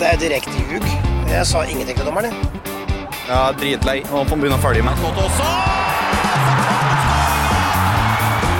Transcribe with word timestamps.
Det 0.00 0.08
er 0.12 0.16
direkte 0.20 0.50
ljug. 0.70 0.84
Jeg 1.30 1.46
sa 1.46 1.62
ingenting 1.64 1.96
til 1.96 2.06
dommeren. 2.06 2.32
jeg. 2.32 2.34
Ja, 3.28 3.52
dritlei. 3.58 4.02
Får 4.08 4.24
han 4.24 4.40
begynne 4.40 4.58
å 4.58 4.62
følge 4.62 4.82
med. 4.82 4.98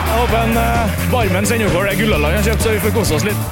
Jeg 0.07 0.21
håper 0.21 0.39
en 0.39 0.57
uh, 0.57 1.03
barmen 1.13 1.49
sender 1.49 1.73
over 1.73 1.89
det 1.91 1.99
gullalaget 1.99 2.37
jeg 2.37 2.43
har 2.43 2.49
kjøpt, 2.53 2.63
så 2.63 2.75
vi 2.77 2.83
får 2.85 2.95
kose 2.97 3.19
oss 3.19 3.27
litt. 3.27 3.43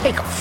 Take 0.00 0.24
off. 0.24 0.40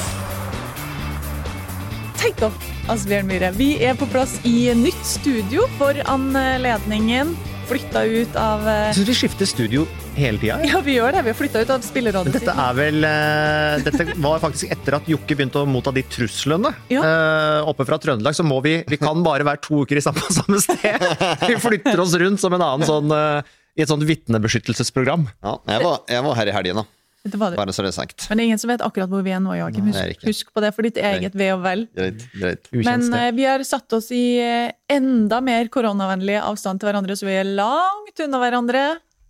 Take 2.20 2.46
off, 2.48 2.66
Asbjørn 2.90 3.30
Myhre. 3.30 3.54
Vi 3.60 3.70
er 3.84 3.94
på 4.00 4.08
plass 4.10 4.40
i 4.48 4.72
nytt 4.76 5.06
studio 5.06 5.68
for 5.78 6.00
anledningen. 6.10 7.36
Flytta 7.70 8.02
ut 8.02 8.38
av 8.39 8.64
eh, 8.66 8.78
Jeg 8.88 8.95
syns 8.98 9.09
vi 9.12 9.16
skifter 9.20 9.50
studio 9.50 9.84
hele 10.16 10.39
tida. 10.42 10.56
Ja, 10.66 10.80
vi 10.81 10.95
gjør 10.95 11.14
det. 11.14 11.22
Vi 11.28 11.30
har 11.30 11.38
flytta 11.38 11.62
ut 11.62 11.73
av 11.76 11.84
spillerådet 11.86 12.34
Dette 12.34 12.56
er 12.64 12.78
vel 12.80 13.06
uh, 13.06 13.76
Dette 13.86 14.08
var 14.26 14.42
faktisk 14.42 14.73
etter 14.73 14.98
at 14.98 15.09
Jokke 15.11 15.38
begynte 15.38 15.61
å 15.61 15.70
motta 15.70 15.94
de 15.94 16.02
truslene. 16.09 16.72
Ja. 16.89 17.03
uh, 17.06 17.70
oppe 17.70 17.86
fra 17.86 18.00
Trøndelag 18.02 18.34
så 18.34 18.45
må 18.48 18.58
vi 18.66 18.80
Vi 18.89 18.98
kan 18.98 19.22
bare 19.26 19.45
være 19.45 19.61
to 19.67 19.84
uker 19.86 20.02
i 20.02 20.03
samme, 20.03 20.26
samme 20.39 20.58
sted. 20.66 21.06
Vi 21.45 21.59
flytter 21.61 22.02
oss 22.02 22.17
rundt 22.17 22.42
som 22.42 22.58
en 22.58 22.66
annen 22.66 22.89
sånn 22.89 23.14
uh, 23.14 23.45
i 23.78 23.86
et 23.86 23.92
sånt 23.92 24.04
vitnebeskyttelsesprogram. 24.09 25.30
Ja, 25.45 25.59
jeg 25.70 25.86
var, 25.86 26.02
jeg 26.09 26.26
var 26.26 26.42
her 26.42 26.50
i 26.50 26.56
helgen, 26.58 26.81
da. 26.81 26.98
Det 27.25 27.36
det. 27.36 27.58
Bare 27.59 27.73
så 27.75 27.84
det 27.84 27.92
er 27.92 27.98
sagt. 27.98 28.25
Men 28.30 28.39
det 28.39 28.44
er 28.44 28.48
ingen 28.48 28.62
som 28.62 28.72
vet 28.72 28.84
akkurat 28.86 29.12
hvor 29.12 29.23
vi 29.25 29.34
er 29.36 29.42
nå, 29.44 29.52
Joakim. 29.58 29.89
Husk, 29.92 30.22
husk 30.23 30.53
på 30.56 30.64
det 30.64 30.70
for 30.75 30.88
ditt 30.88 31.00
eget 31.03 31.36
ve 31.36 31.50
og 31.52 31.66
vel. 31.66 31.84
Greit. 31.98 32.23
greit. 32.31 32.70
Men 32.88 33.03
eh, 33.17 33.31
vi 33.36 33.44
har 33.50 33.64
satt 33.67 33.92
oss 33.98 34.08
i 34.16 34.39
eh, 34.39 34.72
enda 34.95 35.42
mer 35.44 35.67
koronavennlig 35.73 36.38
avstand 36.39 36.80
til 36.80 36.88
hverandre, 36.88 37.17
så 37.20 37.28
vi 37.28 37.36
er 37.42 37.52
langt 37.59 38.23
unna 38.23 38.39
hverandre. 38.39 38.86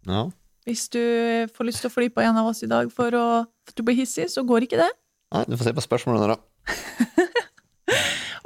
Ja. 0.06 0.28
Hvis 0.70 0.86
du 0.94 1.02
får 1.56 1.70
lyst 1.72 1.82
til 1.82 1.90
å 1.90 1.96
fly 1.96 2.12
på 2.14 2.22
en 2.22 2.38
av 2.38 2.52
oss 2.52 2.62
i 2.62 2.70
dag 2.70 2.94
for 2.94 3.10
å, 3.18 3.26
for 3.66 3.74
at 3.74 3.82
du 3.82 3.86
blir 3.88 3.98
hissig, 3.98 4.30
så 4.30 4.46
går 4.46 4.70
ikke 4.70 4.84
det. 4.84 4.92
Nei, 5.34 5.46
du 5.50 5.58
får 5.58 5.72
se 5.72 5.78
på 5.78 5.88
spørsmålene, 5.90 6.36
da. 6.36 6.38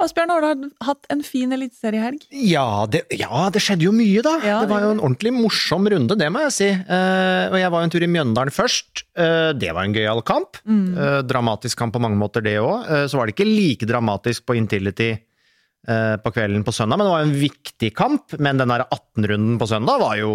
Asbjørn, 0.02 0.32
har 0.32 0.44
du 0.58 0.68
hatt 0.84 1.06
en 1.12 1.22
fin 1.26 1.52
eliteseriehelg? 1.54 2.24
Ja 2.34 2.84
det, 2.90 3.04
ja, 3.14 3.46
det 3.54 3.62
skjedde 3.62 3.86
jo 3.86 3.92
mye, 3.94 4.24
da. 4.24 4.34
Ja, 4.42 4.56
det 4.64 4.72
var 4.72 4.86
jo 4.86 4.94
en 4.96 5.02
ordentlig 5.02 5.34
morsom 5.36 5.86
runde, 5.90 6.16
det 6.18 6.30
må 6.34 6.42
jeg 6.46 6.54
si. 6.56 6.70
Uh, 6.88 7.52
og 7.52 7.58
jeg 7.60 7.70
var 7.74 7.82
jo 7.82 7.88
en 7.88 7.94
tur 7.94 8.06
i 8.06 8.10
Mjøndalen 8.10 8.54
først. 8.54 9.04
Uh, 9.14 9.52
det 9.56 9.70
var 9.76 9.86
en 9.86 9.94
gøyal 9.94 10.24
kamp. 10.26 10.58
Eh, 10.64 11.20
dramatisk 11.26 11.78
kamp 11.78 11.94
på 11.94 12.00
mange 12.02 12.18
måter, 12.18 12.42
det 12.44 12.56
òg. 12.62 12.88
så 13.10 13.18
var 13.18 13.26
det 13.26 13.34
ikke 13.34 13.48
like 13.48 13.86
dramatisk 13.88 14.44
på 14.48 14.56
Intility 14.58 15.10
eh, 15.12 16.16
på 16.22 16.32
kvelden 16.34 16.64
på 16.66 16.74
søndag, 16.74 16.98
men 16.98 17.06
det 17.06 17.12
var 17.12 17.22
jo 17.22 17.28
en 17.30 17.38
viktig 17.42 17.90
kamp. 17.96 18.36
Men 18.38 18.60
den 18.60 18.72
der 18.72 18.86
18-runden 18.86 19.60
på 19.60 19.68
søndag 19.70 20.02
var 20.02 20.18
jo 20.20 20.32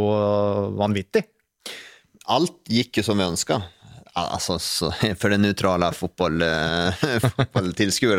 vanvittig. 0.80 1.26
Alt 2.30 2.60
gikk 2.70 3.02
jo 3.02 3.06
som 3.08 3.20
vi 3.20 3.26
ønska. 3.26 3.62
Altså, 4.28 4.60
så, 4.60 4.92
for 5.20 5.34
den 5.34 5.46
neutrale 5.46 5.92
fotball, 5.96 6.42
eh, 6.46 7.08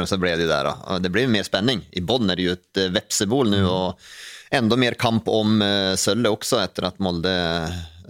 så 0.11 0.19
ble 0.21 0.35
det 0.41 0.49
der. 0.49 0.71
Da. 0.71 0.75
Og 0.95 1.05
Det 1.05 1.13
jo 1.27 1.33
mer 1.33 1.47
spenning. 1.47 1.85
I 1.93 2.03
Bonn 2.05 2.31
er 2.31 2.41
det 2.41 2.49
jo 2.49 2.57
et 2.59 2.83
eh, 2.83 2.93
vepsebol 2.95 3.53
nå, 3.53 3.63
og 3.69 4.11
enda 4.55 4.79
mer 4.81 4.97
kamp 4.99 5.29
om 5.31 5.61
uh, 5.63 5.95
sølvet 5.95 6.33
også, 6.33 6.59
etter 6.65 6.89
at 6.89 6.97
Molde, 6.99 7.31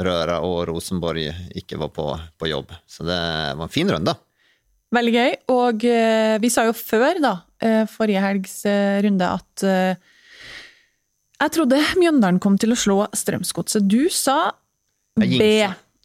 Røra 0.00 0.39
og 0.41 0.62
Rosenborg 0.71 1.27
ikke 1.61 1.77
var 1.83 1.91
på, 1.93 2.06
på 2.41 2.49
jobb. 2.49 2.73
Så 2.89 3.05
det 3.05 3.19
var 3.59 3.67
en 3.67 3.73
fin 3.73 3.91
runde. 3.93 4.15
Veldig 4.95 5.12
gøy. 5.15 5.34
Og 5.55 5.84
eh, 5.87 6.37
vi 6.43 6.50
sa 6.50 6.65
jo 6.67 6.75
før, 6.77 7.21
da, 7.23 7.34
eh, 7.62 7.83
forrige 7.91 8.23
helgs 8.25 8.56
eh, 8.69 8.99
runde, 9.05 9.29
at 9.29 9.67
eh, 9.67 10.09
jeg 11.41 11.55
trodde 11.56 11.79
Mjøndalen 11.97 12.41
kom 12.43 12.59
til 12.61 12.75
å 12.75 12.79
slå 12.79 12.99
Strømsgodset. 13.17 13.87
Du 13.89 14.11
sa 14.12 14.53
B. 15.21 15.47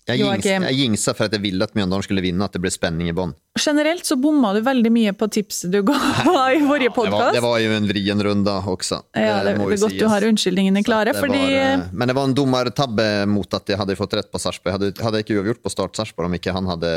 Jeg, 0.05 0.21
jinx, 0.21 0.45
jeg 0.45 0.77
jinxa 0.77 1.15
for 1.17 1.25
at 1.25 1.33
jeg 1.33 1.41
ville 1.41 1.65
at 1.65 1.71
Mjøndalen 1.73 2.05
skulle 2.05 2.21
vinne, 2.21 2.45
at 2.45 2.53
det 2.53 2.59
ble 2.61 2.69
spenning 2.69 3.07
i 3.09 3.13
bånn. 3.17 3.31
Generelt 3.57 4.05
så 4.05 4.17
bomma 4.21 4.51
du 4.53 4.59
veldig 4.61 4.91
mye 4.93 5.13
på 5.17 5.27
tipset 5.33 5.71
du 5.73 5.79
ga 5.87 5.95
i 6.53 6.59
forrige 6.61 6.91
Det 6.91 6.93
podkast. 6.93 7.33
det 7.33 7.41
var 7.41 7.55
jo 7.63 7.71
en 7.73 7.87
vrien 7.89 8.21
runde 8.27 8.53
også. 8.75 8.99
Ja, 9.17 9.39
det, 9.41 9.55
det, 9.55 9.65
det 9.65 9.79
er 9.79 9.83
godt 9.87 9.97
du 10.03 10.05
har 10.11 10.27
unnskyldningene 10.29 10.83
klare, 10.85 11.15
det 11.15 11.23
fordi 11.23 11.41
var, 11.41 11.55
eh, 11.63 11.87
men 11.89 12.11
det 12.11 12.17
var 12.19 12.29
en 12.29 12.37
dommertabbe 12.37 13.07
mot 13.33 13.57
at 13.57 13.73
jeg 13.73 13.81
hadde 13.81 13.97
fått 13.97 14.13
rett 14.19 14.29
på 14.29 14.43
Sarpsborg. 14.45 14.77
Hadde, 14.77 14.91
hadde 15.01 15.23
jeg 15.23 15.25
ikke 15.25 15.39
uavgjort 15.39 15.65
på 15.65 15.73
Start 15.73 15.97
Sarpsborg 15.97 16.29
om 16.29 16.37
ikke 16.37 16.53
han 16.53 16.69
hadde 16.69 16.93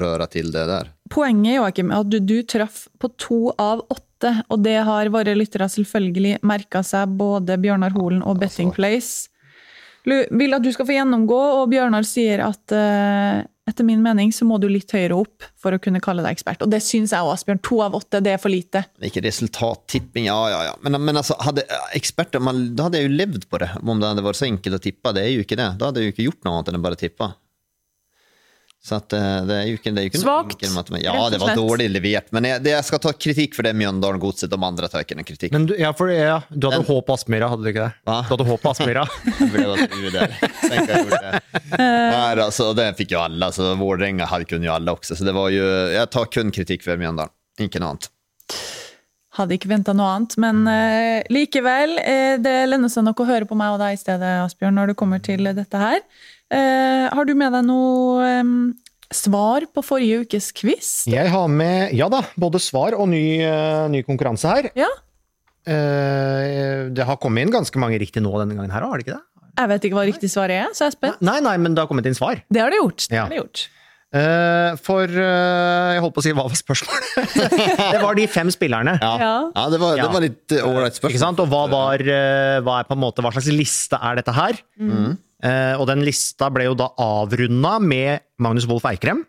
røra 0.00 0.30
til 0.32 0.48
det 0.56 0.64
der. 0.72 0.92
poenget 1.12 1.58
Joakim, 1.58 1.92
er 1.92 2.06
at 2.06 2.12
du, 2.14 2.20
du 2.24 2.38
traff 2.48 2.86
på 2.96 3.12
to 3.20 3.42
av 3.60 3.84
åtte, 3.92 4.32
og 4.48 4.64
det 4.64 4.78
har 4.88 5.12
våre 5.12 5.36
lyttere 5.36 5.68
selvfølgelig 5.68 6.38
merka 6.40 6.80
seg, 6.80 7.18
både 7.20 7.60
Bjørnar 7.60 7.92
Holen 7.98 8.24
og 8.24 8.40
Betting 8.40 8.72
Place. 8.72 9.28
Vil 10.06 10.54
at 10.54 10.62
du 10.62 10.70
skal 10.74 10.86
få 10.86 10.94
gjennomgå, 10.94 11.38
og 11.60 11.70
Bjørnar 11.72 12.06
sier 12.06 12.44
at 12.46 12.74
uh, 12.74 13.42
etter 13.66 13.86
min 13.86 14.02
mening 14.02 14.30
så 14.30 14.46
må 14.46 14.60
du 14.62 14.68
litt 14.70 14.92
høyere 14.94 15.16
opp 15.18 15.46
for 15.58 15.74
å 15.74 15.80
kunne 15.82 16.00
kalle 16.02 16.22
deg 16.22 16.36
ekspert. 16.36 16.62
Og 16.62 16.70
det 16.70 16.78
syns 16.86 17.10
jeg 17.10 17.26
òg, 17.26 17.32
Asbjørn. 17.34 17.62
To 17.66 17.80
av 17.82 17.96
åtte, 17.98 18.20
det 18.22 18.36
er 18.36 18.42
for 18.42 18.52
lite. 18.52 18.84
Ikke 19.02 19.24
resultattipping, 19.26 20.28
ja 20.30 20.38
ja 20.52 20.60
ja. 20.68 20.76
Men, 20.86 21.00
men 21.02 21.18
altså, 21.18 21.34
hadde 21.42 21.66
eksperter 21.98 22.42
man, 22.42 22.68
Da 22.78 22.86
hadde 22.86 23.02
jeg 23.02 23.10
jo 23.10 23.16
levd 23.18 23.48
på 23.50 23.58
det, 23.62 23.72
om 23.82 23.98
det 23.98 24.12
hadde 24.12 24.26
vært 24.28 24.38
så 24.38 24.46
enkelt 24.46 24.78
å 24.78 24.84
tippe. 24.86 25.14
Det 25.16 25.24
er 25.24 25.34
jo 25.34 25.42
ikke 25.46 25.58
det. 25.58 25.72
Da 25.80 25.90
hadde 25.90 26.04
jeg 26.04 26.12
jo 26.12 26.14
ikke 26.14 26.28
gjort 26.28 26.46
noe 26.46 26.54
annet 26.54 26.70
enn 26.70 26.78
å 26.78 26.84
bare 26.86 27.00
tippe. 27.00 27.30
Så 28.86 29.00
at 29.00 29.14
eh, 29.16 29.40
det 29.48 29.54
er 29.56 29.64
jo 29.66 29.78
ikke, 29.80 29.90
det 29.90 29.98
er 29.98 30.04
jo 30.06 30.10
ikke 30.12 30.20
noe 30.20 30.26
Svakt. 30.54 30.92
Ja, 31.02 31.14
det 31.32 31.40
var 31.42 31.58
dårlig 31.58 31.88
levert. 31.90 32.28
Men 32.36 32.46
jeg, 32.46 32.62
det, 32.62 32.70
jeg 32.76 32.86
skal 32.86 33.00
ta 33.02 33.10
kritikk 33.18 33.56
for 33.58 33.66
det 33.66 33.72
Mjøndalen 33.74 34.22
Godset. 34.22 34.52
De 34.52 34.58
andre 34.68 34.90
tar 34.92 35.02
ikke 35.02 35.16
noen 35.18 35.26
kritikk. 35.26 35.54
Men 35.56 35.66
du, 35.66 35.74
ja, 35.80 35.90
for, 35.96 36.12
ja, 36.12 36.36
du 36.50 36.68
hadde 36.70 36.86
håp 36.86 37.08
på 37.08 37.16
Aspmyra, 37.16 37.48
hadde 37.50 37.66
du 37.66 37.72
ikke 37.72 37.88
det? 37.88 37.98
Hva? 38.06 38.20
Du 38.28 38.30
hadde 38.36 38.46
håp 38.52 38.62
på 38.62 38.74
Aspmyra. 38.76 39.02
Jeg 39.40 39.50
ble 39.56 39.64
jo 40.04 40.12
der. 40.14 40.36
Tenk 40.62 40.92
det. 40.92 41.42
Altså, 42.46 42.70
det 42.78 42.86
fikk 43.00 43.16
jo 43.16 43.24
alle. 43.24 43.50
Altså, 43.50 43.72
Vålerenga 43.80 44.30
kunne 44.46 44.70
jo 44.70 44.76
alle 44.76 44.94
også. 44.94 45.18
Så 45.18 45.26
det 45.26 45.34
var 45.34 45.50
jo 45.50 45.66
Jeg 45.90 46.12
tar 46.14 46.30
kun 46.30 46.54
kritikk 46.54 46.86
for 46.86 47.00
Mjøndalen. 47.00 47.34
Ikke 47.66 47.82
noe 47.82 47.96
annet. 47.96 48.10
Hadde 49.36 49.58
ikke 49.58 49.68
venta 49.68 49.92
noe 49.96 50.14
annet, 50.14 50.38
men 50.40 50.62
uh, 50.64 51.26
likevel. 51.32 51.98
Uh, 52.00 52.38
det 52.40 52.54
lønner 52.70 52.92
seg 52.92 53.04
nok 53.04 53.20
å 53.20 53.28
høre 53.28 53.48
på 53.48 53.58
meg 53.58 53.74
og 53.74 53.82
deg 53.82 53.96
i 53.96 54.00
stedet, 54.00 54.32
Asbjørn, 54.46 54.78
når 54.78 54.92
det 54.92 54.98
kommer 55.02 55.20
til 55.24 55.50
dette 55.58 55.82
her. 55.82 56.00
Uh, 56.46 57.10
har 57.10 57.26
du 57.26 57.34
med 57.34 57.50
deg 57.56 57.64
noe 57.66 58.22
eh, 58.22 58.50
svar 59.14 59.66
på 59.74 59.82
forrige 59.84 60.24
ukes 60.24 60.50
quiz? 60.56 60.90
Jeg 61.10 61.30
har 61.32 61.48
med, 61.52 61.92
ja 61.96 62.08
da, 62.12 62.22
både 62.40 62.60
svar 62.62 62.96
og 62.98 63.08
ny, 63.12 63.24
eh, 63.44 63.86
ny 63.92 64.02
konkurranse 64.06 64.50
her. 64.50 64.70
Ja. 64.78 64.88
Eh, 65.66 66.88
det 66.94 67.06
har 67.06 67.18
kommet 67.22 67.46
inn 67.46 67.54
ganske 67.54 67.80
mange 67.82 67.98
riktig 68.02 68.22
nå 68.24 68.32
denne 68.40 68.54
gangen 68.58 68.74
her, 68.74 68.86
har 68.86 68.98
det 68.98 69.06
ikke 69.06 69.16
det? 69.16 69.22
Jeg 69.56 69.70
vet 69.72 69.86
ikke 69.88 69.96
hva 69.96 70.04
riktig 70.06 70.28
svar 70.30 70.52
er, 70.52 70.68
så 70.76 70.84
jeg 70.84 70.92
er 70.92 70.96
spent. 70.98 71.22
Nei, 71.24 71.38
nei, 71.40 71.56
men 71.62 71.74
det 71.74 71.82
har 71.82 71.88
kommet 71.90 72.06
inn 72.08 72.16
svar. 72.18 72.42
Det 72.52 72.60
har 72.60 72.70
det 72.70 72.78
gjort. 72.82 73.06
Det 73.08 73.16
Ja. 73.16 73.24
har 73.24 73.32
det 73.32 73.40
gjort. 73.40 73.68
Uh, 74.16 74.76
for 74.78 75.02
uh, 75.02 75.92
Jeg 75.92 76.00
holdt 76.00 76.14
på 76.14 76.20
å 76.22 76.24
si 76.24 76.30
hva 76.32 76.44
var 76.46 76.54
spørsmålet? 76.56 77.08
det 77.92 77.98
var 78.00 78.14
de 78.14 78.26
fem 78.30 78.48
spillerne. 78.54 78.94
Ja, 79.02 79.14
Ja. 79.18 79.32
ja 79.50 79.64
det, 79.72 79.80
var, 79.82 79.96
det 79.98 80.06
var 80.12 80.22
litt 80.24 80.54
ålreit 80.60 80.94
Ikke 80.94 81.00
spørsmål. 81.02 81.20
sant? 81.24 81.42
Og 81.42 81.50
hva, 81.50 81.64
var, 81.72 82.04
hva, 82.62 82.76
er 82.78 82.86
på 82.86 82.94
en 82.96 83.02
måte, 83.02 83.24
hva 83.26 83.32
slags 83.34 83.50
liste 83.50 83.98
er 83.98 84.20
dette 84.20 84.32
her? 84.36 84.60
Mm. 84.78 85.16
Eh, 85.44 85.74
og 85.76 85.86
den 85.90 86.00
lista 86.06 86.48
ble 86.50 86.64
jo 86.70 86.74
da 86.78 86.88
avrunda 87.02 87.76
med 87.82 88.20
Magnus 88.40 88.66
Wolff 88.70 88.86
Eikrem, 88.88 89.24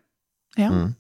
Ja. 0.58 0.70
Mm. 0.72 0.96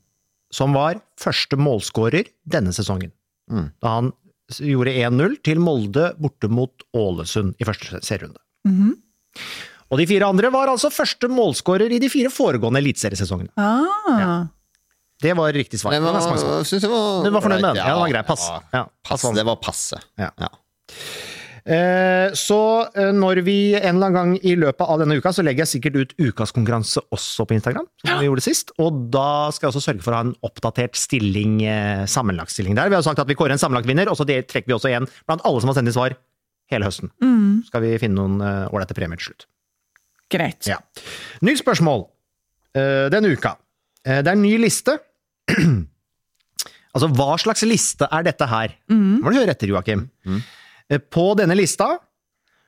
som 0.52 0.74
var 0.74 1.00
første 1.20 1.56
målskårer 1.60 2.28
denne 2.48 2.74
sesongen. 2.76 3.12
Mm. 3.52 3.72
Da 3.82 3.88
han 3.96 4.12
gjorde 4.50 4.94
1-0 4.96 5.38
til 5.44 5.60
Molde 5.60 6.14
borte 6.20 6.48
mot 6.52 6.84
Ålesund 6.96 7.56
i 7.60 7.66
første 7.68 8.00
serierunde. 8.04 8.40
Og 9.88 9.98
de 10.02 10.06
fire 10.08 10.28
andre 10.28 10.50
var 10.52 10.68
altså 10.68 10.90
første 10.92 11.30
målskårer 11.32 11.92
i 11.96 12.00
de 12.04 12.10
fire 12.12 12.28
foregående 12.34 12.80
eliteseriesesongene. 12.84 13.50
Ah. 13.56 14.48
Det 15.22 15.34
var 15.36 15.52
riktig 15.56 15.80
svar. 15.80 15.92
Det 15.96 16.02
var, 16.04 16.14
var 16.14 17.24
Du 17.24 17.32
var 17.32 17.42
fornøyd 17.42 17.62
med 17.62 17.70
den? 17.72 17.80
Ja, 17.80 17.88
Ja, 17.88 17.94
det 17.96 18.02
var 18.04 18.10
greit. 18.12 18.28
Pass. 18.28 18.48
Ja, 18.50 18.60
Ja, 18.74 18.84
pass. 19.04 19.22
pass. 19.24 19.36
Det 19.36 19.46
var 19.48 19.56
passe. 19.56 20.02
Ja. 20.20 20.30
Ja. 21.68 21.76
Eh, 22.28 22.34
Så 22.38 22.58
eh, 22.96 23.12
når 23.16 23.42
vi 23.44 23.56
en 23.76 23.98
eller 23.98 24.08
annen 24.08 24.16
gang 24.16 24.32
i 24.48 24.54
løpet 24.56 24.88
av 24.88 25.00
denne 25.02 25.18
uka, 25.20 25.34
så 25.36 25.44
legger 25.44 25.66
jeg 25.66 25.72
sikkert 25.76 25.98
ut 26.00 26.14
ukas 26.30 26.52
konkurranse 26.56 27.02
også 27.12 27.46
på 27.50 27.58
Instagram, 27.58 27.86
som 28.06 28.20
vi 28.22 28.30
gjorde 28.30 28.44
sist. 28.46 28.72
Og 28.80 29.02
da 29.12 29.50
skal 29.52 29.68
jeg 29.68 29.74
også 29.76 29.84
sørge 29.92 30.04
for 30.06 30.16
å 30.16 30.22
ha 30.22 30.26
en 30.30 30.36
oppdatert 30.48 30.96
stilling, 30.96 31.60
eh, 31.68 32.06
sammenlagtstilling 32.08 32.76
der. 32.80 32.90
Vi 32.90 32.96
har 32.96 33.04
sagt 33.06 33.20
at 33.20 33.28
vi 33.28 33.36
kårer 33.36 33.52
en 33.58 33.62
sammenlagtvinner, 33.62 34.08
og 34.12 34.16
så 34.20 34.26
trekker 34.28 34.68
vi 34.68 34.76
også 34.78 34.90
igjen 34.94 35.08
blant 35.28 35.44
alle 35.46 35.60
som 35.62 35.70
har 35.72 35.76
sendt 35.80 35.92
inn 35.92 35.98
svar 36.00 36.16
hele 36.72 36.88
høsten. 36.90 37.12
Mm, 37.24 37.66
Skal 37.68 37.82
vi 37.86 37.94
finne 38.00 38.16
noen 38.20 38.42
ålreite 38.72 38.96
premier 38.98 39.18
til 39.20 39.32
slutt. 39.34 39.46
greit. 40.32 40.68
Ja. 40.68 40.80
Nytt 41.42 41.62
spørsmål 41.62 42.08
eh, 42.76 43.08
denne 43.14 43.30
uka. 43.32 43.54
Eh, 44.04 44.22
det 44.24 44.28
er 44.28 44.36
en 44.36 44.42
ny 44.44 44.58
liste. 44.60 44.98
altså, 46.94 47.08
hva 47.16 47.38
slags 47.40 47.64
liste 47.68 48.08
er 48.12 48.26
dette 48.28 48.48
her? 48.52 48.74
Må 48.92 49.32
du 49.32 49.40
høre 49.40 49.54
etter, 49.56 49.72
Joakim. 49.72 50.08
Eh, 50.28 50.42
På 51.12 51.34
denne 51.38 51.56
lista 51.58 51.88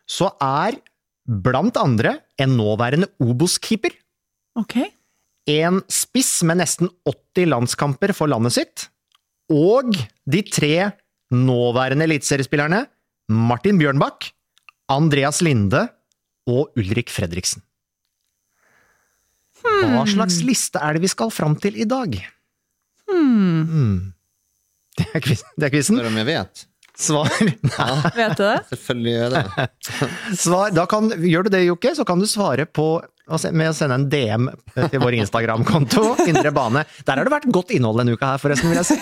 så 0.10 0.32
er 0.44 0.76
blant 1.30 1.78
andre 1.80 2.18
en 2.42 2.56
nåværende 2.58 3.08
Obos-keeper, 3.22 3.94
Okay. 4.60 4.90
en 5.48 5.78
spiss 5.88 6.42
med 6.44 6.58
nesten 6.60 6.90
80 7.08 7.46
landskamper 7.54 8.12
for 8.18 8.28
landet 8.28 8.56
sitt, 8.58 8.88
og 9.54 9.94
de 10.30 10.42
tre 10.44 10.92
nåværende 11.32 12.04
eliteseriespillerne 12.10 12.82
Martin 13.30 13.78
Bjørnbakk, 13.80 14.32
Andreas 14.90 15.40
Linde 15.46 15.86
og 16.50 16.74
Ulrik 16.76 17.10
Fredriksen. 17.14 17.62
Hva 19.62 20.04
slags 20.10 20.40
liste 20.48 20.80
er 20.82 20.96
det 20.98 21.04
vi 21.04 21.12
skal 21.12 21.32
fram 21.34 21.56
til 21.62 21.78
i 21.80 21.86
dag? 21.88 22.16
Hmm. 23.10 24.14
Det 25.00 25.06
er 25.16 25.22
quiz- 25.24 25.46
det 25.56 25.70
er 25.70 25.72
quizen. 25.72 25.96
Spør 26.00 26.10
om 26.10 26.18
jeg 26.20 26.28
vet. 26.28 26.66
Svar 27.00 27.30
Vet 28.20 28.36
du 28.38 28.44
det? 28.44 28.58
Selvfølgelig 28.74 29.14
gjør 29.14 29.38
jeg 29.38 29.46
det. 29.56 29.70
Svar, 30.44 30.74
da 30.76 30.84
kan, 30.90 31.08
gjør 31.24 31.48
du 31.48 31.54
det, 31.56 31.64
Jokke, 31.70 31.96
så 31.96 32.06
kan 32.08 32.20
du 32.20 32.28
svare 32.28 32.68
på 32.68 32.90
med 33.30 33.68
å 33.70 33.74
sende 33.78 33.94
en 33.94 34.08
DM 34.10 34.48
til 34.90 35.02
vår 35.04 35.20
Instagram-konto, 35.20 36.16
Indre 36.32 36.50
Bane. 36.50 36.82
Der 37.06 37.20
har 37.20 37.28
det 37.28 37.34
vært 37.36 37.46
godt 37.54 37.74
innhold 37.76 38.02
denne 38.02 38.16
uka 38.18 38.32
her, 38.34 38.42
forresten, 38.42 38.72
vil 38.72 38.80
jeg 38.82 38.88
si. 38.90 38.98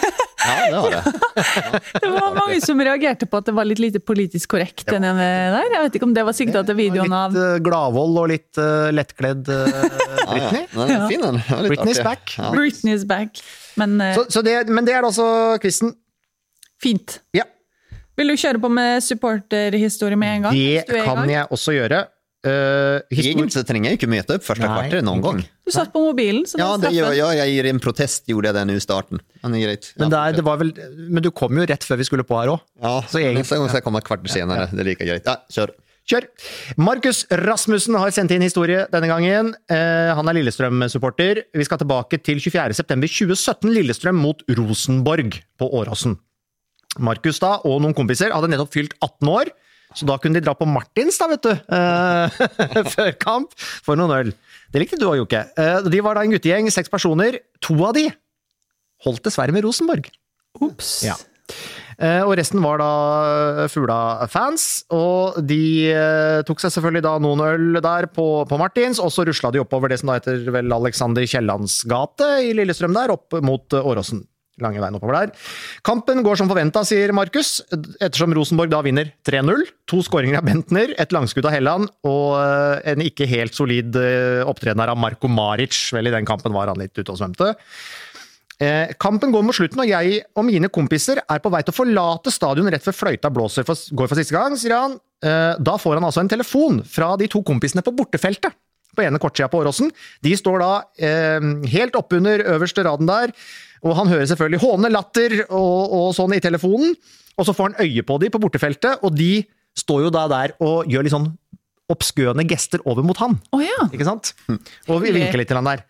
Ja, 0.47 0.57
det 0.67 0.81
har 0.83 0.95
Ja. 0.97 1.79
Det 2.03 2.09
var 2.11 2.35
mange 2.35 2.57
som 2.63 2.81
reagerte 2.83 3.27
på 3.29 3.39
at 3.39 3.47
det 3.47 3.55
var 3.55 3.67
litt 3.67 3.79
lite 3.81 4.01
politisk 4.03 4.51
korrekt, 4.53 4.83
den 4.91 5.07
ene 5.07 5.27
der. 5.55 5.69
Jeg 5.73 5.85
vet 5.87 5.97
ikke 5.99 6.07
om 6.09 6.13
det 6.15 6.25
var 6.27 6.35
sikta 6.35 6.63
til 6.67 6.77
videoen 6.77 7.15
av 7.15 7.33
Litt 7.33 7.39
uh, 7.39 7.57
Gladvold 7.63 8.19
og 8.21 8.29
litt 8.33 8.59
uh, 8.61 8.91
lettkledd 8.93 9.47
uh, 9.47 9.63
Ja, 10.27 10.37
ja. 10.37 10.63
Den 10.75 10.93
er 10.97 11.07
fin, 11.07 11.23
den. 11.23 11.39
Er 11.41 11.63
litt 11.65 11.73
Britney's 11.73 12.03
back. 12.03 12.35
Ja. 12.37 12.51
Britney's 12.53 13.07
back. 13.07 13.41
Men 13.79 13.95
eh, 14.03 14.15
Så, 14.17 14.27
så 14.37 14.43
det, 14.45 14.59
men 14.69 14.87
det 14.87 14.95
er 14.97 15.07
altså 15.07 15.25
quizen. 15.63 15.95
fint. 16.83 17.21
Ja, 17.35 17.47
Vil 18.17 18.33
du 18.33 18.37
kjøre 18.39 18.61
på 18.61 18.69
med 18.73 19.03
supporterhistorie 19.05 20.17
med 20.19 20.37
en 20.37 20.47
gang? 20.47 20.55
det 20.57 20.69
hvis 20.79 20.87
du 20.89 20.95
er 20.97 21.05
kan 21.05 21.19
gang? 21.21 21.33
jeg 21.35 21.51
også 21.57 21.75
gjøre. 21.77 22.05
Uh, 22.47 23.01
Egentlig 23.11 23.63
trenger 23.65 23.91
jeg 23.91 23.97
ikke 23.97 24.09
møte 24.11 24.35
opp 24.37 24.45
første 24.45 24.67
kvarter 24.69 25.01
noen 25.03 25.23
gang. 25.23 25.39
Du 25.65 25.71
satt 25.73 25.89
på 25.91 25.99
mobilen, 25.99 26.45
så 26.47 26.59
Ja, 26.61 26.69
det 26.79 26.93
ja, 26.95 27.09
jeg 27.41 27.55
gir 27.55 27.67
en 27.73 27.81
protest, 27.83 28.27
gjorde 28.29 28.51
jeg 28.51 28.57
det 28.59 28.63
nå 28.69 28.77
i 28.77 28.83
starten. 28.83 29.19
Er 29.41 29.49
men, 29.51 29.59
ja, 29.59 29.73
men, 29.99 30.13
der, 30.13 30.37
det 30.37 30.45
var 30.45 30.61
vel, 30.61 30.71
men 31.09 31.25
du 31.25 31.31
kom 31.35 31.57
jo 31.57 31.65
rett 31.67 31.83
før 31.83 31.99
vi 31.99 32.07
skulle 32.07 32.25
på 32.27 32.37
her 32.39 32.53
òg. 32.53 32.63
ja, 32.83 32.93
så 33.09 33.23
jeg, 33.23 33.35
neste 33.35 33.57
gang 33.57 33.67
skal 33.67 33.81
jeg 33.81 33.87
komme 33.89 34.01
et 34.03 34.07
kvarter 34.07 34.31
senere. 34.31 34.69
Det 34.71 34.85
er 34.85 34.89
like 34.93 35.09
greit. 35.09 35.27
Ja, 35.27 35.41
kjør. 35.51 35.73
Kjør! 36.07 36.23
Markus 36.79 37.25
Rasmussen 37.41 37.97
har 37.99 38.13
sendt 38.15 38.31
inn 38.31 38.45
historie 38.45 38.85
denne 38.93 39.09
gangen. 39.11 39.49
Eh, 39.67 40.13
han 40.15 40.29
er 40.31 40.37
Lillestrøm-supporter. 40.37 41.41
Vi 41.51 41.67
skal 41.67 41.81
tilbake 41.81 42.21
til 42.23 42.39
24.9.2017, 42.39 43.73
Lillestrøm 43.75 44.21
mot 44.23 44.45
Rosenborg 44.55 45.41
på 45.59 45.67
Åråsen. 45.81 46.15
Markus 46.99 47.39
da, 47.43 47.57
og 47.67 47.81
noen 47.83 47.95
kompiser 47.97 48.33
hadde 48.33 48.49
nettopp 48.51 48.73
fylt 48.73 48.95
18 49.03 49.29
år, 49.33 49.51
så 49.95 50.07
da 50.09 50.17
kunne 50.19 50.35
de 50.39 50.43
dra 50.43 50.53
på 50.57 50.67
Martins, 50.67 51.15
da, 51.21 51.27
vet 51.31 51.45
du. 51.45 51.51
uh, 51.71 52.87
før 52.95 53.11
kamp, 53.21 53.53
for 53.85 53.99
noen 53.99 54.13
øl. 54.17 54.31
Det 54.73 54.81
likte 54.83 54.99
du 54.99 55.05
òg, 55.07 55.19
Jokke. 55.21 55.45
Uh, 55.57 55.79
de 55.87 56.01
var 56.03 56.17
da 56.19 56.25
en 56.27 56.33
guttegjeng, 56.35 56.67
seks 56.73 56.91
personer. 56.91 57.39
To 57.63 57.77
av 57.87 57.95
de 57.95 58.07
holdt 59.05 59.23
dessverre 59.29 59.53
med 59.55 59.63
Rosenborg. 59.65 60.09
Ops. 60.59 60.91
Ja. 61.05 61.15
Eh, 61.97 62.21
Og 62.27 62.35
resten 62.37 62.61
var 62.61 62.77
da 62.81 62.87
Fugla-fans, 63.71 64.65
og 64.93 65.37
de 65.47 65.59
tok 66.45 66.59
seg 66.61 66.73
selvfølgelig 66.75 67.03
da 67.05 67.13
noen 67.23 67.41
øl 67.45 67.79
der 67.81 68.05
på, 68.13 68.25
på 68.49 68.59
Martins, 68.61 68.99
og 69.01 69.09
så 69.13 69.25
rusla 69.25 69.49
de 69.55 69.61
oppover 69.63 69.89
det 69.89 69.97
som 70.01 70.11
da 70.11 70.17
heter 70.19 70.43
vel 70.53 70.73
Alexander 70.75 71.25
Kiellands 71.25 71.79
gate 71.89 72.27
i 72.45 72.51
Lillestrøm 72.57 72.93
der, 72.97 73.13
opp 73.15 73.37
mot 73.45 73.73
Åråsen. 73.79 74.25
Lange 74.63 74.81
veien 74.81 74.95
oppover 74.97 75.19
der. 75.19 75.33
Kampen 75.85 76.23
går 76.25 76.39
som 76.39 76.49
forventa, 76.49 76.81
sier 76.87 77.13
Markus, 77.13 77.59
ettersom 78.01 78.33
Rosenborg 78.33 78.71
da 78.73 78.81
vinner 78.85 79.11
3-0. 79.27 79.67
To 79.91 80.01
skåringer 80.05 80.39
av 80.39 80.47
Bentner, 80.47 80.95
et 80.97 81.13
langskudd 81.13 81.45
av 81.45 81.53
Helland 81.53 81.91
og 82.09 82.39
eh, 82.41 82.89
en 82.93 83.05
ikke 83.05 83.29
helt 83.29 83.53
solid 83.57 83.95
eh, 84.01 84.41
opptreden 84.49 84.81
av 84.81 84.97
Marko 84.97 85.29
Maric. 85.29 85.77
Vel, 85.93 86.09
i 86.09 86.15
den 86.15 86.27
kampen 86.27 86.55
var 86.57 86.71
han 86.71 86.81
litt 86.81 86.97
ute 86.97 87.11
og 87.13 87.21
svømte. 87.21 87.53
Eh, 88.57 88.95
kampen 88.97 89.29
går 89.35 89.45
mot 89.45 89.53
slutten, 89.53 89.83
og 89.83 89.91
jeg 89.91 90.23
og 90.33 90.47
mine 90.49 90.73
kompiser 90.73 91.21
er 91.21 91.43
på 91.43 91.53
vei 91.53 91.61
til 91.61 91.75
å 91.75 91.77
forlate 91.83 92.33
stadion 92.33 92.73
rett 92.73 92.85
før 92.85 92.97
fløyta 93.03 93.29
blåser 93.33 93.67
for, 93.67 93.77
går 93.93 94.09
for 94.09 94.17
siste 94.17 94.33
gang, 94.33 94.57
sier 94.57 94.73
han. 94.73 94.97
Da 95.17 95.73
får 95.81 95.97
han 95.97 96.05
altså 96.05 96.21
en 96.21 96.29
telefon 96.29 96.83
fra 96.85 97.15
de 97.17 97.25
to 97.29 97.39
kompisene 97.45 97.81
på 97.81 97.93
bortefeltet 97.97 98.53
på 98.97 99.05
ene 99.05 99.21
kortsida 99.21 99.47
på 99.53 99.61
Åråsen. 99.61 99.91
De 100.25 100.33
står 100.39 100.59
da 100.63 100.71
eh, 100.97 101.47
helt 101.73 101.95
oppunder 101.99 102.43
øverste 102.57 102.83
raden 102.87 103.09
der, 103.09 103.33
og 103.85 103.93
han 103.99 104.09
hører 104.09 104.25
selvfølgelig 104.31 104.63
hånende 104.65 104.89
latter 104.95 105.37
og, 105.47 105.93
og 106.01 106.07
sånn 106.17 106.33
i 106.35 106.41
telefonen. 106.43 106.95
Og 107.37 107.45
så 107.45 107.53
får 107.53 107.69
han 107.75 107.85
øye 107.85 108.01
på 108.09 108.15
de 108.23 108.31
på 108.33 108.41
bortefeltet, 108.41 109.03
og 109.05 109.13
de 109.13 109.43
står 109.77 110.07
jo 110.07 110.13
da 110.15 110.23
der 110.31 110.55
og 110.65 110.87
gjør 110.89 111.05
litt 111.05 111.13
sånn 111.13 111.27
oppskøende 111.93 112.43
gester 112.49 112.81
over 112.89 113.05
mot 113.05 113.19
han. 113.21 113.37
Oh, 113.55 113.61
ja. 113.63 113.85
Ikke 113.93 114.07
sant? 114.09 114.33
Og 114.89 114.97
vi 115.05 115.13
vinker 115.15 115.37
litt 115.39 115.47
til 115.53 115.59
han 115.61 115.69
der. 115.69 115.85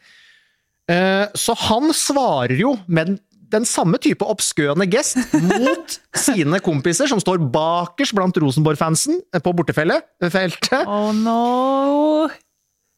Eh, 0.91 1.23
Så 1.39 1.55
han 1.67 1.89
svarer 1.95 2.53
jo 2.59 2.75
med 2.85 3.07
den- 3.13 3.19
den 3.47 3.63
samme 3.63 3.95
type 4.03 4.25
oppskøende 4.27 4.83
gest 4.91 5.15
mot 5.39 5.93
sine 6.27 6.59
kompiser, 6.59 7.07
som 7.07 7.21
står 7.23 7.39
bakerst 7.49 8.11
blant 8.13 8.35
Rosenborg-fansen 8.43 9.21
eh, 9.33 9.39
på 9.39 9.53
bortefeltet. 9.55 10.03
feltet. 10.35 10.83
Oh 10.85 11.13
no. 11.15 12.27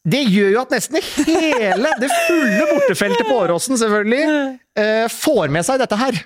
Det 0.10 0.22
gjør 0.26 0.54
jo 0.56 0.62
at 0.64 0.76
nesten 0.76 1.00
hele 1.28 1.96
det 2.02 2.10
fulle 2.28 2.70
bortefeltet 2.74 3.28
på 3.28 3.42
Åråsen, 3.44 3.80
selvfølgelig, 3.80 4.24
eh, 4.80 5.06
får 5.12 5.52
med 5.54 5.68
seg 5.68 5.82
dette 5.82 6.00
her. 6.00 6.24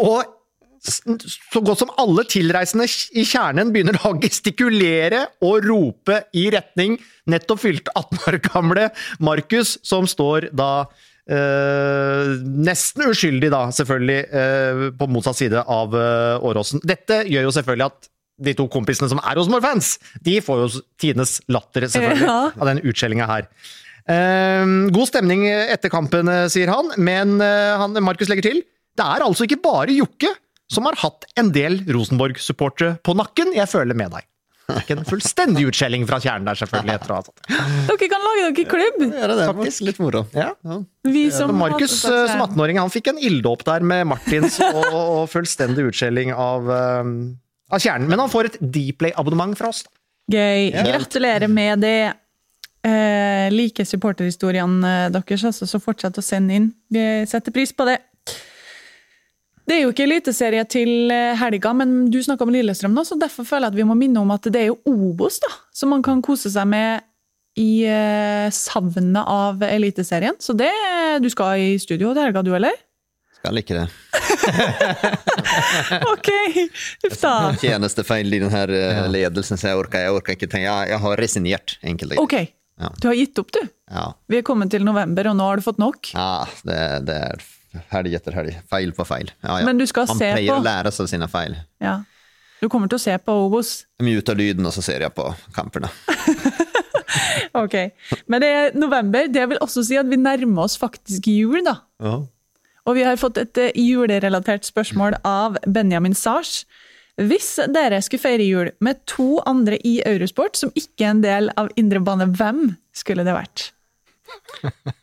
Og 0.00 0.36
så 0.80 1.60
godt 1.60 1.82
som 1.82 1.92
alle 2.00 2.24
tilreisende 2.30 2.86
i 3.12 3.24
kjernen 3.28 3.72
begynner 3.72 3.98
å 4.08 4.14
gestikulere 4.22 5.26
og 5.44 5.66
rope 5.66 6.22
i 6.32 6.46
retning 6.54 6.96
nettopp 7.28 7.60
fylte 7.66 7.92
18 7.94 8.22
år 8.30 8.38
gamle 8.48 8.88
Markus, 9.20 9.76
som 9.86 10.08
står 10.08 10.48
da 10.56 10.86
eh, 11.28 12.32
nesten 12.70 13.10
uskyldig, 13.10 13.50
da, 13.52 13.66
selvfølgelig, 13.76 14.20
eh, 14.42 14.86
på 14.96 15.10
motsatt 15.12 15.40
side 15.42 15.66
av 15.66 15.96
eh, 15.96 16.48
Åråsen. 16.48 16.82
Dette 16.86 17.22
gjør 17.28 17.48
jo 17.48 17.54
selvfølgelig 17.58 17.90
at 17.90 18.10
de 18.40 18.54
to 18.56 18.66
kompisene 18.72 19.08
som 19.12 19.20
er 19.22 19.36
Rosenborg-fans, 19.38 19.94
de 20.24 20.38
får 20.44 20.62
jo 20.64 20.82
tidenes 21.00 21.38
latter, 21.52 21.86
selvfølgelig, 21.92 22.26
Ja. 22.26 22.38
av 22.56 22.66
den 22.70 22.80
utskjellinga 22.90 23.26
her. 23.30 23.48
Eh, 24.10 24.66
god 24.90 25.06
stemning 25.10 25.44
etter 25.46 25.92
kampen, 25.92 26.28
eh, 26.28 26.46
sier 26.52 26.72
han, 26.72 26.90
men 26.98 27.36
eh, 27.44 28.00
Markus 28.00 28.28
legger 28.32 28.48
til 28.50 28.62
det 28.98 29.06
er 29.06 29.22
altså 29.24 29.46
ikke 29.46 29.60
bare 29.62 29.92
Jokke 29.94 30.32
som 30.70 30.84
har 30.86 30.96
hatt 31.00 31.24
en 31.40 31.50
del 31.54 31.80
Rosenborg-supportere 31.88 32.98
på 33.06 33.14
nakken. 33.16 33.54
Jeg 33.56 33.68
føler 33.70 33.96
med 33.96 34.10
deg. 34.12 34.26
Det 34.70 34.76
er 34.76 34.82
Ikke 34.84 34.96
en 35.00 35.06
fullstendig 35.08 35.64
utskjelling 35.66 36.04
fra 36.06 36.20
kjernen 36.22 36.46
der, 36.46 36.58
selvfølgelig. 36.60 36.94
etter 36.94 37.10
å 37.10 37.16
ha 37.18 37.24
tatt. 37.26 37.40
Dere 37.88 38.08
kan 38.12 38.22
lage 38.26 38.44
dere 38.54 38.66
klubb! 38.70 39.00
Ja, 39.08 39.26
det 39.26 39.38
er 39.42 39.48
faktisk 39.50 39.86
litt 39.88 39.98
moro. 40.02 40.20
Ja. 40.36 40.52
Ja. 40.62 40.76
som 41.34 41.54
Markus 41.58 41.96
eh, 42.06 42.26
som 42.30 42.44
18-åring 42.44 42.78
han 42.78 42.92
fikk 42.92 43.10
en 43.10 43.18
ilddåp 43.18 43.64
der 43.66 43.82
med 43.82 44.06
Martins 44.12 44.60
og, 44.68 44.78
og 44.94 45.24
fullstendig 45.32 45.88
utskjelling 45.90 46.30
av, 46.36 46.70
eh, 46.70 47.10
av 47.70 47.82
kjernen. 47.82 48.08
Men 48.10 48.22
han 48.22 48.32
får 48.32 48.50
et 48.50 48.58
Dplay-abonnement 48.60 49.56
fra 49.58 49.70
oss. 49.72 49.84
Gøy. 50.30 50.70
Gratulerer 50.74 51.50
med 51.50 51.82
det. 51.84 52.12
Eh, 52.80 53.50
like 53.52 53.84
supporterhistoriene 53.84 54.92
eh, 55.04 55.08
deres, 55.12 55.42
altså, 55.44 55.66
så 55.68 55.80
fortsett 55.82 56.16
å 56.16 56.24
sende 56.24 56.56
inn. 56.56 56.70
Vi 56.88 57.02
setter 57.28 57.52
pris 57.52 57.74
på 57.76 57.84
det. 57.88 57.98
Det 59.68 59.76
er 59.76 59.84
jo 59.84 59.92
ikke 59.92 60.06
eliteserie 60.08 60.64
til 60.66 61.12
eh, 61.12 61.36
helga, 61.38 61.74
men 61.76 62.08
du 62.10 62.18
snakka 62.24 62.46
om 62.46 62.50
Lillestrøm, 62.54 62.94
nå, 62.96 63.04
så 63.06 63.18
derfor 63.20 63.46
føler 63.46 63.68
jeg 63.68 63.74
at 63.74 63.80
vi 63.82 63.86
må 63.86 63.94
minne 63.98 64.22
om 64.22 64.32
at 64.34 64.48
det 64.48 64.64
er 64.64 64.70
jo 64.72 64.80
Obos 64.88 65.38
da, 65.44 65.50
som 65.76 65.92
man 65.92 66.02
kan 66.02 66.22
kose 66.24 66.50
seg 66.50 66.66
med 66.72 67.04
i 67.60 67.84
eh, 67.84 68.48
savnet 68.54 69.28
av 69.28 69.62
Eliteserien. 69.66 70.38
Så 70.40 70.56
det 70.56 70.72
Du 71.20 71.28
skal 71.30 71.60
i 71.60 71.78
studio 71.82 72.14
til 72.14 72.24
helga, 72.24 72.42
du, 72.46 72.54
eller? 72.56 72.74
Skal 73.40 73.56
ikke 73.62 73.76
det. 73.78 73.86
Ok, 76.12 76.28
huff 77.02 77.20
da. 77.22 77.34
Tjenestefeil 77.60 78.34
i 78.34 78.40
denne 78.42 78.62
eh, 78.76 79.02
ledelsen, 79.10 79.58
så 79.60 79.70
jeg 79.72 79.78
orker, 79.80 80.04
jeg 80.04 80.14
orker 80.16 80.36
ikke 80.36 80.48
tenke. 80.50 80.66
Jeg, 80.68 80.90
jeg 80.92 81.00
har 81.04 81.20
resignert, 81.20 81.76
enkelt 81.86 82.16
og 82.18 82.24
Okay. 82.26 82.50
Ok, 82.50 82.56
Ja. 82.80 82.88
du 82.96 83.06
har 83.10 83.16
gitt 83.18 83.36
opp, 83.42 83.50
du. 83.52 83.60
Ja. 83.92 84.06
Vi 84.32 84.38
er 84.38 84.44
kommet 84.46 84.70
til 84.72 84.84
november, 84.86 85.26
og 85.28 85.34
nå 85.36 85.48
har 85.50 85.60
du 85.60 85.64
fått 85.66 85.80
nok. 85.82 86.12
ja, 86.14 86.46
det, 86.64 86.78
det 87.08 87.16
er 87.26 87.42
helg 87.92 88.14
etter 88.16 88.36
helg. 88.38 88.54
Feil 88.72 88.94
på 88.96 89.04
feil. 89.08 89.28
Ja, 89.44 89.58
ja. 89.60 89.66
Men 89.68 89.80
du 89.80 89.84
skal 89.88 90.08
Man 90.08 90.16
se 90.20 90.30
pleier 90.32 90.54
på- 90.54 90.62
å 90.62 90.64
lære 90.64 90.92
seg 90.96 91.10
sine 91.12 91.28
feil. 91.28 91.58
Ja. 91.84 91.98
Du 92.60 92.68
kommer 92.72 92.88
til 92.92 92.98
å 93.00 93.04
se 93.04 93.14
på 93.24 93.32
Obos. 93.46 93.74
Jeg 94.00 94.08
muter 94.08 94.36
lyden, 94.36 94.66
og 94.68 94.72
så 94.76 94.82
ser 94.84 95.04
jeg 95.06 95.12
på 95.16 95.28
kampene. 95.56 95.92
Ok, 97.58 97.72
Men 98.30 98.38
det 98.44 98.48
er 98.54 98.74
november. 98.78 99.24
Det 99.32 99.42
vil 99.50 99.58
også 99.64 99.82
si 99.84 99.96
at 99.98 100.06
vi 100.06 100.14
nærmer 100.20 100.68
oss 100.68 100.76
faktisk 100.78 101.26
jul, 101.26 101.58
da. 101.66 101.72
Og 102.88 102.96
vi 102.96 103.04
har 103.06 103.18
fått 103.20 103.38
et 103.42 103.58
eh, 103.60 103.70
julerelatert 103.76 104.64
spørsmål 104.68 105.18
av 105.26 105.58
Benjamin 105.66 106.14
Sars. 106.16 106.64
Hvis 107.20 107.52
dere 107.68 107.98
skulle 108.02 108.22
feire 108.22 108.46
jul 108.46 108.70
med 108.80 109.02
to 109.10 109.40
andre 109.48 109.76
i 109.84 109.98
Eurosport 110.08 110.56
som 110.56 110.70
ikke 110.78 111.04
er 111.04 111.10
en 111.12 111.20
del 111.24 111.50
av 111.60 111.68
indre 111.80 112.00
bane, 112.00 112.30
hvem 112.38 112.70
skulle 112.96 113.26
det 113.26 113.34
vært? 113.36 113.66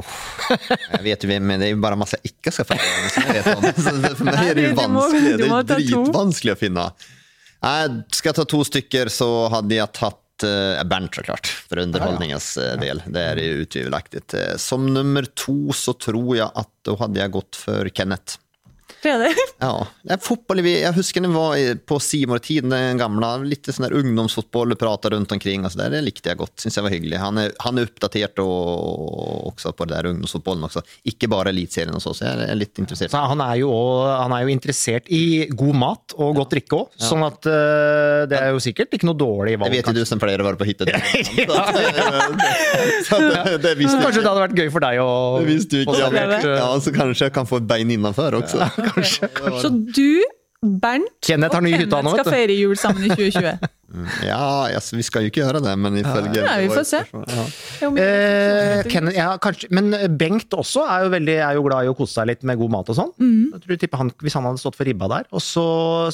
Jeg 0.00 1.02
vet 1.04 1.24
jo 1.24 1.28
hvem, 1.30 1.44
men 1.46 1.60
det 1.60 1.66
er 1.68 1.74
jo 1.74 1.80
bare 1.82 1.98
masse 2.00 2.16
jeg 2.16 2.32
ikke 2.32 2.52
skal 2.54 2.66
feire. 2.70 3.10
Så 3.12 3.20
det- 4.00 4.14
For 4.16 4.24
meg 4.24 4.38
er 4.48 4.54
det 4.56 4.64
jo 4.70 4.76
vanskelig. 4.78 5.32
Det 5.36 5.48
er 5.50 5.66
dritvanskelig 5.68 6.54
å 6.54 6.58
finne. 6.58 6.86
Skal 8.16 8.30
jeg 8.30 8.36
ta 8.38 8.44
to 8.48 8.60
stykker, 8.64 9.10
så 9.12 9.28
hadde 9.52 9.76
jeg 9.76 9.92
tatt 9.98 10.19
uh, 10.44 10.82
Bernt, 10.84 11.14
så 11.14 11.22
klart. 11.22 11.46
For 11.70 11.78
underholdningens 11.82 12.56
eh, 12.60 12.76
del. 12.80 13.02
Det 13.06 13.22
er 13.22 13.40
jo 13.42 13.64
utvilaktigt. 13.64 14.34
Eh, 14.34 14.54
Som 14.56 14.88
nummer 14.94 15.26
to 15.38 15.72
så 15.76 15.94
tror 15.98 16.30
jeg 16.36 16.48
at 16.48 16.70
da 16.86 16.96
hadde 17.00 17.20
jeg 17.22 17.34
gått 17.34 17.58
for 17.60 17.90
Kenneth. 17.94 18.38
Fredrik? 19.02 19.36
Ja, 19.60 19.86
det 20.02 20.12
er 20.12 20.20
fotboll, 20.24 20.60
vi- 20.64 20.82
jag 20.82 20.92
husker 20.92 21.20
när 21.20 21.28
vi 21.28 21.34
var 21.34 21.74
på 21.86 21.98
Simor-tiden, 22.00 22.70
den 22.70 22.98
gamla, 22.98 23.36
lite 23.36 23.72
sån 23.72 23.82
där 23.88 23.92
ungdomsfotboll, 23.92 24.76
prata 24.76 25.10
runt 25.10 25.32
omkring 25.32 25.64
och 25.64 25.72
så 25.72 25.78
där. 25.78 25.90
Det 25.90 26.00
likte 26.00 26.28
jeg 26.28 26.36
godt, 26.38 26.60
synes 26.60 26.76
jeg 26.76 26.82
var 26.84 26.90
hyggelig. 26.90 27.16
Han 27.18 27.38
er, 27.38 27.52
han 27.58 27.78
er 27.78 27.82
uppdatert 27.88 28.38
og, 28.38 29.46
også 29.52 29.72
på 29.72 29.84
det 29.88 29.96
der 29.96 30.10
ungdomsfotbollen 30.10 30.64
også. 30.68 30.82
Ikke 31.08 31.28
bare 31.32 31.48
elitserien 31.54 31.94
og 31.96 32.02
så, 32.04 32.12
så 32.14 32.24
jeg 32.28 32.48
er 32.50 32.54
litt 32.60 32.78
interessert. 32.82 33.10
Så 33.14 33.22
han, 33.30 33.40
er 33.40 33.54
jo, 33.62 33.70
også- 33.72 34.16
han 34.22 34.32
er 34.36 34.42
jo 34.44 34.48
interessert 34.56 35.08
i 35.08 35.46
god 35.50 35.74
mat 35.80 36.14
og 36.18 36.34
godt 36.36 36.50
drikke 36.56 36.76
òg, 36.82 36.88
sånn 37.00 37.24
at 37.26 37.46
uh, 37.48 38.26
det 38.30 38.36
er 38.40 38.50
jo 38.52 38.60
sikkert 38.60 38.92
ikke 38.98 39.08
noe 39.08 39.16
dårlig 39.16 39.56
valg. 39.60 39.72
Det 39.72 39.80
vet 39.80 39.86
jo 39.94 40.00
du 40.00 40.04
som 40.08 40.20
pleier 40.20 40.40
å 40.44 40.48
være 40.50 40.60
på 40.60 40.68
hytta. 40.68 40.84
Kanskje 43.10 44.20
det 44.20 44.28
hadde 44.28 44.42
vært 44.42 44.56
gøy 44.58 44.68
for 44.72 44.84
deg 44.84 45.00
å 45.02 45.08
Hvis 45.46 45.66
du 45.70 45.78
ikke 45.82 45.96
hadde 46.04 46.22
eh, 46.40 46.46
Ja, 46.58 46.68
så 46.82 46.92
kanskje 46.94 47.28
jeg 47.28 47.34
kan 47.36 47.48
få 47.48 47.60
et 47.60 47.66
bein 47.70 47.90
innenfor 47.94 48.36
også. 48.40 48.66
Så 49.62 49.70
du, 49.94 50.22
Bernt 50.60 51.08
Kenneth 51.24 51.56
og 51.56 51.64
Kenneth 51.64 52.02
nå, 52.04 52.10
skal 52.18 52.26
feire 52.34 52.56
jul 52.58 52.76
sammen 52.76 53.06
i 53.06 53.12
2020. 53.14 53.68
Ja, 54.22 54.68
altså, 54.70 54.94
vi 54.94 55.02
skal 55.02 55.24
jo 55.24 55.30
ikke 55.32 55.40
gjøre 55.40 55.58
det, 55.64 55.72
men 55.82 55.96
ifølge 55.98 56.44
ja, 56.44 56.52
vi 56.62 56.68
får 56.70 56.84
se. 56.86 57.00
Ja. 57.10 57.44
Jo, 57.82 57.88
men- 57.90 58.02
Eh, 58.04 58.82
Kenneth, 58.86 59.16
ja, 59.18 59.32
kanskje, 59.42 59.66
men 59.74 59.90
Bengt 60.20 60.54
også 60.54 60.84
er 60.86 61.06
jo, 61.06 61.08
veldig, 61.16 61.34
er 61.42 61.56
jo 61.58 61.64
glad 61.66 61.88
i 61.88 61.90
å 61.90 61.96
kose 61.98 62.14
seg 62.20 62.28
litt 62.30 62.44
med 62.46 62.60
god 62.60 62.70
mat 62.70 62.92
og 62.92 62.98
sånn. 63.00 63.10
Mm. 63.18 63.48
Jeg 63.56 63.80
tror 63.88 63.98
han, 63.98 64.12
Hvis 64.22 64.36
han 64.38 64.46
hadde 64.46 64.62
stått 64.62 64.78
for 64.78 64.86
ribba 64.86 65.08
der. 65.10 65.26
Og 65.34 65.42
så, 65.42 65.64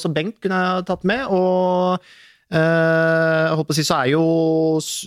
så 0.01 0.09
Bengt 0.09 0.39
kunne 0.41 0.57
jeg 0.57 0.87
tatt 0.89 1.05
med. 1.05 1.27
Og 1.29 2.01
eh, 2.49 3.45
jeg 3.45 3.55
holdt 3.59 3.69
på 3.69 3.77
å 3.77 3.77
si, 3.77 3.85
så 3.85 4.01
er 4.01 4.09
jo 4.15 4.25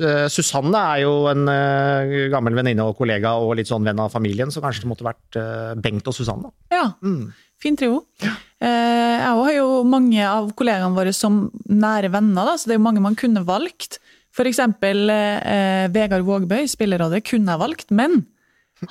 eh, 0.07 0.29
Susanne 0.31 0.87
er 0.95 1.03
jo 1.09 1.15
en 1.33 1.49
eh, 1.50 2.29
gammel 2.31 2.55
venninne 2.55 2.87
og 2.87 2.95
kollega 3.03 3.35
og 3.43 3.57
litt 3.59 3.67
sånn 3.73 3.83
venn 3.89 3.99
av 3.99 4.15
familien, 4.15 4.55
så 4.55 4.62
kanskje 4.62 4.87
det 4.87 4.93
måtte 4.95 5.11
vært 5.11 5.41
eh, 5.43 5.75
Bengt 5.83 6.07
og 6.07 6.15
Susanne. 6.15 6.55
Ja. 6.71 6.87
Ja, 7.03 7.19
fin 7.62 7.76
trio. 7.76 8.02
Ja. 8.25 8.33
jeg 8.61 9.35
har 9.40 9.52
jo 9.57 9.69
mange 9.88 10.21
av 10.26 10.50
kollegaene 10.59 10.97
våre 10.97 11.12
som 11.17 11.47
nære 11.69 12.11
venner, 12.12 12.49
da, 12.50 12.57
så 12.61 12.69
det 12.69 12.75
er 12.76 12.81
jo 12.81 12.87
mange 12.88 13.02
man 13.05 13.17
kunne 13.19 13.45
valgt. 13.49 13.99
Eksempel 14.40 15.11
eh, 15.12 15.88
Vegard 15.93 16.25
Vågbøy, 16.25 16.64
spillerrådet, 16.71 17.21
kunne 17.29 17.52
jeg 17.52 17.61
valgt, 17.61 17.90
men 17.93 18.23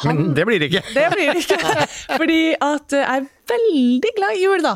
Men 0.06 0.36
det 0.38 0.44
blir 0.46 0.60
det 0.62 0.68
ikke. 0.70 0.84
det 0.94 1.06
blir 1.16 1.32
det 1.34 1.42
ikke. 1.42 1.88
Fordi 2.20 2.42
at 2.62 2.94
jeg 2.94 3.24
er 3.24 3.26
veldig 3.50 4.12
glad 4.20 4.36
i 4.38 4.44
jul, 4.44 4.62
da. 4.62 4.76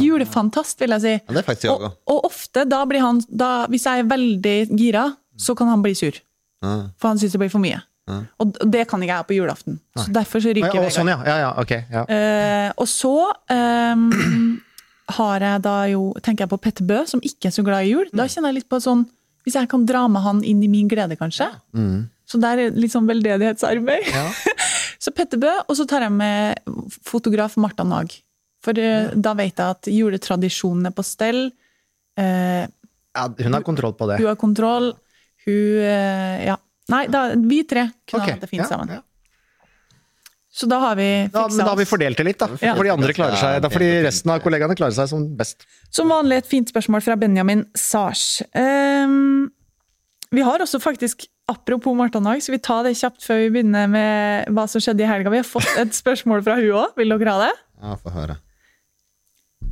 Julefantast, 0.00 0.80
vil 0.80 0.94
jeg 0.96 1.02
si. 1.04 1.12
Ja, 1.18 1.34
det 1.36 1.42
er 1.42 1.46
faktisk 1.46 1.66
jeg 1.68 1.74
Og, 1.74 1.82
også. 1.84 1.98
og 2.14 2.24
ofte 2.30 2.64
da 2.66 2.80
blir 2.88 3.02
han 3.04 3.20
da, 3.28 3.50
Hvis 3.70 3.84
jeg 3.86 4.00
er 4.00 4.08
veldig 4.10 4.54
gira, 4.80 5.04
så 5.36 5.54
kan 5.58 5.68
han 5.68 5.82
bli 5.84 5.92
sur. 5.98 6.16
Ja. 6.64 6.72
For 6.98 7.12
han 7.12 7.20
syns 7.20 7.34
det 7.36 7.42
blir 7.44 7.52
for 7.52 7.60
mye. 7.62 7.82
Og 8.10 8.58
og 8.60 8.68
det 8.68 8.84
kan 8.88 9.02
ikke 9.02 9.12
jeg 9.12 9.22
ha 9.22 9.26
på 9.28 9.36
julaften. 9.36 9.78
Så 9.96 10.12
derfor 10.12 10.42
så 10.44 10.52
ryker 10.52 10.76
Vegard. 10.76 10.92
sånn, 10.92 11.08
ja. 11.08 11.18
ja, 11.24 11.36
ja 11.40 11.50
okay, 11.60 11.84
Ja. 11.92 12.04
Eh, 12.04 12.70
og 12.76 12.88
så 12.90 13.14
um, 13.32 14.08
har 15.18 15.44
jeg 15.46 15.62
da 15.64 15.76
jo, 15.92 16.06
tenker 16.24 16.44
jeg 16.44 16.52
på 16.52 16.60
Petter 16.66 16.88
Bø, 16.88 17.02
som 17.08 17.22
ikke 17.24 17.48
er 17.48 17.54
så 17.56 17.64
glad 17.64 17.86
i 17.86 17.94
jul. 17.94 18.10
Da 18.12 18.26
kjenner 18.28 18.52
jeg 18.52 18.62
litt 18.62 18.70
på 18.72 18.80
sånn 18.80 19.06
Hvis 19.44 19.56
jeg 19.58 19.68
kan 19.68 19.82
dra 19.84 20.06
med 20.08 20.24
han 20.24 20.38
inn 20.44 20.62
i 20.64 20.70
min 20.72 20.88
glede, 20.88 21.16
kanskje. 21.20 21.50
Så 22.24 22.40
der 22.40 22.60
er 22.62 22.76
litt 22.76 22.92
sånn 22.94 23.08
veldedighetsarbeid. 23.08 24.08
så 25.04 25.12
Petter 25.12 25.40
Bø, 25.40 25.52
og 25.68 25.76
så 25.76 25.84
tar 25.88 26.06
jeg 26.06 26.14
med 26.16 26.76
fotograf 27.04 27.58
Marta 27.60 27.84
Nag. 27.84 28.12
For 28.64 28.80
eh, 28.80 29.12
da 29.12 29.34
vet 29.36 29.60
jeg 29.60 29.76
at 29.76 29.90
juletradisjonen 29.92 30.88
er 30.88 30.96
på 30.96 31.04
stell. 31.04 31.46
Uh, 32.16 32.64
Ja, 33.14 33.28
hun 33.28 33.54
har 33.54 33.62
kontroll 33.62 33.92
på 33.94 34.08
det. 34.10 34.16
hun 34.18 34.26
har 34.32 34.40
kontroll. 34.40 34.94
Hun 35.44 35.82
Ja. 36.48 36.56
Nei, 36.92 37.06
da, 37.08 37.30
vi 37.36 37.62
tre 37.68 37.88
kunne 38.04 38.22
okay. 38.22 38.34
hatt 38.34 38.44
det 38.44 38.50
fint 38.50 38.64
ja, 38.64 38.68
sammen. 38.68 38.96
ja. 38.98 39.02
Så 40.54 40.68
da 40.70 40.76
har 40.78 40.96
vi 40.96 41.28
Da, 41.32 41.48
men 41.48 41.58
da 41.58 41.72
har 41.72 41.78
vi 41.80 41.86
fordelt 41.88 42.18
det 42.20 42.24
litt, 42.28 42.38
da. 42.38 42.46
Ja. 42.62 42.76
For 42.78 42.86
de 42.86 42.92
andre 42.92 43.14
klarer 43.16 43.40
seg, 43.40 43.56
da 43.64 43.70
fordi 43.72 43.88
resten 44.04 44.30
av 44.30 44.42
kollegaene 44.44 44.76
klarer 44.78 44.94
seg 44.94 45.08
som 45.10 45.24
best. 45.34 45.66
Som 45.90 46.12
vanlig 46.14 46.44
et 46.44 46.50
fint 46.50 46.70
spørsmål 46.70 47.02
fra 47.02 47.16
Benjamin 47.18 47.64
Sars. 47.74 48.38
Um, 48.54 49.48
vi 50.30 50.44
har 50.46 50.62
også 50.62 50.78
faktisk, 50.82 51.26
apropos 51.50 51.98
Marta 51.98 52.22
Nag, 52.22 52.44
skal 52.44 52.54
vi 52.54 52.62
ta 52.62 52.78
det 52.86 52.94
kjapt 53.00 53.26
før 53.26 53.42
vi 53.42 53.50
begynner 53.56 53.90
med 53.90 54.54
hva 54.54 54.68
som 54.70 54.84
skjedde 54.84 55.02
i 55.02 55.10
helga? 55.10 55.34
Vi 55.34 55.42
har 55.42 55.48
fått 55.48 55.74
et 55.82 55.98
spørsmål 56.02 56.46
fra 56.46 56.60
hun 56.60 56.70
òg. 56.84 56.94
Vil 57.02 57.16
dere 57.16 57.34
ha 57.34 57.48
det? 57.48 57.52
Ja, 57.82 57.98
få 57.98 58.14
høre. 58.14 58.38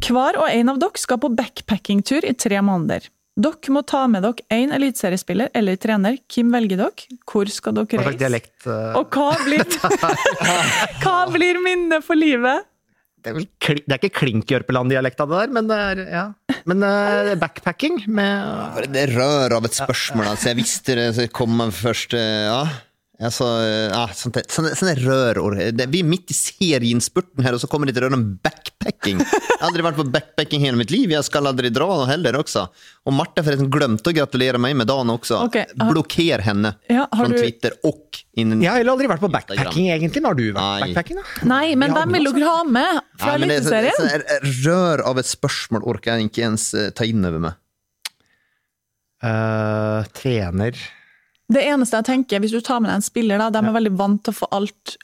Hver 0.03 0.41
og 0.43 0.49
en 0.51 0.75
av 0.75 0.83
dere 0.83 0.99
skal 0.99 1.23
på 1.23 1.31
backpackingtur 1.31 2.27
i 2.27 2.35
tre 2.35 2.59
måneder. 2.59 3.07
Dere 3.33 3.73
må 3.73 3.81
ta 3.89 4.03
med 4.13 4.21
dere 4.27 4.45
én 4.53 4.75
eliteseriespiller 4.77 5.49
eller 5.57 5.79
trener. 5.81 6.19
Hvem 6.29 6.51
velger 6.53 6.83
dere? 6.83 7.07
Hvor 7.25 7.49
skal 7.49 7.73
dere 7.79 7.97
Hva 7.97 8.05
slags 8.11 8.21
dialekt 8.21 8.67
Uh... 8.69 8.93
Og 9.01 9.09
hva 9.17 9.31
blir, 9.47 9.65
hva 11.03 11.17
blir 11.33 11.59
minnet 11.65 12.05
for 12.05 12.19
livet? 12.19 12.69
Det 13.23 13.31
er, 13.31 13.37
vel, 13.39 13.47
kli- 13.63 13.83
det 13.87 13.95
er 13.95 14.01
ikke 14.03 14.19
Klinkjørpeland-dialekta 14.19 15.25
det 15.31 15.37
der, 15.45 15.51
men 15.55 15.69
det 15.71 15.77
er 15.79 16.01
ja. 16.11 16.23
Men 16.67 16.83
uh, 16.83 17.33
backpacking 17.39 18.01
med 18.11 18.49
Bare 18.77 18.89
Det 18.91 19.05
rør 19.15 19.55
av 19.61 19.69
et 19.69 19.77
spørsmål. 19.79 20.27
Altså, 20.33 20.51
jeg 20.51 20.59
visste 20.59 20.97
det 20.99 21.09
så 21.17 21.29
kom 21.33 21.63
først 21.75 22.17
eh, 22.19 22.49
Ja. 22.51 22.63
Ja, 23.23 23.29
sånt, 23.31 24.35
der- 24.35 24.49
sånne, 24.51 24.73
sånne 24.75 24.97
rørord. 24.99 25.55
Det- 25.79 25.87
Vi 25.93 26.01
er 26.03 26.09
midt 26.11 26.33
i 26.35 26.35
serieinnspurten 26.35 27.45
her, 27.47 27.55
og 27.55 27.63
så 27.63 27.69
kommer 27.71 27.87
det 27.87 27.95
litt 27.95 28.03
rør 28.03 28.17
om 28.19 28.25
backpacking. 28.83 29.19
Jeg 29.23 29.59
har 29.61 29.67
aldri 29.69 29.85
vært 29.87 29.99
på 30.01 30.05
backpacking 30.15 30.61
hele 30.67 30.77
mitt 30.81 30.91
liv. 30.93 31.11
Jeg 31.15 31.25
skal 31.27 31.49
aldri 31.51 31.71
dra 31.75 31.87
noe 31.87 32.09
heller 32.11 32.37
også. 32.41 32.67
Og 33.07 33.15
Marte 33.17 33.45
forresten 33.47 33.71
glemte 33.73 34.13
å 34.13 34.17
gratulere 34.17 34.61
meg 34.63 34.77
med 34.79 34.87
dagen 34.91 35.11
også. 35.15 35.41
Okay, 35.49 35.65
har- 35.79 35.91
Blokker 35.93 36.43
henne 36.47 36.75
Ja, 36.91 37.07
har 37.13 37.25
fra 37.25 37.29
du- 37.33 37.39
Twitter 37.39 37.73
og 37.85 38.21
innen 38.37 38.61
Jeg 38.63 38.71
har 38.71 38.79
heller 38.79 38.93
aldri 38.97 39.09
vært 39.09 39.21
på 39.25 39.31
backpacking, 39.33 39.89
egentlig. 39.95 40.25
Har 40.25 40.35
du 40.35 40.45
vært 40.53 40.61
Nei. 40.61 40.81
på 40.81 40.87
backpacking, 40.95 41.17
da? 41.17 41.47
Nei, 41.55 41.75
men 41.75 41.93
hvem 41.93 42.13
vil 42.13 42.25
du 42.33 42.45
ha 42.45 42.63
med 42.65 43.01
fra 43.19 43.35
er 43.35 43.39
Eliteserien? 43.39 44.27
Rør 44.65 45.05
av 45.07 45.19
et 45.19 45.27
spørsmål 45.27 45.87
orker 45.87 46.17
jeg 46.19 46.31
ikke 46.31 46.45
ens 46.51 46.75
eh, 46.75 46.91
ta 46.91 47.05
inn 47.05 47.25
over 47.25 47.39
meg. 47.39 47.59
Uh, 49.23 50.03
trener 50.19 50.75
Det 51.53 51.63
eneste 51.63 51.95
jeg 52.01 52.09
tenker, 52.09 52.41
hvis 52.43 52.51
du 52.51 52.61
tar 52.65 52.81
med 52.83 52.91
deg 52.91 52.97
en 52.99 53.05
spiller, 53.07 53.39
da, 53.39 53.51
de 53.55 53.61
er 53.69 53.75
veldig 53.77 53.93
vant 53.97 54.23
til 54.25 54.33
å 54.33 54.39
få 54.41 54.49
alt 54.57 54.97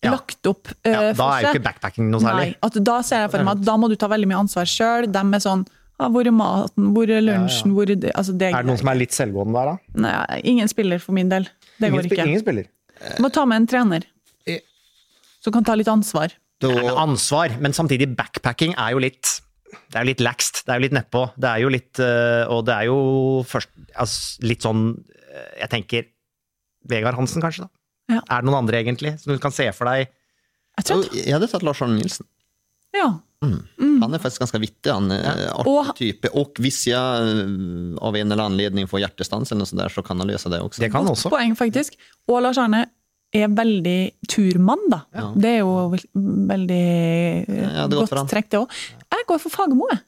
Ja. 0.00 0.14
lagt 0.14 0.48
opp 0.48 0.70
uh, 0.70 0.88
ja, 0.88 1.00
Da 1.12 1.26
er 1.34 1.42
jo 1.44 1.50
ikke 1.52 1.64
backpacking 1.66 2.06
noe 2.08 2.22
særlig. 2.24 2.54
Nei, 2.54 2.60
at 2.64 2.76
da 2.88 2.94
ser 3.04 3.26
jeg 3.26 3.32
for 3.34 3.44
meg 3.44 3.58
at 3.58 3.66
da 3.66 3.74
må 3.76 3.90
du 3.92 3.98
ta 4.00 4.08
veldig 4.08 4.30
mye 4.30 4.38
ansvar 4.46 4.68
sjøl. 4.70 5.08
De 5.12 5.20
er 5.20 5.42
sånn 5.44 5.66
ah, 6.00 6.08
Hvor 6.08 6.24
er 6.24 6.32
maten? 6.32 6.86
Hvor 6.96 7.12
er 7.12 7.20
lunsjen? 7.26 7.74
Hvor 7.76 7.90
er 7.92 8.00
det 8.00 8.14
altså, 8.14 8.32
det 8.32 8.48
Er 8.48 8.64
det 8.64 8.70
noen 8.70 8.80
som 8.80 8.92
er 8.92 9.00
litt 9.02 9.16
selvgående 9.16 9.58
der, 9.58 9.74
da? 9.74 10.00
Nei, 10.06 10.38
ingen 10.54 10.70
spiller 10.72 11.02
for 11.02 11.16
min 11.16 11.28
del. 11.32 11.50
Det 11.76 11.90
ingen, 11.90 11.98
går 11.98 12.08
ikke. 12.08 12.26
ingen 12.32 12.44
spiller. 12.44 12.70
Du 13.18 13.20
må 13.26 13.32
ta 13.34 13.44
med 13.48 13.60
en 13.60 13.68
trener. 13.68 14.06
Eh. 14.48 14.62
Som 15.44 15.56
kan 15.56 15.68
ta 15.68 15.76
litt 15.76 15.90
ansvar. 15.92 16.32
Det 16.60 16.72
er 16.76 16.96
ansvar, 17.00 17.52
men 17.60 17.76
samtidig 17.76 18.08
backpacking 18.16 18.76
er 18.80 18.96
jo 18.96 19.04
litt 19.04 19.36
det 19.90 19.98
er 19.98 20.04
jo 20.04 20.10
litt 20.10 20.22
laxt, 20.22 20.64
det 20.66 20.72
er 20.72 20.80
jo 20.80 20.84
litt 20.86 20.94
nedpå. 20.96 21.20
Det 21.38 21.46
er 21.50 21.60
jo 21.62 21.68
litt 21.70 22.00
øh, 22.02 22.48
Og 22.50 22.64
det 22.66 22.74
er 22.74 22.88
jo 22.88 22.96
først 23.46 23.70
altså, 23.94 24.42
litt 24.42 24.64
sånn 24.66 24.80
Jeg 25.60 25.70
tenker 25.70 26.08
Vegard 26.90 27.18
Hansen, 27.18 27.42
kanskje, 27.44 27.68
da. 27.68 27.79
Ja. 28.10 28.20
Er 28.26 28.42
det 28.42 28.48
noen 28.50 28.58
andre, 28.64 28.80
egentlig, 28.82 29.14
som 29.22 29.32
du 29.34 29.38
kan 29.42 29.54
se 29.54 29.68
for 29.76 29.90
deg? 29.90 30.08
Jeg 30.80 30.86
tror 30.88 31.02
jeg 31.14 31.32
hadde 31.34 31.48
tatt 31.52 31.64
Lars 31.66 31.82
Arne 31.84 31.98
Nilsen. 32.00 32.26
ja. 32.96 33.10
Han 33.40 34.12
er 34.12 34.20
faktisk 34.20 34.42
ganske 34.42 34.58
vittig. 34.60 34.90
Han 34.92 35.06
er 35.14 35.46
artig 35.48 35.70
Og- 35.72 35.94
type. 35.96 36.28
Og 36.36 36.58
hvis 36.60 36.82
jeg 36.90 36.98
eh, 37.00 37.96
av 38.04 38.16
en 38.16 38.26
eller 38.32 38.42
annen 38.44 38.52
anledning 38.58 38.88
får 38.90 39.00
hjertestans, 39.06 39.48
eller 39.50 39.62
noe 39.64 39.70
sånt 39.70 39.80
der, 39.80 39.88
så 39.94 40.04
kan 40.04 40.18
han 40.20 40.28
løse 40.28 40.50
det 40.52 40.58
også. 40.60 40.82
Det 40.84 40.90
kan 40.92 41.08
også. 41.08 41.30
poeng, 41.32 41.54
faktisk. 41.56 41.96
Og 42.28 42.42
Lars 42.44 42.58
Arne, 42.60 42.82
er 43.32 43.46
veldig 43.48 44.12
turmann, 44.28 44.82
da. 44.90 45.04
Det 45.38 45.50
er 45.54 45.58
jo 45.62 45.94
veldig 46.50 46.80
eh, 47.48 47.74
Ja, 47.78 47.86
godt 47.86 48.10
trekk, 48.28 48.48
det 48.50 48.58
òg. 48.60 48.72
Jeg 49.14 49.26
går 49.28 49.38
for 49.44 49.54
Fagermo, 49.54 49.86
jeg. 49.92 50.00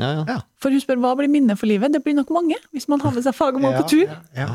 Ja, 0.00 0.10
ja. 0.28 0.38
For 0.60 0.72
hun 0.74 0.80
spør 0.82 0.98
hva 1.00 1.14
blir 1.20 1.28
minnet 1.32 1.56
for 1.60 1.68
livet. 1.70 1.92
Det 1.94 2.02
blir 2.04 2.16
nok 2.18 2.32
mange, 2.34 2.56
hvis 2.74 2.88
man 2.88 3.00
har 3.04 3.12
med 3.16 3.24
seg 3.24 3.36
Fagermo 3.36 3.70
på 3.76 3.84
tur. 3.92 4.06
Ja, 4.08 4.18
Ja. 4.34 4.48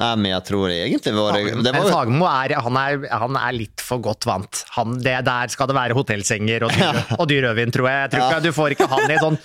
Nei, 0.00 0.14
men 0.16 0.30
jeg 0.32 0.44
tror 0.48 0.72
egentlig 0.72 1.12
var 1.12 1.36
det, 1.36 1.56
det 1.64 1.72
var 1.74 2.08
jo 2.08 2.22
er, 2.30 2.54
han 2.64 2.78
er, 2.80 3.02
han 3.22 3.36
er 3.36 3.56
litt 3.56 3.82
for 3.84 4.00
godt 4.04 4.24
vant. 4.28 4.62
Han, 4.78 4.96
det, 5.04 5.18
der 5.26 5.52
skal 5.52 5.68
det 5.68 5.76
være 5.76 5.96
hotellsenger 5.98 6.64
og 6.68 6.72
dyr, 6.72 7.02
og 7.18 7.26
dyr 7.28 7.50
rødvin, 7.50 7.74
tror 7.74 7.90
jeg. 7.90 8.06
jeg 8.06 8.14
tror 8.14 8.30
ikke, 8.30 8.40
Du 8.46 8.56
får 8.56 8.76
ikke 8.76 8.88
han 8.94 9.12
i 9.12 9.20
sånn 9.20 9.38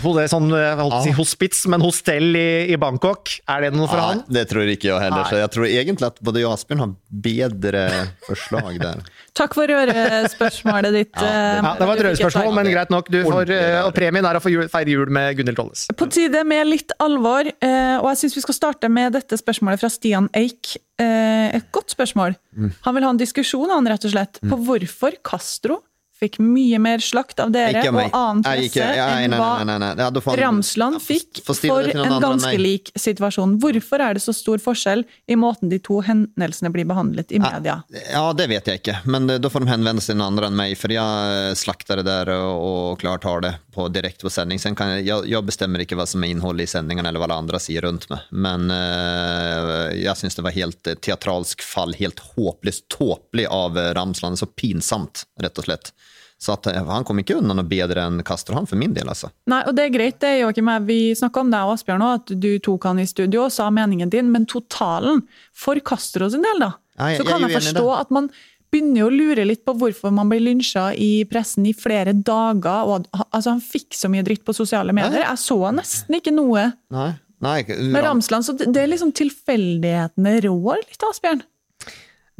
ho- 0.00 0.14
sånn 0.30 0.48
jeg 0.48 0.76
holdt 0.78 0.92
på 0.94 1.00
å 1.00 1.02
si 1.04 1.12
hospits, 1.16 1.66
men 1.68 1.82
hostell 1.84 2.36
i, 2.38 2.72
i 2.72 2.76
Bangkok. 2.80 3.28
Er 3.50 3.66
det 3.66 3.72
noe 3.76 3.86
for 3.90 4.00
Nei, 4.00 4.06
han? 4.14 4.22
det 4.32 4.46
tror 4.48 4.64
ikke 4.72 4.88
jeg 4.88 5.02
heller. 5.04 5.24
Så 5.28 5.36
jeg 5.42 5.50
tror 5.52 5.66
egentlig 5.68 6.06
at 6.08 6.20
både 6.24 6.40
jeg 6.40 6.48
og 6.48 6.54
Asbjørn 6.56 6.80
har 6.84 6.94
bedre 7.28 7.82
forslag 8.26 8.78
der. 8.80 9.02
Takk 9.38 9.54
for 9.56 9.68
rørespørsmålet 9.68 10.92
ditt. 10.96 11.12
Ja, 11.16 11.20
det- 11.20 11.28
eh, 11.28 11.62
Ja, 11.62 11.74
det 11.78 11.86
var 11.88 11.96
et 11.96 12.04
rødspørsmål, 12.08 12.54
men 12.56 12.70
greit 12.72 12.90
nok. 12.90 13.08
Du 13.12 13.20
får, 13.24 13.50
eh, 13.50 13.78
og 13.84 13.92
premien 13.96 14.24
er 14.28 14.36
å 14.36 14.42
få 14.44 14.50
jul, 14.52 14.68
feire 14.72 14.88
jul 14.96 15.10
med 15.12 15.36
Gunhild 15.36 15.56
Tolles. 15.56 15.86
På 15.96 16.08
tide 16.10 16.44
med 16.44 16.66
litt 16.68 16.92
alvor, 17.00 17.46
eh, 17.48 17.96
og 18.00 18.08
jeg 18.12 18.22
syns 18.24 18.34
vi 18.36 18.44
skal 18.46 18.54
starte 18.54 18.90
med 18.90 19.12
dette 19.12 19.36
spørsmålet 19.40 19.80
fra 19.80 19.88
Stian 19.92 20.28
Eik. 20.34 20.76
Eh, 20.98 21.56
Et 21.56 21.72
godt 21.72 21.90
spørsmål. 21.92 22.36
Mm. 22.56 22.72
Han 22.84 22.94
vil 22.94 23.02
ha 23.04 23.10
en 23.10 23.18
diskusjon 23.18 23.68
han 23.70 23.86
rett 23.86 24.04
og 24.04 24.10
slett, 24.12 24.38
på 24.40 24.56
hvorfor 24.64 25.16
Castro 25.24 25.80
fikk 26.22 26.38
mye 26.42 26.78
mer 26.82 27.02
slakt 27.02 27.40
av 27.42 27.52
dere 27.54 27.82
og 27.90 28.00
annen 28.14 28.42
presse 28.46 28.86
enn 28.86 29.36
hva 29.36 30.36
Ramsland 30.38 31.00
fikk 31.02 31.42
for 31.46 31.88
en 31.90 32.18
ganske 32.22 32.54
lik 32.60 32.92
situasjon. 32.98 33.58
Hvorfor 33.62 34.02
er 34.04 34.16
det 34.18 34.24
så 34.24 34.34
stor 34.36 34.62
forskjell 34.62 35.04
i 35.26 35.38
måten 35.38 35.72
de 35.72 35.80
to 35.82 36.00
hendelsene 36.04 36.70
blir 36.74 36.86
behandlet 36.88 37.32
i 37.32 37.40
media? 37.42 37.80
Ja, 38.12 38.24
det 38.36 38.48
vet 38.52 38.68
jeg 38.68 38.82
ikke, 38.82 38.98
men 39.04 39.28
eh, 39.30 39.40
da 39.42 39.50
får 39.52 39.64
de 39.64 39.72
henvende 39.72 40.04
seg 40.04 40.16
til 40.16 40.24
andre 40.24 40.48
enn 40.50 40.58
meg, 40.58 40.76
for 40.78 40.94
jeg 40.94 41.34
eh, 41.38 41.56
slakter 41.58 42.00
det 42.00 42.06
der 42.08 42.32
og, 42.36 42.98
klart 43.02 43.26
har 43.26 43.42
det 43.44 43.54
på 43.74 43.86
direkte 43.92 44.26
på 44.26 44.32
sending. 44.32 44.60
Sen 44.62 44.76
kan 44.78 44.92
jeg, 44.98 45.42
bestemmer 45.46 45.82
ikke 45.82 45.96
hva 45.98 46.06
som 46.08 46.22
er 46.22 46.34
innholdet 46.34 46.68
i 46.68 46.72
sendingen, 46.74 47.06
eller 47.08 47.22
hva 47.22 47.30
alle 47.30 47.40
andre 47.44 47.60
sier 47.62 47.84
rundt 47.86 48.08
meg. 48.12 48.26
Men 48.30 48.68
eh, 48.74 50.02
jeg 50.02 50.18
syns 50.20 50.38
det 50.38 50.46
var 50.46 50.56
helt 50.56 50.92
teatralsk 51.04 51.64
fall, 51.64 51.96
helt 51.98 52.20
håpløst 52.34 52.88
tåpelig 52.92 53.48
av 53.50 53.78
Ramsland. 53.96 54.38
Så 54.38 54.50
pinsamt, 54.52 55.26
rett 55.40 55.58
og 55.58 55.68
slett. 55.68 55.92
Så 56.42 56.56
at, 56.56 56.66
eh, 56.66 56.82
han 56.82 57.04
kom 57.06 57.20
ikke 57.22 57.36
unna 57.38 57.54
noe 57.54 57.68
bedre 57.70 58.02
enn 58.08 58.22
Castro, 58.26 58.56
han, 58.58 58.66
for 58.66 58.74
min 58.80 58.94
del, 58.96 59.06
altså. 59.12 59.28
Nei, 59.46 59.60
og 59.68 59.76
det 59.78 59.84
er 59.86 59.92
greit, 59.94 60.16
det 60.24 60.32
Joakim. 60.40 60.70
Vi 60.88 60.96
snakka 61.14 61.40
om 61.44 61.52
deg 61.52 61.68
og 61.68 61.76
Asbjørn 61.76 62.02
òg, 62.02 62.14
at 62.18 62.32
du 62.42 62.48
tok 62.58 62.88
han 62.90 62.98
i 62.98 63.06
studio 63.06 63.44
og 63.46 63.52
sa 63.54 63.68
meningen 63.70 64.10
din, 64.10 64.32
men 64.34 64.44
totalen 64.50 65.22
for 65.54 65.78
Castro 65.86 66.28
sin 66.34 66.42
del, 66.42 66.58
da, 66.64 66.72
jeg- 66.98 67.20
så 67.20 67.28
kan 67.28 67.40
jeg 67.46 67.50
jeg 67.54 67.60
forstå 67.62 68.00
at 68.00 68.10
man 68.10 68.28
begynner 68.72 69.04
å 69.06 69.12
lure 69.12 69.44
litt 69.46 69.64
på 69.66 69.74
hvorfor 69.76 70.10
man 70.10 70.28
blir 70.32 70.40
lynsja 70.40 70.96
i 70.96 71.24
pressen 71.30 71.66
i 71.68 71.74
flere 71.76 72.14
dager. 72.24 72.88
og 72.88 73.06
altså 73.32 73.50
Han 73.52 73.60
fikk 73.60 73.92
så 73.92 74.08
mye 74.10 74.24
dritt 74.24 74.44
på 74.44 74.54
sosiale 74.56 74.92
medier. 74.96 75.20
Jeg 75.22 75.36
så 75.38 75.58
nesten 75.76 76.16
ikke 76.18 76.32
noe 76.34 76.72
Nei, 76.90 77.10
nei 77.40 77.62
med 77.68 78.02
Ramsland, 78.02 78.42
så 78.44 78.56
det 78.56 78.72
det 78.72 78.82
er 78.82 78.88
liksom 78.88 79.12
tilfeldighetene 79.12 80.40
rår 80.48 80.76
litt, 80.88 81.02
Asbjørn. 81.04 81.42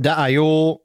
Det 0.00 0.10
er 0.18 0.30
jo 0.34 0.80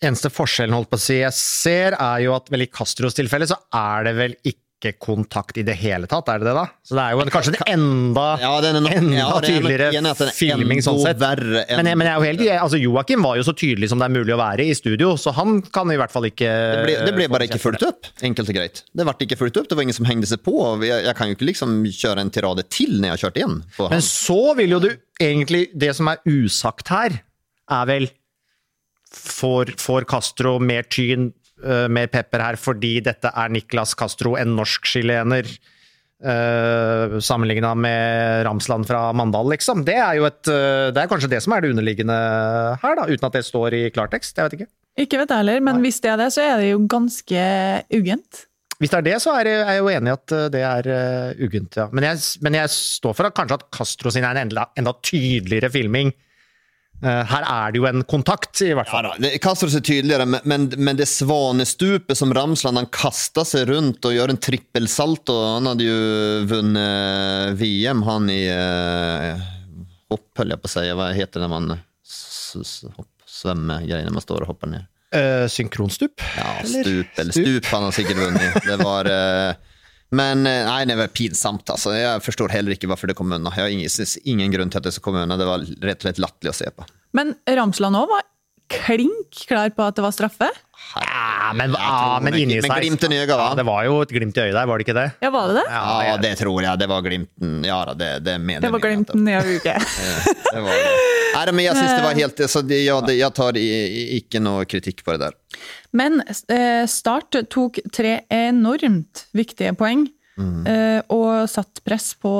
Eneste 0.00 0.30
forskjellen 0.32 0.72
holdt 0.72 0.88
på 0.88 0.96
å 0.96 1.02
si 1.02 1.18
jeg 1.20 1.34
ser, 1.36 1.92
er 2.00 2.22
jo 2.24 2.32
at 2.38 2.46
vel 2.48 2.64
i 2.64 2.70
Castros 2.72 3.12
tilfelle 3.18 3.44
så 3.50 3.58
er 3.76 4.06
det 4.08 4.14
vel 4.16 4.36
ikke 4.48 4.94
kontakt 4.96 5.58
i 5.60 5.62
det 5.68 5.74
hele 5.76 6.08
tatt, 6.08 6.24
er 6.32 6.38
det 6.40 6.46
det 6.48 6.54
da? 6.56 6.62
Så 6.88 6.94
det 6.96 7.02
er 7.04 7.12
jo 7.12 7.20
en, 7.20 7.28
kanskje 7.34 7.50
en 7.52 7.66
enda, 7.74 8.22
Ja, 8.40 8.52
er 8.64 8.78
nok- 8.80 8.94
enda 8.96 9.18
ja, 9.18 9.26
er 9.36 9.44
tydeligere 9.44 9.88
er 9.92 10.30
filming 10.32 10.80
sånn 10.80 11.02
sett. 11.02 11.18
enn- 11.20 11.76
Men, 11.76 11.84
jeg- 11.90 11.98
men 12.00 12.06
jeg 12.08 12.14
er 12.14 12.16
jo 12.16 12.24
helt 12.30 12.62
altså 12.62 12.80
Joakim 12.80 13.20
var 13.28 13.36
jo 13.36 13.42
så 13.44 13.52
tydelig 13.52 13.90
som 13.92 13.98
det 14.00 14.06
er 14.08 14.14
mulig 14.16 14.32
å 14.32 14.38
være 14.40 14.64
i 14.64 14.72
studio, 14.72 15.10
så 15.20 15.34
han 15.36 15.60
kan 15.60 15.90
i 15.92 15.96
hvert 16.00 16.10
fall 16.10 16.22
ikke 16.30 16.48
Det 16.48 16.86
ble, 16.86 16.96
det 17.04 17.14
ble 17.14 17.28
bare 17.28 17.44
ikke 17.46 17.60
fulgt 17.60 17.84
opp, 17.86 18.08
enkelt 18.22 18.48
og 18.48 18.54
greit. 18.56 18.82
Det 18.96 19.04
ble 19.04 19.26
ikke 19.28 19.36
fulgt 19.36 19.58
opp, 19.60 19.68
det 19.68 19.76
var 19.76 19.82
ingen 19.84 19.98
som 20.00 20.06
hengte 20.08 20.26
seg 20.32 20.40
på. 20.42 20.56
Jeg, 20.80 21.04
jeg 21.04 21.14
kan 21.14 21.28
jo 21.28 21.34
ikke 21.36 21.50
liksom 21.52 21.84
kjøre 21.84 22.18
en 22.24 22.30
tirade 22.30 22.64
til 22.70 22.88
når 23.02 23.04
jeg 23.04 23.10
har 23.18 23.22
kjørt 23.28 23.36
på 23.76 23.84
Men 23.90 24.00
han. 24.00 24.08
så 24.08 24.56
vil 24.56 24.70
jo 24.70 24.80
du 24.80 24.90
egentlig 25.20 25.68
Det 25.76 25.94
som 25.94 26.08
er 26.08 26.16
usagt 26.24 26.88
her, 26.88 27.20
er 27.70 27.84
vel 27.86 28.08
Får, 29.10 29.74
får 29.80 30.06
Castro 30.10 30.58
mer 30.62 30.86
tyn, 30.86 31.30
uh, 31.64 31.88
mer 31.90 32.10
pepper 32.12 32.44
her 32.44 32.58
fordi 32.60 32.98
dette 33.04 33.32
er 33.34 33.52
Niklas 33.52 33.96
Castro, 33.98 34.36
en 34.38 34.54
norsk-chilener, 34.58 35.48
uh, 36.22 37.16
sammenligna 37.18 37.72
med 37.74 38.44
Ramsland 38.46 38.86
fra 38.86 39.08
Mandal, 39.16 39.50
liksom? 39.54 39.82
Det 39.86 39.96
er 39.98 40.20
jo 40.20 40.28
et 40.28 40.52
uh, 40.52 40.90
Det 40.94 41.02
er 41.02 41.10
kanskje 41.10 41.32
det 41.32 41.42
som 41.42 41.56
er 41.56 41.64
det 41.64 41.72
underliggende 41.74 42.20
her, 42.82 43.00
da, 43.00 43.08
uten 43.10 43.30
at 43.30 43.40
det 43.40 43.46
står 43.48 43.80
i 43.80 43.82
klartekst. 43.94 44.36
Jeg 44.36 44.46
vet 44.46 44.60
ikke. 44.60 44.70
Ikke 45.00 45.20
vet 45.22 45.32
jeg 45.32 45.42
heller, 45.42 45.64
men 45.64 45.82
hvis 45.84 46.00
det 46.04 46.12
er 46.12 46.20
det, 46.20 46.30
så 46.34 46.44
er 46.44 46.56
det 46.60 46.70
jo 46.72 46.80
ganske 46.90 47.42
uggent. 47.96 48.46
Hvis 48.80 48.92
det 48.92 48.98
er 49.02 49.06
det, 49.10 49.18
så 49.20 49.34
er 49.36 49.48
jeg 49.50 49.76
jo 49.76 49.90
enig 49.92 50.08
i 50.08 50.14
at 50.16 50.32
eh, 50.32 50.46
det 50.54 50.60
er 50.64 50.86
uh, 50.88 51.42
uggent, 51.44 51.76
ja. 51.76 51.86
Men 51.92 52.06
jeg, 52.08 52.20
men 52.40 52.56
jeg 52.56 52.72
står 52.72 53.16
for 53.16 53.28
at 53.28 53.36
kanskje 53.36 53.58
at 53.60 53.66
Castro 53.76 54.12
sin 54.12 54.24
er 54.24 54.32
en 54.32 54.46
enda, 54.46 54.70
enda 54.80 54.94
tydeligere 55.04 55.68
filming. 55.74 56.14
Eh, 57.02 57.22
her 57.30 57.44
er 57.48 57.72
det 57.72 57.80
jo 57.80 57.86
en 57.88 58.02
kontakt, 58.04 58.60
i 58.60 58.74
hvert 58.76 58.90
Ja, 58.90 58.92
fall. 58.92 59.06
da, 59.08 59.14
det 59.24 59.38
Castro 59.40 59.70
er 59.72 59.80
tydeligere, 59.80 60.26
men, 60.28 60.40
men, 60.44 60.66
det 60.98 61.06
svanestupet 61.08 62.18
som 62.18 62.34
Ramsland 62.36 62.76
han 62.76 62.90
kaster 62.92 63.46
seg 63.48 63.70
rundt 63.72 64.04
og 64.04 64.12
gjør 64.12 64.34
en 64.34 64.40
trippelsalto 64.42 65.36
Han 65.56 65.70
hadde 65.70 65.86
jo 65.86 65.96
vunnet 66.50 67.56
VM, 67.60 68.02
han 68.04 68.28
i 68.28 68.42
uh, 68.52 69.40
hopp, 70.12 70.26
holdt 70.36 70.52
jeg 70.52 70.60
på 70.60 70.68
å 70.68 70.74
si. 70.74 70.84
Hva 71.00 71.08
heter 71.16 71.40
det 71.40 71.46
når 71.48 71.54
man 71.56 71.72
s- 72.04 72.84
greier 72.84 72.98
når 72.98 73.08
svømmer 73.30 74.12
man 74.18 74.24
står 74.26 74.44
og 74.44 74.52
hopper 74.52 74.68
ned? 74.74 74.86
Eh, 75.16 75.46
synkronstup? 75.50 76.20
Ja, 76.36 76.52
stup 76.68 77.16
eller 77.18 77.34
stup 77.34 77.64
han 77.72 77.88
har 77.88 77.94
sikkert 77.96 78.20
vunnet. 78.20 78.60
Det 78.66 78.76
var 78.78 79.08
eh, 79.10 79.54
Men 80.10 80.42
eh, 80.48 80.64
nei, 80.66 80.80
det 80.90 80.96
var 80.98 81.12
pinsamt, 81.14 81.70
altså. 81.70 81.92
Jeg 81.94 82.22
forstår 82.24 82.50
heller 82.54 82.74
ikke 82.74 82.90
hvorfor 82.90 83.10
det 83.10 83.16
kom 83.18 83.30
unna. 83.30 83.52
Jeg 83.54 83.66
har 83.66 83.74
ingen, 83.74 84.16
ingen 84.24 84.54
grunn 84.56 84.72
til 84.72 84.80
at 84.80 84.88
det 84.88 84.94
skal 84.96 85.06
komme 85.06 85.22
unna. 85.26 85.38
Det 85.38 85.46
var 85.46 85.62
rett 85.62 86.02
og 86.02 86.08
slett 86.08 86.22
latterlig 86.22 86.52
å 86.54 86.58
se 86.60 86.72
på. 86.74 86.86
Men 87.16 87.34
Ramsland 87.46 87.98
òg 87.98 88.10
var 88.10 88.26
klink 88.70 89.44
klar 89.50 89.70
på 89.74 89.84
at 89.90 89.98
det 89.98 90.04
var 90.04 90.14
straffe. 90.14 90.48
Ja, 90.96 91.52
men, 91.54 91.74
ja, 91.76 92.18
men 92.22 92.32
det- 92.32 92.40
inni 92.40 92.56
men 92.62 92.70
seg 92.70 92.80
glimten 92.80 93.12
i? 93.12 93.18
Ja, 93.26 93.54
Det 93.54 93.64
var 93.66 93.84
jo 93.84 94.00
et 94.00 94.08
glimt 94.14 94.36
i 94.38 94.40
øyet 94.46 94.54
der, 94.56 94.66
var 94.66 94.78
det 94.78 94.86
ikke 94.86 94.96
det? 94.96 95.06
Ja, 95.22 95.30
var 95.34 95.48
det 95.50 95.56
det? 95.58 95.64
Ja, 95.70 96.16
det 96.22 96.30
tror 96.40 96.62
jeg. 96.64 96.78
Det 96.80 96.88
var 96.88 97.02
glimten. 97.04 97.64
Ja 97.66 97.84
da, 97.84 97.94
det, 97.94 98.10
det 98.24 98.36
mener 98.40 98.64
Det 98.64 98.70
var 98.72 98.80
glimten 98.86 99.28
i 99.28 99.34
øyet. 99.36 99.62
Det 100.54 100.62
var 100.64 100.72
det. 100.72 100.94
Nei, 101.30 101.44
men 101.54 101.64
jeg 101.64 101.76
syns 101.78 101.92
det 101.94 102.02
var 102.02 102.16
helt 102.18 102.40
så 102.50 102.62
det, 102.66 102.78
ja, 102.84 102.96
det, 103.06 103.14
Jeg 103.20 103.34
tar 103.36 103.54
ikke 103.60 104.40
noe 104.42 104.64
kritikk 104.66 105.04
på 105.06 105.14
det 105.14 105.20
der. 105.28 105.36
Men 105.94 106.22
eh, 106.26 106.86
Start 106.90 107.38
tok 107.52 107.78
tre 107.94 108.16
enormt 108.34 109.26
viktige 109.36 109.76
poeng, 109.78 110.08
eh, 110.40 110.98
og 111.12 111.46
satt 111.50 111.82
press 111.86 112.14
på 112.18 112.34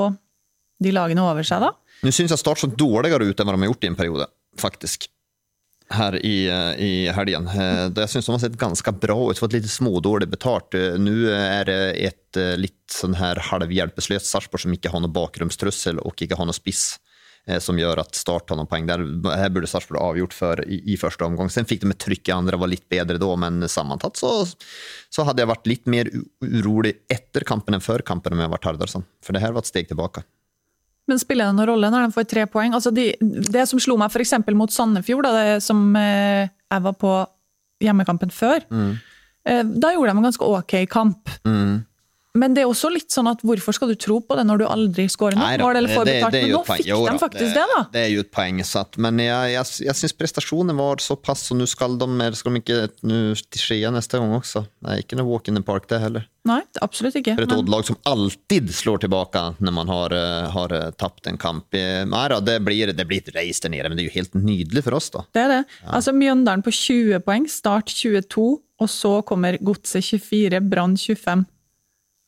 de 0.81 0.91
lagene 0.91 1.23
over 1.23 1.45
seg, 1.47 1.61
da. 1.63 1.71
Nå 2.03 2.11
syns 2.11 2.33
jeg 2.33 2.41
Start 2.41 2.59
så 2.63 2.67
dårligere 2.67 3.29
ut 3.29 3.39
enn 3.39 3.47
hva 3.47 3.55
de 3.55 3.63
har 3.63 3.71
gjort 3.71 3.87
i 3.87 3.91
en 3.93 3.99
periode, 3.99 4.27
faktisk. 4.59 5.07
Her 5.91 6.15
i, 6.25 6.47
eh, 6.47 6.73
i 6.79 6.91
helgen. 7.11 7.45
Det 7.51 7.89
da 7.97 8.05
Jeg 8.05 8.13
syns 8.13 8.25
de 8.29 8.31
har 8.31 8.39
sett 8.45 8.57
ganske 8.59 8.93
bra 8.95 9.17
ut, 9.29 9.39
fått 9.39 9.53
litt 9.57 9.67
smådårlig 9.67 10.29
betalt. 10.31 10.73
Eh, 10.77 10.95
Nå 11.01 11.15
er 11.35 11.65
det 11.67 11.79
et 12.07 12.39
eh, 12.39 12.55
litt 12.59 12.79
sånn 12.91 13.17
her 13.19 13.35
halvhjelpeløst 13.49 14.29
Sarpsborg 14.29 14.63
som 14.63 14.75
ikke 14.75 14.91
har 14.93 15.03
noe 15.03 15.11
bakromstrussel 15.11 15.99
og 15.99 16.15
ikke 16.15 16.37
har 16.39 16.47
noe 16.47 16.55
spiss. 16.55 16.99
eh, 17.47 17.59
Som 17.59 17.75
gjør 17.81 17.99
at 18.05 18.15
Start 18.15 18.49
har 18.49 18.57
noen 18.59 18.69
poeng 18.71 18.87
der. 18.87 19.03
Her 19.35 19.49
burde 19.51 19.67
Sarpsborg 19.67 19.99
avgjort 19.99 20.33
for 20.37 20.61
i, 20.63 20.79
i 20.93 20.97
første 21.01 21.25
omgang. 21.27 21.49
Sen 21.51 21.65
fikk 21.67 21.81
de 21.83 21.91
et 21.91 21.99
trykk 21.99 22.29
i 22.29 22.35
andre, 22.39 22.59
var 22.61 22.71
litt 22.71 22.87
bedre 22.87 23.17
da, 23.19 23.31
men 23.35 23.67
sammantatt 23.67 24.15
så, 24.21 24.45
så 25.11 25.25
hadde 25.27 25.43
jeg 25.43 25.51
vært 25.51 25.67
litt 25.67 25.87
mer 25.91 26.07
urolig 26.39 26.95
etter 27.11 27.43
kampen 27.43 27.75
enn 27.75 27.83
før 27.83 28.03
kampen 28.05 28.33
om 28.37 28.39
jeg 28.45 28.53
var 28.53 28.63
Tardarsson. 28.63 29.03
For 29.25 29.33
det 29.33 29.41
her 29.43 29.51
var 29.51 29.65
et 29.65 29.71
steg 29.73 29.89
tilbake. 29.91 30.23
Men 31.09 31.19
spiller 31.19 31.49
det 31.49 31.57
noen 31.57 31.67
rolle 31.71 31.89
når 31.91 32.05
de 32.07 32.15
får 32.15 32.27
tre 32.29 32.45
poeng? 32.47 32.73
Altså 32.77 32.91
de, 32.93 33.09
det 33.19 33.63
som 33.67 33.79
slo 33.81 33.97
meg 33.99 34.13
f.eks. 34.13 34.33
mot 34.55 34.71
Sandefjord, 34.71 35.25
da, 35.25 35.31
det 35.33 35.63
som 35.65 35.95
eh, 35.99 36.45
jeg 36.47 36.85
var 36.85 36.93
på 37.01 37.13
hjemmekampen 37.81 38.29
før, 38.31 38.61
eh, 39.49 39.63
da 39.65 39.93
gjorde 39.95 40.13
de 40.13 40.17
en 40.21 40.27
ganske 40.29 40.45
ok 40.45 40.75
kamp. 40.93 41.29
Men 42.37 42.53
det 42.55 42.63
er 42.63 42.69
også 42.69 42.87
litt 42.93 43.11
sånn 43.11 43.27
at 43.27 43.41
hvorfor 43.43 43.75
skal 43.75 43.89
du 43.91 43.97
tro 43.99 44.21
på 44.23 44.37
det 44.39 44.45
når 44.47 44.61
du 44.61 44.65
aldri 44.69 45.03
skårer 45.11 45.35
Nei 45.35 45.49
noe 45.59 45.67
mål 45.67 45.79
eller 45.81 45.91
får 45.91 46.05
betalt? 46.07 46.37
Men 46.37 46.53
nå 46.55 46.61
fikk 46.69 46.85
Jo 46.87 46.99
de 47.03 47.15
faktisk 47.19 47.57
det, 47.57 47.65
da. 47.73 47.79
Det 47.91 48.03
er 48.05 48.11
jo 48.13 48.23
et 48.23 48.31
poeng, 48.31 48.61
satt. 48.63 48.93
at, 48.93 48.99
men 49.03 49.19
jeg, 49.19 49.49
jeg, 49.51 49.71
jeg 49.89 49.99
syns 49.99 50.15
prestasjonen 50.15 50.79
var 50.79 51.03
såpass, 51.03 51.43
og 51.51 51.59
nå 51.59 51.67
skal 51.67 51.99
de, 51.99 52.29
skal 52.39 52.55
de 52.55 52.63
ikke 52.63 52.79
nå 53.03 53.19
til 53.35 53.65
Skia 53.65 53.91
neste 53.91 54.21
gang 54.21 54.31
også. 54.37 54.63
Det 54.79 54.95
er 54.95 55.03
ikke 55.03 55.19
noe 55.19 55.27
walk 55.27 55.51
in 55.51 55.59
the 55.59 55.65
park, 55.65 55.89
det 55.91 55.99
heller. 56.05 56.25
Nei, 56.47 56.61
absolutt 56.81 57.19
ikke. 57.19 57.35
For 57.35 57.45
et 57.45 57.51
Men, 57.51 57.65
Odd-lag 57.65 57.85
som 57.91 57.99
alltid 58.07 58.71
slår 58.73 59.03
tilbake 59.03 59.43
når 59.59 59.75
man 59.75 59.91
har, 59.91 60.15
eh, 60.15 60.47
har 60.55 60.79
eh, 60.79 60.89
tapt 61.03 61.27
en 61.29 61.37
kamp. 61.41 61.67
Eh, 61.75 62.01
Nei 62.07 62.25
da, 62.31 62.39
det 62.39 62.61
blir, 62.63 62.95
det 62.95 63.07
blir 63.11 63.21
et 63.21 63.35
race 63.35 63.61
der 63.61 63.75
nede, 63.75 63.91
men 63.91 63.99
det 63.99 64.07
er 64.07 64.09
jo 64.13 64.17
helt 64.21 64.39
nydelig 64.39 64.87
for 64.87 64.97
oss, 64.97 65.11
da. 65.13 65.27
det 65.35 65.43
er 65.43 65.57
det. 65.57 65.63
Altså 65.83 66.15
Mjøndalen 66.15 66.63
på 66.63 66.71
20 66.73 67.25
poeng, 67.27 67.51
Start 67.51 67.91
22, 67.91 68.51
og 68.81 68.89
så 68.89 69.17
kommer 69.27 69.59
Godset 69.59 70.07
24, 70.07 70.63
Brann 70.71 70.95
25. 70.95 71.43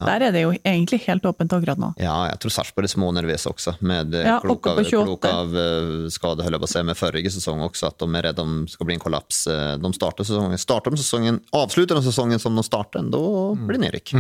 Der 0.08 0.26
er 0.28 0.34
det 0.36 0.44
jo 0.44 0.54
egentlig 0.56 1.00
helt 1.06 1.26
åpent 1.30 1.54
akkurat 1.56 1.82
nå. 1.82 1.92
Ja, 2.02 2.16
jeg 2.30 2.40
tror 2.44 2.54
Sarpsborg 2.58 2.88
er 2.88 2.94
smånervøse 2.94 3.52
også, 3.52 3.76
med 3.86 4.16
Ja, 4.18 4.40
klok 4.44 4.68
av, 4.72 4.80
på 4.80 4.86
28. 4.88 5.04
klok 5.08 5.28
av 5.30 5.56
eh, 5.60 5.94
skade, 6.14 6.46
holder 6.48 6.64
på 6.64 6.70
å 6.70 6.74
se 6.74 6.84
med 6.88 7.00
forrige 7.00 7.34
sesong 7.36 7.64
også, 7.68 7.92
at 7.92 8.04
de 8.04 8.10
er 8.20 8.28
redd 8.30 8.42
om 8.44 8.58
det 8.66 8.74
skal 8.76 8.90
bli 8.90 8.98
en 8.98 9.04
kollaps. 9.04 9.46
Eh, 9.52 9.76
De 9.84 9.94
starter 9.98 10.28
sesongen, 10.28 10.62
starter 10.62 10.94
de 10.96 11.02
sesongen, 11.04 11.40
avslutter 11.64 12.00
de 12.00 12.06
sesongen 12.10 12.42
som 12.42 12.60
de 12.60 12.66
starter, 12.66 13.08
da 13.14 13.24
blir 13.64 13.80
det 13.80 13.86
nedrykk. 13.88 14.14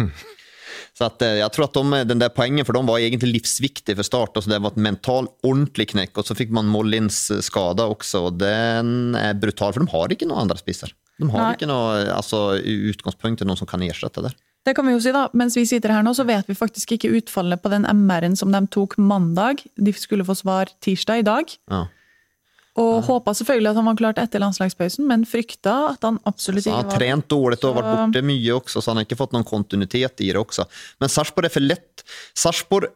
Så 0.94 1.08
at, 1.08 1.22
eh, 1.26 1.40
jeg 1.42 1.54
tror 1.56 1.68
at 1.68 1.78
de, 1.78 2.02
den 2.14 2.22
der 2.22 2.34
poengen 2.34 2.66
for 2.68 2.78
dem 2.78 2.90
var 2.90 3.02
egentlig 3.02 3.32
livsviktig 3.40 3.96
for 3.98 4.06
start. 4.06 4.38
Altså 4.38 4.52
det 4.52 4.62
var 4.62 4.76
et 4.76 4.84
mental 4.86 5.30
ordentlig 5.46 5.90
knekk, 5.94 6.20
og 6.22 6.28
så 6.28 6.38
fikk 6.38 6.54
man 6.54 6.70
Mollins 6.70 7.26
skade 7.46 7.86
også, 7.86 8.28
og 8.30 8.38
den 8.42 9.18
er 9.18 9.34
brutal, 9.38 9.74
for 9.74 9.82
de 9.82 9.94
har 9.94 10.14
ikke 10.14 10.30
noen 10.30 10.46
andre 10.46 10.62
spisser. 10.62 10.94
De 11.22 11.30
har 11.30 11.48
Nei. 11.48 11.54
ikke 11.58 11.70
noe, 11.70 12.04
altså 12.14 12.56
i 12.58 12.76
til 12.94 13.48
noen 13.48 13.60
som 13.60 13.70
kan 13.70 13.84
erstatte 13.86 14.26
det. 14.26 14.34
Det 14.64 14.76
kan 14.78 14.88
vi 14.88 14.94
jo 14.94 15.02
si 15.04 15.12
da, 15.12 15.26
Mens 15.36 15.58
vi 15.58 15.66
sitter 15.68 15.92
her 15.92 16.06
nå, 16.06 16.14
så 16.16 16.26
vet 16.28 16.48
vi 16.48 16.56
faktisk 16.56 16.96
ikke 16.96 17.12
utfallet 17.20 17.62
på 17.64 17.72
den 17.74 17.88
MR-en 17.90 18.38
som 18.40 18.54
de 18.54 18.64
tok 18.72 18.96
mandag. 19.02 19.66
De 19.76 19.94
skulle 19.98 20.26
få 20.28 20.38
svar 20.40 20.72
tirsdag 20.84 21.24
i 21.24 21.28
dag. 21.28 21.52
Ja. 21.72 21.84
Og 22.82 23.04
håpa 23.06 23.36
selvfølgelig 23.38 23.70
at 23.70 23.78
han 23.78 23.86
var 23.86 23.98
klart 24.00 24.20
etter 24.22 24.42
landslagspausen, 24.42 25.06
men 25.06 25.28
frykta 25.30 25.76
at 25.92 26.08
han 26.08 26.18
absolutt 26.26 26.66
ikke 26.66 26.74
var 26.74 26.80
han 26.82 26.90
har 26.90 27.02
trent 27.04 27.28
dårlig 27.30 27.60
og 27.62 27.76
vært 27.78 27.90
borte 27.92 28.24
mye 28.26 28.56
også, 28.56 28.82
så 28.82 28.90
han 28.90 29.02
har 29.02 29.06
ikke 29.06 29.20
fått 29.20 29.36
noen 29.36 29.46
kontinuitet 29.46 30.24
i 30.26 30.32
det 30.32 30.42
også. 30.42 30.66
Men 31.04 31.12
Sarpsborg 31.14 31.52
er 31.52 31.54
for 31.54 31.68
lett. 31.68 32.06
Sarpsborg 32.34 32.90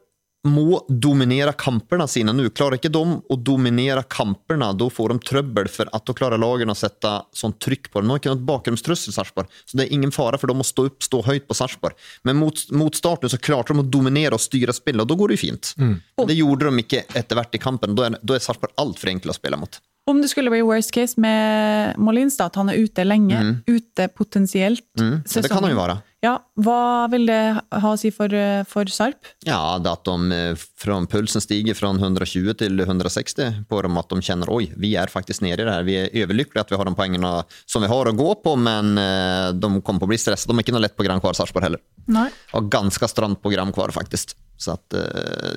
må 0.47 0.81
dominere 0.87 1.53
kampene 1.57 2.07
sine 2.07 2.33
nå. 2.35 2.47
Klarer 2.55 2.77
ikke 2.77 2.91
de 2.93 3.01
å 3.17 3.37
dominere 3.39 4.03
kampene, 4.09 4.69
da 4.77 4.89
får 4.93 5.13
de 5.13 5.17
trøbbel 5.27 5.69
for 5.71 5.89
at 5.95 6.05
da 6.07 6.15
klarer 6.17 6.41
lagene 6.41 6.75
å 6.75 6.77
sette 6.77 7.13
sånn 7.35 7.55
trykk 7.63 7.89
på 7.91 8.01
dem. 8.01 8.07
Nå 8.07 8.15
har 8.15 8.21
ikke 8.21 8.35
noe 8.35 8.47
bakgrunnstrussel, 8.51 9.15
Sarpsborg, 9.15 9.51
så 9.65 9.79
det 9.79 9.87
er 9.87 9.97
ingen 9.97 10.13
fare 10.15 10.39
for 10.39 10.51
dem 10.51 10.63
å 10.63 10.67
stå 10.67 10.87
opp, 10.91 11.01
stå 11.03 11.23
høyt 11.27 11.47
på 11.49 11.57
Sarpsborg. 11.57 11.97
Men 12.27 12.39
mot, 12.41 12.63
mot 12.71 12.95
starten 12.95 13.31
så 13.33 13.41
klarte 13.41 13.73
de 13.73 13.83
å 13.83 13.89
dominere 13.97 14.37
og 14.37 14.43
styre 14.43 14.75
spillet, 14.75 15.03
og 15.03 15.11
da 15.11 15.19
går 15.19 15.33
det 15.33 15.39
jo 15.39 15.45
fint. 15.47 15.73
Mm. 15.81 15.97
Det 16.29 16.39
gjorde 16.39 16.71
de 16.71 16.85
ikke 16.85 17.03
etter 17.17 17.39
hvert 17.39 17.57
i 17.57 17.63
kampen. 17.63 17.97
Da 17.97 18.07
er, 18.07 18.19
da 18.21 18.37
er 18.37 18.43
Sarpsborg 18.43 18.77
altfor 18.81 19.13
enkle 19.13 19.33
å 19.33 19.39
spille 19.39 19.59
mot. 19.59 19.81
Om 20.07 20.21
det 20.23 20.29
skulle 20.31 20.51
bli 20.53 20.63
worst 20.63 20.93
case 20.95 21.19
med 21.19 21.97
Molins, 21.99 22.37
da, 22.39 22.47
at 22.47 22.55
han 22.55 22.71
er 22.71 22.79
ute 22.79 23.03
lenge, 23.03 23.41
ute 23.67 24.07
potensielt 24.15 24.85
Mm. 24.97 25.21
Ja, 25.29 25.41
det 25.41 25.49
kan 25.51 25.61
han 25.61 25.73
jo 25.73 25.77
være. 25.77 25.97
Ja, 26.25 26.31
Hva 26.57 27.05
vil 27.11 27.27
det 27.29 27.41
ha 27.69 27.89
å 27.91 27.97
si 27.99 28.09
for, 28.09 28.31
eh, 28.33 28.63
for 28.65 28.89
Sarp? 28.89 29.29
Ja, 29.45 29.77
det 29.77 29.91
at 29.91 30.07
de 30.07 30.33
eh, 30.33 31.05
pulsen 31.11 31.43
stiger 31.43 31.77
fra 31.77 31.91
120 31.93 32.55
til 32.57 32.81
160 32.81 33.67
på 33.69 33.81
dem, 33.85 33.97
at 34.01 34.09
de 34.09 34.17
kjenner 34.25 34.49
oi, 34.49 34.71
vi 34.75 34.95
er 34.97 35.11
faktisk 35.13 35.45
nede 35.45 35.61
i 35.61 35.67
det 35.67 35.75
her. 35.75 35.85
Vi 35.85 35.97
er 36.01 36.25
overlykkelige 36.25 36.65
at 36.65 36.73
vi 36.73 36.79
har 36.81 36.89
de 36.89 36.95
poengene 36.97 37.33
som 37.67 37.85
vi 37.85 37.91
har 37.91 38.09
å 38.09 38.17
gå 38.17 38.31
på, 38.41 38.57
men 38.57 38.97
eh, 38.97 39.51
de 39.53 39.69
kommer 39.81 40.01
på 40.01 40.09
å 40.09 40.13
bli 40.15 40.17
stresset. 40.17 40.49
De 40.49 40.57
er 40.57 40.65
ikke 40.65 40.73
noe 40.73 40.85
lett 40.87 40.97
program 40.97 41.21
kvar, 41.21 41.37
Sarpsborg 41.37 41.69
heller. 41.69 41.83
Nei. 42.07 42.29
Har 42.55 42.61
ganske 42.73 43.11
stramt 43.13 43.43
program 43.43 43.71
kvar, 43.75 43.93
faktisk. 43.93 44.33
Så 44.57 44.73
at, 44.73 44.95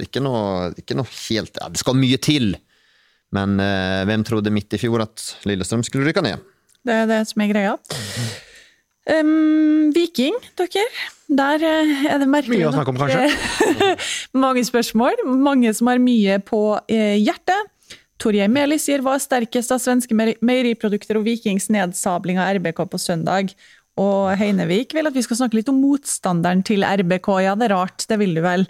ikke, 0.05 0.21
noe, 0.21 0.75
ikke 0.77 0.93
noe 0.99 1.09
helt 1.09 1.57
ja, 1.57 1.71
Det 1.73 1.81
skal 1.81 1.97
mye 1.97 2.19
til. 2.21 2.51
Men 3.35 3.61
eh, 3.63 4.03
hvem 4.09 4.25
trodde 4.27 4.53
midt 4.55 4.75
i 4.75 4.81
fjor 4.83 5.05
at 5.05 5.25
Lillestrøm 5.47 5.85
skulle 5.87 6.09
rykke 6.09 6.25
ned? 6.27 6.43
Det 6.87 7.03
er 7.03 7.11
det 7.11 7.21
som 7.31 7.43
er 7.45 7.51
greia. 7.53 7.75
Um, 9.11 9.91
Viking, 9.95 10.37
dere. 10.59 10.85
Der 11.31 11.63
eh, 11.63 12.07
er 12.11 12.19
det 12.19 12.29
merkelig 12.31 12.59
Mye 12.59 12.69
å 12.69 12.75
snakke 12.75 12.93
om, 12.93 12.99
nok, 12.99 13.13
eh, 13.15 14.09
mange 14.45 14.65
spørsmål. 14.67 15.23
Mange 15.41 15.73
som 15.77 15.91
har 15.91 16.01
mye 16.03 16.41
på 16.43 16.63
eh, 16.91 17.19
hjertet. 17.21 17.71
Torgeir 18.21 18.51
Meli 18.53 18.77
sier 18.83 19.01
hva 19.01 19.15
er 19.17 19.23
sterkest 19.23 19.73
av 19.73 19.81
svenske 19.81 20.13
meieriprodukter 20.13 21.17
og 21.17 21.25
Vikings 21.25 21.71
nedsabling 21.73 22.41
av 22.41 22.59
RBK 22.59 22.83
på 22.93 23.01
søndag. 23.01 23.55
Og 24.01 24.35
Heinevik 24.41 24.93
vil 24.97 25.09
at 25.09 25.17
vi 25.17 25.25
skal 25.25 25.39
snakke 25.41 25.57
litt 25.57 25.71
om 25.73 25.81
motstanderen 25.81 26.61
til 26.67 26.85
RBK. 26.85 27.31
Ja, 27.47 27.57
det 27.57 27.71
er 27.71 27.77
rart, 27.79 28.05
det 28.11 28.21
vil 28.21 28.37
du 28.37 28.43
vel. 28.45 28.67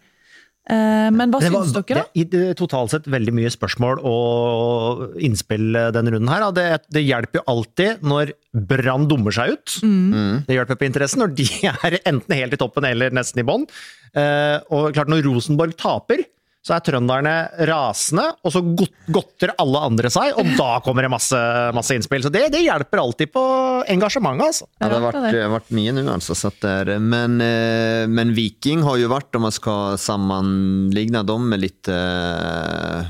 Eh, 0.70 1.08
men 1.10 1.32
hva 1.32 1.40
Det 1.42 1.50
var- 1.50 1.64
syns 1.66 1.72
dere, 1.74 2.02
da? 2.04 2.24
Det, 2.30 2.42
totalt 2.60 2.92
sett 2.92 3.08
veldig 3.10 3.32
mye 3.34 3.50
spørsmål 3.50 4.02
og 4.06 5.16
innspill 5.18 5.74
eh, 5.74 5.90
denne 5.96 6.12
runden 6.14 6.30
her. 6.30 6.44
Det, 6.54 6.66
det 6.94 7.02
hjelper 7.02 7.40
jo 7.40 7.46
alltid 7.50 8.04
når 8.06 8.32
Brann 8.70 9.08
dummer 9.10 9.34
seg 9.34 9.56
ut. 9.56 9.78
Mm. 9.82 10.44
Det 10.46 10.54
hjelper 10.58 10.78
på 10.78 10.86
interessen 10.86 11.24
når 11.24 11.34
de 11.34 11.48
er 11.90 11.98
enten 12.04 12.36
helt 12.38 12.54
i 12.54 12.60
toppen 12.60 12.86
eller 12.86 13.10
nesten 13.10 13.42
i 13.42 13.46
bånn. 13.48 13.66
Eh, 14.14 14.58
og 14.70 14.92
klart 14.94 15.10
når 15.10 15.26
Rosenborg 15.26 15.74
taper, 15.80 16.22
så 16.60 16.74
er 16.76 16.82
trønderne 16.84 17.34
rasende, 17.70 18.26
og 18.44 18.52
så 18.52 18.60
godter 19.08 19.54
alle 19.62 19.80
andre 19.86 20.10
seg, 20.12 20.34
og 20.36 20.50
da 20.58 20.74
kommer 20.84 21.06
det 21.06 21.12
masse, 21.12 21.38
masse 21.72 21.96
innspill. 21.96 22.20
Så 22.26 22.32
det, 22.34 22.42
det 22.52 22.60
hjelper 22.66 23.00
alltid 23.00 23.32
på 23.32 23.44
engasjementet, 23.88 24.50
altså. 24.50 24.68
Ja, 24.76 24.90
det 24.92 24.98
har 25.40 25.54
vært, 25.54 25.72
mye 25.72 25.94
nå, 25.96 26.04
altså. 26.12 26.36
Så 26.36 26.50
at 26.52 26.66
er, 26.68 26.92
men, 27.00 27.38
eh, 27.44 28.04
men 28.12 28.34
Viking 28.36 28.84
har 28.84 29.00
jo 29.00 29.08
vært, 29.12 29.32
om 29.38 29.48
man 29.48 29.56
skal 29.56 29.96
sammenligne 30.00 31.24
dem 31.26 31.48
med 31.48 31.64
litt 31.64 31.88
eh, 31.88 33.08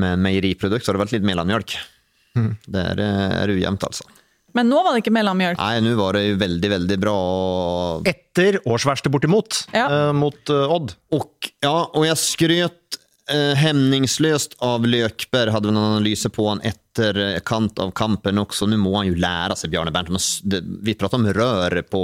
Med 0.00 0.20
meieriprodukt, 0.26 0.82
så 0.82 0.90
har 0.90 0.98
det 0.98 1.04
vært 1.04 1.16
litt 1.20 1.28
mellommjølk. 1.30 1.78
Det 2.66 2.82
er, 2.82 3.04
eh, 3.06 3.36
er 3.44 3.54
ujevnt, 3.54 3.86
altså. 3.86 4.10
Men 4.58 4.68
nå 4.72 4.80
var 4.82 4.94
det 4.96 5.02
ikke 5.04 5.12
mellommjølk. 5.14 5.58
Nei, 5.60 5.80
nå 5.84 5.94
var 5.98 6.16
det 6.18 6.22
jo 6.28 6.36
veldig, 6.40 6.70
veldig 6.74 6.98
bra. 7.02 7.14
Etter 8.10 8.58
årsverste 8.66 9.10
bortimot, 9.12 9.64
Ja. 9.76 9.86
eh, 9.86 10.12
mot 10.16 10.50
eh, 10.50 10.74
Odd. 10.74 10.94
og, 11.12 11.50
ja, 11.62 11.74
og 11.94 12.04
jeg 12.06 12.16
skrøt 12.18 12.79
eh, 13.30 13.54
hemningsløst 13.60 14.56
av 14.66 14.84
Løkberg, 14.86 15.52
hadde 15.54 15.70
en 15.72 15.78
analyse 15.80 16.28
på 16.34 16.46
han 16.48 16.60
etter 16.66 17.16
eh, 17.22 17.38
kant 17.46 17.78
av 17.82 17.92
kampen 17.96 18.38
også. 18.42 18.66
Nå 18.68 18.76
må 18.82 18.92
han 18.98 19.08
jo 19.08 19.16
lære 19.20 19.56
seg 19.56 19.72
Bjarne 19.72 19.92
Bernt. 19.94 20.10
Men 20.12 20.20
s- 20.22 20.40
det- 20.44 20.62
Vi 20.66 20.94
prater 20.98 21.16
om 21.20 21.26
rør 21.26 21.78
på, 21.88 22.02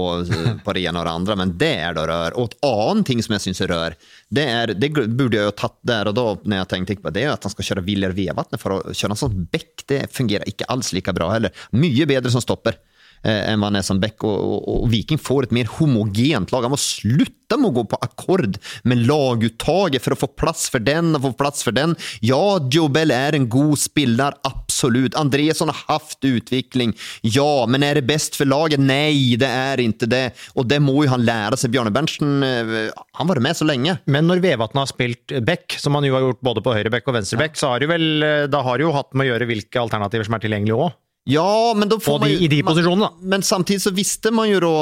på 0.65 0.75
det 0.77 0.85
ene 0.87 1.03
og 1.03 1.07
det 1.09 1.15
andre, 1.19 1.37
men 1.43 1.55
det 1.59 1.73
er 1.83 1.95
da 1.99 2.07
rør. 2.09 2.39
Og 2.39 2.51
et 2.51 2.59
annet 2.71 3.07
ting 3.11 3.23
som 3.23 3.37
jeg 3.37 3.45
syns 3.49 3.61
er 3.67 3.73
rør, 3.75 3.97
det, 4.33 4.47
er, 4.49 4.75
det 4.75 4.93
burde 4.97 5.37
jeg 5.41 5.51
jo 5.51 5.57
tatt 5.63 5.77
der 5.87 6.09
og 6.11 6.17
da, 6.19 6.27
når 6.45 6.63
jeg 6.65 6.73
tenkte 6.75 7.03
på 7.05 7.13
det, 7.15 7.25
er 7.27 7.35
at 7.37 7.43
han 7.47 7.53
skal 7.55 7.69
kjøre 7.71 7.87
Viljar 7.87 8.17
Vevatnet 8.17 8.61
for 8.63 8.79
å 8.79 8.83
kjøre 8.93 9.13
en 9.17 9.23
sånn 9.27 9.47
bekk. 9.53 9.85
Det 9.91 10.03
fungerer 10.15 10.49
ikke 10.51 10.69
alls 10.73 10.93
like 10.97 11.13
bra 11.17 11.31
heller. 11.37 11.55
Mye 11.77 12.07
bedre 12.09 12.31
som 12.35 12.41
stopper 12.45 12.75
eh, 12.79 12.83
enn 13.23 13.61
hva 13.61 13.71
han 13.71 13.81
er 13.81 13.87
som 13.87 14.01
back. 14.03 14.23
Og, 14.27 14.37
og, 14.37 14.69
og 14.85 14.91
Viking 14.93 15.21
får 15.21 15.49
et 15.49 15.57
mer 15.57 15.71
homogent 15.79 16.53
lag. 16.53 16.67
Han 16.67 16.75
må 16.75 16.81
slutte 16.81 17.59
med 17.59 17.71
å 17.71 17.75
gå 17.77 17.85
på 17.93 17.99
akkord 18.03 18.59
med 18.89 19.05
laguttaget 19.07 20.03
for 20.03 20.15
å 20.15 20.19
få 20.19 20.31
plass 20.39 20.67
for 20.73 20.83
den 20.83 21.15
og 21.15 21.29
få 21.29 21.33
plass 21.39 21.63
for 21.67 21.77
den. 21.77 21.95
Ja, 22.25 22.59
Jobel 22.73 23.15
er 23.15 23.37
en 23.37 23.49
god 23.53 23.79
spiller, 23.81 24.37
absolutt. 24.47 25.17
Andresson 25.19 25.71
har 25.73 25.85
haft 25.89 26.27
utvikling, 26.27 26.95
ja, 27.23 27.67
men 27.71 27.87
er 27.87 28.01
det 28.01 28.07
best 28.11 28.39
for 28.39 28.49
laget? 28.49 28.83
Nei, 28.83 29.37
det 29.39 29.49
er 29.49 29.83
ikke 29.83 30.11
det. 30.11 30.25
Og 30.59 30.69
det 30.69 30.81
må 30.83 30.99
jo 31.05 31.13
han 31.15 31.27
lære 31.27 31.59
seg. 31.61 31.73
Bjarne 31.75 31.95
Berntsen, 31.95 32.37
eh, 32.47 32.91
han 33.19 33.31
var 33.31 33.43
med 33.43 33.59
så 33.59 33.67
lenge. 33.69 33.99
Men 34.11 34.29
når 34.31 34.43
Vevatn 34.45 34.83
har 34.83 34.91
spilt 34.91 35.39
back, 35.47 35.79
som 35.81 35.97
han 35.99 36.07
jo 36.07 36.17
har 36.17 36.27
gjort 36.27 36.45
både 36.51 36.65
på 36.65 36.77
høyre 36.77 36.93
back 36.93 37.09
og 37.09 37.19
venstre 37.21 37.41
back, 37.41 37.59
så 37.59 37.75
har 37.75 37.85
jo 37.85 37.91
vel, 37.95 38.07
eh, 38.23 38.47
da 38.51 38.63
har 38.67 38.79
det 38.79 38.89
jo 38.89 38.95
hatt 38.97 39.15
med 39.15 39.27
å 39.27 39.33
gjøre 39.33 39.51
hvilke 39.51 39.83
alternativer 39.83 40.27
som 40.29 40.37
er 40.39 40.47
tilgjengelige 40.47 40.87
òg. 40.87 40.95
Ja, 41.27 41.75
men 41.77 41.91
da 41.91 41.99
får 41.99 42.21
de, 42.21 42.23
man 42.23 42.31
ju- 42.31 42.45
i 42.45 42.49
de 42.53 42.61
posisjonene, 42.63 43.09
da. 43.09 43.27
Men 43.35 43.43
samtidig 43.43 43.83
så 43.83 43.91
visste 43.95 44.31
man 44.35 44.47
jo 44.51 44.61
da 44.63 44.75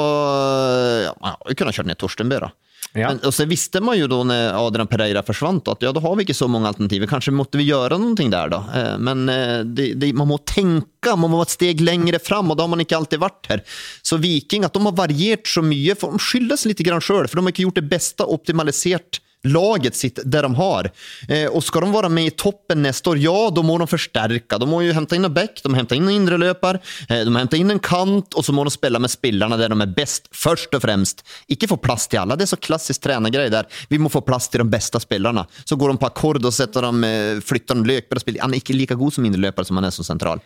ja, 1.07 1.15
Man 1.21 1.33
har 1.33 1.49
jo 1.51 1.57
kunnet 1.57 1.85
ned 1.89 1.97
Torstenbø, 2.01 2.39
da. 2.43 2.51
Ja. 2.95 3.09
Men, 3.09 3.19
og 3.27 3.33
så 3.35 3.43
visste 3.49 3.81
man 3.83 3.97
jo 3.99 4.05
da 4.07 4.21
når 4.23 4.53
Adrian 4.55 4.87
Pereira 4.87 5.23
forsvant, 5.25 5.67
at 5.73 5.81
ja, 5.83 5.91
da 5.91 5.99
har 5.99 6.13
vi 6.15 6.23
ikke 6.23 6.37
så 6.37 6.47
mange 6.47 6.69
alternativer. 6.69 7.09
Kanskje 7.11 7.33
måtte 7.35 7.59
vi 7.59 7.65
gjøre 7.67 7.97
noe 7.99 8.15
der, 8.15 8.53
da. 8.53 8.61
Eh, 8.71 8.93
Men 9.03 9.25
eh, 9.31 9.63
det, 9.67 9.89
det, 9.99 10.13
man 10.15 10.29
må 10.31 10.37
tenke, 10.47 11.15
man 11.17 11.33
må 11.33 11.41
være 11.41 11.49
et 11.49 11.55
steg 11.57 11.83
lengre 11.83 12.21
fram, 12.23 12.53
og 12.53 12.57
da 12.59 12.63
har 12.63 12.71
man 12.71 12.85
ikke 12.85 12.95
alltid 12.95 13.19
vært 13.25 13.51
her. 13.51 13.65
Så 14.05 14.21
Viking, 14.23 14.63
at 14.63 14.77
de 14.77 14.85
har 14.85 14.95
variert 14.95 15.49
så 15.51 15.65
mye, 15.65 15.97
for 15.99 16.15
de 16.15 16.23
skyldes 16.23 16.63
litt 16.69 16.85
sjøl, 16.85 17.27
for 17.27 17.35
de 17.35 17.43
har 17.43 17.51
ikke 17.55 17.67
gjort 17.67 17.81
det 17.81 17.89
beste 17.91 18.23
optimalisert 18.37 19.19
laget 19.45 19.97
sitt 19.97 20.21
der 20.25 20.47
de 20.47 20.51
har. 20.57 20.89
Eh, 21.29 21.47
og 21.49 21.63
skal 21.65 21.85
de 21.85 21.93
være 21.93 22.11
med 22.13 22.29
i 22.29 22.35
toppen 22.35 22.83
neste 22.85 23.13
år, 23.13 23.21
ja, 23.21 23.35
da 23.53 23.63
må 23.65 23.77
de 23.81 23.87
forsterke. 23.89 24.59
De 24.61 24.69
må 24.69 24.81
jo 24.85 24.95
hente 24.95 25.17
inn 25.17 25.27
en 25.27 25.33
back, 25.35 25.61
de 25.63 25.73
hente 25.77 25.97
inn 25.97 26.07
en 26.09 26.17
indreløper, 26.19 26.81
eh, 27.09 27.23
de 27.27 27.35
hente 27.35 27.59
inn 27.59 27.73
en 27.73 27.81
kant, 27.83 28.35
og 28.35 28.45
så 28.45 28.55
må 28.55 28.65
de 28.67 28.73
spille 28.73 29.01
med 29.01 29.13
spillerne 29.13 29.59
der 29.59 29.73
de 29.73 29.79
er 29.81 29.95
best, 29.95 30.29
først 30.35 30.75
og 30.75 30.83
fremst. 30.85 31.25
Ikke 31.51 31.69
få 31.71 31.79
plass 31.81 32.09
til 32.11 32.23
alle. 32.23 32.37
Det 32.37 32.47
er 32.47 32.53
så 32.55 32.61
klassisk 32.61 33.05
trenergreie 33.05 33.53
der. 33.53 33.69
Vi 33.89 34.01
må 34.01 34.11
få 34.13 34.23
plass 34.25 34.49
til 34.49 34.63
de 34.63 34.69
beste 34.69 34.99
spillerne. 35.03 35.45
Så 35.65 35.77
går 35.79 35.93
de 35.93 36.01
på 36.01 36.11
akkord 36.11 36.43
og 36.43 36.53
setter 36.53 36.89
dem, 36.89 37.03
eh, 37.03 37.41
flytter 37.41 37.75
de 37.75 37.87
Løkberg 37.89 38.21
og 38.21 38.25
spiller. 38.25 38.41
Han 38.41 38.53
er 38.53 38.63
ikke 38.63 38.77
like 38.77 38.95
god 38.95 39.13
som 39.13 39.25
indreløper 39.25 39.65
som 39.65 39.77
han 39.77 39.85
er 39.85 39.95
som 39.95 40.07
sentral. 40.07 40.41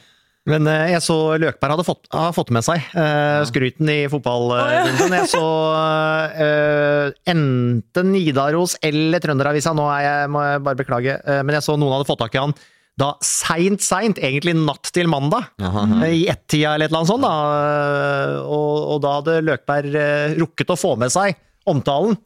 Men 0.49 0.65
eh, 0.71 0.87
jeg 0.95 1.03
så 1.05 1.15
Løkberg 1.41 1.75
hadde 1.75 1.85
fått, 1.85 2.07
har 2.13 2.33
fått 2.33 2.49
med 2.55 2.65
seg 2.65 2.81
uh, 2.95 3.43
skryten 3.49 3.89
i 3.93 3.99
fotballrunden. 4.09 5.13
Jeg 5.19 5.29
så 5.29 5.43
uh, 5.43 7.05
enten 7.29 8.11
Nidaros 8.13 8.75
eller 8.85 9.21
Trønderavisa, 9.23 9.73
nå 9.77 9.85
er 9.93 10.03
jeg, 10.07 10.29
må 10.33 10.41
jeg 10.45 10.61
bare 10.65 10.79
beklage, 10.79 11.15
uh, 11.25 11.39
men 11.45 11.57
jeg 11.57 11.65
så 11.65 11.75
noen 11.77 11.95
hadde 11.97 12.07
fått 12.09 12.21
tak 12.23 12.35
i 12.37 12.41
han 12.41 12.55
da 12.99 13.13
seint, 13.23 13.79
seint, 13.79 14.17
egentlig 14.19 14.51
natt 14.59 14.89
til 14.91 15.07
mandag, 15.07 15.45
eh, 15.63 16.01
i 16.17 16.25
ett-tida 16.27 16.73
eller 16.75 16.89
et 16.89 16.91
eller 16.91 16.99
annet 16.99 17.11
sånt. 17.13 17.23
Da. 17.23 17.35
Eh, 17.55 18.33
Og, 18.43 18.73
og 18.91 18.97
da 19.05 19.13
hadde 19.21 19.37
Løkberg 19.47 19.95
eh, 19.95 20.33
rukket 20.35 20.73
å 20.73 20.75
få 20.75 20.97
med 20.99 21.13
seg 21.13 21.37
omtalen 21.71 22.17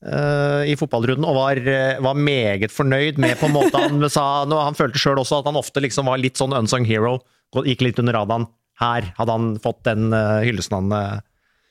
eh, 0.00 0.62
i 0.72 0.78
fotballrunden, 0.80 1.26
og 1.28 1.36
var, 1.36 1.60
eh, 1.60 2.00
var 2.00 2.16
meget 2.16 2.72
fornøyd 2.72 3.20
med 3.20 3.36
på 3.36 3.50
en 3.50 3.56
måte 3.58 3.82
han 3.84 4.00
sa 4.08 4.46
nå, 4.48 4.56
Han 4.64 4.78
følte 4.78 5.02
sjøl 5.02 5.20
også 5.20 5.42
at 5.42 5.50
han 5.50 5.60
ofte 5.60 5.84
liksom 5.84 6.08
var 6.08 6.22
litt 6.22 6.40
sånn 6.40 6.56
unsung 6.56 6.88
hero, 6.88 7.18
gikk 7.64 7.84
litt 7.86 8.00
under 8.02 8.16
radaren. 8.16 8.46
Her 8.80 9.12
hadde 9.16 9.36
han 9.36 9.52
fått 9.62 9.84
den 9.86 10.08
uh, 10.12 10.42
hyllesten 10.42 10.90
han, 10.90 10.94
eh, 10.98 11.20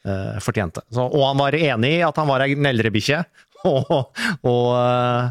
eh, 0.07 0.37
fortjente. 0.43 0.85
Så, 0.87 1.03
og 1.03 1.25
han 1.25 1.41
var 1.41 1.57
enig 1.57 1.97
i 1.97 2.05
at 2.05 2.19
han 2.19 2.29
var 2.29 2.45
ei 2.45 2.53
gnellrebikkje. 2.55 3.19
Og, 3.73 3.91
og 4.43 4.73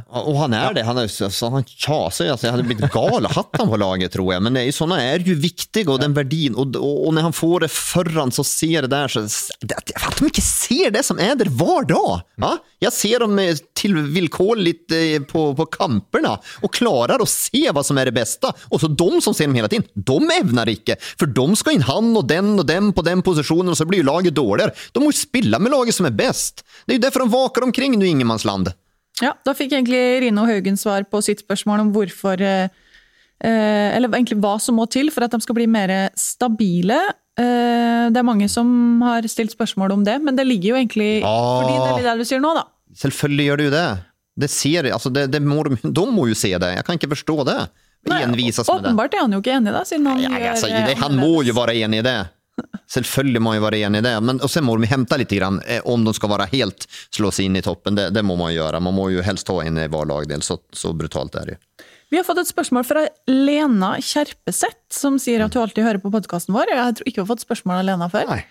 og, 0.08 0.28
Och 0.28 0.38
han 0.38 0.54
er 0.54 0.74
det. 0.74 0.82
Han, 0.82 0.98
er, 0.98 1.02
alltså, 1.02 1.48
han 1.52 1.64
tjaser. 1.64 2.30
Altså, 2.32 2.46
jeg 2.46 2.54
hadde 2.54 2.64
blitt 2.64 2.92
gal 2.92 3.26
hatt 3.28 3.58
han 3.60 3.68
på 3.68 3.80
laget 3.80 4.14
tror 4.14 4.32
jeg. 4.32 4.42
Men 4.44 4.56
det 4.56 4.62
er 4.62 4.70
jo 4.70 4.76
såna 4.76 5.02
är 5.02 5.18
ju 5.18 5.34
viktiga 5.34 5.92
och 5.92 6.00
den 6.00 6.14
verdien. 6.14 6.54
Og, 6.54 6.76
og, 6.76 7.06
och 7.06 7.14
när 7.14 7.22
han 7.22 7.32
får 7.32 7.60
det 7.60 7.68
foran, 7.68 8.32
så 8.32 8.44
ser 8.44 8.82
det 8.82 8.88
der 8.88 9.08
så... 9.08 9.20
Det, 9.60 9.74
att 9.94 10.16
de 10.18 10.26
ikke 10.26 10.42
ser 10.42 10.90
det 10.90 11.04
som 11.04 11.18
er 11.18 11.34
der 11.36 11.50
hver 11.50 11.84
dag. 11.88 12.22
Ja? 12.40 12.56
Jeg 12.82 12.92
ser 12.92 13.22
dem 13.22 13.38
til 13.78 13.94
vilkårlig 14.14 14.74
eh, 14.94 15.20
på, 15.28 15.44
på 15.58 15.66
kamperna 15.70 16.34
og 16.62 16.72
klarer 16.74 17.22
å 17.22 17.28
se 17.28 17.62
hva 17.70 17.84
som 17.84 17.98
er 18.00 18.10
det 18.10 18.16
beste. 18.16 18.50
Og 18.72 18.82
så 18.82 18.88
de 18.90 19.20
som 19.22 19.36
ser 19.36 19.50
dem 19.50 19.58
hele 19.58 19.70
tiden, 19.70 19.86
de 19.94 20.18
evner 20.38 20.72
ikke! 20.72 20.96
For 21.20 21.30
de 21.30 21.46
skal 21.58 21.76
inn 21.76 21.86
han 21.86 22.10
og 22.18 22.26
den 22.30 22.54
og 22.58 22.66
den 22.68 22.90
på 22.96 23.04
den 23.06 23.22
posisjonen, 23.24 23.72
og 23.72 23.78
så 23.78 23.86
blir 23.88 24.02
jo 24.02 24.08
laget 24.08 24.36
dårligere. 24.38 24.74
De 24.94 25.02
må 25.02 25.12
jo 25.12 25.20
spille 25.20 25.60
med 25.62 25.74
laget 25.74 25.98
som 25.98 26.08
er 26.08 26.16
best! 26.16 26.64
Det 26.86 26.96
er 26.96 27.00
jo 27.00 27.04
derfor 27.06 27.24
de 27.24 27.34
vakar 27.36 27.68
omkring 27.68 27.98
nu 27.98 28.06
ingenmannsland. 28.22 28.72
Ja, 29.20 29.34
da 29.44 29.52
fikk 29.54 29.74
egentlig 29.76 30.00
Rino 30.24 30.46
Haugen 30.48 30.78
svar 30.80 31.04
på 31.10 31.20
sitt 31.22 31.42
spørsmål 31.44 31.82
om 31.84 31.90
hvorfor 31.92 32.40
eh, 32.40 32.70
eh, 33.44 33.88
Eller 33.96 34.08
egentlig 34.08 34.38
hva 34.40 34.54
som 34.62 34.78
må 34.80 34.86
til 34.90 35.10
for 35.12 35.26
at 35.26 35.34
de 35.34 35.40
skal 35.44 35.58
bli 35.58 35.66
mer 35.70 35.92
stabile. 36.18 36.96
Eh, 37.38 38.08
Det 38.12 38.18
er 38.18 38.26
mange 38.26 38.48
som 38.50 39.00
har 39.04 39.22
stilt 39.30 39.52
spørsmål 39.54 39.92
om 39.98 40.02
det, 40.04 40.16
men 40.24 40.36
det 40.36 40.46
ligger 40.48 40.72
jo 40.72 40.80
egentlig 40.80 41.10
Åh, 41.24 41.60
Fordi 41.62 41.76
det 41.76 41.90
er 41.92 41.96
litt 42.00 42.08
det 42.08 42.16
du 42.24 42.28
sier 42.32 42.40
nå, 42.42 42.54
da. 42.56 42.64
Selvfølgelig 42.96 43.46
gjør 43.50 43.60
du 43.62 43.68
det. 43.72 43.86
Det 44.42 44.48
sier 44.50 44.88
altså 44.92 45.12
det, 45.12 45.26
det 45.30 45.42
må, 45.44 45.62
de- 45.68 46.06
må 46.12 46.26
jo 46.28 46.34
se 46.34 46.50
det. 46.56 46.72
Jeg 46.78 46.84
kan 46.88 46.96
ikke 46.98 47.12
forstå 47.12 47.36
det. 47.48 47.58
Nei. 48.08 48.22
Åpenbart 48.24 49.14
er 49.14 49.20
han 49.22 49.32
jo 49.36 49.38
ikke 49.44 49.52
enig, 49.54 49.72
da, 49.72 49.84
siden 49.86 50.08
han 50.10 50.18
Ja, 50.24 50.30
gjør 50.32 50.48
altså, 50.56 50.70
det, 50.88 50.96
han 50.98 51.14
må 51.20 51.42
jo 51.46 51.52
være 51.54 51.76
enig 51.84 52.00
i 52.00 52.06
det. 52.08 52.16
Selvfølgelig 52.92 53.42
må 53.42 53.54
jo 53.56 53.64
være 53.64 53.80
enig 53.86 54.02
i 54.02 54.06
det. 54.06 54.14
Men, 54.24 54.40
og 54.42 54.50
så 54.50 54.62
må 54.64 54.76
de 54.80 54.90
hente 54.90 55.18
litt 55.20 55.32
grann, 55.36 55.60
eh, 55.66 55.82
om 55.88 56.04
de 56.04 56.14
skal 56.16 56.32
være 56.34 56.50
helt 56.52 56.86
slås 57.14 57.40
inn 57.42 57.56
i 57.58 57.64
toppen. 57.64 57.98
Det, 57.98 58.10
det 58.14 58.24
må 58.26 58.36
man 58.40 58.52
gjøre. 58.54 58.82
Man 58.84 58.96
må 58.96 59.08
jo 59.14 59.24
helst 59.26 59.50
ha 59.52 59.58
en 59.64 59.80
i 59.80 59.88
hver 59.90 60.08
lagdel. 60.10 60.44
Så, 60.44 60.58
så 60.72 60.94
brutalt 60.96 61.38
er 61.40 61.54
det. 61.54 61.58
Vi 62.12 62.18
har 62.20 62.26
fått 62.28 62.42
et 62.42 62.50
spørsmål 62.50 62.84
fra 62.84 63.06
Lena 63.30 63.94
Kjerpeseth, 63.96 64.82
som 64.92 65.14
sier 65.22 65.40
at 65.40 65.54
hun 65.56 65.62
alltid 65.62 65.86
hører 65.86 66.02
på 66.02 66.10
podkasten 66.12 66.52
vår. 66.52 66.68
Jeg 66.68 66.98
tror 66.98 67.08
ikke 67.08 67.22
hun 67.22 67.24
har 67.24 67.30
fått 67.30 67.46
spørsmål 67.46 67.78
av 67.80 67.86
Lena 67.88 68.08
før. 68.12 68.28
Nei. 68.28 68.42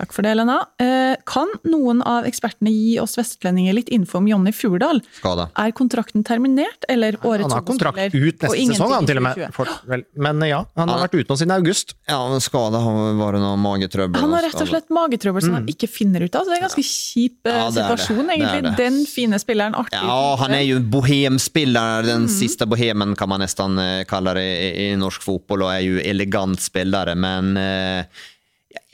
Takk 0.00 0.14
for 0.16 0.24
det, 0.24 0.30
Lena. 0.38 0.54
Eh, 0.80 1.16
Kan 1.28 1.50
noen 1.68 1.98
av 2.08 2.24
ekspertene 2.24 2.70
gi 2.72 2.94
oss 3.02 3.18
vestlendinger 3.18 3.74
litt 3.76 3.90
info 3.92 4.16
om 4.22 4.28
Jonny 4.30 4.52
Furdal? 4.56 5.02
Skada. 5.18 5.50
Er 5.60 5.74
kontrakten 5.76 6.24
terminert, 6.24 6.86
eller 6.88 7.18
årets 7.20 7.44
han 7.50 7.52
har 7.58 7.64
kontrakt 7.68 7.98
ut 8.14 8.40
neste 8.46 8.64
sesong, 8.70 8.94
han 8.96 9.08
til 9.10 9.20
og 9.20 9.24
med. 9.26 9.42
For, 9.52 9.68
vel, 9.90 10.06
men 10.16 10.40
ja, 10.48 10.62
han 10.80 10.88
har 10.88 11.02
vært 11.04 11.18
ute 11.18 11.28
nå 11.28 11.36
siden 11.36 11.52
august. 11.58 11.92
Ja, 12.08 12.16
men 12.32 12.40
skada 12.40 12.80
har 12.80 12.96
vært 13.18 13.42
noe 13.44 13.58
magetrøbbel. 13.60 14.22
Han 14.24 14.32
har 14.38 14.46
rett 14.48 14.56
og 14.64 14.70
slett 14.72 14.88
magetrøbbel 14.96 15.44
som 15.44 15.58
han 15.58 15.68
ikke 15.70 15.90
finner 15.92 16.24
ut 16.24 16.32
av. 16.40 16.46
Så 16.46 16.54
det 16.54 16.56
er 16.56 16.62
en 16.62 16.66
ganske 16.70 16.86
kjip 16.88 17.50
eh, 17.50 17.58
Ja, 17.60 17.66
det 17.68 17.76
det. 17.76 17.84
situasjon, 17.84 18.22
Det 18.30 18.38
egentlig. 18.38 18.62
det. 18.70 18.74
Den 18.80 18.98
fine 19.10 19.42
spilleren, 19.42 19.76
artig. 19.76 20.00
Ja, 20.00 20.20
han 20.40 20.56
er 20.56 20.64
jo 20.64 20.80
en 20.80 20.88
bohemspiller. 20.96 22.08
Den 22.08 22.24
siste 22.32 22.64
bohemen 22.70 23.12
kan 23.20 23.28
man 23.28 23.44
nesten 23.44 23.76
eh, 23.82 24.04
kalle 24.08 24.32
det 24.40 24.46
i, 24.48 24.70
i 24.86 24.96
norsk 24.96 25.22
fotball, 25.28 25.66
og 25.68 25.74
er 25.76 25.84
jo 25.84 26.00
elegant 26.00 26.64
spillere. 26.64 27.12
Men 27.20 27.52
eh, 27.60 28.24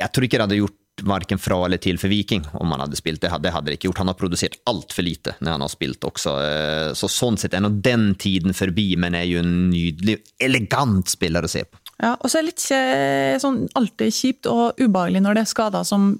jeg 0.03 0.11
tror 0.13 0.27
ikke 0.27 0.41
det 0.43 0.47
hadde 0.49 0.61
gjort 0.65 0.83
varken 1.05 1.39
fra 1.39 1.59
eller 1.67 1.81
til 1.83 1.99
for 2.01 2.09
Viking 2.09 2.45
om 2.57 2.71
han 2.73 2.81
hadde 2.87 2.97
spilt. 2.97 3.21
Det 3.21 3.31
hadde, 3.31 3.43
det 3.49 3.53
hadde 3.53 3.71
det 3.71 3.77
ikke 3.79 3.91
gjort. 3.91 3.99
Han 4.05 4.09
har 4.13 4.17
produsert 4.19 4.57
altfor 4.71 5.05
lite 5.05 5.35
når 5.41 5.57
han 5.57 5.65
har 5.67 5.73
spilt 5.73 6.01
også. 6.09 6.37
Eh, 6.41 6.93
Så 6.97 7.11
sånn 7.13 7.37
sett 7.41 7.55
er 7.55 7.61
nå 7.65 7.71
den 7.85 8.15
tiden 8.15 8.55
forbi, 8.57 8.95
men 8.97 9.15
er 9.15 9.27
jo 9.29 9.41
en 9.43 9.71
nydelig, 9.71 10.21
elegant 10.41 11.09
spiller 11.13 11.45
å 11.45 11.51
se 11.53 11.65
på. 11.69 11.77
Ja, 12.03 12.15
og 12.21 12.29
så 12.29 12.39
er 12.39 12.45
det 12.45 12.51
litt 12.53 13.41
sånn 13.41 13.63
alltid 13.77 14.13
kjipt 14.13 14.49
og 14.53 14.77
ubehagelig 14.81 15.23
når 15.25 15.35
det 15.39 15.45
er 15.47 15.53
skader 15.53 15.85
som 15.89 16.15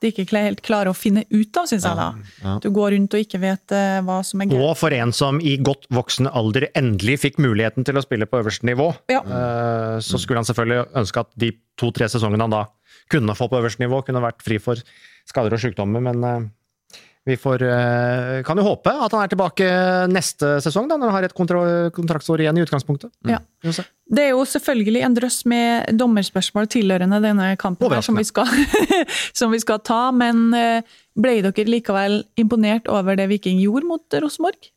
de 0.00 0.12
ikke 0.12 0.28
helt 0.38 0.60
klarer 0.62 0.92
å 0.92 0.94
finne 0.94 1.24
ut 1.26 1.56
av, 1.58 1.66
syns 1.66 1.82
jeg 1.82 1.98
da. 1.98 2.12
Du 2.62 2.68
går 2.70 2.92
rundt 2.94 3.16
og 3.18 3.24
ikke 3.24 3.40
vet 3.42 3.72
eh, 3.74 3.98
hva 4.06 4.20
som 4.22 4.40
er 4.40 4.46
gærent. 4.46 4.62
Og 4.68 4.76
for 4.78 4.94
en 4.94 5.10
som 5.12 5.40
i 5.42 5.56
godt 5.58 5.88
voksen 5.90 6.28
alder 6.30 6.68
endelig 6.78 7.16
fikk 7.24 7.40
muligheten 7.42 7.82
til 7.84 7.98
å 7.98 8.04
spille 8.04 8.28
på 8.30 8.38
øverste 8.38 8.68
nivå, 8.68 8.92
Ja. 9.10 9.24
eh, 9.26 9.98
så 10.04 10.20
skulle 10.22 10.38
han 10.38 10.46
selvfølgelig 10.46 10.86
ønske 11.02 11.24
at 11.24 11.32
de 11.36 11.50
to-tre 11.76 12.06
sesongene 12.12 12.46
han 12.46 12.54
da 12.54 12.62
kunne 13.10 13.36
få 13.38 13.48
på 13.50 13.58
øverste 13.60 13.82
nivå, 13.84 14.02
kunne 14.06 14.22
vært 14.24 14.44
fri 14.44 14.60
for 14.62 14.80
skader 15.28 15.56
og 15.56 15.62
sykdommer, 15.62 16.02
men 16.04 16.24
eh, 16.24 16.46
vi 17.28 17.36
får, 17.36 17.62
eh, 17.66 18.42
kan 18.46 18.56
jo 18.56 18.64
håpe 18.64 18.88
at 18.88 19.12
han 19.12 19.24
er 19.26 19.32
tilbake 19.32 19.66
neste 20.08 20.54
sesong, 20.64 20.86
da, 20.88 20.96
når 20.96 21.10
han 21.10 21.16
har 21.18 21.26
et 21.26 21.34
kontra- 21.36 21.90
kontraktsår 21.92 22.40
igjen 22.40 22.56
i 22.56 22.64
utgangspunktet. 22.64 23.12
Ja. 23.28 23.42
Se. 23.68 23.84
Det 24.08 24.24
er 24.24 24.30
jo 24.32 24.46
selvfølgelig 24.48 25.02
en 25.04 25.18
drøss 25.18 25.42
med 25.50 25.92
dommerspørsmål 25.98 26.70
tilhørende 26.72 27.20
denne 27.20 27.50
kampen 27.60 27.92
her, 27.92 28.00
som, 28.06 28.16
vi 28.16 28.24
skal, 28.24 28.48
som 29.38 29.52
vi 29.52 29.60
skal 29.60 29.82
ta, 29.84 30.08
men 30.16 30.48
eh, 30.56 30.96
ble 31.18 31.40
dere 31.44 31.68
likevel 31.68 32.22
imponert 32.40 32.88
over 32.88 33.18
det 33.18 33.28
Viking 33.34 33.60
gjorde 33.60 33.90
mot 33.90 34.20
Rosenborg? 34.24 34.70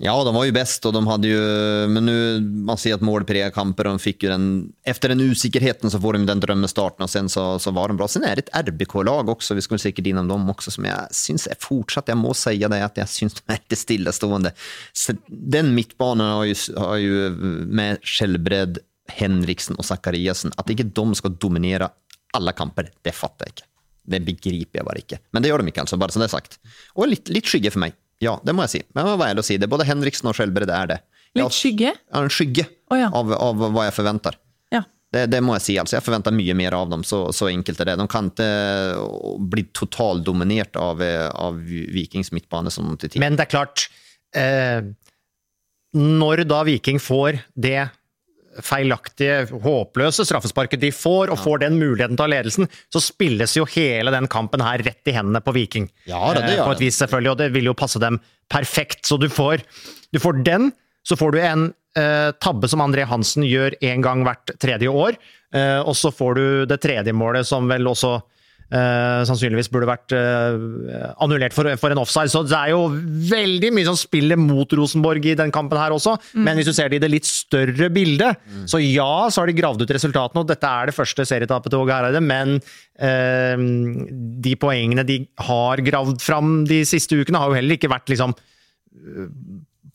Ja, 0.00 0.24
de 0.24 0.34
var 0.34 0.44
ju 0.44 0.52
bäst 0.52 0.86
och 0.86 0.92
de 0.92 1.06
hade 1.06 1.28
ju, 1.28 1.40
men 1.88 2.06
nu, 2.06 2.40
man 2.40 2.78
ser 2.78 2.94
att 2.94 3.00
målprega 3.00 3.50
kamper, 3.50 3.84
de 3.84 3.98
fick 3.98 4.22
ju 4.22 4.28
den, 4.28 4.72
efter 4.82 5.08
den 5.08 5.20
usikkerheten 5.20 5.90
så 5.90 6.00
får 6.00 6.12
de 6.12 6.26
den 6.26 6.40
drömmestarten 6.40 7.02
och 7.02 7.10
sen 7.10 7.28
så, 7.28 7.58
så 7.58 7.70
var 7.70 7.88
de 7.88 7.96
bra. 7.96 8.08
Sen 8.08 8.24
är 8.24 8.36
det 8.36 8.48
ett 8.48 8.68
RBK-lag 8.68 9.28
också, 9.28 9.54
vi 9.54 9.62
skulle 9.62 9.78
säkert 9.78 10.06
innom 10.06 10.28
dem 10.28 10.50
också, 10.50 10.70
som 10.70 10.84
jag 10.84 11.14
syns 11.14 11.46
är 11.46 11.56
fortsatt, 11.60 12.08
jag 12.08 12.16
må 12.16 12.34
säga 12.34 12.68
det, 12.68 12.84
att 12.84 12.96
jag 12.96 13.08
syns 13.08 13.34
de 13.34 13.52
är 13.52 13.56
lite 13.56 13.76
stillastående. 13.76 14.52
Så 14.92 15.12
den 15.26 15.74
mittbanan 15.74 16.30
har 16.30 16.44
ju, 16.44 16.54
har 16.76 16.96
ju 16.96 17.30
med 17.30 17.98
Skjelbred, 18.02 18.78
Henriksen 19.08 19.76
och 19.76 19.84
Zachariasen, 19.84 20.52
att 20.56 20.70
inte 20.70 20.82
de 20.82 21.14
ska 21.14 21.28
dominera 21.28 21.90
alla 22.32 22.52
kamper, 22.52 22.90
det 23.02 23.12
fattar 23.12 23.46
jag 23.46 23.50
inte. 23.50 23.62
Det 24.08 24.20
begriper 24.20 24.78
jeg 24.78 24.86
bare 24.86 25.00
ikke. 25.02 25.18
Men 25.30 25.42
det 25.44 25.50
gjør 25.50 25.60
de 25.60 25.68
ikke, 25.72 25.82
altså, 25.84 25.96
bare 26.00 26.14
så 26.14 26.20
det 26.22 26.28
er 26.30 26.32
sagt. 26.32 26.56
Og 26.96 27.10
litt, 27.10 27.28
litt 27.28 27.48
skygge 27.48 27.72
for 27.74 27.82
meg. 27.82 27.96
Ja, 28.22 28.38
det 28.42 28.54
må 28.56 28.64
jeg 28.66 28.72
si. 28.72 28.82
Men 28.92 29.04
jeg 29.04 29.12
må 29.12 29.20
være 29.20 29.34
ærlig 29.34 29.44
å 29.44 29.48
si 29.48 29.56
det. 29.60 29.70
Både 29.70 29.86
Henriksen 29.86 30.28
og 30.30 30.36
Skjelbred 30.36 30.70
er 30.74 30.90
det. 30.90 30.98
Litt 31.38 31.54
skygge? 31.54 31.92
Ja, 31.94 32.22
en 32.22 32.32
skygge 32.32 32.64
oh, 32.90 32.98
ja. 32.98 33.10
av, 33.14 33.32
av 33.36 33.66
hva 33.74 33.86
jeg 33.86 33.94
forventer. 33.98 34.38
Ja. 34.74 34.82
Det, 35.14 35.26
det 35.32 35.42
må 35.44 35.54
jeg 35.58 35.64
si. 35.66 35.76
altså. 35.80 35.98
Jeg 35.98 36.06
forventer 36.06 36.34
mye 36.34 36.56
mer 36.58 36.76
av 36.78 36.90
dem. 36.90 37.04
Så, 37.06 37.20
så 37.36 37.50
enkelt 37.52 37.82
er 37.84 37.92
det. 37.92 37.98
De 38.00 38.08
kan 38.10 38.30
ikke 38.32 38.48
bli 39.52 39.68
totaldominert 39.76 40.78
av, 40.80 41.04
eh, 41.04 41.28
av 41.28 41.60
Vikings 41.62 42.32
midtbane 42.34 42.72
som 42.74 42.90
til 42.96 43.12
tider. 43.12 43.22
Men 43.22 43.38
det 43.38 43.46
er 43.46 43.52
klart 43.54 43.86
eh, 44.36 44.82
Når 45.98 46.44
da 46.48 46.64
Viking 46.68 46.98
får 47.02 47.42
det 47.54 47.90
feilaktige, 48.64 49.46
håpløse 49.64 50.24
straffesparket 50.28 50.80
de 50.82 50.90
får, 50.94 51.30
og 51.32 51.38
får 51.42 51.62
den 51.64 51.78
muligheten 51.80 52.16
til 52.16 52.24
å 52.24 52.28
ha 52.28 52.32
ledelsen, 52.36 52.68
så 52.92 53.02
spilles 53.02 53.54
jo 53.56 53.64
hele 53.74 54.12
den 54.14 54.28
kampen 54.30 54.60
her 54.64 54.78
rett 54.86 55.08
i 55.10 55.14
hendene 55.16 55.40
på 55.44 55.54
Viking. 55.56 55.88
Ja, 56.06 56.32
det- 56.34 56.46
det 56.46 56.58
Eh, 56.58 56.64
på 56.64 56.72
et 56.72 56.78
vis, 56.80 56.98
selvfølgelig, 56.98 57.30
og 57.30 57.38
det 57.38 57.52
vil 57.52 57.64
jo 57.64 57.74
passe 57.74 57.98
dem 58.00 58.20
perfekt. 58.50 59.02
Så 59.06 59.18
du 59.18 59.28
får, 59.28 59.62
du 60.12 60.18
får 60.18 60.42
den, 60.44 60.72
så 61.06 61.16
får 61.16 61.32
du 61.32 61.38
en 61.40 61.74
eh, 61.96 62.30
tabbe 62.38 62.68
som 62.68 62.80
André 62.80 63.04
Hansen 63.06 63.42
gjør 63.42 63.74
én 63.82 64.02
gang 64.02 64.22
hvert 64.22 64.46
tredje 64.60 64.86
år, 64.88 65.16
eh, 65.52 65.80
og 65.80 65.94
så 65.96 66.12
får 66.14 66.34
du 66.36 66.66
det 66.66 66.80
tredje 66.80 67.12
målet 67.12 67.44
som 67.46 67.66
vel 67.66 67.82
også 67.88 68.22
eh, 68.72 69.20
sannsynligvis 69.28 69.70
burde 69.72 69.88
vært 69.88 70.12
uh, 70.16 71.14
annullert 71.24 71.54
for, 71.56 71.68
for 71.80 71.94
en 71.94 72.00
offside. 72.02 72.32
Så 72.32 72.42
det 72.46 72.56
er 72.56 72.72
jo 72.72 72.88
veldig 73.30 73.70
mye 73.76 73.88
som 73.88 73.98
spiller 73.98 74.40
mot 74.40 74.72
Rosenborg 74.78 75.24
i 75.30 75.36
den 75.38 75.52
kampen 75.54 75.80
her 75.80 75.94
også. 75.94 76.16
Men 76.36 76.58
hvis 76.58 76.68
du 76.68 76.74
ser 76.76 76.90
det 76.90 77.00
i 77.00 77.04
det 77.04 77.10
litt 77.12 77.28
større 77.28 77.88
bildet, 77.94 78.40
så 78.68 78.80
ja, 78.82 79.28
så 79.32 79.42
har 79.42 79.50
de 79.50 79.56
gravd 79.58 79.84
ut 79.84 79.94
resultatene, 79.96 80.42
og 80.42 80.50
dette 80.50 80.68
er 80.68 80.90
det 80.90 80.96
første 80.96 81.26
serietapet 81.28 81.72
til 81.72 81.84
Åge 81.84 81.96
Hareide, 81.96 82.24
men 82.24 82.58
uh, 82.58 83.56
de 84.48 84.56
poengene 84.60 85.06
de 85.08 85.22
har 85.48 85.84
gravd 85.86 86.20
fram 86.24 86.60
de 86.68 86.82
siste 86.88 87.16
ukene, 87.16 87.40
har 87.40 87.52
jo 87.52 87.58
heller 87.60 87.78
ikke 87.78 87.92
vært 87.92 88.12
liksom 88.12 88.36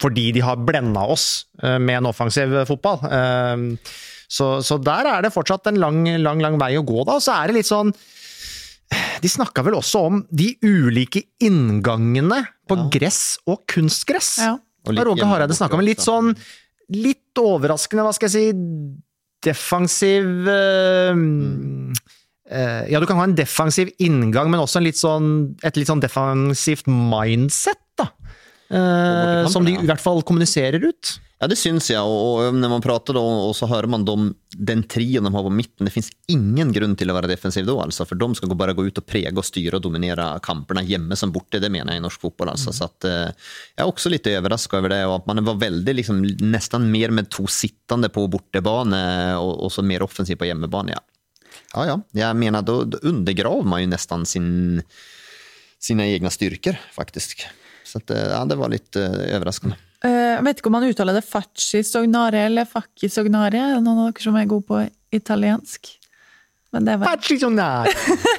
fordi 0.01 0.31
de 0.36 0.41
har 0.43 0.57
blenda 0.65 1.03
oss 1.13 1.45
med 1.62 1.99
en 1.99 2.07
offensiv 2.09 2.51
fotball. 2.67 3.03
Eh, 3.07 3.93
Så, 4.33 4.47
så 4.65 4.79
der 4.81 5.05
er 5.05 5.21
det 5.21 5.33
fortsatt 5.33 5.67
en 5.69 5.77
lang, 5.77 5.99
lang, 6.23 6.39
lang 6.41 6.55
vei 6.57 6.71
å 6.79 6.86
gå, 6.86 7.03
da. 7.05 7.19
Og 7.19 7.21
så 7.21 7.36
er 7.36 7.51
det 7.51 7.59
litt 7.59 7.69
sånn 7.69 7.91
De 9.23 9.32
snakka 9.32 9.63
vel 9.65 9.77
også 9.77 10.03
om 10.10 10.21
de 10.29 10.51
ulike 10.65 11.23
inngangene 11.43 12.43
på 12.69 12.77
gress 12.93 13.38
og 13.49 13.63
kunstgress. 13.69 14.36
Ja. 14.43 14.58
Og 14.84 14.99
Roger 15.08 15.29
Hareide 15.29 15.56
snakka 15.56 15.79
om 15.79 15.86
litt 15.86 16.03
sånn 16.03 16.34
Litt 16.91 17.39
overraskende, 17.39 18.03
hva 18.03 18.12
skal 18.12 18.27
jeg 18.27 18.34
si 18.34 18.65
Defensiv 19.43 20.49
eh, 20.51 21.21
eh, 22.51 22.82
Ja, 22.91 22.99
du 22.99 23.08
kan 23.08 23.21
ha 23.21 23.27
en 23.29 23.38
defensiv 23.38 23.93
inngang, 24.03 24.51
men 24.51 24.60
også 24.63 24.82
en 24.82 24.88
litt 24.88 24.99
sånn, 24.99 25.29
et 25.63 25.79
litt 25.79 25.89
sånn 25.89 26.03
defensivt 26.03 26.89
mindset, 26.91 27.79
da. 27.99 28.10
Eh, 28.73 29.49
som 29.51 29.67
de 29.67 29.75
i 29.75 29.88
hvert 29.88 30.03
fall 30.03 30.23
kommuniserer 30.27 30.84
ut. 30.84 31.15
Ja, 31.43 31.47
det 31.51 31.58
syns 31.60 31.89
jeg. 31.91 31.99
Og, 31.99 32.56
når 32.56 32.69
man 32.71 32.84
prater 32.84 33.17
og 33.19 33.49
så 33.58 33.67
hører 33.67 33.89
man 33.91 34.06
dem, 34.08 34.29
den 34.56 34.86
trioen 34.88 35.27
de 35.27 35.32
har 35.34 35.43
på 35.43 35.51
midten, 35.51 35.84
det 35.84 35.91
finnes 35.91 36.13
ingen 36.32 36.71
grunn 36.71 36.93
til 36.95 37.12
å 37.12 37.15
være 37.17 37.27
defensiv 37.34 37.65
da, 37.67 37.75
altså, 37.84 38.06
for 38.08 38.15
de 38.15 38.29
skal 38.39 38.53
bare 38.56 38.75
gå 38.77 38.86
ut 38.88 39.01
og 39.01 39.08
prege 39.10 39.34
og 39.36 39.43
styre 39.43 39.75
og 39.75 39.84
dominere 39.84 40.29
kampene 40.45 40.86
hjemme 40.88 41.17
som 41.19 41.34
borte. 41.36 41.60
Det 41.60 41.67
mener 41.73 41.91
jeg 41.91 41.99
i 41.99 42.06
norsk 42.06 42.23
fotball. 42.23 42.53
Altså. 42.53 42.71
Så 42.71 42.88
at, 42.88 43.10
eh, 43.10 43.51
jeg 43.75 43.84
er 43.84 43.91
også 43.91 44.13
litt 44.13 44.32
overrasket 44.32 44.79
over 44.79 44.95
det, 44.95 45.01
og 45.10 45.17
at 45.17 45.27
man 45.34 45.43
var 45.49 45.60
veldig 45.65 45.97
liksom, 45.99 46.23
nesten 46.47 46.88
mer 46.95 47.12
med 47.12 47.27
to 47.36 47.43
sittende 47.51 48.08
på 48.08 48.23
bortebane 48.32 49.03
og, 49.36 49.58
og 49.67 49.75
så 49.75 49.84
mer 49.84 50.08
offensiv 50.08 50.39
på 50.39 50.47
hjemmebane. 50.47 50.95
Ja. 50.95 51.03
Ja, 51.73 51.88
ja. 51.91 51.97
Jeg 52.23 52.39
mener, 52.39 52.63
da, 52.63 52.79
da 52.88 53.03
undergraver 53.03 53.67
man 53.67 53.84
jo 53.84 53.91
nesten 53.91 54.23
sin, 54.29 54.51
sine 55.75 56.08
egne 56.08 56.32
styrker, 56.32 56.79
faktisk. 56.95 57.43
Så 57.84 57.99
at, 57.99 58.15
eh, 58.15 58.29
ja, 58.32 58.45
det 58.47 58.63
var 58.63 58.71
overraskende. 58.71 59.75
Eh, 59.75 59.89
jeg 60.10 60.44
vet 60.48 60.60
ikke 60.60 60.70
om 60.72 60.76
man 60.76 60.88
uttaler 60.89 61.16
det 61.16 61.24
facci 61.24 61.84
sognare 61.88 62.48
eller 62.50 62.68
facci 62.68 63.08
sognare. 63.12 63.60
Er 63.60 63.78
det 63.78 63.84
noen 63.86 64.02
av 64.04 64.10
dere 64.12 64.26
som 64.26 64.39
er 64.39 64.50
gode 64.52 64.68
på 64.68 64.82
italiensk? 65.16 65.94
Men 66.74 66.88
det 66.89 66.96
var... 66.98 67.12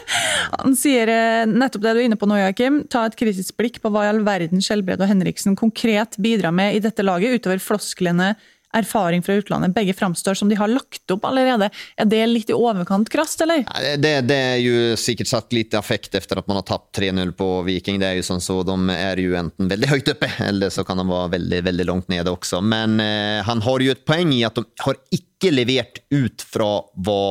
Han 0.58 0.74
sier 0.76 1.10
eh, 1.10 1.44
nettopp 1.46 1.84
det 1.84 1.92
du 1.94 2.00
er 2.00 2.06
inne 2.08 2.18
på 2.18 2.26
nå, 2.28 2.36
Joakim. 2.40 2.80
Ta 2.90 3.04
et 3.06 3.16
kritisk 3.18 3.54
blikk 3.60 3.78
på 3.82 3.92
hva 3.94 4.04
i 4.04 4.10
all 4.10 4.24
verden 4.26 4.62
Skjelbred 4.64 5.02
og 5.02 5.10
Henriksen 5.10 5.54
konkret 5.58 6.18
bidrar 6.22 6.54
med 6.54 6.74
i 6.74 6.82
dette 6.82 7.06
laget, 7.06 7.38
utover 7.38 7.62
flosklene 7.62 8.32
erfaring 8.74 9.22
fra 9.22 9.38
utlandet. 9.40 9.74
Begge 9.74 9.94
framstår 9.96 10.34
som 10.38 10.50
de 10.50 10.58
har 10.58 10.70
lagt 10.70 11.10
opp 11.10 11.24
allerede. 11.28 11.70
Er 11.96 12.08
det 12.10 12.22
litt 12.30 12.50
i 12.50 12.56
overkant 12.56 13.10
krast, 13.12 13.40
eller? 13.44 13.64
Det, 13.98 14.14
det, 14.28 14.40
er 14.54 14.60
jo 14.62 14.96
sikkert 15.00 15.30
satt 15.30 15.54
litt 15.56 15.74
affekt 15.78 16.14
etter 16.18 16.40
at 16.40 16.50
man 16.50 16.60
har 16.60 16.66
tapt 16.68 16.98
3-0 16.98 17.34
på 17.38 17.48
Viking. 17.68 18.00
Det 18.02 18.10
er 18.10 18.18
jo 18.20 18.26
sånn 18.26 18.42
så 18.44 18.60
De 18.66 18.76
er 18.94 19.22
jo 19.22 19.36
enten 19.38 19.70
veldig 19.70 19.90
høyt 19.92 20.12
oppe, 20.14 20.30
eller 20.44 20.74
så 20.74 20.84
kan 20.86 21.00
de 21.00 21.08
være 21.08 21.34
veldig 21.38 21.62
veldig 21.70 21.88
langt 21.90 22.12
nede 22.12 22.34
også. 22.34 22.60
Men 22.64 22.98
eh, 23.02 23.40
han 23.46 23.64
har 23.64 23.84
jo 23.84 23.94
et 23.94 24.04
poeng 24.06 24.34
i 24.34 24.44
at 24.46 24.58
de 24.58 24.66
har 24.84 25.00
ikke 25.14 25.52
levert 25.54 26.02
ut 26.14 26.44
fra 26.48 26.70
hva 27.06 27.24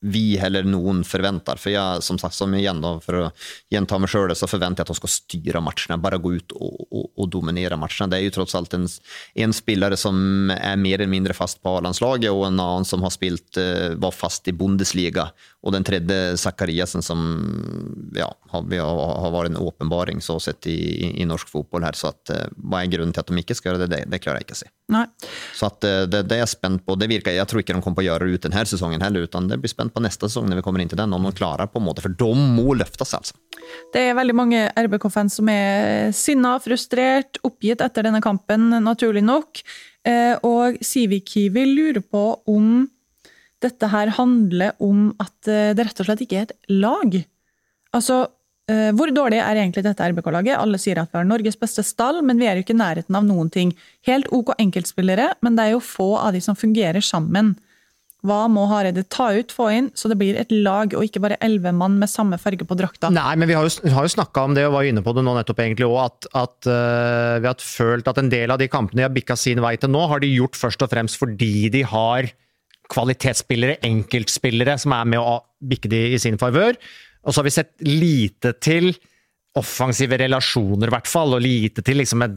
vi 0.00 0.38
eller 0.38 0.64
noen 0.64 1.02
forventer. 1.04 1.60
For 1.60 1.72
jeg, 1.72 2.04
som 2.04 2.18
sagt, 2.20 2.36
som 2.36 2.54
igjen 2.56 2.80
da, 2.82 2.94
for 3.04 3.18
å 3.18 3.26
gjenta 3.72 3.98
meg 4.00 4.12
sjøl, 4.12 4.32
så 4.36 4.48
forventer 4.48 4.80
jeg 4.82 4.88
at 4.88 4.92
de 4.94 4.98
skal 5.00 5.12
styre 5.12 5.62
matchene. 5.64 6.00
Bare 6.00 6.20
gå 6.22 6.34
ut 6.38 6.54
og, 6.56 6.86
og, 6.88 7.06
og 7.20 7.30
dominere 7.32 7.78
matchene. 7.80 8.10
Det 8.12 8.20
er 8.20 8.26
jo 8.26 8.34
tross 8.38 8.56
alt 8.58 8.76
en, 8.76 8.88
en 9.44 9.56
spiller 9.56 9.96
som 10.00 10.52
er 10.56 10.80
mer 10.80 11.00
eller 11.00 11.12
mindre 11.12 11.36
fast 11.36 11.60
på 11.60 11.76
A-landslaget, 11.76 12.32
og 12.32 12.46
en 12.48 12.62
annen 12.64 12.88
som 12.88 13.04
har 13.04 13.12
spilt, 13.14 13.60
eh, 13.60 13.96
var 14.00 14.16
fast 14.16 14.48
i 14.48 14.56
Bundesliga. 14.56 15.28
Og 15.60 15.74
den 15.74 15.84
tredje, 15.84 16.36
Zakariassen, 16.40 17.02
som 17.04 17.20
ja, 18.16 18.30
har, 18.48 18.62
har, 18.80 19.32
vært 19.34 19.50
en 19.50 19.58
åpenbaring 19.60 20.22
så 20.24 20.38
sett 20.40 20.64
i, 20.70 20.76
i, 20.76 21.10
i, 21.20 21.26
norsk 21.28 21.50
fotball 21.52 21.84
her. 21.84 21.98
Så 21.98 22.08
at, 22.14 22.32
eh, 22.32 22.46
hva 22.56 22.80
er 22.80 22.88
grunnen 22.92 23.12
til 23.12 23.20
at 23.20 23.28
de 23.28 23.42
ikke 23.42 23.56
skal 23.58 23.74
gjøre 23.74 23.82
det, 23.82 23.90
det, 23.92 23.98
det 24.08 24.22
klarer 24.24 24.40
jeg 24.40 24.48
ikke 24.48 24.56
å 24.56 24.60
si. 24.62 24.70
Nei. 24.94 25.04
Så 25.58 25.68
at, 25.68 25.84
eh, 25.84 26.06
det, 26.08 26.22
det, 26.30 26.38
er 26.38 26.42
jeg 26.46 26.54
spent 26.54 26.86
på. 26.86 26.96
Det 26.96 27.10
virker, 27.12 27.36
jeg 27.36 27.50
tror 27.50 27.60
ikke 27.60 27.76
de 27.76 27.84
kommer 27.84 28.00
på 28.00 28.04
å 28.06 28.08
gjøre 28.08 28.28
det 28.30 28.38
ut 28.38 28.46
denne 28.48 28.64
sesongen 28.72 29.04
heller, 29.04 29.26
utan 29.28 29.50
det 29.50 29.60
blir 29.60 29.72
spent 29.72 29.92
på 29.92 30.02
neste 30.04 30.30
sesong 30.30 30.48
når 30.48 30.62
vi 30.62 30.64
kommer 30.64 30.84
inn 30.84 30.92
til 30.92 31.00
den, 31.02 31.12
om 31.12 31.28
de 31.28 31.34
klarer 31.36 31.68
på 31.68 31.82
en 31.82 31.86
måte, 31.90 32.06
for 32.06 32.16
de 32.24 32.30
må 32.56 32.78
løftes, 32.80 33.12
altså. 33.18 33.36
Det 33.92 34.06
er 34.08 34.16
veldig 34.16 34.36
mange 34.38 34.62
RBK-fans 34.80 35.36
som 35.42 35.50
er 35.52 36.14
sinna, 36.16 36.54
frustrert, 36.64 37.36
oppgitt 37.46 37.84
etter 37.84 38.08
denne 38.08 38.22
kampen, 38.24 38.70
naturlig 38.80 39.22
nok. 39.28 39.60
Eh, 40.08 40.38
og 40.46 40.80
Sivi-Kiwi 40.80 41.66
lurer 41.68 42.00
på 42.00 42.24
om 42.48 42.88
dette 43.64 43.90
her 43.92 44.12
handler 44.16 44.76
om 44.82 45.10
at 45.20 45.50
eh, 45.50 45.72
det 45.76 45.86
rett 45.86 46.02
og 46.02 46.08
slett 46.08 46.24
ikke 46.24 46.42
er 46.42 46.48
et 46.48 46.70
lag. 46.72 47.16
Altså, 47.96 48.22
eh, 48.70 48.90
hvor 48.96 49.12
dårlig 49.14 49.40
er 49.42 49.62
egentlig 49.62 49.84
dette 49.86 50.10
RBK-laget? 50.12 50.56
Alle 50.56 50.80
sier 50.80 51.02
at 51.02 51.10
vi 51.12 51.20
har 51.20 51.28
Norges 51.28 51.58
beste 51.60 51.84
stall, 51.86 52.22
men 52.26 52.40
vi 52.40 52.48
er 52.48 52.58
jo 52.58 52.64
ikke 52.64 52.76
i 52.76 52.82
nærheten 52.82 53.18
av 53.18 53.26
noen 53.26 53.50
ting. 53.52 53.74
Helt 54.08 54.30
OK 54.34 54.54
enkeltspillere, 54.58 55.34
men 55.44 55.58
det 55.58 55.66
er 55.66 55.76
jo 55.76 55.84
få 55.84 56.14
av 56.20 56.36
de 56.36 56.44
som 56.44 56.58
fungerer 56.58 57.04
sammen. 57.04 57.56
Hva 58.26 58.42
må 58.52 58.66
Hareide 58.68 59.06
ta 59.08 59.30
ut, 59.32 59.52
få 59.54 59.70
inn, 59.72 59.86
så 59.96 60.10
det 60.12 60.18
blir 60.20 60.36
et 60.36 60.50
lag, 60.52 60.92
og 60.92 61.06
ikke 61.06 61.22
bare 61.24 61.38
elleve 61.40 61.72
mann 61.72 61.96
med 62.00 62.10
samme 62.12 62.36
farge 62.40 62.66
på 62.68 62.76
drakta? 62.76 63.08
Nei, 63.12 63.32
men 63.40 63.48
vi 63.48 63.56
har 63.56 63.64
jo, 63.64 63.92
har 63.94 64.04
jo 64.04 64.12
snakka 64.12 64.44
om 64.44 64.56
det, 64.56 64.66
og 64.68 64.76
var 64.76 64.88
inne 64.88 65.04
på 65.04 65.14
det 65.16 65.24
nå 65.24 65.32
nettopp 65.38 65.62
egentlig 65.64 65.88
òg, 65.88 66.02
at, 66.04 66.28
at 66.36 66.68
uh, 66.68 67.40
vi 67.40 67.48
har 67.48 67.64
følt 67.64 68.10
at 68.12 68.20
en 68.20 68.28
del 68.32 68.52
av 68.52 68.60
de 68.60 68.68
kampene 68.72 69.00
de 69.00 69.08
har 69.08 69.14
bikka 69.14 69.38
sin 69.40 69.62
vei 69.64 69.72
til 69.80 69.92
nå, 69.92 70.04
har 70.12 70.20
de 70.20 70.34
gjort 70.34 70.60
først 70.60 70.84
og 70.84 70.92
fremst 70.92 71.20
fordi 71.20 71.70
de 71.72 71.84
har 71.88 72.28
kvalitetsspillere, 72.90 73.78
enkeltspillere, 73.86 74.76
som 74.80 74.94
er 74.96 75.08
med 75.14 75.22
å 75.22 75.38
bikke 75.60 75.90
de 75.92 76.02
i 76.14 76.20
sin 76.20 76.38
favør. 76.40 76.78
Og 77.24 77.32
så 77.32 77.40
har 77.40 77.48
vi 77.48 77.54
sett 77.54 77.72
lite 77.86 78.54
til 78.62 78.92
offensive 79.58 80.18
relasjoner, 80.20 80.88
i 80.88 80.94
hvert 80.94 81.10
fall, 81.10 81.34
og 81.36 81.44
lite 81.44 81.84
til 81.86 82.00
liksom 82.00 82.22
et, 82.26 82.36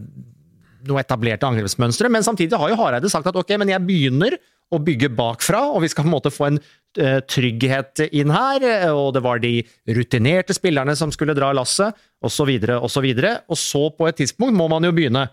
noe 0.90 1.02
etablerte 1.04 1.48
angrepsmønstre. 1.48 2.10
Men 2.12 2.26
samtidig 2.26 2.60
har 2.60 2.72
jo 2.72 2.80
Hareide 2.80 3.12
sagt 3.12 3.30
at 3.30 3.38
ok, 3.40 3.56
men 3.62 3.72
jeg 3.72 3.86
begynner 3.86 4.38
å 4.74 4.80
bygge 4.82 5.12
bakfra, 5.14 5.62
og 5.70 5.84
vi 5.84 5.92
skal 5.92 6.08
på 6.08 6.10
en 6.10 6.16
måte 6.16 6.34
få 6.34 6.48
en 6.48 6.58
uh, 6.58 7.20
trygghet 7.30 8.08
inn 8.10 8.34
her. 8.34 8.66
Og 8.96 9.14
det 9.16 9.22
var 9.26 9.44
de 9.44 9.60
rutinerte 9.94 10.56
spillerne 10.58 10.96
som 10.98 11.14
skulle 11.14 11.36
dra 11.38 11.52
lasset, 11.56 11.94
osv., 12.26 12.56
osv. 12.80 13.08
Og 13.14 13.60
så, 13.60 13.84
på 13.94 14.10
et 14.10 14.20
tidspunkt, 14.24 14.58
må 14.58 14.70
man 14.72 14.88
jo 14.88 14.94
begynne 14.96 15.28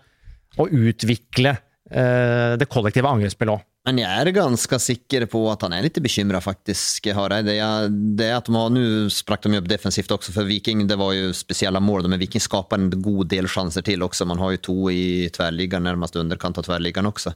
å 0.59 0.67
utvikle 0.67 1.55
det 1.91 2.69
kollektive 2.71 3.09
angrepsspillet 3.09 3.59
òg. 3.59 3.67
Men 3.87 3.97
jeg 3.97 4.13
er 4.13 4.29
ganske 4.35 4.77
sikker 4.77 5.23
på 5.29 5.39
at 5.49 5.63
han 5.65 5.73
er 5.73 5.87
litt 5.87 5.97
bekymra, 6.05 6.37
faktisk. 6.43 7.07
Hareide. 7.17 7.55
Det 8.13 8.27
at 8.29 8.45
de 8.45 8.53
har 8.53 8.69
Nå 8.69 8.83
sprakk 9.09 9.47
de 9.47 9.57
opp 9.57 9.69
defensivt 9.71 10.13
også 10.13 10.35
for 10.35 10.45
Viking. 10.45 10.83
Det 10.87 10.99
var 11.01 11.15
jo 11.17 11.31
spesielle 11.33 11.81
mål, 11.81 12.05
men 12.05 12.21
Viking 12.21 12.43
skaper 12.45 12.77
en 12.77 12.91
god 12.93 13.31
del 13.33 13.49
sjanser 13.49 13.81
til 13.87 14.05
også. 14.05 14.27
Man 14.29 14.41
har 14.41 14.53
jo 14.53 14.61
to 14.69 14.77
i 14.93 15.31
tverrliggeren, 15.33 15.89
nærmest 15.89 16.19
underkant 16.21 16.61
av 16.61 16.67
tverrliggeren 16.69 17.09
også. 17.09 17.33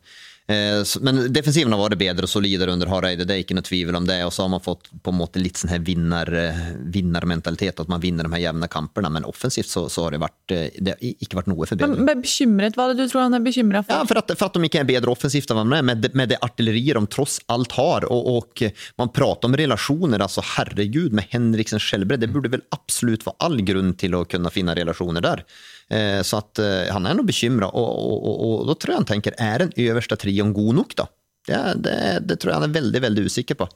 Eh, 0.48 0.84
men 1.02 1.34
defensiven 1.34 1.74
har 1.74 1.80
vært 1.82 1.98
bedre 1.98 2.28
og 2.28 2.30
solidere 2.30 2.74
under 2.76 2.90
Hareide, 2.92 3.26
det 3.26 3.34
er 3.34 3.42
ikke 3.42 3.56
noe 3.58 3.66
tvil 3.66 3.96
om 3.98 4.06
det. 4.06 4.20
Og 4.28 4.34
så 4.34 4.44
har 4.46 4.52
man 4.54 4.62
fått 4.62 4.92
på 5.02 5.14
en 5.14 5.18
måte 5.18 5.42
litt 5.42 5.58
sånn 5.58 5.72
her 5.74 5.82
vinner, 5.86 6.30
eh, 6.38 6.60
vinnermentalitet, 6.94 7.82
at 7.82 7.90
man 7.90 8.04
vinner 8.04 8.28
de 8.28 8.34
her 8.36 8.44
jevne 8.48 8.70
kampene. 8.70 9.10
Men 9.10 9.26
offensivt 9.26 9.72
så, 9.72 9.88
så, 9.90 10.06
har 10.06 10.14
det, 10.14 10.22
vært, 10.22 10.54
eh, 10.54 10.78
det 10.78 10.94
har 10.94 11.02
ikke 11.26 11.40
vært 11.40 11.50
noe 11.50 11.70
forbedring. 11.70 12.06
Men 12.06 12.22
bekymret, 12.22 12.78
Hva 12.78 12.86
er 12.86 12.94
det 12.94 13.08
du 13.08 13.14
tror 13.14 13.26
han 13.26 13.40
er 13.40 13.46
bekymra 13.46 13.82
for? 13.86 13.98
Ja, 13.98 14.06
for 14.06 14.22
at, 14.22 14.36
for 14.38 14.50
at, 14.52 14.60
de 14.60 14.70
ikke 14.70 14.84
er 14.84 14.92
bedre 14.92 15.16
offensivt 15.16 15.50
enn 15.50 15.64
de 15.66 15.80
er, 15.80 15.88
med, 15.90 16.10
med 16.14 16.34
det 16.34 16.42
artilleriet 16.46 17.00
de 17.00 17.10
tross 17.10 17.40
alt 17.50 17.74
har. 17.80 18.06
Og, 18.14 18.30
og, 18.36 18.66
man 19.02 19.14
prater 19.16 19.50
om 19.50 19.58
relasjoner, 19.58 20.22
altså 20.22 20.46
herregud, 20.56 21.16
med 21.16 21.26
Henriksen 21.34 21.82
Skjelbred, 21.82 22.22
det 22.22 22.30
burde 22.34 22.54
vel 22.54 22.66
absolutt 22.76 23.26
være 23.26 23.42
all 23.46 23.58
grunn 23.66 23.96
til 23.98 24.14
å 24.14 24.26
kunne 24.30 24.54
finne 24.54 24.78
relasjoner 24.78 25.26
der. 25.26 25.42
Eh, 25.92 26.22
så 26.26 26.42
at 26.42 26.62
eh, 26.62 26.94
han 26.94 27.06
er 27.06 27.18
nå 27.18 27.26
bekymra, 27.28 27.70
og, 27.70 27.90
og, 27.90 28.16
og, 28.26 28.40
og, 28.46 28.64
da 28.70 28.78
tror 28.78 28.96
jeg 28.96 29.04
han 29.04 29.12
tenker 29.12 29.38
er 29.42 29.66
den 29.66 29.76
øverste 29.86 30.18
trioen 30.18 30.56
god 30.56 30.82
nok, 30.82 30.96
da? 30.98 31.10
Det, 31.46 31.60
det, 31.86 32.00
det, 32.26 32.40
tror 32.42 32.52
jeg 32.52 32.62
han 32.62 32.70
er 32.70 32.80
veldig 32.80 33.02
veldig 33.04 33.28
usikker 33.30 33.60
på. 33.60 33.70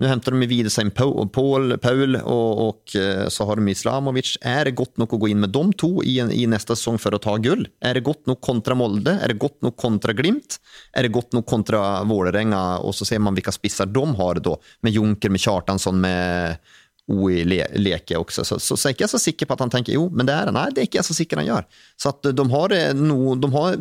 Nå 0.00 0.08
henter 0.08 0.32
de 0.32 0.46
Widesheim 0.48 0.88
Paul, 0.96 1.26
Paul, 1.28 2.16
og, 2.24 2.94
eh, 2.96 3.26
så 3.28 3.44
har 3.44 3.60
de 3.60 3.68
Islamovic. 3.68 4.38
Er 4.40 4.64
det 4.64 4.78
godt 4.78 4.96
nok 4.96 5.12
å 5.12 5.18
gå 5.20 5.28
inn 5.28 5.42
med 5.42 5.52
de 5.52 5.64
to 5.76 5.90
i, 6.00 6.16
i 6.16 6.46
neste 6.48 6.72
sesong 6.72 6.96
for 6.96 7.12
å 7.12 7.20
ta 7.20 7.34
gull? 7.36 7.66
Er 7.84 7.98
det 7.98 8.06
godt 8.08 8.24
nok 8.30 8.40
kontra 8.40 8.78
Molde? 8.78 9.18
Er 9.20 9.34
det 9.34 9.42
godt 9.42 9.60
nok 9.60 9.76
kontra 9.76 10.16
Glimt? 10.16 10.56
Er 10.96 11.04
det 11.04 11.12
godt 11.12 11.36
nok 11.36 11.44
kontra 11.44 12.00
Vålerenga? 12.08 12.80
Og 12.80 12.96
så 12.96 13.04
ser 13.04 13.20
man 13.20 13.36
hvilke 13.36 13.52
spisser 13.52 13.92
de 13.92 14.06
har 14.22 14.40
da, 14.40 14.56
med 14.80 14.96
Junker, 14.96 15.36
med 15.36 15.44
Kjartansson, 15.44 16.00
med 16.00 16.72
OI 17.10 17.42
leke 17.44 18.18
også. 18.18 18.44
Så, 18.44 18.58
så, 18.62 18.76
så, 18.76 18.90
er 18.90 18.98
jeg 18.98 19.10
så 19.10 19.18
sikker 19.20 19.48
på 19.48 19.56
at 19.56 19.64
han 19.64 19.72
tenker 19.72 19.96
jo, 19.96 20.06
men 20.12 20.28
det 20.28 20.36
er 20.36 20.50
han. 20.50 20.58
Nei, 20.58 20.68
det 20.74 20.82
er 20.82 20.88
ikke 20.90 21.00
jeg 21.00 21.08
så 21.08 21.16
sikker 21.16 21.40
han 21.40 21.48
gjør. 21.48 21.66
Så 21.98 22.12
at 22.12 22.30
de 22.36 22.46
har, 22.52 22.76
eh, 22.76 22.92
no, 22.96 23.34
de 23.40 23.50
har 23.54 23.76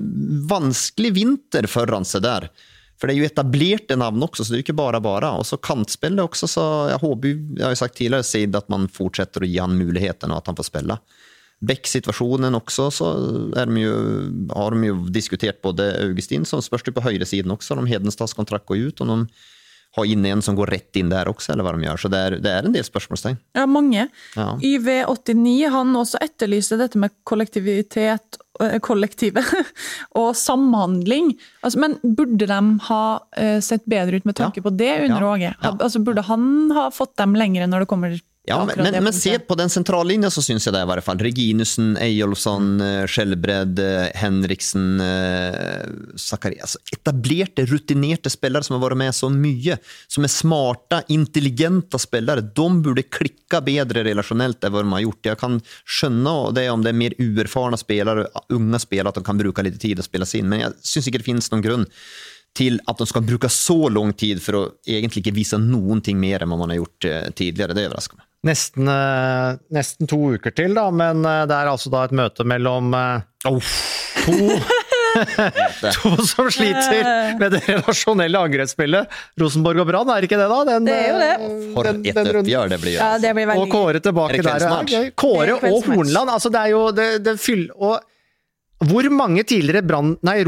vanskelig 0.50 1.14
vinter 1.20 1.70
foran 1.70 2.08
seg 2.08 2.26
der. 2.26 2.50
For 3.00 3.08
det 3.08 3.16
er 3.16 3.22
jo 3.22 3.30
etablerte 3.30 3.96
navn 3.96 4.26
også, 4.26 4.44
så 4.44 4.52
det 4.52 4.58
er 4.58 4.62
jo 4.62 4.68
ikke 4.68 4.82
bare 4.82 5.00
bare. 5.04 5.32
Og 5.40 5.48
så 5.48 5.60
kantspillet 5.64 6.20
også, 6.26 6.50
så 6.52 6.66
jeg 6.92 7.02
håper, 7.04 7.38
jeg 7.56 7.64
har 7.64 7.76
jo 7.76 7.82
sagt 7.84 7.96
tidligere, 8.00 8.28
Sid, 8.28 8.58
at 8.60 8.68
man 8.72 8.90
fortsetter 8.92 9.46
å 9.46 9.50
gi 9.50 9.62
han 9.62 9.78
muligheten, 9.80 10.34
og 10.34 10.42
at 10.42 10.52
han 10.52 10.60
får 10.60 10.68
spille. 10.68 11.00
Beck-situasjonen 11.70 12.56
også, 12.56 12.90
så 12.96 13.08
de 13.56 13.82
jo, 13.84 13.96
har 14.56 14.76
de 14.76 14.92
jo 14.92 15.00
diskutert 15.16 15.62
både 15.64 15.88
Augustin, 16.04 16.48
som 16.48 16.64
spørs 16.64 16.88
på 16.88 17.04
høyresiden 17.04 17.56
også, 17.56 17.80
om 17.80 17.88
Hedenstads 17.88 18.36
kontrakt 18.36 18.68
går 18.68 18.90
ut. 18.90 19.02
og 19.04 19.12
de 19.14 19.20
ha 19.98 20.06
inn 20.06 20.26
en 20.26 20.42
som 20.46 20.58
går 20.58 20.70
rett 20.76 21.00
inn 21.00 21.10
der 21.10 21.30
også, 21.32 21.54
eller 21.54 21.66
hva 21.66 21.74
de 21.74 21.88
gjør. 21.88 22.02
Så 22.04 22.12
det 22.14 22.20
er, 22.20 22.36
det 22.44 22.52
er 22.54 22.68
en 22.68 22.76
del 22.76 22.86
spørsmålstegn. 22.86 23.40
Ja, 23.58 23.66
mange. 23.70 24.06
Ja. 24.38 24.52
YV89 24.62 25.72
han 25.74 25.98
også 25.98 26.22
etterlyste 26.22 26.78
dette 26.80 27.02
med 27.02 27.16
kollektivitet, 27.30 28.40
kollektivet 28.86 29.50
og 30.20 30.32
samhandling. 30.38 31.34
Altså, 31.64 31.82
men 31.82 31.98
burde 32.04 32.46
de 32.50 32.62
ha 32.90 33.04
uh, 33.18 33.60
sett 33.66 33.88
bedre 33.90 34.20
ut 34.20 34.30
med 34.30 34.38
tanke 34.38 34.62
ja. 34.62 34.68
på 34.68 34.76
det 34.78 34.94
under 35.08 35.30
Åge? 35.32 35.54
Ja. 35.56 35.74
Altså, 35.74 36.04
burde 36.06 36.26
han 36.28 36.70
ha 36.78 36.90
fått 36.94 37.16
dem 37.22 37.38
lenger 37.40 37.70
når 37.72 37.86
det 37.86 37.92
kommer 37.92 38.20
ja, 38.50 38.58
men, 38.66 38.80
men, 38.82 39.04
men 39.06 39.14
se 39.14 39.36
på 39.40 39.56
den 39.60 39.70
sentrallinjen 39.70 40.32
så 40.34 40.42
syns 40.42 40.66
jeg 40.66 40.74
det, 40.74 40.82
i 40.82 40.90
hvert 40.90 41.06
fall. 41.06 41.20
Reginussen, 41.22 41.92
Eyolfsson, 42.02 42.70
mm. 42.80 43.10
Skjelbred, 43.12 43.82
eh, 43.84 44.08
Henriksen, 44.18 44.88
Zakaria. 46.18 46.66
Altså, 46.66 46.82
etablerte, 46.96 47.68
rutinerte 47.70 48.32
spillere 48.34 48.66
som 48.66 48.78
har 48.78 48.84
vært 48.88 49.02
med 49.04 49.16
så 49.16 49.30
mye. 49.34 49.78
Som 50.10 50.26
er 50.26 50.34
smarte, 50.34 51.04
intelligente 51.14 52.02
spillere. 52.02 52.42
De 52.42 52.68
burde 52.82 53.06
klikke 53.06 53.62
bedre 53.66 54.04
relasjonelt 54.08 54.66
enn 54.66 54.74
hva 54.74 54.84
de 54.84 54.96
har 54.96 55.06
gjort. 55.06 55.32
Jeg 55.32 55.42
kan 55.44 55.60
skjønne 55.86 56.36
det 56.58 56.66
om 56.74 56.86
det 56.86 56.94
er 56.94 57.00
mer 57.04 57.18
uerfarne 57.22 57.80
spillere, 57.80 58.28
unge 58.56 58.82
spillere, 58.82 59.14
at 59.14 59.22
de 59.22 59.26
kan 59.30 59.40
bruke 59.40 59.66
litt 59.66 59.80
tid 59.82 60.02
å 60.02 60.06
spille 60.06 60.28
seg 60.30 60.44
inn, 60.44 60.52
men 60.52 60.66
jeg 60.66 60.76
syns 60.96 61.10
ikke 61.10 61.22
det 61.22 61.30
finnes 61.30 61.52
noen 61.54 61.66
grunn 61.66 61.88
til 62.58 62.80
at 62.90 62.98
de 62.98 63.06
skal 63.08 63.26
bruke 63.26 63.50
så 63.54 63.78
lang 63.94 64.12
tid 64.18 64.42
for 64.44 64.58
å 64.58 64.64
egentlig 64.90 65.22
ikke 65.24 65.38
vise 65.38 65.60
noen 65.62 66.02
ting 66.04 66.18
mer 66.20 66.44
enn 66.44 66.52
man 66.52 66.66
har 66.66 66.82
gjort 66.82 67.10
tidligere. 67.38 67.78
Det 67.78 67.86
overrasker 67.92 68.20
meg. 68.20 68.29
Nesten, 68.48 68.88
eh, 68.88 69.58
nesten, 69.76 70.08
to 70.08 70.20
uker 70.36 70.54
til, 70.56 70.76
da, 70.78 70.88
men 70.96 71.26
eh, 71.28 71.46
det 71.50 71.56
er 71.58 71.72
altså 71.72 71.92
da 71.92 72.06
et 72.08 72.16
møte 72.16 72.46
mellom 72.48 72.94
oh. 72.96 73.74
to 74.24 74.38
To 75.90 76.12
som 76.24 76.48
sliter 76.54 77.02
med 77.40 77.56
det 77.56 77.64
relasjonelle 77.66 78.40
angrepsspillet. 78.46 79.16
Rosenborg 79.42 79.82
og 79.84 79.90
Brann, 79.90 80.12
er 80.14 80.28
ikke 80.28 80.38
det, 80.40 80.46
da? 80.52 80.60
Den, 80.70 80.86
Det 80.88 80.96
er 80.96 81.10
jo 81.10 81.18
det. 81.20 81.32
For 81.74 81.90
den- 81.90 82.04
et 82.06 82.16
den 82.16 82.30
det 82.30 82.80
blir. 82.80 82.94
Ja, 82.94 83.08
altså. 83.08 83.22
det 83.26 83.34
blir 83.36 83.50
veldig 83.50 83.64
Og 83.64 83.74
Kåre 83.74 84.00
tilbake 84.06 84.38
Er 84.40 84.44
der. 84.44 84.86
Ja. 84.94 85.02
Kåre 85.16 85.58
og. 85.58 85.90
Hornland, 85.90 86.30
altså 86.30 86.54
det 86.54 86.62
er 86.62 86.74
jo 86.76 86.84
det, 86.92 87.10
det 87.26 87.36
fyll... 87.42 87.70
Og 87.76 88.00
hvor 88.80 89.10
mange 89.12 89.44
tidligere 89.44 89.84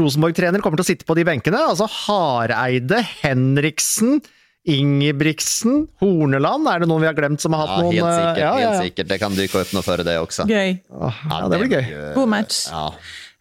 Rosenborg-trenere 0.00 0.62
kommer 0.64 0.80
til 0.80 0.86
å 0.86 0.88
sitte 0.88 1.04
på 1.04 1.16
de 1.18 1.24
benkene? 1.28 1.58
Altså 1.68 1.84
Hareide, 1.84 3.02
Henriksen, 3.20 4.22
Ingebrigtsen, 4.68 5.86
Horneland. 6.00 6.68
Er 6.70 6.82
det 6.84 6.88
noen 6.90 7.02
vi 7.02 7.08
har 7.10 7.16
glemt 7.18 7.42
som 7.42 7.54
har 7.56 7.66
Ja, 7.66 7.74
hatt 7.74 7.82
noen 7.84 7.96
helt 7.96 8.06
eh, 8.06 8.18
sikkert. 8.20 8.38
ja, 8.44 8.52
ja, 8.62 8.70
helt 8.70 8.84
sikkert. 8.86 9.08
Det 9.10 9.18
kan 9.22 9.34
dukke 9.38 9.60
opp 9.64 9.72
noe 9.76 9.82
før 9.86 10.02
det 10.06 10.16
også. 10.22 10.46
Gøy. 10.50 10.74
Ja, 10.92 11.40
det 11.50 11.60
blir 11.64 11.72
gøy. 11.76 11.88
God 12.14 12.28
match. 12.34 12.60
Ja. 12.70 12.84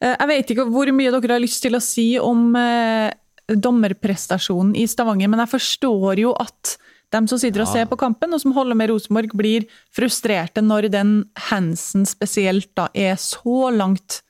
Eh, 0.01 0.15
Jeg 0.19 0.27
vet 0.33 0.53
ikke 0.55 0.65
hvor 0.73 0.91
mye 0.97 1.11
dere 1.13 1.35
har 1.37 1.43
lyst 1.43 1.61
til 1.61 1.77
å 1.77 1.81
si 1.83 2.07
om 2.19 2.55
eh, 2.57 3.11
dommerprestasjonen 3.51 4.73
i 4.79 4.87
Stavanger, 4.89 5.29
men 5.29 5.43
jeg 5.43 5.51
forstår 5.53 6.21
jo 6.23 6.33
at 6.39 6.77
dem 7.11 7.25
som 7.27 7.37
sitter 7.41 7.65
og 7.65 7.67
ser 7.67 7.85
på 7.91 7.97
kampen, 7.99 8.31
og 8.33 8.39
som 8.39 8.53
holder 8.55 8.77
med 8.79 8.87
Rosenborg, 8.89 9.33
blir 9.35 9.65
frustrerte 9.91 10.61
når 10.63 10.87
den 10.93 11.09
Hansen 11.49 12.05
spesielt 12.07 12.69
da 12.79 12.85
er 12.95 13.17
så 13.19 13.67
langt 13.75 14.21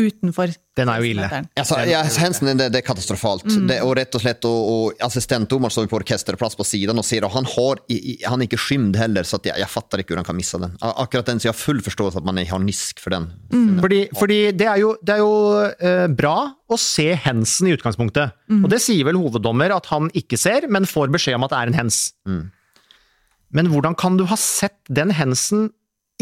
utenfor. 0.00 0.48
Den 0.80 0.92
er 0.92 1.00
jo 1.00 1.10
ille. 1.14 1.30
16-meteren. 1.30 1.90
Ja, 1.90 2.02
Hensen, 2.20 2.52
det, 2.52 2.68
det 2.74 2.82
er 2.82 2.86
katastrofalt. 2.86 3.48
Det, 3.68 3.80
og 3.86 3.94
rett 3.96 4.16
og 4.16 4.24
slett, 4.24 4.44
og, 4.48 4.70
og 4.74 5.04
assistentdomaren 5.08 5.72
står 5.72 5.88
på 5.90 6.00
orkesterplass 6.02 6.58
på 6.58 6.66
siden 6.68 7.00
og 7.00 7.06
ser, 7.06 7.24
og 7.24 7.32
han, 7.36 7.48
har, 7.56 7.80
han 8.28 8.40
er 8.42 8.48
ikke 8.50 8.60
skymd 8.60 8.98
heller, 9.00 9.24
så 9.24 9.40
jeg, 9.40 9.56
jeg 9.56 9.70
jag 9.70 9.82
fattar 9.82 9.98
inte 9.98 10.12
hur 10.12 10.16
han 10.16 10.24
kan 10.24 10.36
missa 10.36 10.58
den. 10.58 10.76
Akkurat 10.80 11.26
den, 11.26 11.40
så 11.40 11.48
Jeg 11.48 11.52
har 11.52 11.58
full 11.58 11.80
forståelse 11.82 12.18
at 12.18 12.24
man 12.24 12.36
har 12.36 12.58
nisk 12.58 13.00
for 13.00 13.10
den. 13.10 13.28
Fordi, 13.80 14.08
fordi 14.18 14.52
det 14.52 14.66
er 14.66 14.78
jo, 14.82 14.96
det 15.02 15.14
er 15.14 15.22
jo 15.22 15.34
uh, 15.82 16.06
bra 16.10 16.36
å 16.70 16.78
se 16.78 17.14
hensen 17.14 17.68
i 17.68 17.74
utgangspunktet. 17.76 18.34
Og 18.60 18.70
det 18.70 18.80
sier 18.82 19.06
vel 19.06 19.18
hoveddommer 19.18 19.74
at 19.74 19.86
han 19.90 20.10
ikke 20.14 20.38
ser, 20.38 20.66
men 20.68 20.86
får 20.86 21.10
beskjed 21.14 21.38
om 21.38 21.46
at 21.46 21.54
det 21.54 21.60
er 21.60 21.70
en 21.70 21.78
hens. 21.80 22.00
Men 23.50 23.70
hvordan 23.70 23.96
kan 23.98 24.18
du 24.18 24.26
ha 24.30 24.38
sett 24.38 24.78
den 24.86 25.10
hensen 25.14 25.70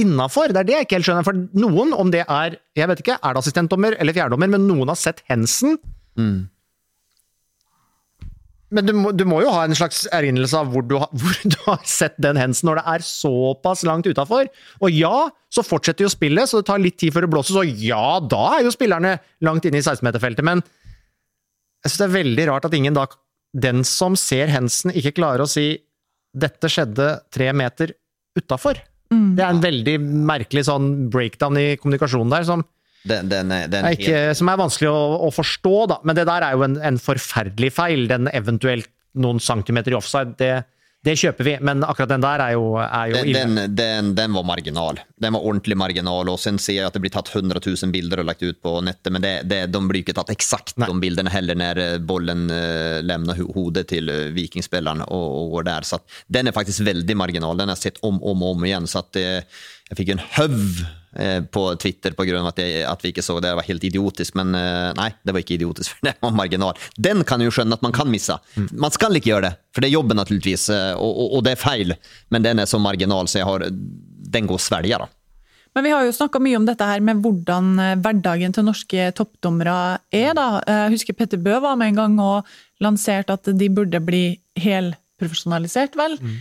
innafor? 0.00 0.52
Det 0.52 0.62
er 0.62 0.68
det 0.68 0.76
jeg 0.76 0.86
ikke 0.86 0.98
helt 0.98 1.08
skjønner. 1.08 1.26
For 1.26 1.40
noen, 1.62 1.94
om 1.96 2.12
det 2.14 2.24
er 2.24 2.58
jeg 2.78 2.90
vet 2.90 3.02
ikke, 3.02 3.18
er 3.18 3.34
det 3.34 3.42
assistentdommer 3.42 3.96
eller 3.98 4.16
fjerdommer, 4.16 4.50
men 4.54 4.66
noen 4.68 4.92
har 4.92 4.98
sett 5.00 5.24
hensen. 5.30 5.78
Men 8.74 8.84
du 8.84 8.92
må, 8.92 9.12
du 9.16 9.24
må 9.24 9.38
jo 9.40 9.52
ha 9.54 9.62
en 9.64 9.76
slags 9.76 10.02
erinnelse 10.12 10.58
av 10.58 10.68
hvor 10.72 10.84
du, 10.84 10.98
har, 11.00 11.08
hvor 11.20 11.36
du 11.44 11.56
har 11.64 11.84
sett 11.88 12.18
den 12.20 12.40
hensen 12.40 12.68
når 12.68 12.80
det 12.80 12.86
er 12.94 13.06
såpass 13.06 13.84
langt 13.88 14.08
utafor. 14.08 14.50
Og 14.82 14.92
ja, 14.92 15.28
så 15.52 15.64
fortsetter 15.64 16.04
jo 16.04 16.12
spillet, 16.12 16.50
så 16.50 16.60
det 16.60 16.68
tar 16.68 16.82
litt 16.82 16.98
tid 17.00 17.14
før 17.14 17.24
det 17.24 17.32
blåses, 17.32 17.56
så 17.56 17.64
ja, 17.64 18.18
da 18.20 18.42
er 18.58 18.66
jo 18.66 18.74
spillerne 18.74 19.16
langt 19.46 19.68
inne 19.68 19.80
i 19.80 19.84
16-meterfeltet. 19.86 20.44
Men 20.46 20.62
jeg 21.84 21.92
syns 21.92 22.02
det 22.02 22.08
er 22.10 22.18
veldig 22.18 22.48
rart 22.50 22.68
at 22.68 22.76
ingen 22.76 22.96
da, 22.96 23.06
den 23.56 23.84
som 23.88 24.18
ser 24.18 24.52
hensen, 24.52 24.92
ikke 24.92 25.16
klarer 25.16 25.46
å 25.46 25.50
si 25.50 25.70
dette 26.36 26.68
skjedde 26.70 27.08
tre 27.32 27.48
meter 27.56 27.94
utafor. 28.36 28.82
Det 29.10 29.44
er 29.44 29.52
en 29.54 29.62
veldig 29.62 29.94
merkelig 30.28 30.66
sånn 30.68 30.88
breakdown 31.12 31.56
i 31.60 31.68
kommunikasjonen 31.80 32.32
der, 32.34 32.44
som 32.44 32.64
Den, 33.08 33.28
den, 33.30 33.52
er, 33.54 33.68
den 33.72 33.86
er, 33.88 33.94
helt- 33.96 34.36
som 34.36 34.50
er 34.52 34.58
vanskelig 34.60 34.90
å, 34.90 35.02
å 35.24 35.30
forstå, 35.32 35.74
da. 35.94 35.96
Men 36.04 36.18
det 36.18 36.26
der 36.28 36.44
er 36.44 36.56
jo 36.58 36.64
en, 36.66 36.74
en 36.84 36.98
forferdelig 37.00 37.70
feil. 37.72 38.06
Den 38.10 38.28
eventuelt 38.34 38.90
noen 39.18 39.40
centimeter 39.40 39.94
i 39.94 39.96
offside, 39.96 40.34
det, 40.38 40.50
det 41.08 41.16
kjøper 41.18 41.46
vi. 41.46 41.54
Men 41.64 41.84
akkurat 41.86 42.12
den 42.12 42.24
der 42.24 42.42
er 42.44 42.54
jo, 42.56 42.66
er 42.84 43.12
jo 43.12 43.22
den, 43.24 43.56
den, 43.56 43.76
den, 43.78 44.10
den 44.18 44.36
var 44.36 44.46
marginal. 44.46 45.00
Den 45.20 45.36
var 45.36 45.46
ordentlig 45.48 45.78
marginal. 45.80 46.30
Og 46.32 46.40
sen 46.42 46.60
ser 46.62 46.80
jeg 46.80 46.90
at 46.90 46.96
det 46.96 47.02
blir 47.04 47.14
tatt 47.14 47.32
100 47.32 47.62
000 47.64 47.94
bilder 47.94 48.22
og 48.22 48.28
lagt 48.28 48.44
ut 48.44 48.60
på 48.64 48.74
nettet, 48.84 49.12
men 49.14 49.24
det, 49.24 49.34
det, 49.50 49.62
de 49.72 49.82
blir 49.88 50.04
ikke 50.04 50.16
tatt 50.18 50.32
eksakt 50.34 50.76
Nei. 50.76 50.90
de 50.90 51.02
bildene 51.02 51.32
heller 51.32 51.58
når 51.58 51.82
eh, 51.84 51.96
bollen 52.04 52.46
uh, 52.52 53.00
lämnar 53.04 53.40
hodet 53.56 53.88
til 53.92 54.10
uh, 54.12 54.28
vikingspilleren 54.36 55.06
og, 55.08 55.56
og 55.56 55.64
der. 55.68 55.86
Så 55.88 56.00
den 56.28 56.50
er 56.50 56.56
faktisk 56.56 56.84
veldig 56.86 57.18
marginal. 57.18 57.58
Den 57.58 57.72
har 57.72 57.78
jeg 57.78 57.92
sett 57.92 58.02
om 58.06 58.20
og 58.22 58.36
om, 58.36 58.46
om 58.52 58.64
igjen. 58.68 58.88
Så 58.90 59.02
at 59.04 59.18
uh, 59.18 59.60
jeg 59.88 60.02
fikk 60.02 60.10
en 60.12 60.24
høv 60.36 60.56
eh, 60.56 61.07
på 61.50 61.62
Twitter 61.82 62.14
på 62.14 62.24
grunn 62.28 62.44
av 62.44 62.52
at, 62.52 62.60
jeg, 62.62 62.84
at 62.86 63.02
vi 63.04 63.10
ikke 63.12 63.24
så 63.26 63.38
det. 63.40 63.48
Det 63.50 63.56
var 63.58 63.66
helt 63.66 63.84
idiotisk, 63.88 64.36
men 64.38 64.54
eh, 64.54 64.92
nei, 64.98 65.08
det 65.26 65.34
var 65.34 65.42
ikke 65.42 65.56
idiotisk, 65.58 65.92
for 65.98 66.08
det 66.08 66.14
var 66.22 66.34
marginal. 66.38 66.78
Den 66.96 67.24
kan 67.28 67.42
jo 67.42 67.50
skjønne 67.54 67.74
at 67.78 67.82
man 67.82 67.94
kan 67.96 68.10
missa. 68.12 68.36
Man 68.72 68.94
skal 68.94 69.18
ikke 69.18 69.32
gjøre 69.32 69.48
det, 69.48 69.54
for 69.74 69.82
det 69.84 69.90
er 69.90 69.96
jobben 69.98 70.20
naturligvis, 70.20 70.68
eh, 70.74 70.92
og, 70.96 71.10
og, 71.24 71.36
og 71.38 71.46
det 71.48 71.56
er 71.56 71.62
feil. 71.62 71.94
Men 72.34 72.46
den 72.46 72.62
er 72.62 72.70
så 72.70 72.80
marginal, 72.82 73.26
så 73.30 73.40
jeg 73.42 73.48
har, 73.50 73.64
den 73.68 74.50
går 74.50 74.60
å 74.60 74.66
svelge, 74.68 75.00
da. 75.04 75.08
Men 75.76 75.84
vi 75.84 75.90
har 75.92 76.06
jo 76.06 76.14
snakka 76.16 76.40
mye 76.42 76.56
om 76.58 76.64
dette 76.66 76.86
her 76.88 77.02
med 77.04 77.20
hvordan 77.22 77.66
eh, 77.84 77.96
hverdagen 78.02 78.54
til 78.56 78.64
norske 78.66 79.10
toppdommere 79.18 79.74
er. 80.14 80.32
da. 80.38 80.46
Eh, 80.64 80.84
Jeg 80.86 80.94
husker 80.96 81.18
Petter 81.18 81.42
Bøe 81.42 81.60
var 81.62 81.76
med 81.78 81.92
en 81.92 82.00
gang 82.00 82.16
og 82.24 82.54
lanserte 82.82 83.34
at 83.36 83.50
de 83.58 83.68
burde 83.74 84.00
bli 84.02 84.22
helprofesjonalisert, 84.58 85.98
vel. 85.98 86.16
Mm. 86.22 86.38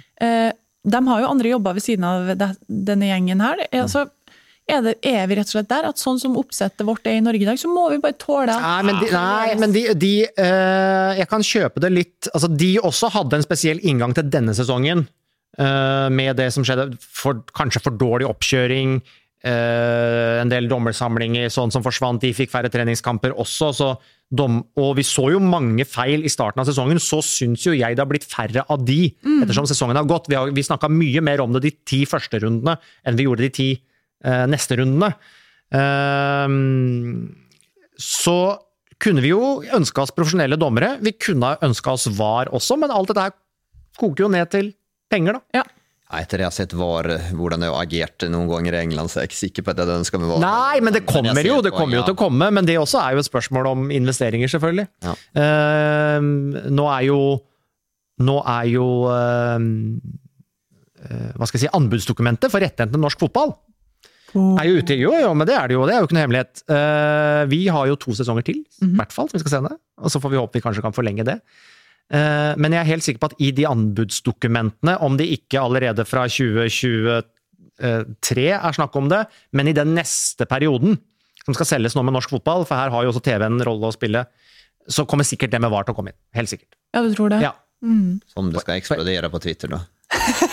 De 0.88 1.00
har 1.10 1.22
jo 1.24 1.30
andre 1.30 1.52
jobber 1.52 1.76
ved 1.78 1.84
siden 1.84 2.06
av 2.08 2.30
denne 2.68 3.10
gjengen 3.10 3.42
her. 3.44 3.66
Eh, 3.72 3.82
Altså, 3.84 4.06
er, 4.68 4.82
det, 4.84 4.96
er 5.08 5.28
vi 5.30 5.38
rett 5.40 5.50
og 5.50 5.56
slett 5.56 5.70
der 5.72 5.88
at 5.90 6.02
sånn 6.02 6.20
som 6.22 6.38
oppsettet 6.40 6.86
vårt 6.88 7.08
er 7.08 7.20
i 7.20 7.24
Norge 7.24 7.46
i 7.46 7.48
dag, 7.48 7.60
så 7.60 7.70
må 7.72 7.86
vi 7.94 8.02
bare 8.04 8.18
tåle 8.20 8.52
Nei, 8.52 8.80
men 8.88 9.00
de, 9.02 9.12
nei, 9.14 9.54
men 9.62 9.76
de, 9.76 9.84
de 9.96 10.16
uh, 10.40 11.14
Jeg 11.18 11.30
kan 11.32 11.46
kjøpe 11.46 11.84
det 11.84 11.94
litt 11.94 12.30
Altså, 12.34 12.50
de 12.52 12.74
også 12.84 13.12
hadde 13.16 13.40
en 13.40 13.46
spesiell 13.46 13.80
inngang 13.84 14.16
til 14.18 14.28
denne 14.34 14.58
sesongen, 14.58 15.08
Uh, 15.58 16.06
med 16.14 16.36
det 16.38 16.52
som 16.54 16.62
skjedde. 16.62 17.00
For, 17.02 17.40
kanskje 17.58 17.80
for 17.82 17.96
dårlig 17.98 18.28
oppkjøring, 18.30 19.00
Uh, 19.46 20.42
en 20.42 20.50
del 20.50 20.66
dommersamlinger 20.66 21.52
sånn 21.54 21.70
som 21.72 21.84
forsvant, 21.86 22.24
de 22.24 22.34
fikk 22.34 22.50
færre 22.50 22.72
treningskamper 22.74 23.36
også. 23.38 23.68
Så 23.78 23.90
dom, 24.34 24.58
og 24.82 24.96
vi 24.98 25.06
så 25.06 25.28
jo 25.32 25.42
mange 25.44 25.86
feil 25.88 26.26
i 26.26 26.32
starten 26.32 26.64
av 26.64 26.68
sesongen, 26.68 27.00
så 27.00 27.22
syns 27.24 27.68
jo 27.68 27.76
jeg 27.78 27.96
det 27.96 28.02
har 28.02 28.10
blitt 28.10 28.26
færre 28.28 28.66
av 28.68 28.82
de, 28.84 29.12
ettersom 29.44 29.70
sesongen 29.70 30.00
har 30.00 30.10
gått. 30.10 30.28
Vi, 30.28 30.36
har, 30.36 30.50
vi 30.52 30.66
snakka 30.66 30.90
mye 30.92 31.24
mer 31.24 31.44
om 31.46 31.54
det 31.56 31.64
de 31.68 31.74
ti 31.88 32.02
første 32.10 32.42
rundene 32.44 32.76
enn 33.06 33.20
vi 33.20 33.28
gjorde 33.28 33.46
de 33.46 33.52
ti 33.60 33.70
neste 34.24 34.80
rundene. 34.80 35.12
Ehm, 35.76 37.36
så 37.98 38.58
kunne 39.02 39.22
vi 39.22 39.32
jo 39.34 39.62
ønska 39.76 40.06
oss 40.06 40.14
profesjonelle 40.16 40.58
dommere. 40.60 40.96
Vi 41.04 41.14
kunne 41.22 41.54
ha 41.54 41.66
ønska 41.68 41.94
oss 41.98 42.08
VAR 42.18 42.52
også, 42.56 42.80
men 42.82 42.94
alt 42.94 43.12
dette 43.12 43.28
her 43.28 43.36
koker 43.98 44.26
jo 44.26 44.32
ned 44.34 44.50
til 44.54 44.72
penger, 45.12 45.38
da. 45.38 45.62
Ja. 45.62 45.66
Etter 46.18 46.40
det 46.40 46.46
jeg 46.46 46.48
har 46.48 46.56
sett 46.56 46.74
var 46.78 47.10
hvordan 47.36 47.66
jeg 47.66 47.74
har 47.74 47.84
agert 47.84 48.26
noen 48.32 48.48
ganger 48.48 48.78
i 48.78 48.84
England, 48.86 49.12
så 49.12 49.20
er 49.20 49.26
jeg 49.26 49.34
ikke 49.34 49.42
sikker 49.42 49.66
på 49.66 49.74
at 49.74 49.82
jeg 49.82 50.00
ønsker 50.06 50.22
meg 50.22 50.32
VAR. 50.32 50.44
Nei, 50.46 50.78
men 50.86 50.96
det 50.96 51.04
kommer 51.10 51.36
men 51.36 51.50
jo, 51.50 51.60
det 51.66 51.74
kommer 51.76 52.00
jo 52.00 52.06
til 52.08 52.16
å 52.16 52.22
komme. 52.22 52.48
Men 52.56 52.70
det 52.70 52.78
også 52.80 53.02
er 53.04 53.18
jo 53.18 53.26
et 53.26 53.28
spørsmål 53.28 53.70
om 53.74 53.92
investeringer, 53.92 54.52
selvfølgelig. 54.54 54.88
Ja. 55.04 55.18
Ehm, 55.44 56.32
nå 56.74 56.90
er 56.96 57.06
jo 57.10 57.20
Nå 58.18 58.34
er 58.50 58.64
jo 58.66 58.86
eh, 59.14 59.66
Hva 61.38 61.46
skal 61.46 61.60
jeg 61.60 61.68
si 61.68 61.76
Anbudsdokumentet 61.78 62.50
for 62.50 62.64
rettighetene 62.66 62.96
til 62.96 63.04
norsk 63.04 63.20
fotball 63.22 63.52
er 64.62 64.66
jo 64.70 64.76
ute. 64.82 64.94
Jo, 65.00 65.12
jo, 65.22 65.32
men 65.38 65.48
det 65.50 65.56
er 65.58 65.66
det 65.68 65.76
jo. 65.78 65.86
Det 65.88 65.94
er 65.96 66.00
jo 66.02 66.06
ikke 66.08 66.18
noe 66.18 66.26
hemmelighet. 66.26 66.54
Eh, 66.74 67.42
vi 67.52 67.62
har 67.74 67.86
jo 67.90 67.96
to 68.02 68.12
sesonger 68.18 68.44
til, 68.48 68.60
i 68.84 68.86
hvert 69.00 69.14
fall, 69.16 69.28
som 69.30 69.38
vi 69.38 69.44
skal 69.46 69.56
sende. 69.58 69.74
Og 70.02 70.10
så 70.14 70.18
får 70.24 70.32
vi 70.34 70.40
håpe 70.42 70.56
vi 70.60 70.64
kanskje 70.66 70.84
kan 70.86 70.96
forlenge 70.96 71.24
det. 71.28 71.38
Eh, 72.14 72.54
Men 72.56 72.72
jeg 72.72 72.82
er 72.82 72.92
helt 72.94 73.04
sikker 73.08 73.20
på 73.24 73.30
at 73.32 73.40
i 73.44 73.52
de 73.52 73.66
anbudsdokumentene, 73.68 74.98
om 75.04 75.18
de 75.20 75.26
ikke 75.38 75.60
allerede 75.60 76.06
fra 76.08 76.24
2023 76.32 78.48
er 78.58 78.74
snakk 78.78 78.96
om 78.96 79.10
det, 79.12 79.26
men 79.54 79.68
i 79.68 79.74
den 79.78 79.94
neste 79.98 80.46
perioden, 80.50 80.98
som 81.46 81.54
skal 81.56 81.68
selges 81.70 81.96
nå 81.96 82.04
med 82.04 82.16
norsk 82.18 82.30
fotball, 82.34 82.66
for 82.68 82.76
her 82.80 82.92
har 82.94 83.04
jo 83.06 83.12
også 83.14 83.24
TV 83.24 83.44
en 83.46 83.62
rolle 83.64 83.88
å 83.92 83.96
spille, 83.96 84.26
så 84.88 85.06
kommer 85.08 85.28
sikkert 85.28 85.52
det 85.52 85.62
med 85.64 85.72
VAR 85.72 85.84
til 85.88 85.94
å 85.94 85.98
komme 86.00 86.12
inn. 86.14 86.20
Helt 86.36 86.50
sikkert. 86.52 86.74
Ja, 86.96 87.04
du 87.04 87.14
tror 87.16 87.30
det? 87.34 87.42
Ja. 87.44 87.54
Som 88.34 88.50
det 88.52 88.64
skal 88.64 88.80
eksplodere 88.80 89.30
på 89.32 89.40
Twitter, 89.44 89.68
da. 89.76 89.80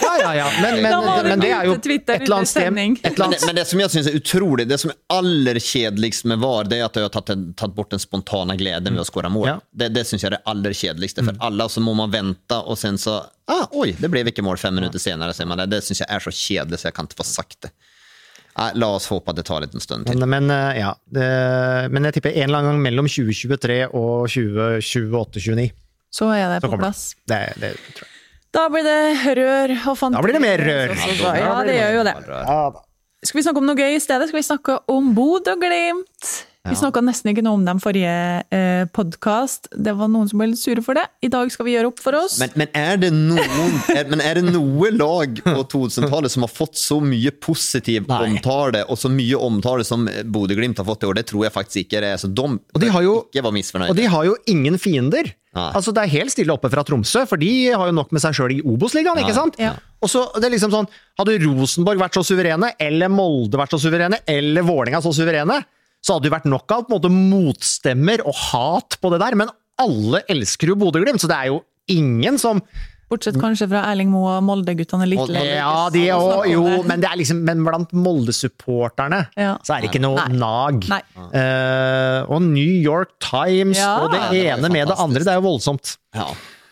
Ja, 0.03 0.15
ja, 0.21 0.31
ja. 0.37 0.47
Men, 0.63 0.83
men, 0.83 0.91
Da 0.91 0.99
må 1.01 1.13
men 1.29 1.41
det 1.41 1.51
er 1.55 1.69
jo 1.69 1.75
et 1.79 1.87
eller 2.11 2.37
annet 2.41 2.51
sted 2.51 2.67
sending. 2.67 2.97
et 3.07 3.19
Men 3.19 3.35
men 3.47 3.55
det 3.61 3.65
som 3.71 3.81
jeg 3.81 3.91
synes 3.93 4.09
er 4.11 4.17
utrolig, 4.19 4.67
det 4.69 4.79
som 4.83 4.91
er 4.91 4.97
aller 5.15 5.61
kjedeligst 5.63 6.27
med 6.31 6.43
VAR, 6.43 6.67
det 6.71 6.81
er 6.81 6.85
at 6.89 6.97
de 6.99 7.05
har 7.07 7.13
tatt, 7.15 7.31
en- 7.31 7.53
tatt 7.55 7.75
bort 7.77 7.91
den 7.95 8.03
spontane 8.03 8.57
gleden 8.59 8.97
ved 8.99 9.05
å 9.05 9.07
skåre 9.07 9.31
mål. 9.31 9.47
Ja. 9.53 9.57
Det, 9.71 9.93
det 9.95 10.07
synes 10.09 10.25
jeg 10.25 10.33
er 10.33 10.37
det 10.39 10.43
aller 10.51 10.75
kjedeligste. 10.75 11.25
For 11.29 11.39
alle 11.39 11.69
så 11.71 11.83
må 11.85 11.95
man 11.95 12.11
vente, 12.11 12.59
og 12.59 12.79
sen 12.81 12.99
så 12.99 13.21
ah, 13.47 13.67
Oi, 13.79 13.93
det 13.99 14.11
ble 14.11 14.25
ikke 14.27 14.43
mål 14.43 14.59
fem 14.59 14.75
minutter 14.75 14.99
senere, 15.03 15.35
sier 15.37 15.47
man 15.47 15.63
det. 15.63 15.71
Det 15.77 15.83
synes 15.87 16.03
jeg 16.03 16.11
er 16.11 16.25
så 16.27 16.35
kjedelig, 16.35 16.81
så 16.83 16.91
jeg 16.91 16.99
kan 16.99 17.07
ikke 17.11 17.21
få 17.23 17.29
sagt 17.31 17.61
det. 17.69 17.73
La 18.79 18.87
oss 18.95 19.07
håpe 19.11 19.31
at 19.33 19.39
det 19.39 19.47
tar 19.47 19.63
litt 19.65 19.75
en 19.75 19.83
stund 19.83 20.07
til. 20.07 20.19
Men, 20.19 20.31
men, 20.47 20.51
eh, 20.55 20.81
ja, 20.83 20.93
det, 21.11 21.29
men 21.95 22.07
jeg 22.07 22.15
tipper 22.19 22.35
en 22.35 22.49
eller 22.49 22.59
annen 22.63 22.75
gang 22.77 22.83
mellom 22.87 23.09
2023 23.11 23.79
og 23.91 24.29
2028-2029. 24.31 25.71
Så 26.15 26.29
er 26.31 26.53
det 26.53 26.61
Så 26.63 26.71
på 26.71 26.79
plass. 26.79 27.01
det. 27.27 27.41
Det, 27.59 27.73
det 27.75 27.95
tror 27.97 28.07
jeg. 28.07 28.11
Da 28.55 28.69
blir 28.71 28.87
det 28.87 29.35
rør 29.39 29.73
og 29.91 29.97
fanteri. 29.99 30.21
Da 30.21 30.25
blir 30.25 30.37
det 30.37 30.43
mer 30.45 30.63
rør. 30.63 30.93
Ja, 31.41 31.55
det 31.67 31.77
gjør 31.79 31.95
jo 31.99 32.03
det. 32.07 32.17
Skal 33.25 33.39
vi 33.41 33.45
snakke 33.47 33.63
om 33.63 33.67
noe 33.67 33.79
gøy 33.79 33.97
i 33.97 34.03
stedet? 34.03 34.29
Skal 34.31 34.39
vi 34.39 34.47
snakke 34.47 34.77
om 34.93 35.15
Bodø-Glimt? 35.17 36.35
Vi 36.65 36.73
snakka 36.81 37.03
nesten 37.05 37.29
ikke 37.29 37.43
noe 37.45 37.59
om 37.59 37.65
dem 37.67 37.77
forrige 37.83 38.13
eh, 38.49 38.87
podkast. 38.97 39.67
Det 39.85 39.93
var 39.99 40.09
noen 40.09 40.31
som 40.31 40.41
ble 40.41 40.47
litt 40.55 40.61
sure 40.63 40.81
for 40.85 40.97
det. 40.97 41.03
I 41.21 41.29
dag 41.29 41.51
skal 41.53 41.67
vi 41.67 41.75
gjøre 41.75 41.91
opp 41.91 41.99
for 42.01 42.17
oss. 42.17 42.39
Men, 42.41 42.55
men, 42.57 42.71
er 42.73 42.97
det 43.03 43.11
noen, 43.13 43.75
er, 43.93 44.09
men 44.09 44.23
er 44.25 44.41
det 44.41 44.47
noe 44.49 44.89
lag 44.97 45.43
på 45.45 45.55
2000-tallet 45.75 46.33
som 46.33 46.47
har 46.47 46.53
fått 46.55 46.81
så 46.81 46.97
mye 47.05 47.35
positiv 47.37 48.09
Nei. 48.09 48.23
omtale, 48.31 48.81
og 48.89 48.97
så 48.97 49.11
mye 49.13 49.37
omtale 49.45 49.85
som 49.85 50.09
Bodø-Glimt 50.09 50.81
har 50.81 50.89
fått 50.89 51.05
i 51.05 51.11
år? 51.11 51.19
Det 51.21 51.27
tror 51.35 51.45
jeg 51.45 51.55
faktisk 51.59 51.83
ikke 51.85 52.01
det 52.01 52.15
er. 52.15 52.25
Så 52.25 52.33
de, 52.33 52.49
Og 52.57 52.81
de 52.81 52.91
har 52.97 53.05
jo- 53.05 53.21
ikke 53.29 53.45
var 53.45 53.57
misfornøyde. 53.59 53.93
Og 53.93 54.01
de 54.01 54.09
har 54.17 54.25
jo 54.31 54.41
ingen 54.57 54.81
fiender. 54.81 55.35
Nei. 55.55 55.69
Altså 55.69 55.93
Det 55.93 56.07
er 56.07 56.15
helt 56.17 56.33
stille 56.33 56.57
oppe 56.57 56.73
fra 56.73 56.83
Tromsø, 56.89 57.27
for 57.29 57.37
de 57.45 57.53
har 57.77 57.93
jo 57.93 57.99
nok 58.01 58.09
med 58.17 58.25
seg 58.25 58.41
sjøl 58.41 58.57
i 58.57 58.63
Obos-ligaen, 58.65 59.21
ikke 59.21 59.37
sant? 59.37 59.61
Ja. 59.61 59.77
Og 60.01 60.09
så 60.09 60.25
det 60.41 60.49
er 60.49 60.57
liksom 60.57 60.73
sånn, 60.73 60.89
Hadde 61.21 61.37
Rosenborg 61.45 62.01
vært 62.01 62.17
så 62.17 62.25
suverene, 62.25 62.73
eller 62.81 63.13
Molde 63.13 63.61
vært 63.61 63.77
så 63.77 63.85
suverene, 63.85 64.25
eller 64.27 64.65
Vålerenga 64.65 65.05
så 65.05 65.13
suverene, 65.13 65.61
så 66.05 66.17
hadde 66.17 66.29
det 66.29 66.35
vært 66.35 66.49
nok 66.53 66.75
av 66.75 66.85
på 66.85 66.93
en 66.93 66.97
måte 66.99 67.13
motstemmer 67.13 68.25
og 68.29 68.37
hat 68.51 68.99
på 69.01 69.13
det 69.15 69.23
der. 69.25 69.37
Men 69.41 69.53
alle 69.81 70.21
elsker 70.31 70.71
jo 70.71 70.77
Bodø-Glimt, 70.81 71.23
så 71.23 71.31
det 71.31 71.39
er 71.39 71.55
jo 71.55 71.63
ingen 71.93 72.37
som 72.41 72.61
Bortsett 73.15 73.37
kanskje 73.39 73.67
fra 73.69 73.83
Erling 73.91 74.09
Moe 74.11 74.39
og 74.39 74.45
Molde-guttene 74.47 75.05
litt 75.07 75.29
lenger. 75.29 75.59
Ja, 75.59 75.89
de 75.93 76.05
òg, 76.17 76.47
jo, 76.51 76.63
men 76.89 77.03
det 77.03 77.11
er 77.11 77.19
liksom 77.21 77.43
Men 77.47 77.61
blant 77.67 77.93
Molde-supporterne 77.93 79.27
Ja. 79.37 79.59
så 79.63 79.77
er 79.77 79.85
det 79.85 79.91
ikke 79.93 80.03
noe 80.03 80.25
Nei. 80.25 80.39
nag. 80.41 80.89
Nei. 80.89 81.01
Uh, 81.21 82.25
og 82.33 82.43
New 82.43 82.73
York 82.81 83.13
Times 83.21 83.79
Ja. 83.79 83.99
og 84.03 84.11
det 84.11 84.21
Ja, 84.21 84.31
det 84.33 84.43
ene 84.57 84.73
med 84.73 84.89
det 84.89 84.99
andre, 84.99 85.21
det 85.21 85.29
er 85.29 85.41
jo 85.41 85.47
voldsomt. 85.47 85.97
Ja. 86.17 86.27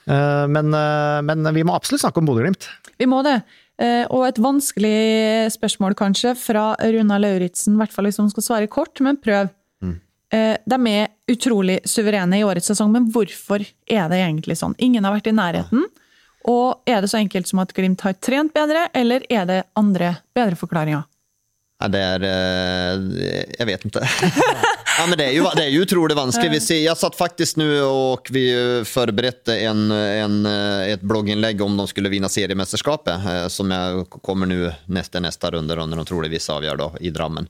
Uh, 0.09 0.49
men, 0.51 0.73
uh, 0.75 1.21
men 1.23 1.47
vi 1.55 1.63
må 1.63 1.77
absolutt 1.77 2.03
snakke 2.03 2.19
om 2.19 2.27
Bodø-Glimt. 2.27 2.67
Vi 2.99 3.07
må 3.07 3.23
det. 3.23 3.43
Eh, 3.83 4.05
Og 4.11 4.27
et 4.29 4.39
vanskelig 4.39 5.51
spørsmål, 5.57 5.97
kanskje, 5.99 6.37
fra 6.39 6.73
Runa 6.79 7.19
Lauritzen. 7.19 7.75
I 7.75 7.83
hvert 7.83 7.95
fall 7.95 8.07
hvis 8.07 8.21
hun 8.23 8.31
skal 8.31 8.47
svare 8.47 8.71
kort, 8.71 9.01
men 9.03 9.19
prøv. 9.19 9.51
Mm. 9.83 9.99
De 10.33 10.79
er 10.89 11.11
utrolig 11.29 11.81
suverene 11.85 12.39
i 12.39 12.45
årets 12.47 12.71
sesong, 12.71 12.93
men 12.95 13.11
hvorfor 13.13 13.61
er 13.91 14.07
det 14.09 14.21
egentlig 14.23 14.57
sånn? 14.57 14.77
Ingen 14.79 15.05
har 15.05 15.17
vært 15.19 15.29
i 15.29 15.35
nærheten. 15.37 15.83
Og 16.49 16.83
er 16.89 17.03
det 17.03 17.11
så 17.13 17.21
enkelt 17.21 17.51
som 17.51 17.61
at 17.63 17.75
Glimt 17.77 18.01
har 18.07 18.17
trent 18.19 18.55
bedre, 18.55 18.89
eller 18.95 19.27
er 19.31 19.45
det 19.47 19.59
andre 19.79 20.17
bedre 20.35 20.59
forklaringer? 20.59 21.05
Ja, 21.83 21.89
det 21.91 22.01
er 22.01 22.25
Jeg 23.59 23.67
vet 23.67 23.87
ikke. 23.89 24.03
ja, 24.99 25.07
men 25.09 25.17
det, 25.19 25.27
er 25.27 25.35
jo, 25.35 25.49
det 25.57 25.65
er 25.65 25.73
jo 25.75 25.83
utrolig 25.83 26.15
vanskelig. 26.15 26.61
Vi 26.69 26.79
jag 26.85 26.99
satt 26.99 27.17
faktisk 27.19 27.59
nå 27.59 27.67
og 27.83 28.31
vi 28.31 28.45
forberedte 28.87 29.51
förberedde 29.53 29.57
en, 29.67 29.91
en, 29.91 30.47
et 30.87 31.03
blogginnlegg 31.03 31.63
om 31.63 31.77
de 31.77 31.87
skulle 31.91 32.13
vinne 32.13 32.31
seriemästerskapet 32.31 33.27
eh, 33.27 33.47
som 33.51 33.71
jeg 33.75 34.07
kommer 34.23 34.47
nå 34.47 34.71
neste 34.87 35.21
neste 35.21 35.51
runde, 35.51 35.75
under 35.75 35.99
de 35.99 36.07
troligvis 36.07 36.51
avgjør 36.53 36.79
da, 36.79 36.91
i 37.01 37.11
Drammen. 37.11 37.49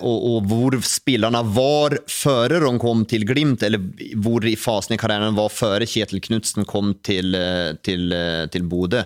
Og, 0.00 0.36
och 0.36 0.42
hvor 0.48 0.80
spillerne 0.84 1.40
var 1.42 1.98
før 2.08 2.48
de 2.60 2.72
kom 2.78 3.04
til 3.08 3.24
Glimt 3.24 3.62
eller 3.62 3.80
hvor 4.20 4.44
i 4.44 4.56
fasen 4.60 4.94
i 4.94 4.98
karrieren 5.00 5.36
var 5.38 5.48
før 5.48 5.84
Kjetil 5.88 6.20
Knutsen 6.20 6.66
kom 6.68 6.92
til, 7.00 7.32
til, 7.80 8.12
till, 8.52 8.64
eh, 8.64 8.68
Bodø. 8.68 9.04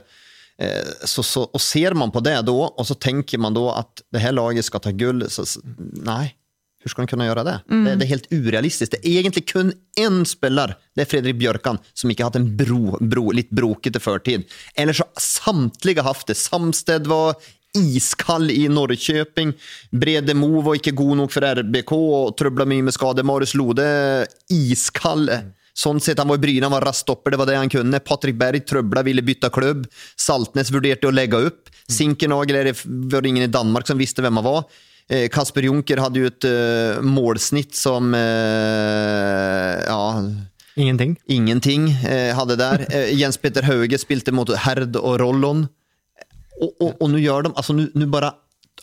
Eh, 0.61 1.07
Så, 1.07 1.23
så, 1.23 1.45
og 1.55 1.61
ser 1.63 1.95
man 1.95 2.11
på 2.11 2.21
det 2.21 2.41
då, 2.47 2.57
og 2.67 2.87
så 2.87 2.95
tenker 2.95 3.39
man 3.39 3.55
da 3.55 3.69
at 3.79 4.03
det 4.13 4.21
her 4.25 4.33
laget 4.35 4.65
skal 4.67 4.81
ta 4.81 4.91
gull, 4.91 5.23
så, 5.31 5.45
så 5.47 5.61
nei, 6.03 6.33
hvordan 6.79 6.93
skal 6.95 7.05
de 7.07 7.11
kunne 7.13 7.27
gjøre 7.29 7.45
det? 7.47 7.55
det? 7.69 7.93
Det 7.99 8.07
er 8.07 8.11
helt 8.13 8.29
urealistisk. 8.33 8.91
Det 8.95 9.01
er 9.03 9.21
egentlig 9.21 9.45
kun 9.53 9.73
én 9.99 10.25
spiller, 10.27 10.75
det 10.95 11.05
er 11.05 11.11
Fredrik 11.11 11.39
Bjørkan, 11.39 11.79
som 11.95 12.11
ikke 12.11 12.25
har 12.27 12.31
hatt 12.33 12.41
en 12.41 12.51
bro, 12.59 12.99
bro, 13.01 13.31
litt 13.35 13.51
brokete 13.51 14.01
førtid. 14.03 14.47
Eller 14.79 14.95
har 14.99 15.09
samtlige 15.23 16.03
hatt 16.07 16.27
det. 16.31 16.37
Samsted 16.39 17.07
var 17.11 17.35
iskald 17.79 18.51
i 18.51 18.65
Norrköping. 18.73 19.53
Brede 19.93 20.35
Moe 20.35 20.63
var 20.65 20.79
ikke 20.79 20.95
god 20.97 21.17
nok 21.21 21.35
for 21.35 21.45
RBK 21.45 21.93
og 21.99 22.37
trøbla 22.39 22.65
mye 22.67 22.87
med 22.87 22.95
skade. 22.97 23.23
Marius 23.27 23.55
Lode 23.59 23.85
iskald. 24.51 25.31
Sånn 25.79 26.01
sett, 26.03 26.19
Han 26.19 26.31
var 26.31 26.41
i 26.41 26.43
Bryne, 26.43 26.67
han 26.67 26.75
var 26.75 26.87
raststopper, 26.89 27.31
det 27.31 27.39
var 27.39 27.47
det 27.47 27.57
han 27.59 27.71
kunne. 27.71 28.01
Patrick 28.03 28.35
Berg 28.39 28.67
trøbla, 28.67 29.05
ville 29.07 29.23
bytte 29.23 29.51
klubb. 29.55 29.87
Saltnes 30.19 30.73
vurderte 30.75 31.07
å 31.07 31.15
legge 31.15 31.39
opp. 31.51 31.71
Sinkernagel 31.87 32.59
er 32.59 32.73
det 32.73 32.77
var 32.85 33.27
ingen 33.27 33.47
i 33.47 33.53
Danmark 33.53 33.87
som 33.87 34.01
visste 34.01 34.25
hvem 34.25 34.41
han 34.41 34.47
var. 34.47 34.65
Eh, 35.09 35.29
Kasper 35.33 35.65
Junker 35.65 36.03
hadde 36.03 36.21
jo 36.21 36.29
et 36.29 36.47
uh, 36.51 36.99
målsnitt 37.01 37.79
som 37.79 38.11
uh, 38.13 39.79
ja, 39.87 40.03
Ingenting. 40.77 41.15
ingenting 41.33 41.87
uh, 42.03 42.35
hadde 42.37 42.59
der. 42.61 42.85
Jens 43.21 43.39
Peter 43.41 43.65
Hauge 43.65 44.03
spilte 44.03 44.35
mot 44.37 44.51
Herd 44.67 44.99
og 45.01 45.17
Rollon. 45.23 45.65
Og, 46.59 46.75
og, 46.75 46.91
og 46.99 47.07
nå 47.15 47.23
gjør 47.23 47.47
de 47.47 47.55
altså 47.55 47.79
nå 47.79 48.11
bare 48.11 48.35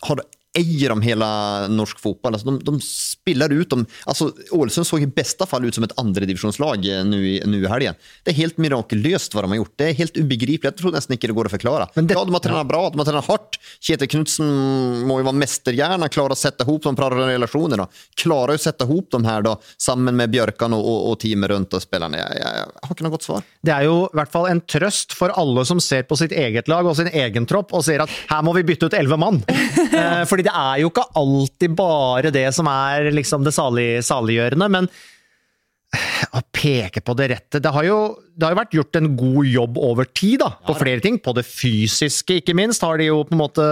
har 0.08 0.24
eier 0.56 0.94
de 0.94 1.06
hele 1.06 1.28
norsk 1.72 2.00
fotball. 2.02 2.36
Altså, 2.36 2.50
de, 2.50 2.64
de 2.66 2.82
spiller 2.84 3.52
ut 3.54 3.72
dem. 3.72 3.84
Altså, 4.08 4.30
Ålesund 4.56 4.88
så 4.88 5.00
i 5.02 5.08
beste 5.08 5.46
fall 5.48 5.66
ut 5.66 5.76
som 5.76 5.86
et 5.86 5.94
andredivisjonslag 6.00 6.86
eh, 6.90 7.02
nå 7.06 7.20
i, 7.20 7.36
helgen. 7.66 7.98
Det 8.24 8.32
er 8.34 8.40
helt 8.40 8.60
mirakuløst 8.62 9.34
hva 9.36 9.44
de 9.44 9.52
har 9.54 9.60
gjort. 9.62 9.74
Det 9.80 9.88
er 9.90 9.98
helt 10.00 10.18
ubegripelig. 10.20 10.70
Jeg 10.70 10.78
tror 10.80 10.94
nesten 10.96 11.16
ikke 11.16 11.30
det 11.30 11.36
går 11.38 11.50
å 11.50 11.54
forklare. 11.56 11.88
Men 11.96 12.08
det- 12.08 12.16
ja, 12.18 12.24
de 12.24 12.36
har 12.36 12.44
trent 12.44 12.70
bra, 12.70 12.82
de 12.90 13.00
har 13.02 13.08
trent 13.10 13.30
hardt. 13.30 13.58
Kjetil 13.84 14.10
Knutsen 14.14 14.50
må 15.08 15.20
jo 15.20 15.28
være 15.28 15.40
mesterhjerne, 15.42 16.10
klare 16.12 16.36
å 16.36 16.38
sette 16.40 16.64
ihop 16.66 16.86
de 16.86 16.94
prater 16.98 17.22
relasjonene. 17.34 17.88
Klarer 18.18 18.56
å 18.56 18.62
sette 18.62 18.86
ihop 18.86 19.10
de 19.12 19.22
her 19.26 19.44
da, 19.46 19.56
sammen 19.80 20.16
med 20.16 20.32
Bjørkan 20.32 20.74
og, 20.76 20.84
og, 20.84 21.00
og 21.12 21.18
teamet 21.22 21.52
rundt 21.52 21.76
og 21.76 21.84
spillerne. 21.84 22.20
Jeg, 22.22 22.40
jeg, 22.40 22.62
jeg 22.62 22.86
har 22.86 22.94
ikke 22.96 23.06
noe 23.06 23.14
godt 23.16 23.26
svar. 23.28 23.46
Det 23.66 23.74
er 23.74 23.86
jo 23.88 23.96
i 24.06 24.16
hvert 24.20 24.32
fall 24.32 24.48
en 24.50 24.62
trøst 24.64 25.16
for 25.16 25.34
alle 25.36 25.64
som 25.68 25.80
ser 25.82 26.06
på 26.08 26.18
sitt 26.18 26.34
eget 26.36 26.70
lag 26.72 26.86
og 26.88 26.96
sin 26.98 27.10
egen 27.12 27.46
tropp 27.48 27.74
og 27.76 27.84
ser 27.86 28.04
at 28.04 28.12
her 28.30 28.44
må 28.46 28.54
vi 28.56 28.64
bytte 28.72 28.88
ut 28.90 28.96
elleve 28.98 29.20
mann. 29.20 29.42
Eh, 29.96 30.24
fordi 30.28 30.44
det 30.46 30.54
er 30.54 30.80
jo 30.84 30.92
ikke 30.94 31.08
alltid 31.18 31.76
bare 31.78 32.30
det 32.34 32.46
som 32.56 32.70
er 32.70 33.10
liksom 33.14 33.44
det 33.46 33.54
salig, 33.56 33.90
saliggjørende, 34.06 34.70
men 34.78 34.88
å 36.34 36.40
peke 36.52 37.00
på 37.06 37.14
det 37.16 37.28
rette 37.30 37.60
Det 37.62 37.70
har 37.72 37.84
jo, 37.86 37.96
det 38.36 38.42
har 38.44 38.52
jo 38.52 38.58
vært 38.58 38.74
gjort 38.74 38.96
en 38.98 39.06
god 39.16 39.46
jobb 39.48 39.78
over 39.80 40.08
tid, 40.10 40.40
da, 40.42 40.48
på 40.66 40.74
flere 40.76 41.00
ting. 41.00 41.16
På 41.22 41.32
det 41.36 41.44
fysiske, 41.46 42.40
ikke 42.42 42.56
minst, 42.58 42.82
har 42.84 42.98
de 43.00 43.06
jo 43.06 43.20
på 43.24 43.32
en 43.36 43.40
måte 43.40 43.64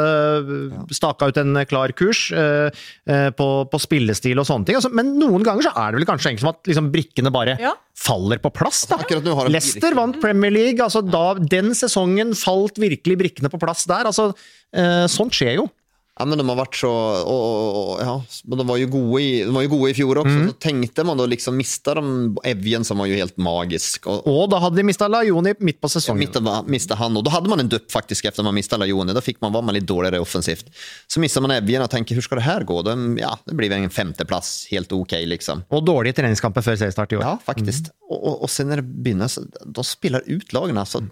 staka 0.94 1.28
ut 1.28 1.40
en 1.42 1.58
klar 1.68 1.92
kurs. 1.98 2.22
eh, 2.32 2.70
eh, 3.10 3.28
på, 3.36 3.48
på 3.68 3.80
spillestil 3.82 4.40
og 4.40 4.46
sånne 4.48 4.70
ting. 4.70 4.78
Altså, 4.78 4.92
men 4.94 5.12
noen 5.20 5.44
ganger 5.44 5.66
så 5.68 5.74
er 5.74 5.92
det 5.92 6.00
vel 6.00 6.08
kanskje 6.08 6.30
egentlig 6.30 6.46
som 6.46 6.54
at 6.54 6.70
liksom, 6.70 6.90
brikkene 6.94 7.34
bare 7.34 7.58
Ja. 7.60 7.74
faller 8.06 8.40
på 8.40 8.54
plass. 8.54 8.84
da. 8.88 9.02
De 9.04 9.50
Leicester 9.52 9.98
vant 9.98 10.20
Premier 10.22 10.54
League. 10.54 10.80
altså 10.80 11.02
da, 11.04 11.34
Den 11.34 11.74
sesongen 11.76 12.32
falt 12.38 12.78
virkelig 12.80 13.18
brikkene 13.20 13.50
på 13.52 13.60
plass 13.60 13.84
der. 13.90 14.06
altså 14.08 14.30
eh, 14.72 15.04
Sånt 15.10 15.34
skjer 15.34 15.58
jo. 15.60 15.68
Ja, 16.14 16.24
men 16.30 16.38
de 16.38 16.44
har 16.46 16.58
vært 16.60 16.76
så 16.78 16.88
og, 16.94 17.24
og, 17.26 17.78
og, 17.78 17.88
ja, 17.98 18.12
men 18.46 18.60
de 18.60 18.64
var 18.68 18.78
jo 18.78 18.86
gode 18.92 19.18
i, 19.18 19.30
de 19.42 19.50
var 19.50 19.64
jo 19.64 19.70
gode 19.72 19.88
i 19.90 19.96
fjor 19.98 20.20
også. 20.20 20.34
Så 20.46 20.54
tenkte 20.62 21.04
man 21.08 21.18
da 21.18 21.26
liksom 21.26 21.56
Mista 21.58 21.96
de 21.98 22.04
Evjen, 22.52 22.86
som 22.86 23.02
var 23.02 23.08
jo 23.10 23.16
helt 23.18 23.34
magisk. 23.42 24.06
Og, 24.06 24.44
da 24.52 24.60
hadde 24.62 24.78
de 24.78 24.84
mista 24.86 25.08
Lajoni 25.10 25.56
midt 25.58 25.80
på 25.82 25.90
sesongen. 25.90 26.30
Ja, 26.30 26.60
mista 26.70 26.94
han, 27.00 27.18
og 27.18 27.26
da 27.26 27.34
hadde 27.34 27.50
man 27.50 27.64
en 27.64 27.72
dupp 27.72 27.90
faktisk 27.90 28.28
etter 28.30 28.46
man 28.46 28.54
mista 28.54 28.78
Lajoni. 28.78 29.16
Da 29.16 29.24
fikk 29.26 29.42
man, 29.42 29.56
var 29.56 29.66
man 29.66 29.74
litt 29.74 29.88
dårligere 29.90 30.22
offensivt. 30.22 30.70
Så 31.10 31.22
mista 31.22 31.42
man 31.42 31.56
Evjen 31.56 31.82
og 31.82 31.90
tenker 31.90 32.14
hvordan 32.14 32.28
skal 32.28 32.42
det 32.42 32.46
her 32.46 32.68
gå? 32.70 32.78
De, 32.86 32.96
ja, 33.18 33.34
det 33.50 33.58
blir 33.58 33.74
vel 33.74 33.88
en 33.88 33.94
femteplass, 33.98 34.54
helt 34.70 34.94
ok, 34.94 35.16
liksom. 35.34 35.66
Og 35.74 35.82
dårlige 35.82 36.20
treningskamper 36.20 36.62
før 36.62 36.78
seriestart 36.78 37.16
i 37.16 37.18
år. 37.18 37.26
Ja, 37.26 37.34
faktisk. 37.42 37.90
Og, 38.06 38.20
og, 38.20 38.46
og 38.46 38.54
sen 38.54 38.70
når 38.70 38.84
det 38.84 39.02
begynner, 39.02 39.34
så 39.34 39.42
de 39.50 39.88
spiller 39.88 40.22
ut 40.30 40.54
lagene. 40.54 40.86
Altså, 40.86 41.02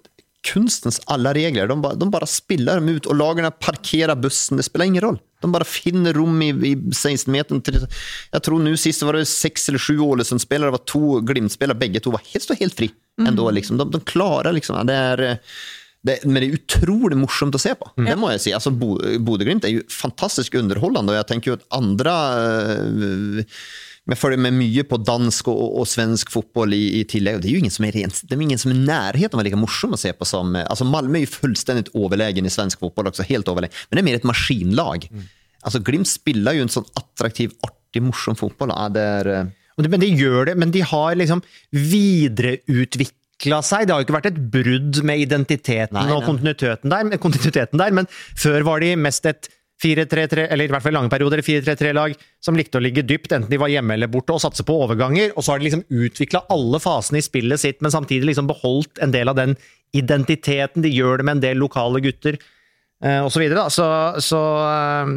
kunstens 0.47 1.01
alle 1.13 1.33
regler. 1.37 1.69
De, 1.71 1.77
ba, 1.83 1.93
de 1.95 2.09
bare 2.11 2.27
spiller 2.31 2.81
dem 2.81 2.89
ut, 2.97 3.07
og 3.07 3.19
lagene 3.19 3.51
parkerer 3.63 4.19
bussen. 4.19 4.59
Det 4.59 4.65
spiller 4.67 4.91
ingen 4.91 5.05
roll. 5.05 5.19
De 5.43 5.51
bare 5.51 5.67
finner 5.67 6.15
rom 6.15 6.41
i, 6.43 6.51
i 6.51 6.75
16-meteren. 6.95 7.63
til- 7.67 7.81
Jeg 8.33 8.43
tror 8.47 8.63
nå 8.63 8.73
sist 8.79 9.03
var 9.03 9.19
det 9.19 9.27
seks 9.31 9.69
eller 9.69 9.79
sju 9.83 9.97
Ålesund-spillere, 9.99 10.71
det 10.71 10.79
var 10.79 10.87
to 10.87 11.21
Glimt-spillere. 11.27 11.79
Begge 11.79 12.01
to 12.03 12.11
var 12.15 12.23
helt, 12.33 12.43
stod 12.47 12.59
helt 12.63 12.75
fri. 12.79 12.91
Ändå, 13.21 13.51
liksom. 13.53 13.77
de, 13.79 13.85
de 13.91 14.01
klarer 14.09 14.53
liksom 14.57 14.87
det 14.89 14.95
er, 14.97 15.21
eh, 15.21 15.37
det, 16.03 16.25
Men 16.25 16.41
det 16.43 16.49
er 16.49 16.57
utrolig 16.59 17.17
morsomt 17.19 17.55
å 17.55 17.61
se 17.63 17.75
på. 17.79 17.91
Det 17.97 18.17
må 18.19 18.31
jeg 18.33 18.41
si. 18.43 18.53
Altså, 18.57 18.73
Bo- 18.75 18.99
Bodø-Glimt 18.99 19.65
er 19.69 19.77
jo 19.77 19.83
fantastisk 19.89 20.55
underholdende, 20.59 21.13
og 21.13 21.19
jeg 21.21 21.29
tenker 21.31 21.53
jo 21.53 21.59
at 21.61 21.67
andre 21.79 22.15
eh, 22.67 23.45
jeg 24.11 24.19
følger 24.19 24.41
med 24.43 24.57
mye 24.57 24.83
på 24.89 24.99
dansk 24.99 25.47
og, 25.53 25.61
og 25.79 25.87
svensk 25.87 26.33
fotball 26.35 26.75
i, 26.75 26.81
i 26.99 27.03
tillegg. 27.09 27.37
og 27.39 27.45
Det 27.45 27.51
er 27.51 27.55
jo 27.55 27.63
ingen 27.63 27.75
som 27.75 27.87
er 27.87 27.95
rent, 27.95 28.19
det 28.27 28.35
er 28.35 28.43
ingen 28.43 28.59
som 28.59 28.73
i 28.75 28.79
nærheten 28.79 29.39
av 29.39 29.47
like 29.47 29.61
morsom 29.61 29.95
å 29.95 30.01
se 30.01 30.11
på 30.17 30.27
som 30.27 30.57
altså 30.59 30.87
Malmö 30.89 31.21
er 31.21 31.27
jo 31.27 31.31
fullstendig 31.37 31.93
overlegen 31.95 32.49
i 32.49 32.53
svensk 32.53 32.83
fotball 32.83 33.13
også, 33.13 33.29
helt 33.31 33.51
overlegen. 33.53 33.77
Men 33.89 33.99
det 33.99 34.03
er 34.03 34.09
mer 34.11 34.19
et 34.19 34.27
maskinlag. 34.27 35.07
Altså 35.63 35.83
Glimt 35.87 36.11
spiller 36.11 36.59
jo 36.59 36.67
en 36.67 36.75
sånn 36.75 36.89
attraktiv, 36.99 37.55
artig, 37.63 38.03
morsom 38.03 38.39
fotball. 38.39 38.75
Ja, 38.75 38.91
det 38.91 39.07
er, 39.23 39.33
eh, 39.37 39.51
Men 39.79 40.03
de 40.03 40.11
gjør 40.11 40.51
det, 40.51 40.59
men 40.59 40.75
de 40.75 40.83
har 40.83 41.15
liksom 41.15 41.43
videreutvikla 41.71 43.63
seg. 43.63 43.87
Det 43.87 43.95
har 43.95 44.03
jo 44.03 44.09
ikke 44.09 44.19
vært 44.19 44.31
et 44.33 44.45
brudd 44.51 45.03
med 45.07 45.23
identiteten 45.23 45.95
Nei, 45.95 46.11
og 46.11 46.27
kontinuiteten 46.27 46.91
der, 46.91 47.19
kontinuiteten 47.23 47.79
der, 47.79 47.95
men 47.95 48.11
før 48.35 48.67
var 48.67 48.83
de 48.83 48.97
mest 48.99 49.31
et 49.31 49.49
4-3-3, 49.83 50.47
eller 50.55 50.69
i 50.69 50.73
hvert 50.73 50.85
fall 50.85 50.95
lange 50.95 51.11
perioder, 51.13 51.43
4-3-3-lag 51.43 52.15
som 52.43 52.57
likte 52.59 52.79
å 52.79 52.85
ligge 52.85 53.05
dypt, 53.07 53.33
enten 53.35 53.51
de 53.51 53.59
var 53.61 53.73
hjemme 53.73 53.97
eller 53.97 54.11
borte, 54.13 54.35
og 54.35 54.43
satse 54.45 54.65
på 54.67 54.77
overganger. 54.85 55.35
Og 55.35 55.43
så 55.43 55.53
har 55.55 55.63
de 55.63 55.69
liksom 55.69 55.85
utvikla 55.91 56.45
alle 56.55 56.81
fasene 56.83 57.19
i 57.21 57.27
spillet 57.27 57.63
sitt, 57.63 57.81
men 57.83 57.95
samtidig 57.95 58.31
liksom 58.31 58.51
beholdt 58.51 59.03
en 59.03 59.15
del 59.15 59.33
av 59.33 59.39
den 59.41 59.57
identiteten. 59.97 60.85
De 60.85 60.93
gjør 60.93 61.21
det 61.21 61.29
med 61.29 61.39
en 61.39 61.45
del 61.49 61.63
lokale 61.63 62.03
gutter. 62.05 62.39
eh, 63.03 63.21
og 63.21 63.33
så 63.35 63.43
videre. 63.43 63.65
Da. 63.65 63.73
Så, 63.75 63.89
så 64.23 64.43
eh, 64.63 65.13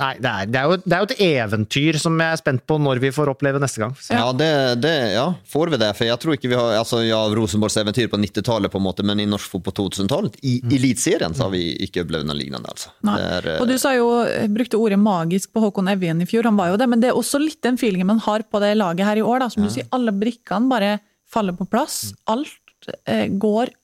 Nei, 0.00 0.14
det 0.16 0.30
er, 0.30 0.48
det, 0.48 0.60
er 0.60 0.70
jo, 0.70 0.78
det 0.80 0.96
er 0.96 1.02
jo 1.02 1.08
et 1.10 1.22
eventyr 1.26 1.98
som 2.00 2.16
jeg 2.20 2.36
er 2.36 2.40
spent 2.40 2.62
på 2.68 2.78
når 2.80 3.00
vi 3.02 3.10
får 3.12 3.30
oppleve 3.34 3.60
neste 3.60 3.82
gang. 3.82 3.92
Så. 4.00 4.14
Ja, 4.16 4.30
det, 4.36 4.50
det, 4.80 4.92
ja, 5.12 5.26
får 5.52 5.74
vi 5.74 5.80
det? 5.82 5.90
For 5.98 6.08
jeg 6.08 6.20
tror 6.22 6.36
ikke 6.36 6.50
vi 6.52 6.56
har 6.58 6.78
altså, 6.78 7.02
ja, 7.04 7.18
Rosenborgs 7.36 7.76
eventyr 7.82 8.08
på 8.12 8.20
90-tallet, 8.22 8.72
på 8.72 8.80
en 8.80 8.86
måte, 8.86 9.04
men 9.06 9.20
i 9.20 9.28
norsk 9.28 9.52
fotball 9.52 9.76
på 9.76 9.88
2000-tallet, 9.90 10.40
i 10.46 10.56
Eliteserien, 10.64 11.36
så 11.36 11.46
har 11.46 11.54
vi 11.54 11.66
ikke 11.84 12.06
opplevd 12.06 12.30
noe 12.30 12.38
lignende. 12.38 12.72
Altså. 12.72 12.94
Nei. 13.06 13.18
Er, 13.20 13.50
eh, 13.54 13.60
Og 13.60 13.68
du 13.68 13.76
sa 13.82 13.92
jo, 13.96 14.08
brukte 14.54 14.80
ordet 14.80 15.00
magisk 15.02 15.52
på 15.52 15.64
Håkon 15.66 15.92
Evjen 15.92 16.24
i 16.24 16.28
fjor, 16.30 16.48
han 16.48 16.58
var 16.58 16.72
jo 16.72 16.80
det, 16.80 16.88
men 16.90 17.04
det 17.04 17.12
er 17.12 17.20
også 17.20 17.42
litt 17.42 17.60
den 17.66 17.76
feelingen 17.80 18.08
man 18.08 18.24
har 18.24 18.46
på 18.48 18.62
det 18.64 18.72
laget 18.80 19.04
her 19.06 19.20
i 19.20 19.26
år. 19.26 19.44
Da. 19.44 19.50
Som 19.52 19.68
du 19.68 19.72
sier, 19.74 19.88
alle 19.94 20.16
brikkene 20.16 20.72
bare 20.72 20.96
faller 21.30 21.54
på 21.56 21.68
plass. 21.70 22.14
Alt 22.30 22.88
eh, 23.04 23.28
går 23.28 23.74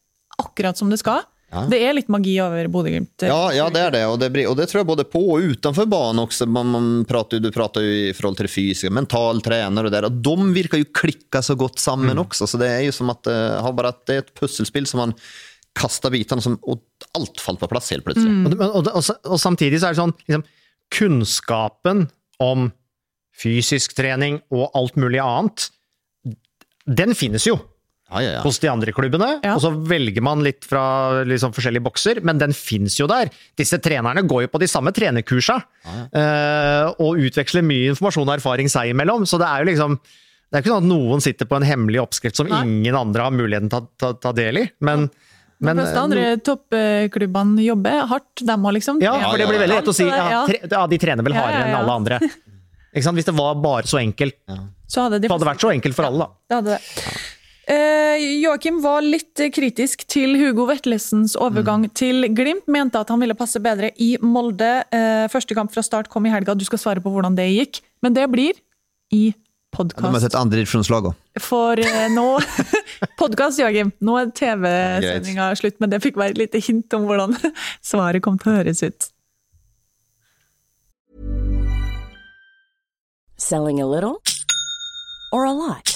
akkurat 0.42 0.78
som 0.80 0.88
det 0.92 0.98
skal. 1.04 1.24
Det 1.70 1.78
er 1.78 1.94
litt 1.94 2.08
magi 2.10 2.34
over 2.42 2.66
Bodø-Glimt. 2.74 3.22
Ja, 3.22 3.52
ja, 3.54 3.68
det 3.72 3.80
er 3.80 3.92
det. 3.94 4.00
Og 4.10 4.16
det, 4.20 4.28
blir, 4.34 4.48
og 4.50 4.56
det 4.58 4.66
tror 4.68 4.80
jeg 4.82 4.88
både 4.88 5.04
på 5.08 5.20
og 5.36 5.44
utenfor 5.54 5.86
banen 5.88 6.18
også. 6.24 6.48
Man, 6.50 6.72
man 6.74 6.88
prater, 7.08 7.38
du 7.40 7.48
prater 7.54 7.84
jo 7.86 7.92
i 8.08 8.14
forhold 8.18 8.36
til 8.40 8.48
det 8.48 8.52
fysiske, 8.52 8.90
mental 8.92 9.40
trener 9.46 9.86
og 9.86 9.94
det 9.94 10.02
og 10.08 10.18
de 10.26 10.34
virker 10.56 10.82
jo 10.82 10.88
klikka 10.90 11.40
så 11.46 11.54
godt 11.58 11.78
sammen 11.80 12.18
også. 12.18 12.48
Så 12.50 12.58
det 12.60 12.68
er 12.72 12.82
jo 12.88 12.94
som 12.96 13.12
at 13.14 13.30
uh, 13.30 13.70
bare 13.78 13.94
at 13.94 14.02
det 14.10 14.16
er 14.18 14.24
et 14.24 14.34
puslespill 14.36 14.88
som 14.90 15.04
man 15.04 15.14
kaster 15.76 16.10
bitene, 16.12 16.40
som, 16.42 16.58
og 16.66 16.82
alt 17.16 17.40
falt 17.44 17.60
på 17.62 17.68
plass 17.70 17.92
helt 17.94 18.04
plutselig. 18.06 18.32
Og, 18.48 18.52
det- 18.52 18.66
og, 18.66 18.90
og, 18.96 19.10
og 19.36 19.40
samtidig 19.40 19.80
så 19.82 19.90
er 19.90 19.96
det 19.96 20.02
sånn 20.02 20.16
liksom, 20.26 20.44
Kunnskapen 20.96 22.06
om 22.42 22.68
fysisk 23.36 23.94
trening 23.98 24.38
og 24.54 24.70
alt 24.78 24.96
mulig 25.00 25.20
annet, 25.22 25.68
den 26.86 27.12
finnes 27.18 27.44
jo 27.48 27.56
Ja, 28.06 28.20
ja, 28.22 28.34
ja. 28.36 28.42
hos 28.44 28.60
de 28.62 28.68
andre 28.70 28.92
klubbene. 28.94 29.32
Ja. 29.42 29.56
Og 29.56 29.62
så 29.64 29.72
velger 29.90 30.22
man 30.22 30.44
litt 30.46 30.66
fra 30.68 31.24
liksom, 31.26 31.54
forskjellige 31.56 31.82
bokser, 31.88 32.20
men 32.26 32.38
den 32.38 32.54
finnes 32.54 32.94
jo 33.00 33.08
der. 33.10 33.32
Disse 33.58 33.80
trenerne 33.82 34.22
går 34.22 34.44
jo 34.44 34.52
på 34.52 34.60
de 34.62 34.68
samme 34.70 34.92
trenerkursa 34.94 35.56
eh, 35.90 36.92
og 37.02 37.18
utveksler 37.26 37.66
mye 37.66 37.90
informasjon 37.94 38.28
og 38.28 38.36
erfaring 38.36 38.70
seg 38.70 38.92
imellom. 38.94 39.26
Så 39.26 39.42
det 39.42 39.50
er 39.50 39.64
jo 39.64 39.70
liksom 39.72 39.98
det 40.46 40.60
er 40.60 40.62
ikke 40.62 40.70
sånn 40.70 40.84
at 40.84 40.90
noen 40.92 41.22
sitter 41.24 41.48
på 41.50 41.56
en 41.58 41.66
hemmelig 41.66 41.98
oppskrift 42.04 42.38
som 42.38 42.46
Nei. 42.46 42.60
ingen 42.62 42.94
andre 42.94 43.24
har 43.26 43.34
muligheten 43.34 43.66
til 43.72 43.82
å 43.82 43.88
ta, 43.98 44.12
ta 44.14 44.30
del 44.36 44.60
i. 44.60 44.64
Men, 44.86 45.08
De 45.58 45.72
fleste 45.74 46.04
andre 46.06 46.26
toppklubbene 46.46 47.64
jobber 47.66 48.06
hardt, 48.12 48.44
dem 48.46 48.68
òg, 48.70 48.76
liksom. 48.78 49.02
Ja, 49.02 49.16
for 49.26 49.42
det 49.42 49.48
blir 49.50 49.64
veldig 49.64 49.80
lett 49.80 49.90
å 49.90 49.96
si 49.96 50.06
ja, 50.06 50.44
tre, 50.46 50.60
ja, 50.62 50.84
de 50.86 51.00
trener 51.02 51.26
vel 51.26 51.34
Ja, 51.34 51.40
ja, 51.42 51.48
hardere 51.48 51.66
enn 51.72 51.78
alle 51.80 51.96
andre. 51.98 52.20
Ikke 52.94 53.08
sant? 53.08 53.18
Hvis 53.18 53.26
det 53.26 53.34
var 53.36 53.58
bare 53.58 53.90
så 53.90 53.98
enkelt, 53.98 54.38
Så 54.86 55.02
hadde 55.02 55.18
de 55.18 55.26
så 55.26 55.34
hadde 55.34 55.42
det 55.42 55.50
vært 55.50 55.66
så 55.66 55.74
enkelt 55.74 55.98
for 55.98 56.06
alle, 56.08 56.28
da. 56.28 56.46
Det 56.46 56.60
hadde 56.60 56.76
det. 56.78 57.16
Eh, 57.66 58.42
Joakim 58.44 58.78
var 58.78 59.02
litt 59.02 59.40
kritisk 59.50 60.04
til 60.06 60.36
Hugo 60.38 60.68
Vetlesens 60.68 61.34
overgang 61.34 61.88
til 61.98 62.28
Glimt. 62.30 62.68
Mente 62.70 63.00
at 63.02 63.10
han 63.10 63.18
ville 63.22 63.34
passe 63.34 63.58
bedre 63.62 63.90
i 63.98 64.12
Molde. 64.22 64.84
Eh, 64.94 65.26
første 65.32 65.56
kamp 65.58 65.74
fra 65.74 65.82
start 65.82 66.06
kom 66.12 66.28
i 66.28 66.30
helga. 66.30 66.54
Du 66.54 66.62
skal 66.68 66.78
svare 66.78 67.02
på 67.02 67.10
hvordan 67.10 67.34
det 67.34 67.48
gikk. 67.50 67.82
Men 68.06 68.14
det 68.14 68.28
blir 68.30 68.54
i 69.10 69.32
podkast. 69.74 70.20
sett 70.22 70.38
andredivisjonslag 70.38 71.10
òg. 71.10 71.18
For 71.42 71.82
eh, 71.82 72.06
nå 72.14 72.38
Podkast, 73.20 73.58
Joakim. 73.58 73.90
Nå 73.98 74.14
er 74.20 74.30
TV-sendinga 74.30 75.50
slutt, 75.58 75.80
men 75.82 75.90
det 75.90 76.00
fikk 76.06 76.22
være 76.22 76.36
et 76.36 76.42
lite 76.44 76.62
hint 76.62 76.94
om 76.94 77.10
hvordan 77.10 77.34
svaret 77.90 78.22
kom 78.22 78.38
til 78.38 78.54
å 78.54 78.56
høres 78.60 78.86
ut. 78.86 79.10
Selling 83.36 83.82
a 83.82 83.86
little 83.90 84.22
or 85.34 85.44
a 85.44 85.52
lot? 85.52 85.95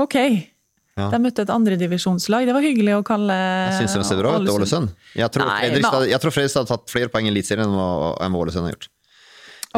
Ok. 0.00 0.16
De 1.00 1.18
møtte 1.22 1.44
et 1.46 1.52
andredivisjonslag. 1.52 2.44
Det 2.48 2.54
var 2.56 2.64
hyggelig 2.64 2.96
å 2.98 3.02
kalle 3.06 3.36
Jeg 3.36 3.76
syns 3.84 3.98
de 4.00 4.06
ser 4.08 4.18
bra 4.20 4.34
ut, 4.36 4.48
Ålesund. 4.52 4.90
Jeg 5.16 5.32
tror 5.32 5.48
Nei, 5.48 5.60
Fredrikstad, 5.64 6.08
jeg 6.10 6.22
tror 6.24 6.34
Fredrikstad 6.34 6.66
har 6.66 6.72
tatt 6.74 6.92
flere 6.92 7.12
poeng 7.12 7.28
i 7.28 7.32
Eliteserien 7.32 7.70
enn 7.70 8.40
Ålesund 8.40 8.68
har 8.68 8.74
gjort. 8.74 8.90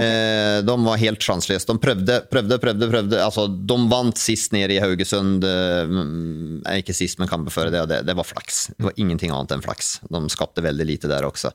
Eh, 0.00 0.62
de 0.64 0.74
var 0.86 0.96
helt 1.02 1.20
sjanseløse. 1.20 1.68
De 1.68 1.76
prøvde, 1.82 2.14
prøvde, 2.32 2.56
prøvde. 2.62 2.88
prøvde. 2.88 3.18
Altså, 3.20 3.44
de 3.46 3.76
vant 3.90 4.18
sist 4.18 4.54
nede 4.56 4.78
i 4.78 4.80
Haugesund. 4.80 5.44
eh, 5.44 5.84
mm, 5.84 6.62
Ikke 6.80 6.96
sist, 6.96 7.20
men 7.20 7.28
kampen 7.28 7.52
før 7.52 7.70
det, 7.70 7.84
det, 7.90 8.00
det 8.08 8.16
var 8.16 8.24
flaks. 8.24 8.70
Det 8.78 8.88
var 8.88 8.96
ingenting 8.96 9.34
annet 9.36 9.52
enn 9.52 9.64
flaks. 9.64 9.98
De 10.08 10.22
skapte 10.32 10.64
veldig 10.64 10.88
lite 10.88 11.12
der 11.12 11.28
også. 11.28 11.52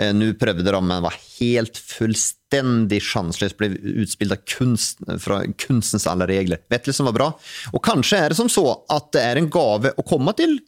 Eh, 0.00 0.12
Nå 0.16 0.30
prøvde 0.40 0.64
de, 0.64 0.80
men 0.80 1.04
var 1.04 1.16
helt 1.38 1.76
fullstendig 1.76 3.00
sjanseløs. 3.04 3.56
Ble 3.58 3.72
utspilt 4.04 4.36
av 4.36 4.44
kunst, 4.48 5.02
fra 5.20 5.42
kunstens 5.60 6.08
alle 6.10 6.28
regler. 6.30 6.62
Vetlesen 6.72 7.08
var 7.10 7.16
bra. 7.16 7.30
Og 7.72 7.82
kanskje 7.84 8.22
er 8.22 8.32
det 8.32 8.40
som 8.40 8.50
så 8.52 8.66
at 8.92 9.10
det 9.16 9.24
er 9.26 9.40
en 9.40 9.50
gave 9.52 9.92
å 9.98 10.06
komme 10.06 10.34
til 10.38 10.58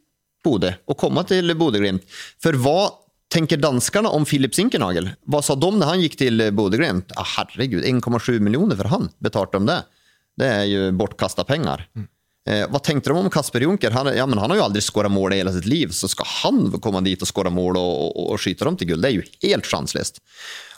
Bodø, 0.44 0.74
å 0.84 0.96
komme 1.00 1.24
til 1.24 1.54
Bodø-Glimt. 1.56 2.04
For 2.42 2.56
hva 2.60 2.92
tenker 3.32 3.58
danskene 3.58 4.10
om 4.12 4.26
Filip 4.28 4.54
Sinkernagel? 4.54 5.08
Hva 5.30 5.40
sa 5.42 5.56
de 5.56 5.70
når 5.72 5.88
han 5.88 6.02
gikk 6.04 6.18
til 6.20 6.44
Bodø-Glimt? 6.54 7.14
Ah, 7.16 7.30
herregud, 7.38 7.80
1,7 7.88 8.36
millioner 8.44 8.76
for 8.78 8.92
han, 8.92 9.08
betalte 9.24 9.58
de 9.58 9.72
det? 9.72 9.80
Det 10.34 10.50
er 10.50 10.66
jo 10.68 10.90
bortkasta 10.98 11.46
penger. 11.48 11.86
Eh, 11.96 12.10
hva 12.44 12.80
tenkte 12.84 13.08
de 13.08 13.16
om 13.16 13.30
Kasper 13.32 13.64
Junker? 13.64 13.94
Han, 13.96 14.10
ja, 14.12 14.26
men 14.28 14.36
han 14.36 14.52
har 14.52 14.58
jo 14.58 14.64
aldri 14.66 14.82
skåra 14.84 15.08
mål 15.08 15.32
i 15.32 15.38
hele 15.40 15.54
sitt 15.54 15.68
liv, 15.70 15.94
så 15.96 16.10
skal 16.12 16.28
han 16.42 16.66
komme 16.84 17.00
dit 17.06 17.22
og 17.24 17.30
skåre 17.30 17.52
mål 17.54 17.78
og, 17.80 17.92
og, 18.10 18.26
og 18.34 18.42
skyte 18.42 18.68
dem 18.68 18.76
til 18.76 18.90
gull? 18.90 19.00
Det 19.00 19.10
er 19.10 19.16
jo 19.16 19.28
helt 19.46 19.70
sjanseløst. 19.70 20.20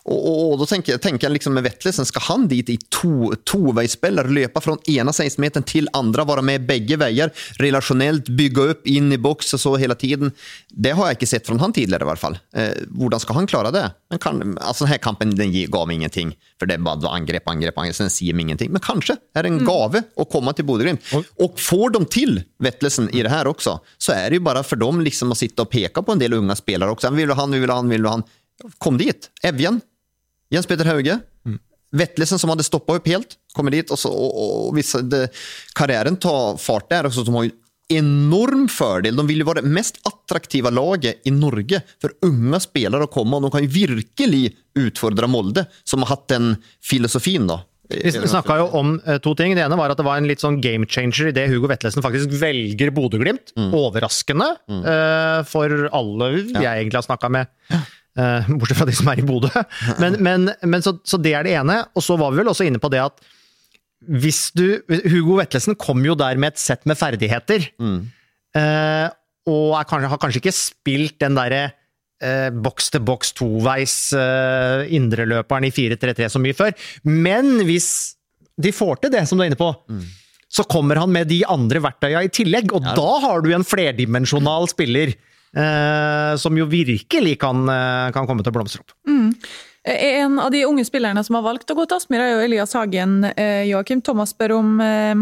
Og, 0.06 0.16
og, 0.16 0.40
og 0.52 0.60
da 0.60 0.68
tenker, 0.70 1.00
tenker 1.02 1.26
jeg 1.26 1.36
liksom 1.36 1.56
med 1.56 1.66
vettlesen, 1.66 2.06
skal 2.06 2.24
han 2.28 2.46
dit 2.50 2.68
i 2.70 2.76
to, 2.94 3.32
toveisspiller, 3.48 4.28
løpe 4.30 4.62
fra 4.62 4.76
ene 4.92 5.14
16-meteren 5.14 5.66
til 5.66 5.90
andre, 5.98 6.26
være 6.28 6.44
med 6.46 6.66
begge 6.68 6.98
veier, 7.00 7.32
relasjonelt, 7.62 8.30
bygge 8.38 8.68
opp 8.72 8.86
inn 8.90 9.10
i 9.14 9.20
boks 9.20 9.56
og 9.58 9.62
så 9.62 9.74
hele 9.82 9.96
tiden? 9.98 10.30
Det 10.70 10.94
har 10.96 11.10
jeg 11.10 11.18
ikke 11.18 11.30
sett 11.30 11.48
fra 11.48 11.58
han 11.58 11.74
tidligere, 11.74 12.06
i 12.06 12.10
hvert 12.10 12.22
fall. 12.22 12.38
Eh, 12.54 12.86
hvordan 12.94 13.22
skal 13.22 13.40
han 13.40 13.50
klare 13.50 13.72
det? 13.74 13.84
Men 14.12 14.22
kan, 14.22 14.42
altså, 14.60 14.86
denne 14.86 15.02
kampen 15.02 15.34
den 15.34 15.54
gav 15.72 15.88
meg 15.88 15.98
ingenting, 15.98 16.32
for 16.60 16.70
det 16.70 16.78
bare 16.86 17.02
var 17.02 17.18
angrep, 17.18 17.48
angrep, 17.50 17.78
angrep, 17.82 17.98
så 17.98 18.06
den 18.06 18.14
sier 18.14 18.36
meg 18.36 18.46
ingenting. 18.46 18.70
Men 18.74 18.84
kanskje 18.84 19.18
er 19.34 19.46
det 19.46 19.52
en 19.52 19.66
gave 19.66 20.04
å 20.14 20.28
komme 20.30 20.54
til 20.54 20.68
Bodø-Glimt. 20.68 21.02
Og 21.42 21.58
får 21.60 21.96
de 21.96 22.04
til 22.14 22.38
vettlesen 22.62 23.10
i 23.10 23.24
det 23.26 23.32
her 23.32 23.50
også, 23.50 23.78
så 23.98 24.14
er 24.14 24.30
det 24.30 24.40
jo 24.40 24.46
bare 24.46 24.62
for 24.66 24.78
dem 24.80 25.02
liksom 25.02 25.34
å 25.34 25.38
sitte 25.38 25.66
og 25.66 25.72
peke 25.72 26.04
på 26.04 26.14
en 26.14 26.22
del 26.22 26.38
unge 26.38 26.54
spillere 26.58 26.94
også. 26.94 27.10
Han 27.10 27.18
vil 27.18 27.34
ha 27.34 27.40
han, 27.42 27.52
vi 27.54 27.62
vil 27.64 27.72
ha 27.74 27.80
han, 27.82 27.90
vi 27.90 27.98
vil 27.98 28.08
ha 28.10 28.16
han. 28.20 28.26
Kom 28.82 28.96
dit. 29.00 29.30
Evjen. 29.44 29.82
Jens 30.52 30.68
Peter 30.70 30.88
Hauge. 30.92 31.20
Vettlesen 31.96 32.40
som 32.42 32.50
hadde 32.50 32.66
stoppa 32.66 32.96
opp 32.98 33.06
helt, 33.08 33.36
kommer 33.56 33.72
dit, 33.72 33.88
og, 33.94 33.98
så, 34.00 34.10
og, 34.10 34.32
og 34.36 34.74
hvis 34.76 34.90
det, 35.08 35.28
karrieren 35.78 36.18
tar 36.20 36.58
fart 36.60 36.90
der. 36.92 37.08
Så 37.14 37.24
de 37.24 37.32
har 37.32 37.46
jo 37.46 37.54
enorm 37.94 38.66
fordel. 38.68 39.14
De 39.16 39.24
vil 39.28 39.44
jo 39.44 39.46
være 39.48 39.62
det 39.62 39.70
mest 39.76 40.00
attraktive 40.08 40.72
laget 40.74 41.22
i 41.28 41.32
Norge 41.32 41.80
for 42.02 42.16
unge 42.26 42.60
spillere 42.64 43.06
å 43.06 43.12
komme, 43.12 43.38
og 43.38 43.46
de 43.46 43.52
kan 43.54 43.64
jo 43.64 43.72
virkelig 43.72 44.42
utfordre 44.76 45.30
Molde, 45.30 45.66
som 45.86 46.02
har 46.02 46.16
hatt 46.16 46.26
den 46.34 46.56
filosofien. 46.84 47.46
da. 47.48 47.62
Vi 47.86 48.10
snakka 48.10 48.56
jo 48.58 48.64
om 48.80 48.96
eh, 49.06 49.20
to 49.22 49.36
ting. 49.38 49.54
Det 49.54 49.62
ene 49.62 49.78
var 49.78 49.92
at 49.94 50.00
det 50.00 50.06
var 50.08 50.18
en 50.18 50.26
litt 50.26 50.42
sånn 50.42 50.58
game 50.58 50.88
changer 50.90 51.30
idet 51.30 51.46
Hugo 51.52 51.70
Vetlesen 51.70 52.02
faktisk 52.02 52.34
velger 52.40 52.90
Bodø-Glimt. 52.96 53.54
Overraskende 53.70 54.48
eh, 54.66 55.44
for 55.46 55.86
alle 55.94 56.32
jeg 56.42 56.66
egentlig 56.66 56.98
har 56.98 57.06
snakka 57.06 57.30
med. 57.38 57.52
Eh, 58.18 58.48
bortsett 58.58 58.78
fra 58.80 58.88
de 58.88 58.96
som 58.96 59.08
er 59.12 59.22
i 59.22 59.26
Bodø. 59.26 59.50
Men, 60.02 60.18
men, 60.24 60.50
men 60.64 60.84
så, 60.84 60.96
så 61.06 61.20
det 61.22 61.34
er 61.38 61.46
det 61.46 61.54
ene. 61.60 61.82
Og 61.96 62.04
så 62.04 62.16
var 62.20 62.32
vi 62.34 62.42
vel 62.42 62.52
også 62.52 62.66
inne 62.68 62.80
på 62.82 62.90
det 62.92 63.02
at 63.04 63.20
hvis 64.06 64.50
du 64.54 64.66
Hugo 65.08 65.38
Vetlesen 65.38 65.74
kom 65.80 66.02
jo 66.04 66.14
der 66.18 66.36
med 66.38 66.52
et 66.54 66.60
sett 66.60 66.84
med 66.86 66.98
ferdigheter. 67.00 67.70
eh, 68.56 69.06
og 69.46 69.76
er, 69.78 69.86
kanskje, 69.86 70.08
har 70.10 70.18
kanskje 70.20 70.40
ikke 70.42 70.52
spilt 70.56 71.16
den 71.22 71.36
derre 71.38 71.62
eh, 72.18 72.48
boks-til-boks 72.50 73.30
toveis 73.38 73.94
eh, 74.18 74.88
indreløperen 74.96 75.68
i 75.68 75.72
4-3-3 75.74 76.28
så 76.34 76.40
mye 76.42 76.56
før. 76.58 76.74
Men 77.06 77.60
hvis 77.68 77.88
de 78.58 78.72
får 78.74 79.02
til 79.04 79.12
det, 79.14 79.22
som 79.28 79.38
du 79.38 79.44
er 79.44 79.50
inne 79.52 79.60
på, 79.60 79.68
så 80.48 80.64
kommer 80.70 80.98
han 81.00 81.12
med 81.12 81.28
de 81.30 81.42
andre 81.50 81.78
verktøya 81.84 82.22
i 82.26 82.30
tillegg, 82.32 82.72
og 82.74 82.84
da 82.96 83.08
har 83.22 83.42
du 83.44 83.50
en 83.54 83.66
flerdimensjonal 83.66 84.66
spiller. 84.72 85.12
Eh, 85.56 86.36
som 86.36 86.58
jo 86.58 86.66
virkelig 86.68 87.38
kan, 87.40 87.68
eh, 87.68 88.12
kan 88.12 88.28
komme 88.28 88.44
til 88.44 88.52
å 88.52 88.56
blomstre 88.58 88.84
opp. 88.84 88.92
En 89.86 90.40
av 90.42 90.50
de 90.50 90.64
unge 90.66 90.82
spillerne 90.84 91.22
som 91.24 91.36
har 91.38 91.44
valgt 91.46 91.70
å 91.70 91.76
gå 91.78 91.84
til 91.86 92.00
Aspmyr, 92.00 92.20
er 92.24 92.32
jo 92.32 92.42
Elias 92.42 92.74
Hagen. 92.74 93.20
Eh, 93.38 93.68
Joakim 93.70 94.02
Thomas 94.02 94.32
spør 94.34 94.56
om 94.58 94.80
eh, 94.82 95.14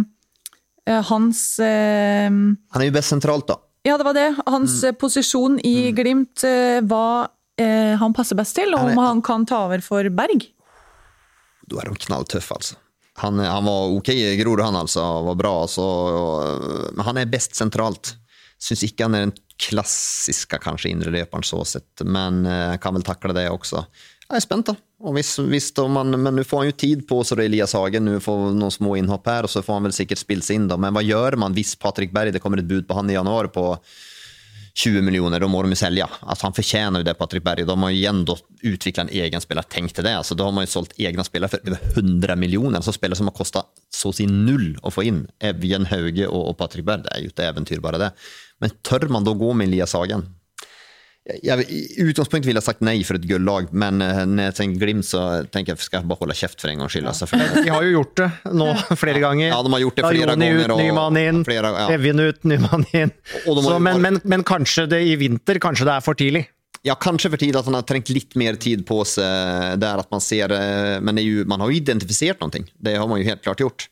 eh, 0.88 1.02
hans 1.10 1.58
eh, 1.60 2.30
Han 2.32 2.80
er 2.80 2.88
jo 2.88 2.94
best 2.96 3.12
sentralt, 3.12 3.46
da. 3.50 3.58
Ja, 3.84 3.98
det 4.00 4.06
var 4.08 4.16
det. 4.16 4.30
Hans 4.48 4.78
mm. 4.80 4.96
posisjon 4.96 5.58
i 5.60 5.92
Glimt, 5.92 6.46
eh, 6.48 6.80
hva 6.80 7.28
eh, 7.60 7.92
han 8.00 8.16
passer 8.16 8.40
best 8.40 8.56
til, 8.56 8.72
og 8.72 8.88
om 8.88 9.02
han 9.04 9.20
kan 9.24 9.44
ta 9.44 9.66
over 9.66 9.84
for 9.84 10.08
Berg. 10.08 10.48
Da 11.68 11.82
er 11.82 11.92
de 11.92 12.00
knalltøffe, 12.06 12.56
altså. 12.56 12.80
Han, 13.20 13.38
han 13.38 13.68
var 13.68 13.92
ok 13.94 14.08
i 14.16 14.32
Grorud, 14.40 14.64
han 14.64 14.80
altså. 14.80 15.04
Var 15.28 15.36
bra, 15.38 15.52
altså. 15.68 15.84
Men 16.96 17.04
han 17.06 17.20
er 17.20 17.28
best 17.30 17.60
sentralt. 17.60 18.16
Syns 18.64 18.84
ikke 18.86 19.08
han 19.08 19.16
er 19.16 19.26
den 19.26 19.36
klassiske 19.60 20.58
kanskje 20.62 20.90
indreløperen 20.94 21.44
så 21.46 21.60
sett, 21.68 22.02
men 22.08 22.42
uh, 22.48 22.74
kan 22.82 22.96
vel 22.96 23.04
takle 23.06 23.36
det 23.36 23.46
også. 23.52 23.84
Jeg 24.24 24.40
er 24.40 24.44
spent, 24.44 24.70
da. 24.70 24.74
Hvis, 25.14 25.34
hvis 25.50 25.68
da 25.76 25.84
man, 25.92 26.16
men 26.16 26.38
nå 26.38 26.46
får 26.48 26.62
han 26.62 26.70
jo 26.70 26.76
tid 26.80 27.04
på 27.08 27.18
seg, 27.28 27.42
Elias 27.44 27.74
Hagen. 27.76 28.08
Nå 28.08 28.22
får 28.24 28.54
noen 28.56 28.72
små 28.72 28.96
innhopp 28.96 29.28
her, 29.28 29.44
og 29.44 29.52
så 29.52 29.60
får 29.62 29.78
han 29.78 29.90
vel 29.90 29.96
sikkert 29.96 30.22
spilt 30.22 30.46
seg 30.46 30.62
inn, 30.62 30.70
da. 30.70 30.78
Men 30.80 30.96
hva 30.96 31.04
gjør 31.04 31.36
man 31.44 31.56
hvis 31.56 31.74
Patrick 31.80 32.14
Berg, 32.14 32.32
det 32.32 32.40
kommer 32.42 32.62
et 32.62 32.70
bud 32.70 32.88
på 32.88 32.96
han 32.96 33.12
i 33.12 33.18
januar 33.18 33.52
på 33.52 33.68
20 34.74 35.04
millioner, 35.06 35.38
da 35.38 35.46
må 35.46 35.60
de 35.62 35.76
selge. 35.78 36.06
Altså, 36.24 36.48
han 36.48 36.56
fortjener 36.56 37.02
jo 37.02 37.06
det, 37.06 37.14
Patrick 37.18 37.44
Berg. 37.46 37.62
De 37.68 37.76
har 37.78 37.92
jo 37.92 37.98
igjen 38.00 38.24
da 38.26 38.34
utvikla 38.72 39.04
en 39.04 39.12
egen 39.22 39.44
spiller. 39.44 39.66
Tenk 39.70 39.92
til 39.94 40.06
det. 40.06 40.16
Altså, 40.18 40.34
da 40.34 40.48
har 40.48 40.56
man 40.56 40.66
jo 40.66 40.72
solgt 40.72 40.96
egne 40.98 41.22
spillere 41.26 41.52
for 41.52 41.68
over 41.68 41.92
100 41.92 42.40
millioner. 42.40 42.80
Altså, 42.80 42.96
spillere 42.96 43.20
som 43.20 43.30
har 43.30 43.36
kosta 43.36 43.62
så 43.94 44.10
å 44.10 44.16
si 44.16 44.26
null 44.26 44.72
å 44.82 44.90
få 44.90 45.04
inn. 45.06 45.22
Evjen 45.38 45.86
Hauge 45.92 46.26
og, 46.26 46.40
og 46.50 46.58
Patrick 46.58 46.88
Berg. 46.88 47.06
Det 47.06 47.14
er 47.14 47.22
jo 47.22 47.30
et 47.30 47.44
eventyr, 47.46 47.84
bare 47.84 48.02
det. 48.02 48.10
Men 48.64 48.72
tør 48.86 49.04
man 49.12 49.26
da 49.26 49.34
gå 49.36 49.52
med 49.56 49.68
Elias 49.70 49.92
Hagen? 49.96 50.24
Jeg, 51.24 51.64
I 51.72 52.04
utgangspunktet 52.04 52.44
ville 52.50 52.60
jeg 52.60 52.66
sagt 52.66 52.82
nei 52.84 52.98
for 53.08 53.16
et 53.16 53.24
gullag, 53.24 53.70
men 53.72 54.02
eh, 54.04 54.18
når 54.28 54.50
jeg 54.50 54.54
tenker 54.58 54.82
Glimt, 54.82 55.06
så 55.08 55.20
tenker 55.48 55.72
jeg 55.72 55.80
skal 55.86 56.02
jeg 56.02 56.08
bare 56.10 56.20
holde 56.20 56.34
kjeft 56.36 56.60
for 56.60 56.68
en 56.68 56.82
gangs 56.82 56.92
skyld. 56.92 57.08
Altså, 57.08 57.28
De 57.64 57.70
har 57.72 57.86
jo 57.86 57.94
gjort 57.94 58.12
det 58.20 58.26
nå 58.52 58.66
flere 59.00 59.22
ganger. 59.22 59.48
Ja, 59.54 59.62
de 59.64 59.72
har 59.72 59.80
gjort 59.86 59.96
det 59.96 60.04
flere 60.04 60.26
Aroni 60.34 60.50
ganger, 60.50 60.66
ut, 60.66 60.74
og- 60.74 60.82
ny 60.82 60.90
mann 60.98 61.16
inn. 61.22 61.40
flere- 61.48 61.70
ja. 61.78 61.86
Evjen 61.96 62.20
ut, 62.26 62.42
ny 62.44 62.58
mann 62.66 62.84
inn. 62.92 63.14
Så, 63.46 63.78
men, 63.80 64.02
men, 64.04 64.20
men 64.34 64.44
kanskje 64.44 64.84
det 64.92 65.00
i 65.08 65.16
vinter, 65.24 65.62
kanskje 65.64 65.88
det 65.88 65.94
er 65.96 66.04
for 66.04 66.20
tidlig. 66.20 66.44
Ja, 66.84 66.92
kanskje 67.00 67.30
for 67.32 67.40
tidlig 67.40 67.56
at 67.62 67.70
han 67.72 67.78
har 67.80 67.88
trengt 67.88 68.12
litt 68.12 68.36
mer 68.36 68.60
tid 68.60 68.84
på 68.84 69.00
seg 69.08 69.78
der 69.80 70.02
at 70.04 70.10
man 70.12 70.20
ser 70.20 70.52
eh, 70.52 70.98
Men 71.00 71.16
det 71.16 71.24
jo, 71.24 71.46
man 71.48 71.64
har 71.64 71.72
jo 71.72 71.78
identifisert 71.80 72.44
noe. 72.44 72.66
Det 72.76 72.98
har 73.00 73.08
man 73.08 73.22
jo 73.22 73.30
helt 73.32 73.40
klart 73.48 73.64
gjort. 73.64 73.88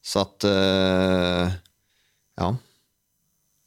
Så 0.00 0.24
at 0.24 0.48
eh, 0.48 1.52
Ja. 2.40 2.54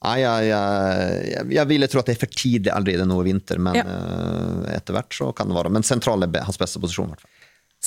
Nei, 0.07 0.19
jeg, 0.23 0.51
jeg, 0.51 1.47
jeg, 1.57 1.67
ville 1.67 1.89
tro 1.91 1.99
at 2.01 2.07
det 2.09 2.15
er 2.15 2.21
for 2.23 2.37
tidlig 2.39 2.71
allerede 2.73 3.07
nå 3.09 3.19
i 3.21 3.27
vinter, 3.31 3.59
men 3.59 3.75
Ja. 3.75 3.83
eh, 3.83 4.77
etter 4.77 4.95
hvert 4.95 5.11
så 5.13 5.33
kan 5.35 5.49
det 5.51 5.57
være. 5.59 5.73
Men 5.73 5.83
sentral 5.83 6.23
er 6.23 6.45
hans 6.47 6.59
beste 6.61 6.79
posisjon. 6.79 7.11
hvert 7.11 7.25
fall. 7.25 7.33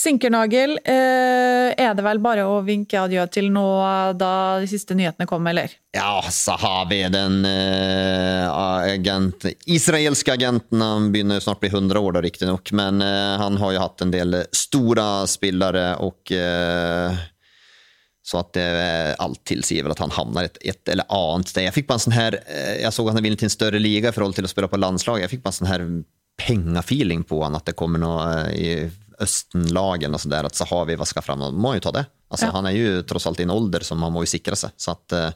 Sinkernagel 0.00 0.76
eh, 0.86 1.72
er 1.74 1.94
det 1.98 2.02
vel 2.06 2.20
bare 2.22 2.44
å 2.46 2.60
vinke 2.62 2.94
adjø 3.00 3.24
til 3.34 3.48
nå 3.52 3.64
da 4.16 4.60
de 4.62 4.68
siste 4.70 4.94
nyhetene 4.94 5.26
kom, 5.28 5.48
eller? 5.50 5.72
Ja, 5.96 6.20
så 6.30 6.54
har 6.62 6.86
vi 6.92 7.00
den 7.10 7.40
eh, 7.48 8.46
agent, 8.94 9.48
israelske 9.66 10.36
agenten. 10.36 10.80
Han 10.84 11.10
begynner 11.12 11.42
snart 11.42 11.60
bli 11.64 11.72
100 11.72 11.98
år, 11.98 12.20
riktignok. 12.22 12.70
Men 12.72 13.02
eh, 13.02 13.34
han 13.42 13.58
har 13.58 13.74
jo 13.74 13.82
hatt 13.82 14.06
en 14.06 14.14
del 14.14 14.38
store 14.54 15.26
spillere, 15.28 15.88
og 16.06 16.32
eh, 16.38 17.18
så 18.30 18.44
at 18.44 18.52
det, 18.54 18.62
eh, 18.62 19.12
alt 19.18 19.40
tilsier 19.48 19.82
vel 19.82 19.94
at 19.94 20.02
han 20.04 20.14
havner 20.14 20.46
et, 20.46 20.58
et 20.72 20.92
eller 20.92 21.08
annet 21.10 21.50
sted. 21.50 21.66
Jeg 21.66 21.74
fikk 21.80 21.88
bare 21.88 21.98
en 21.98 22.04
sånn 22.06 22.14
her, 22.14 22.38
eh, 22.46 22.76
jeg 22.84 22.94
så 22.94 23.06
at 23.08 23.18
han 23.18 23.26
ville 23.26 23.40
til 23.40 23.48
en 23.48 23.56
større 23.56 23.82
liga 23.82 24.12
i 24.12 24.14
forhold 24.14 24.38
til 24.38 24.46
å 24.46 24.52
spille 24.52 24.70
på 24.70 24.78
landslaget. 24.78 25.26
Jeg 25.26 25.34
fikk 25.34 25.44
bare 25.46 25.56
en 25.56 25.60
sånn 25.60 25.72
her 25.72 25.86
pengefeeling 26.40 27.24
på 27.28 27.40
han, 27.42 27.58
at 27.58 27.66
det 27.68 27.76
kommer 27.78 28.02
noe 28.02 28.28
eh, 28.54 28.92
i 29.20 29.24
Østen-lag 29.26 30.00
eller 30.02 30.14
noe 30.16 30.22
sånt 30.22 30.32
der, 30.32 30.48
at 30.48 30.56
Sahavi 30.56 30.96
vasker 31.00 31.24
fram. 31.24 31.42
Man 31.44 31.54
må 31.60 31.74
jo 31.76 31.84
ta 31.86 31.92
det. 32.00 32.06
Altså, 32.30 32.46
Ja. 32.46 32.52
Han 32.54 32.66
er 32.66 32.76
jo 32.76 33.02
tross 33.02 33.26
alt 33.26 33.40
i 33.40 33.42
en 33.42 33.50
alder 33.50 33.82
som 33.82 33.98
man 33.98 34.12
må 34.14 34.22
jo 34.22 34.30
sikre 34.30 34.54
seg. 34.56 34.70
Så 34.78 34.92
at 34.94 35.12
uh, 35.16 35.32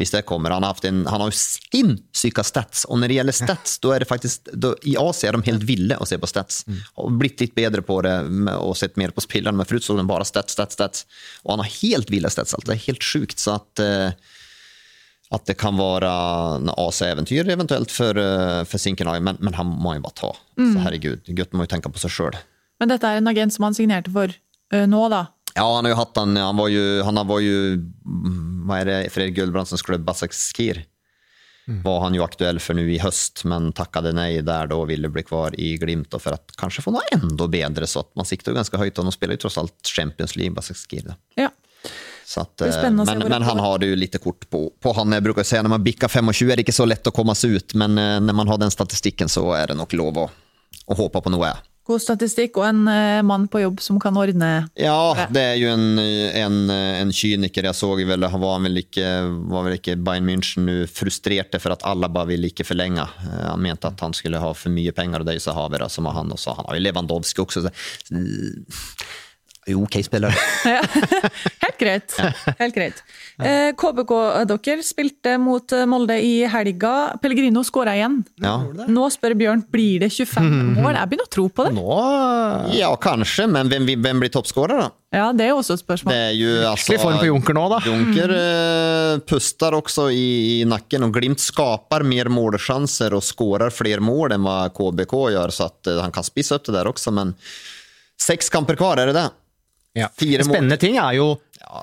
hvis 0.00 0.10
det 0.10 0.24
kommer 0.26 0.50
Han 0.50 0.64
har, 0.66 0.72
haft 0.74 0.84
en, 0.88 1.04
han 1.06 1.22
har 1.22 1.30
jo 1.30 1.36
sinnssyke 1.38 2.42
stats, 2.44 2.84
og 2.88 2.98
når 2.98 3.08
det 3.12 3.18
gjelder 3.20 3.36
stats, 3.38 3.78
da 3.78 3.92
er 3.94 4.02
det 4.02 4.08
faktisk 4.10 4.50
då, 4.52 4.74
I 4.90 4.96
Asia 4.98 5.30
er 5.30 5.38
de 5.38 5.46
helt 5.50 5.62
ville 5.68 5.96
å 6.02 6.08
se 6.08 6.18
på 6.18 6.26
stats. 6.30 6.64
Og 6.98 7.14
blitt 7.20 7.40
litt 7.40 7.54
bedre 7.54 7.82
på 7.86 8.00
det 8.02 8.16
med- 8.28 8.58
og 8.58 8.76
sett 8.76 8.96
mer 8.98 9.14
på 9.14 9.22
spillerne, 9.22 9.56
men 9.56 9.66
forut 9.66 9.86
så 9.86 9.96
de 9.96 10.06
bare 10.08 10.26
stats, 10.26 10.52
stats, 10.58 10.74
stats. 10.74 11.04
Og 11.44 11.54
han 11.54 11.64
har 11.64 11.70
helt 11.78 12.10
ville 12.10 12.30
stats. 12.30 12.54
Alt. 12.58 12.66
Det 12.66 12.74
er 12.74 12.86
helt 12.88 13.02
sjukt. 13.06 13.38
Så 13.38 13.54
at 13.60 13.84
uh, 13.86 14.10
at 15.32 15.46
det 15.48 15.54
kan 15.56 15.78
være 15.78 16.08
en 16.58 16.68
AC-eventyr 16.76 17.48
eventuelt 17.54 17.88
for, 17.90 18.12
eh, 18.20 18.64
for 18.68 18.76
Sinkenhag, 18.76 19.22
men, 19.24 19.38
men 19.40 19.54
han 19.56 19.64
må 19.80 19.94
jo 19.96 20.02
bare 20.04 20.18
ta. 20.18 20.32
Så 20.58 20.82
herregud, 20.84 21.22
gutten 21.32 21.56
må 21.56 21.64
jo 21.64 21.70
tenke 21.72 21.88
på 21.88 22.02
seg 22.02 22.12
sjøl. 22.12 22.36
Men 22.82 22.90
dette 22.90 23.06
er 23.06 23.20
en 23.20 23.30
agent 23.30 23.54
som 23.54 23.68
han 23.68 23.76
signerte 23.78 24.10
for 24.10 24.32
uh, 24.34 24.86
nå, 24.90 25.02
da. 25.12 25.28
Ja, 25.54 25.68
han 25.68 25.86
har 25.86 25.92
jo 25.92 26.00
hatt 26.00 26.18
han, 26.18 26.34
han 26.34 26.58
var 26.58 26.72
jo, 26.72 26.82
han 27.06 27.20
var 27.28 27.42
jo 27.44 27.58
mm, 27.76 28.64
Hva 28.66 28.78
er 28.80 28.88
det 28.88 28.96
Fredrik 29.12 29.36
Gulbrandsens 29.36 29.84
klubb, 29.86 30.02
Basaksehir? 30.06 30.80
Var 31.66 32.00
han 32.02 32.14
jo 32.16 32.24
aktuell 32.24 32.58
for 32.58 32.74
nå 32.74 32.82
i 32.90 32.98
høst, 32.98 33.44
men 33.46 33.68
takket 33.76 34.08
nei 34.16 34.40
der 34.42 34.66
da 34.66 34.78
og 34.80 34.88
ville 34.90 35.06
bli 35.12 35.22
kvar 35.22 35.54
i 35.54 35.76
Glimt 35.78 36.10
og 36.16 36.24
for 36.24 36.34
at 36.34 36.56
kanskje 36.58 36.82
få 36.82 36.90
noe 36.90 37.04
enda 37.14 37.46
bedre. 37.48 37.86
Så 37.86 38.02
at 38.02 38.10
man 38.18 38.26
sikter 38.26 38.50
jo 38.50 38.58
ganske 38.58 38.80
høyt, 38.80 38.98
og 38.98 39.06
nå 39.06 39.12
spiller 39.14 39.38
jo 39.38 39.44
tross 39.44 39.60
alt 39.62 39.76
Champions 39.86 40.34
League, 40.34 40.56
Basakskir. 40.56 41.06
Ja. 41.38 41.52
Så 42.26 42.42
at, 42.42 42.66
se 42.66 42.90
men, 42.90 43.22
men 43.22 43.46
han 43.46 43.62
har 43.62 43.78
det 43.78 43.92
jo 43.92 43.98
lite 43.98 44.18
kort 44.18 44.48
på, 44.50 44.64
på 44.82 44.94
han. 44.98 45.14
Jeg 45.14 45.22
bruker 45.22 45.46
å 45.46 45.46
si 45.46 45.62
når 45.62 45.76
man 45.76 45.86
bikker 45.86 46.10
25 46.10 46.50
er 46.50 46.58
det 46.58 46.66
ikke 46.66 46.74
så 46.74 46.88
lett 46.88 47.06
å 47.06 47.14
komme 47.14 47.38
seg 47.38 47.54
ut, 47.54 47.76
men 47.78 47.94
eh, 47.98 48.18
når 48.26 48.40
man 48.42 48.50
har 48.50 48.58
den 48.62 48.74
statistikken, 48.74 49.30
så 49.30 49.46
er 49.54 49.70
det 49.70 49.78
nok 49.78 49.94
lov 49.98 50.18
å, 50.18 50.26
å 50.90 50.98
håpe 50.98 51.22
på 51.22 51.32
noe. 51.34 51.54
God 51.88 52.02
statistikk 52.02 52.56
og 52.60 52.66
en 52.68 52.82
uh, 52.86 53.22
mann 53.26 53.48
på 53.50 53.62
jobb 53.62 53.80
som 53.82 53.98
kan 54.02 54.16
ordne 54.18 54.50
Ja, 54.78 55.26
det 55.34 55.42
er 55.42 55.56
jo 55.58 55.72
en, 55.72 55.98
en, 55.98 56.58
en 56.70 57.10
kyniker. 57.14 57.66
Jeg 57.66 57.78
så 57.78 57.90
vel, 57.98 58.28
han 58.30 58.42
var 58.42 58.62
vel 58.62 58.82
ikke, 58.84 59.08
var 59.50 59.66
vel 59.66 59.78
ikke 59.78 59.96
Bayern 59.98 60.28
München 60.28 60.68
nu 60.68 60.86
frustrerte 60.86 61.58
for 61.62 61.74
at 61.74 61.82
alle 61.88 62.10
bare 62.12 62.30
ville 62.30 62.52
ikke 62.52 62.66
forlenge. 62.66 63.02
Eh, 63.26 63.48
Han 63.50 63.62
mente 63.64 63.90
at 63.90 64.00
han 64.00 64.14
skulle 64.16 64.40
ha 64.42 64.52
for 64.54 64.74
mye 64.74 64.94
penger, 64.94 65.20
og 65.20 65.26
det 65.26 65.34
er 65.34 65.40
jo 65.40 65.46
så 65.48 65.56
Haver 65.56 65.86
som 65.90 66.06
har 66.08 66.20
han, 66.20 66.32
og 66.32 66.38
så 66.40 66.54
han 66.56 66.68
har 66.68 66.78
jo 66.78 66.86
Lewandowski 66.86 67.42
også. 67.42 67.66
Så, 67.66 67.74
jo, 69.70 69.82
ok 69.84 70.00
spiller. 70.02 70.34
Helt 71.62 71.78
greit. 71.78 72.14
Helt 72.58 72.74
greit. 72.74 73.02
Eh, 73.38 73.70
KBK 73.78 74.12
dere 74.50 74.82
spilte 74.82 75.36
mot 75.38 75.74
eh, 75.76 75.84
Molde 75.86 76.16
i 76.18 76.32
helga. 76.50 77.12
Pellegrino 77.22 77.62
skåra 77.66 77.94
igjen. 77.94 78.20
Ja. 78.42 78.56
Nå 78.90 79.06
spør 79.14 79.36
Bjørn 79.38 79.62
blir 79.70 80.02
det 80.02 80.08
25 80.10 80.48
mål. 80.80 80.96
Jeg 80.98 81.12
begynner 81.12 81.28
å 81.28 81.32
tro 81.36 81.46
på 81.46 81.66
det. 81.68 81.74
Nå 81.76 81.98
ja, 82.74 82.90
kanskje, 82.98 83.46
men 83.50 83.70
hvem, 83.70 83.86
hvem 84.02 84.22
blir 84.24 84.32
toppskårer, 84.34 84.82
da? 84.82 84.88
Ja, 85.12 85.26
Det 85.36 85.44
er 85.44 85.52
jo 85.52 85.58
også 85.60 85.76
et 85.76 85.82
spørsmål. 85.82 86.14
Det 86.14 86.22
er 86.30 86.34
jo 86.38 86.52
altså 86.70 86.96
form 86.98 87.18
på 87.20 87.28
Junker 87.28 87.56
nå, 87.56 87.66
da. 87.70 87.78
Junker 87.86 88.34
eh, 88.38 89.20
puster 89.28 89.76
også 89.78 90.08
i, 90.10 90.24
i 90.62 90.64
nakken, 90.68 91.06
og 91.06 91.14
Glimt 91.14 91.42
skaper 91.44 92.02
mer 92.08 92.30
målsjanser 92.32 93.14
og 93.14 93.22
skårer 93.26 93.74
flere 93.74 94.02
mål 94.02 94.34
enn 94.38 94.46
hva 94.46 94.64
KBK 94.74 95.14
gjør, 95.36 95.54
så 95.54 95.68
at 95.70 95.92
eh, 95.92 96.00
han 96.02 96.14
kan 96.14 96.26
spise 96.26 96.56
opp 96.58 96.66
det 96.66 96.74
der 96.78 96.90
også, 96.90 97.14
men 97.14 97.36
seks 98.22 98.50
kamper 98.54 98.78
kvar, 98.80 98.98
er 99.02 99.10
det 99.10 99.18
det? 99.18 99.28
Ja. 99.98 100.08
Spennende 100.16 100.78
ting 100.80 100.96
er 100.96 101.18
jo, 101.18 101.28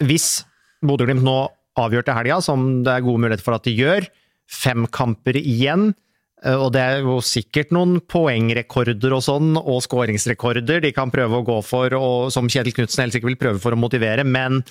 hvis 0.02 0.44
Bodø-Glimt 0.86 1.26
nå 1.26 1.40
avgjør 1.80 2.08
til 2.08 2.18
helga, 2.18 2.40
som 2.44 2.70
det 2.84 2.94
er 2.96 3.06
gode 3.06 3.22
muligheter 3.22 3.46
for 3.46 3.60
at 3.60 3.68
de 3.68 3.76
gjør, 3.78 4.08
fem 4.50 4.88
kamper 4.90 5.38
igjen, 5.40 5.92
Eh, 6.46 6.56
Og 6.56 6.72
det 6.76 6.82
er 6.82 7.02
jo 7.04 7.20
sikkert 7.24 7.74
noen 7.76 8.00
poengrekorder 8.08 9.16
og 9.16 9.24
sånn, 9.26 9.56
og 9.60 9.82
skåringsrekorder 9.86 10.84
de 10.86 10.94
kan 10.96 11.12
prøve 11.12 11.40
å 11.40 11.48
gå 11.48 11.58
for, 11.66 11.96
og 11.98 12.30
som 12.34 12.50
Kjetil 12.52 12.76
Knutsen 12.78 13.04
helt 13.06 13.16
sikkert 13.18 13.34
vil 13.34 13.42
prøve 13.42 13.64
for 13.64 13.76
å 13.76 13.80
motivere, 13.80 14.24
men 14.24 14.62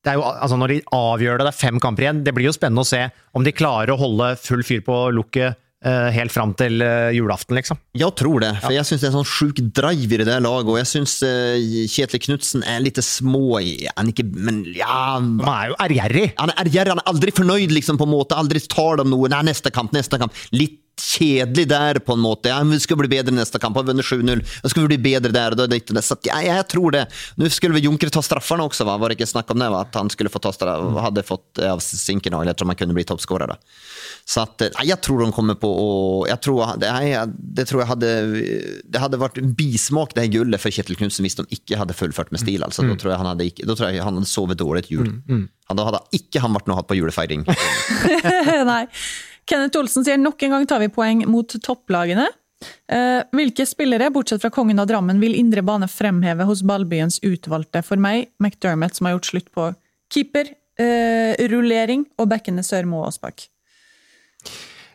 det 0.00 0.14
er 0.14 0.20
jo, 0.20 0.24
altså 0.24 0.56
når 0.56 0.72
de 0.72 0.82
avgjør 0.96 1.40
det, 1.40 1.46
det 1.48 1.52
er 1.52 1.60
fem 1.60 1.80
kamper 1.82 2.06
igjen, 2.06 2.22
det 2.24 2.32
blir 2.36 2.48
jo 2.48 2.54
spennende 2.56 2.86
å 2.86 2.88
se 2.88 3.02
om 3.36 3.44
de 3.44 3.52
klarer 3.52 3.92
å 3.92 3.98
holde 4.00 4.30
full 4.40 4.62
fyr 4.64 4.80
på 4.86 5.00
lukket 5.12 5.58
helt 6.12 6.32
fram 6.32 6.50
til 6.60 6.82
eh, 6.84 7.08
julaften, 7.16 7.56
liksom. 7.56 7.78
Jeg 7.96 8.12
tror 8.20 8.42
det, 8.44 8.50
for 8.60 8.74
jeg 8.74 8.84
syns 8.84 9.00
det 9.00 9.08
er 9.08 9.14
en 9.14 9.18
sånn 9.22 9.30
sjuk 9.30 9.62
drive 9.76 10.18
i 10.18 10.26
det 10.28 10.36
laget 10.44 10.68
Og 10.68 10.76
jeg 10.76 10.88
syns 10.90 11.14
uh, 11.24 11.56
Kjetil 11.88 12.20
Knutsen 12.26 12.66
er 12.68 12.82
litt 12.84 13.00
små 13.04 13.62
i, 13.64 13.88
han 13.88 14.10
ikke, 14.12 14.26
inte, 14.28 14.44
men 14.44 14.60
ja, 14.76 15.16
Han 15.16 15.40
er 15.40 15.70
jo 15.72 15.78
ærgjerrig. 15.86 16.26
han 16.36 16.52
er 16.52 16.62
ærgjerrig, 16.66 16.92
han 16.92 17.02
er 17.02 17.10
aldri 17.14 17.34
fornøyd 17.34 17.72
liksom, 17.72 18.00
på 18.00 18.08
en 18.08 18.12
måte, 18.12 18.36
aldri 18.36 18.60
tar 18.68 19.00
dem 19.00 19.08
noe, 19.14 19.30
nei, 19.32 19.40
neste 19.48 19.72
kamp, 19.72 19.94
neste 19.96 20.20
kamp, 20.20 20.36
litt 20.52 20.78
kjedelig 21.00 21.66
der 21.70 22.00
på 22.04 22.14
en 22.16 22.22
måte, 22.24 22.50
ja, 22.52 22.60
vi 22.66 22.78
skal 22.82 22.98
bli 23.00 23.10
bedre 23.10 23.34
neste 23.34 23.60
kamp, 23.62 23.76
har 23.78 23.86
vunnet 23.88 24.06
7-0, 24.06 24.42
Vi 24.62 24.72
skal 24.72 24.84
vi 24.86 24.92
bli 24.94 25.00
bedre 25.10 25.32
der, 25.34 25.54
og 25.54 25.60
da 25.60 25.66
er 25.66 25.72
det 25.72 25.80
ikke 25.82 25.96
det, 25.96 26.04
så 26.06 26.16
at, 26.18 26.28
ja, 26.28 26.40
jeg 26.44 26.66
tror 26.72 26.94
det. 26.96 27.04
Nå 27.40 27.50
skulle 27.52 27.76
vi 27.76 27.84
Junker 27.86 28.12
ta 28.12 28.22
straffene 28.24 28.66
også, 28.66 28.86
va? 28.88 28.98
var 29.00 29.10
det 29.12 29.18
ikke 29.18 29.30
snakk 29.30 29.50
om 29.54 29.62
det, 29.62 29.70
va? 29.72 29.84
at 29.86 29.96
han 29.98 30.10
skulle 30.12 30.32
få 30.32 30.42
ta 30.42 30.52
straff, 30.54 30.84
hadde 31.06 31.24
fått 31.26 31.60
eh, 31.62 31.70
av 31.72 31.80
eller 31.80 32.52
jeg 32.52 32.58
tror 32.60 32.70
man 32.70 32.78
kunne 32.78 32.96
bli 32.96 33.06
toppskårer. 33.08 33.56
Så 34.28 34.42
at, 34.44 34.62
ja, 34.68 34.84
jeg 34.92 35.00
tror 35.02 35.24
de 35.24 35.30
kommer 35.34 35.56
på 35.58 35.68
og 35.70 36.28
jeg 36.28 36.40
tror, 36.44 36.76
det, 36.80 36.90
här, 36.90 37.30
det 37.30 37.66
tror 37.68 37.82
jeg 37.82 37.90
hadde 37.90 38.10
det 38.90 39.00
hadde 39.02 39.20
vært 39.20 39.38
en 39.40 39.54
bismak 39.56 40.14
det 40.14 40.28
gullet, 40.34 40.60
for 40.60 40.70
för 40.70 40.76
Kjetil 40.76 40.98
Knutsen 41.00 41.26
hvis 41.26 41.38
de 41.38 41.46
ikke 41.50 41.78
hadde 41.80 41.96
fullført 41.96 42.30
med 42.30 42.42
stil. 42.42 42.62
Altså. 42.66 42.84
Da, 42.86 42.94
tror 43.00 43.12
jeg 43.14 43.22
han 43.22 43.30
hadde, 43.32 43.48
ikke- 43.50 43.66
da 43.66 43.74
tror 43.74 43.90
jeg 43.90 44.04
han 44.04 44.14
hadde 44.20 44.30
sovet 44.30 44.58
dårlig 44.60 44.84
et 44.84 44.90
jul. 44.92 45.08
Mm. 45.28 45.48
da 45.70 45.84
hadde 45.86 46.02
ikke 46.12 46.40
han 46.42 46.54
vært 46.54 46.66
noe 46.68 46.76
hatt 46.78 46.88
på 46.90 46.98
julefeiring. 46.98 47.44
Nei. 48.72 48.84
Kenneth 49.50 49.80
Olsen 49.80 50.06
sier 50.06 50.20
nok 50.20 50.42
en 50.46 50.54
gang 50.54 50.68
tar 50.70 50.82
vi 50.82 50.90
poeng 50.92 51.24
mot 51.30 51.56
topplagene. 51.64 52.28
Eh, 52.92 53.20
hvilke 53.34 53.64
spillere, 53.66 54.10
bortsett 54.14 54.42
fra 54.42 54.50
kongen 54.52 54.78
av 54.82 54.86
Drammen, 54.90 55.20
vil 55.22 55.34
indre 55.38 55.64
bane 55.66 55.88
fremheve 55.90 56.46
hos 56.46 56.62
ballbyens 56.66 57.18
utvalgte? 57.26 57.82
For 57.86 58.00
meg, 58.00 58.28
McDermott, 58.38 58.98
som 58.98 59.08
har 59.08 59.16
gjort 59.16 59.30
slutt 59.32 59.48
på 59.56 59.70
keeper, 60.12 60.52
eh, 60.78 61.32
rullering 61.50 62.04
og 62.20 62.28
bekkene 62.30 62.62
Sørmo 62.66 63.02
og 63.02 63.10
Aasbakk. 63.10 63.48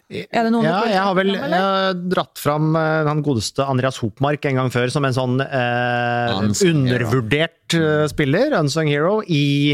Er 0.05 0.45
det 0.45 0.51
noen 0.53 0.67
Ja, 0.67 0.83
jeg 0.85 1.01
har 1.01 1.15
vel 1.17 1.31
fram, 1.33 1.49
jeg 1.49 1.63
har 1.65 1.95
dratt 2.13 2.37
fram 2.37 2.75
eh, 2.77 3.07
han 3.09 3.23
godeste 3.25 3.65
Andreas 3.65 3.97
Hopmark 4.03 4.45
en 4.45 4.59
gang 4.61 4.69
før 4.69 4.91
som 4.93 5.07
en 5.07 5.15
sånn 5.17 5.39
eh, 5.41 6.35
undervurdert 6.69 7.73
hero. 7.73 8.05
spiller, 8.11 8.53
unsung 8.59 8.91
hero, 8.91 9.17
i 9.25 9.73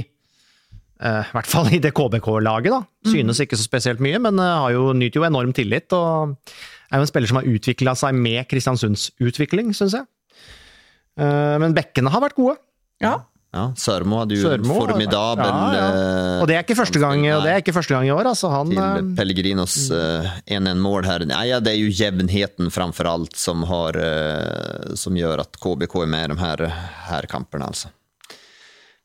eh, 1.02 1.24
i 1.28 1.36
hvert 1.36 1.49
fall 1.49 1.72
i 1.74 1.82
det 1.84 1.93
KBK-laget, 1.97 2.74
da. 2.74 2.82
Mm. 3.06 3.12
Synes 3.14 3.41
ikke 3.43 3.60
så 3.60 3.68
spesielt 3.68 4.04
mye, 4.04 4.20
men 4.22 4.39
uh, 4.41 4.66
har 4.66 4.76
jo, 4.76 4.91
nyter 4.97 5.22
jo 5.22 5.28
enorm 5.28 5.54
tillit. 5.58 5.91
Og 5.97 6.38
er 6.91 6.99
jo 6.99 7.08
en 7.08 7.12
spiller 7.12 7.32
som 7.32 7.41
har 7.41 7.49
utvikla 7.49 7.95
seg 7.97 8.18
med 8.18 8.45
Kristiansunds 8.52 9.10
utvikling, 9.24 9.74
syns 9.78 9.97
jeg. 9.99 10.08
Uh, 11.20 11.58
men 11.62 11.76
bekkene 11.78 12.14
har 12.14 12.24
vært 12.24 12.39
gode. 12.39 12.58
Ja. 13.04 13.20
Ja, 13.52 13.66
Sørmo 13.76 14.22
hadde 14.22 14.38
jo 14.38 14.45
Sørmo 14.47 14.78
har- 14.78 14.93
formidabel 14.93 15.49
Ja, 15.49 15.72
ja. 15.76 15.88
Og 16.39 16.47
det 16.47 16.56
er 16.56 16.62
ikke 16.64 16.78
første 16.80 17.02
gang, 17.04 17.20
og 17.36 17.43
det 17.43 17.52
er 17.52 17.60
ikke 17.60 17.74
første 17.76 17.91
gang 17.91 18.08
i 18.08 18.14
år, 18.16 18.30
altså. 18.30 18.47
Han 18.47 18.70
till 18.72 18.80
eh, 18.80 19.10
Pellegrinos 19.18 19.76
eh, 19.91 20.30
1-1-mål 20.56 21.04
her. 21.04 21.26
Nei, 21.28 21.49
ja, 21.49 21.60
det 21.60 21.74
er 21.74 21.82
jo 21.82 21.91
jevnheten 21.91 22.72
framfor 22.72 23.10
alt 23.12 23.36
som, 23.36 23.66
har, 23.68 23.99
som 24.95 25.20
gjør 25.20 25.43
at 25.43 25.60
KBK 25.60 25.97
er 26.06 26.14
med 26.16 26.30
i 26.30 26.32
de 26.32 26.39
her, 26.39 26.66
här 27.12 27.28
altså 27.28 27.60
Alltså. 27.68 27.89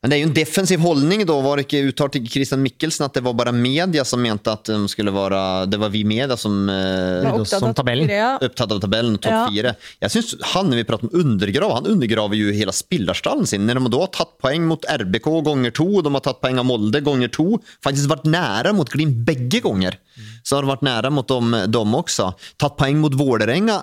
Men 0.06 0.12
det 0.12 0.16
er 0.16 0.20
jo 0.22 0.26
en 0.28 0.34
defensiv 0.36 0.82
holdning 0.86 1.24
da. 1.26 1.34
Var 1.42 1.58
det 1.58 1.64
ikke 1.66 1.88
uttalt 1.88 2.12
til 2.14 2.28
Christian 2.30 2.60
Mikkelsen 2.62 3.02
at 3.08 3.16
det 3.18 3.24
var 3.26 3.34
bare 3.34 3.50
media 3.50 4.04
som 4.06 4.20
mente 4.22 4.52
at 4.54 4.68
de 4.70 4.76
skulle 4.86 5.10
være, 5.10 5.40
det 5.66 5.80
var 5.82 5.90
vi 5.90 6.04
media 6.06 6.36
som 6.38 6.60
Var 6.70 7.26
eh, 7.26 7.38
opptatt 7.40 7.64
som 7.64 7.72
av 7.72 7.74
tabellen. 7.74 8.06
fire, 8.06 8.50
av 8.70 8.82
tabellen, 8.84 9.16
topp 9.18 9.34
Ja. 9.34 9.40
fire. 9.50 9.72
Jeg 10.04 10.14
synes 10.14 10.36
han, 10.52 10.70
når 10.70 10.78
vi 10.78 10.84
prater 10.86 11.10
om 11.10 11.18
undergrav, 11.24 11.74
han 11.80 11.90
undergraver 11.90 12.38
jo 12.38 12.54
hele 12.54 12.70
spillerstallen 12.70 13.50
sin. 13.50 13.66
Når 13.66 13.82
de 13.82 13.90
da 13.96 14.04
har 14.04 14.14
tatt 14.14 14.38
poeng 14.38 14.68
mot 14.70 14.86
RBK 14.86 15.26
ganger 15.50 15.74
to, 15.74 15.88
de 16.06 16.14
har 16.14 16.24
tatt 16.28 16.38
poeng 16.40 16.62
av 16.62 16.70
Molde 16.70 17.02
ganger 17.02 17.34
to, 17.34 17.48
faktisk 17.82 18.06
vært 18.14 18.30
nære 18.30 18.76
mot 18.78 18.86
Glimt 18.94 19.24
begge 19.26 19.58
ganger. 19.66 19.98
Så 20.46 20.54
har 20.54 20.62
de 20.62 20.70
vært 20.70 20.86
nære 20.86 21.10
mot 21.10 21.26
dem, 21.26 21.50
dem 21.66 21.98
også. 21.98 22.30
Tatt 22.62 22.78
poeng 22.78 23.02
mot 23.02 23.18
Vålerenga. 23.18 23.82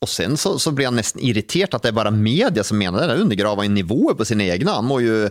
Og 0.00 0.08
sen 0.08 0.32
så, 0.40 0.54
så 0.56 0.70
blir 0.72 0.88
han 0.88 0.96
nesten 0.96 1.20
irritert 1.20 1.74
at 1.76 1.84
det 1.84 1.90
er 1.92 1.96
bare 1.98 2.12
media 2.14 2.62
som 2.64 2.78
mener 2.80 3.02
det. 3.02 3.10
Det 3.12 3.24
undergraver 3.26 3.66
jo 3.66 3.72
nivået 3.74 4.16
på 4.16 4.24
sine 4.28 4.46
egne. 4.48 4.72
Han 4.78 4.86
må 4.88 5.02
jo 5.04 5.26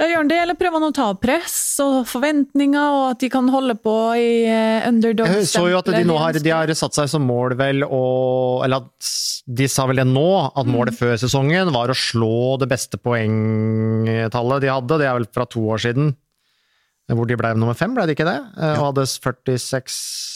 Ja, 0.00 0.06
gjør 0.08 0.20
han 0.22 0.28
det, 0.30 0.36
eller 0.42 0.56
prøver 0.60 0.76
han 0.76 0.88
å 0.90 0.96
ta 0.96 1.06
press 1.20 1.56
og 1.84 2.06
forventninger, 2.08 2.92
og 2.98 3.02
at 3.14 3.20
de 3.20 3.28
kan 3.32 3.48
holde 3.52 3.74
på 3.80 3.94
i 4.16 4.28
underdog-stempelet? 4.88 5.40
Jeg 5.44 5.50
så 5.52 5.64
jo 5.72 5.80
at 5.80 5.90
de 5.92 6.04
nå 6.08 6.16
har, 6.20 6.36
de 6.40 6.52
har 6.52 6.72
satt 6.76 6.96
seg 6.96 7.10
som 7.12 7.24
mål, 7.28 7.56
vel, 7.60 7.84
og 7.84 8.64
Eller 8.64 8.84
at 8.84 9.10
de 9.60 9.68
sa 9.72 9.84
vel 9.88 10.00
det 10.00 10.06
nå, 10.08 10.26
at 10.52 10.68
målet 10.68 10.96
før 10.96 11.16
sesongen 11.20 11.72
var 11.74 11.92
å 11.92 11.96
slå 11.96 12.56
det 12.60 12.68
beste 12.70 13.00
poengtallet 13.00 14.64
de 14.64 14.72
hadde. 14.72 14.98
Det 15.00 15.08
er 15.08 15.16
vel 15.18 15.28
fra 15.32 15.48
to 15.48 15.64
år 15.72 15.80
siden. 15.88 16.12
Hvor 17.10 17.26
de 17.26 17.36
ble 17.40 17.54
nummer 17.58 17.74
fem, 17.74 17.96
ble 17.96 18.04
det 18.06 18.14
ikke 18.14 18.28
det? 18.28 18.38
Eh, 18.60 18.76
Og 18.78 18.90
hadde 18.92 19.08
46 19.08 19.48
Ja. 19.50 19.56
Eh, 19.56 20.29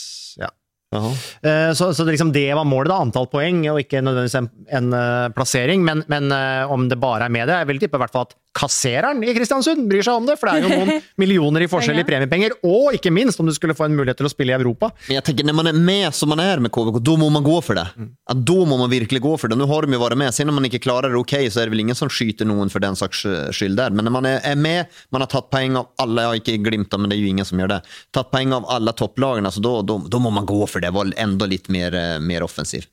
Så, 1.74 1.90
så 1.94 2.04
det, 2.04 2.14
liksom, 2.14 2.32
det 2.34 2.46
var 2.56 2.66
målet, 2.68 2.92
da. 2.92 3.00
Antall 3.02 3.28
poeng, 3.32 3.62
og 3.72 3.80
ikke 3.82 4.02
nødvendigvis 4.04 4.38
en, 4.38 4.48
en 4.78 4.96
eh, 4.96 5.28
plassering. 5.36 5.84
Men, 5.86 6.04
men 6.12 6.32
eh, 6.34 6.70
om 6.70 6.88
det 6.90 7.00
bare 7.02 7.28
er 7.28 7.34
med 7.34 7.48
det, 7.50 7.60
jeg 7.62 7.70
vil 7.72 7.82
tippe 7.82 7.98
i 7.98 8.02
hvert 8.04 8.14
fall 8.14 8.28
at 8.28 8.36
kassereren 8.54 9.22
i 9.24 9.34
Kristiansund 9.34 9.88
bryr 9.90 10.04
seg 10.06 10.20
om 10.20 10.28
det. 10.28 10.36
For 10.40 10.48
det 10.48 10.54
er 10.54 10.64
jo 10.64 10.78
noen 10.78 11.02
millioner 11.22 11.64
i 11.64 11.68
forskjell 11.70 12.00
i 12.00 12.06
premiepenger. 12.06 12.56
Og 12.66 12.94
ikke 12.96 13.12
minst 13.14 13.40
om 13.42 13.48
du 13.48 13.54
skulle 13.56 13.76
få 13.76 13.88
en 13.88 13.96
mulighet 13.98 14.20
til 14.20 14.28
å 14.28 14.32
spille 14.32 14.54
i 14.54 14.56
Europa. 14.56 14.92
Men 15.08 15.18
jeg 15.18 15.26
tenker, 15.28 15.48
når 15.48 15.58
man 15.58 15.70
er 15.72 15.80
med 15.90 16.16
som 16.16 16.30
man 16.30 16.42
er 16.44 16.62
med 16.62 16.72
KVK, 16.74 17.00
da 17.04 17.16
må 17.20 17.30
man 17.34 17.46
gå 17.46 17.58
for 17.64 17.78
det. 17.78 17.86
Ja, 17.98 18.38
da 18.52 18.58
må 18.70 18.78
man 18.80 18.92
virkelig 18.92 19.22
gå 19.24 19.34
for 19.40 19.50
det. 19.50 19.58
Nå 19.60 19.68
har 19.70 19.86
de 19.86 19.98
jo 19.98 20.02
vært 20.04 20.20
med. 20.20 20.34
siden 20.34 20.52
om 20.52 20.60
man 20.60 20.68
ikke 20.70 20.82
klarer 20.86 21.12
det 21.12 21.20
ok, 21.20 21.36
så 21.50 21.62
er 21.62 21.68
det 21.68 21.74
vel 21.74 21.84
ingen 21.84 21.98
som 21.98 22.12
skyter 22.12 22.48
noen 22.48 22.72
for 22.72 22.84
den 22.84 22.98
saks 22.98 23.24
skyld 23.56 23.78
der. 23.80 23.94
Men 23.94 24.08
når 24.08 24.16
man 24.18 24.30
er 24.32 24.58
med, 24.58 24.92
man 25.14 25.24
har 25.24 25.32
tatt 25.32 25.50
poeng 25.52 25.80
av 25.80 25.90
alle, 26.02 26.22
jeg 26.22 26.32
har 26.32 26.42
ikke 26.42 26.60
Glimt, 26.64 26.94
men 26.96 27.10
det 27.10 27.18
er 27.18 27.24
jo 27.24 27.32
ingen 27.34 27.48
som 27.48 27.60
gjør 27.60 27.74
det. 27.74 27.80
Tatt 28.14 28.30
poeng 28.32 28.54
av 28.56 28.68
alle 28.72 28.94
topplagene, 28.96 29.50
så 29.52 29.62
da, 29.64 29.74
da, 29.82 30.20
må 30.22 30.32
man 30.32 30.46
gå 30.48 30.62
for 30.70 30.84
det. 30.84 30.92
Var 30.94 31.12
enda 31.20 31.48
litt 31.50 31.68
mer, 31.72 31.94
eh, 31.98 32.20
mer 32.22 32.46
offensiv. 32.46 32.86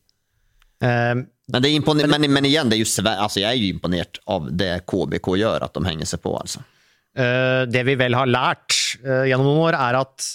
Eh, 0.82 1.14
Men, 1.52 1.62
det 1.64 1.70
er 1.72 1.80
imponer- 1.80 2.08
men, 2.12 2.28
men 2.32 2.48
igjen, 2.48 2.70
det 2.72 2.78
er 2.80 2.84
jo 2.86 2.90
sve- 2.90 3.18
altså, 3.18 3.42
jeg 3.44 3.52
er 3.52 3.60
jo 3.62 3.74
imponert 3.76 4.20
av 4.28 4.48
det 4.58 4.72
KBK 4.88 5.34
gjør, 5.42 5.66
at 5.68 5.74
de 5.78 5.84
henger 5.88 6.10
seg 6.14 6.22
på. 6.24 6.36
altså. 6.40 6.64
Eh, 7.18 7.66
det 7.68 7.84
vi 7.86 7.96
vel 8.00 8.16
har 8.16 8.30
lært 8.32 8.78
eh, 9.04 9.26
gjennom 9.28 9.50
noen 9.52 9.66
år, 9.70 9.76
er 9.90 10.00
at 10.00 10.30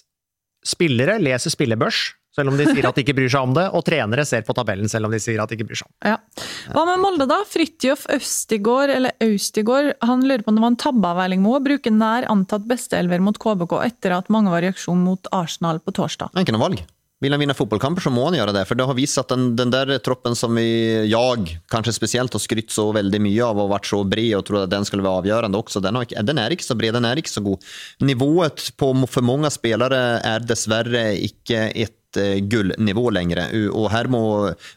spillere 0.67 1.19
leser 1.23 1.53
spillebørs, 1.55 2.01
selv 2.37 2.51
om 2.53 2.59
de 2.59 2.67
sier 2.69 2.85
at 2.85 2.99
de 2.99 3.01
ikke 3.01 3.15
bryr 3.17 3.31
seg 3.33 3.47
om 3.47 3.55
det, 3.57 3.63
og 3.73 3.81
trenere 3.87 4.27
ser 4.29 4.43
på 4.45 4.53
tabellen 4.53 4.91
selv 4.93 5.09
om 5.09 5.15
de 5.15 5.21
sier 5.23 5.41
at 5.41 5.49
de 5.49 5.57
ikke 5.57 5.69
bryr 5.71 5.79
seg 5.81 5.87
om 5.89 5.95
det. 5.95 6.11
Ja. 6.13 6.75
Hva 6.75 6.83
med 6.91 7.01
Molde, 7.01 7.25
da? 7.31 7.39
Fridtjof 7.49 8.03
Østigård, 8.13 8.93
eller 8.93 9.17
Austigård, 9.25 9.95
han 10.05 10.27
lurer 10.27 10.45
på 10.45 10.53
om 10.53 10.59
det 10.59 10.65
var 10.67 10.75
en 10.75 10.81
tabbe 10.83 11.15
av 11.15 11.23
Erling 11.25 11.41
Moe 11.41 11.63
å 11.63 11.65
bruke 11.65 11.93
nær 11.95 12.27
antatt 12.29 12.67
besteelver 12.69 13.25
mot 13.25 13.39
KBK 13.41 13.73
etter 13.87 14.19
at 14.19 14.29
mange 14.29 14.53
var 14.53 14.61
i 14.61 14.69
reaksjon 14.69 15.01
mot 15.07 15.31
Arsenal 15.33 15.81
på 15.81 15.97
torsdag. 15.97 16.35
Ikke 16.43 16.53
noe 16.53 16.67
valg. 16.67 16.85
Vil 17.25 17.33
han 17.33 17.41
vinne 17.41 17.55
fotballkamper, 17.57 18.05
så 18.05 18.11
må 18.13 18.27
han 18.27 18.35
gjøre 18.37 18.53
det. 18.53 18.67
For 18.69 18.77
det 18.77 18.85
har 18.91 18.97
vist 18.97 19.17
at 19.17 19.31
den, 19.33 19.55
den 19.57 19.71
der 19.73 19.95
troppen 20.05 20.35
som 20.37 20.53
vi, 20.59 20.67
jeg 21.09 21.57
kanskje 21.73 21.95
spesielt 21.97 22.35
har 22.37 22.43
skrytt 22.45 22.75
så 22.75 22.91
veldig 22.93 23.21
mye 23.25 23.47
av 23.47 23.63
og 23.63 23.71
vært 23.73 23.89
så 23.89 24.03
bred 24.05 24.35
og 24.37 24.45
trodd 24.45 24.67
at 24.67 24.75
den 24.75 24.85
skulle 24.85 25.07
være 25.07 25.23
avgjørende 25.23 25.63
også, 25.63 25.81
den, 25.81 25.97
ikke, 26.05 26.25
den 26.29 26.41
er 26.43 26.53
ikke 26.53 26.67
så 26.67 26.77
bred, 26.77 26.93
den 26.99 27.09
er 27.09 27.17
ikke 27.17 27.33
så 27.33 27.43
god. 27.47 27.65
Nivået 28.05 28.67
på, 28.77 28.91
for 29.09 29.25
mange 29.25 29.49
spillere 29.55 30.03
er 30.29 30.45
dessverre 30.45 31.07
ikke 31.25 31.71
et 31.73 32.21
eh, 32.21 32.43
gullnivå 32.53 33.07
lenger. 33.17 33.43
Og 33.73 33.89
her 33.97 34.13
må 34.13 34.23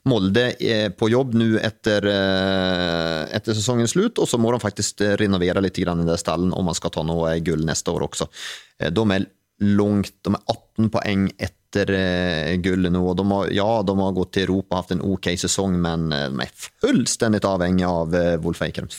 Molde 0.08 0.48
eh, 0.64 0.88
på 0.96 1.12
jobb 1.12 1.36
nå 1.36 1.50
etter, 1.60 2.08
eh, 2.08 3.22
etter 3.36 3.60
sesongens 3.60 3.98
slutt, 3.98 4.16
og 4.16 4.32
så 4.32 4.40
må 4.40 4.56
de 4.56 4.64
faktisk 4.64 5.04
renovere 5.20 5.68
litt 5.68 5.84
i 5.84 5.88
den 5.92 6.08
stallen 6.16 6.56
om 6.56 6.72
man 6.72 6.80
skal 6.80 6.96
ta 6.96 7.04
noe 7.04 7.36
gull 7.44 7.68
neste 7.68 7.92
år 7.92 8.08
også. 8.08 8.32
De 8.80 9.08
er 9.12 9.28
langt, 9.60 10.16
de 10.24 10.38
er 10.38 10.44
18 10.56 10.94
poeng 10.96 11.32
etter 11.36 11.59
eh, 11.78 12.56
gullet 12.64 12.92
nå. 12.92 13.02
De 13.14 13.26
har, 13.32 13.50
ja, 13.54 13.68
de 13.86 13.96
har 14.00 14.16
gått 14.16 14.32
til 14.36 14.48
Europa 14.48 14.76
og 14.76 14.82
hatt 14.82 14.94
en 14.96 15.04
ok 15.06 15.30
sesong, 15.38 15.76
men 15.82 16.08
eh, 16.16 16.26
de 16.32 16.46
er 16.46 16.54
fullstendig 16.84 17.42
avhengig 17.46 17.86
av 17.88 18.16
eh, 18.18 18.38
Wolf 18.42 18.64
Eikrem. 18.66 18.90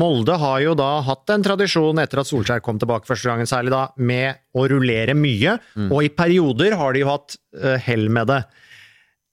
Molde 0.00 0.38
har 0.40 0.60
jo 0.64 0.74
da 0.78 0.90
hatt 1.06 1.34
en 1.34 1.44
tradisjon 1.44 2.00
etter 2.02 2.22
at 2.22 2.30
Solskjær 2.30 2.62
kom 2.64 2.80
tilbake 2.80 3.08
første 3.08 3.30
gangen, 3.30 3.48
særlig 3.50 3.74
da, 3.74 3.84
med 4.00 4.40
å 4.56 4.64
rullere 4.70 5.14
mye, 5.18 5.58
og 5.90 6.00
i 6.04 6.10
perioder 6.14 6.74
har 6.78 6.94
de 6.96 7.04
jo 7.04 7.10
hatt 7.10 7.36
hell 7.84 8.08
med 8.12 8.30
det. 8.30 8.40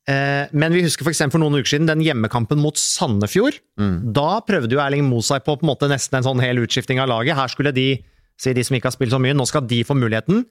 Men 0.08 0.76
vi 0.76 0.84
husker 0.86 1.04
for, 1.08 1.16
for 1.34 1.42
noen 1.42 1.58
uker 1.58 1.72
siden 1.74 1.90
den 1.90 2.04
hjemmekampen 2.06 2.62
mot 2.62 2.78
Sandefjord. 2.80 3.58
Da 4.16 4.28
prøvde 4.46 4.78
jo 4.78 4.82
Erling 4.84 5.08
Moe 5.10 5.26
seg 5.26 5.44
på, 5.46 5.58
på 5.58 5.66
en 5.66 5.72
måte 5.72 5.90
nesten 5.92 6.20
en 6.20 6.28
sånn 6.30 6.44
hel 6.44 6.62
utskifting 6.62 7.02
av 7.04 7.10
laget. 7.12 7.36
Her 7.40 7.52
skulle 7.52 7.74
de, 7.76 7.88
sier 8.40 8.56
de 8.56 8.64
som 8.68 8.78
ikke 8.78 8.92
har 8.92 8.96
spilt 8.96 9.16
så 9.16 9.20
mye, 9.24 9.36
nå 9.36 9.48
skal 9.50 9.66
de 9.68 9.82
få 9.88 9.98
muligheten. 9.98 10.46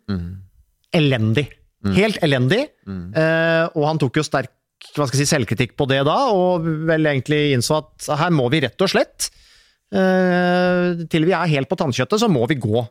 Elendig. 0.96 1.46
Helt 1.94 2.18
elendig. 2.24 2.64
Eh, 2.86 3.64
og 3.76 3.86
han 3.86 4.00
tok 4.02 4.20
jo 4.20 4.26
sterk 4.26 4.52
hva 4.94 5.06
skal 5.08 5.18
jeg 5.18 5.26
si, 5.26 5.32
selvkritikk 5.32 5.72
på 5.78 5.86
det 5.90 6.02
da, 6.06 6.16
og 6.32 6.66
vel 6.88 7.08
egentlig 7.08 7.54
innså 7.56 7.80
at 7.80 8.08
her 8.20 8.34
må 8.34 8.46
vi 8.52 8.60
rett 8.64 8.82
og 8.84 8.90
slett 8.92 9.30
eh, 9.88 11.06
Til 11.10 11.26
vi 11.26 11.32
er 11.34 11.52
helt 11.54 11.70
på 11.70 11.78
tannkjøttet, 11.80 12.20
så 12.20 12.28
må 12.30 12.44
vi 12.50 12.58
gå 12.60 12.84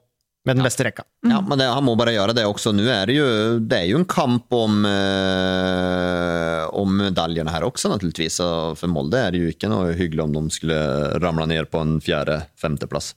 med 0.46 0.60
den 0.60 0.66
beste 0.66 0.86
rekka. 0.86 1.02
Ja, 1.26 1.39
men 1.41 1.58
det, 1.58 1.66
han 1.74 1.86
må 1.88 1.96
bare 1.98 2.14
gjøre 2.14 2.36
det 2.38 2.43
også. 2.46 2.70
Nå 2.76 2.84
er 2.86 3.10
det 3.10 3.16
jo, 3.18 3.28
det 3.66 3.80
er 3.80 3.88
jo 3.89 3.98
en 3.98 4.06
kamp 4.06 4.54
om, 4.54 4.84
eh, 4.86 6.62
om 6.70 6.91
medaljene 7.00 7.50
her 7.50 7.66
også, 7.66 7.89
naturligvis. 7.89 8.38
Og 8.46 8.78
for 8.78 8.93
Molde 8.93 9.24
er 9.24 9.34
det 9.34 9.41
jo 9.41 9.54
ikke 9.56 9.72
noe 9.72 9.96
hyggelig 9.98 10.28
om 10.28 10.36
de 10.38 10.43
skulle 10.54 10.78
ramle 11.24 11.48
ned 11.50 11.72
på 11.74 11.82
en 11.82 11.98
fjerde-femteplass. 12.04 13.16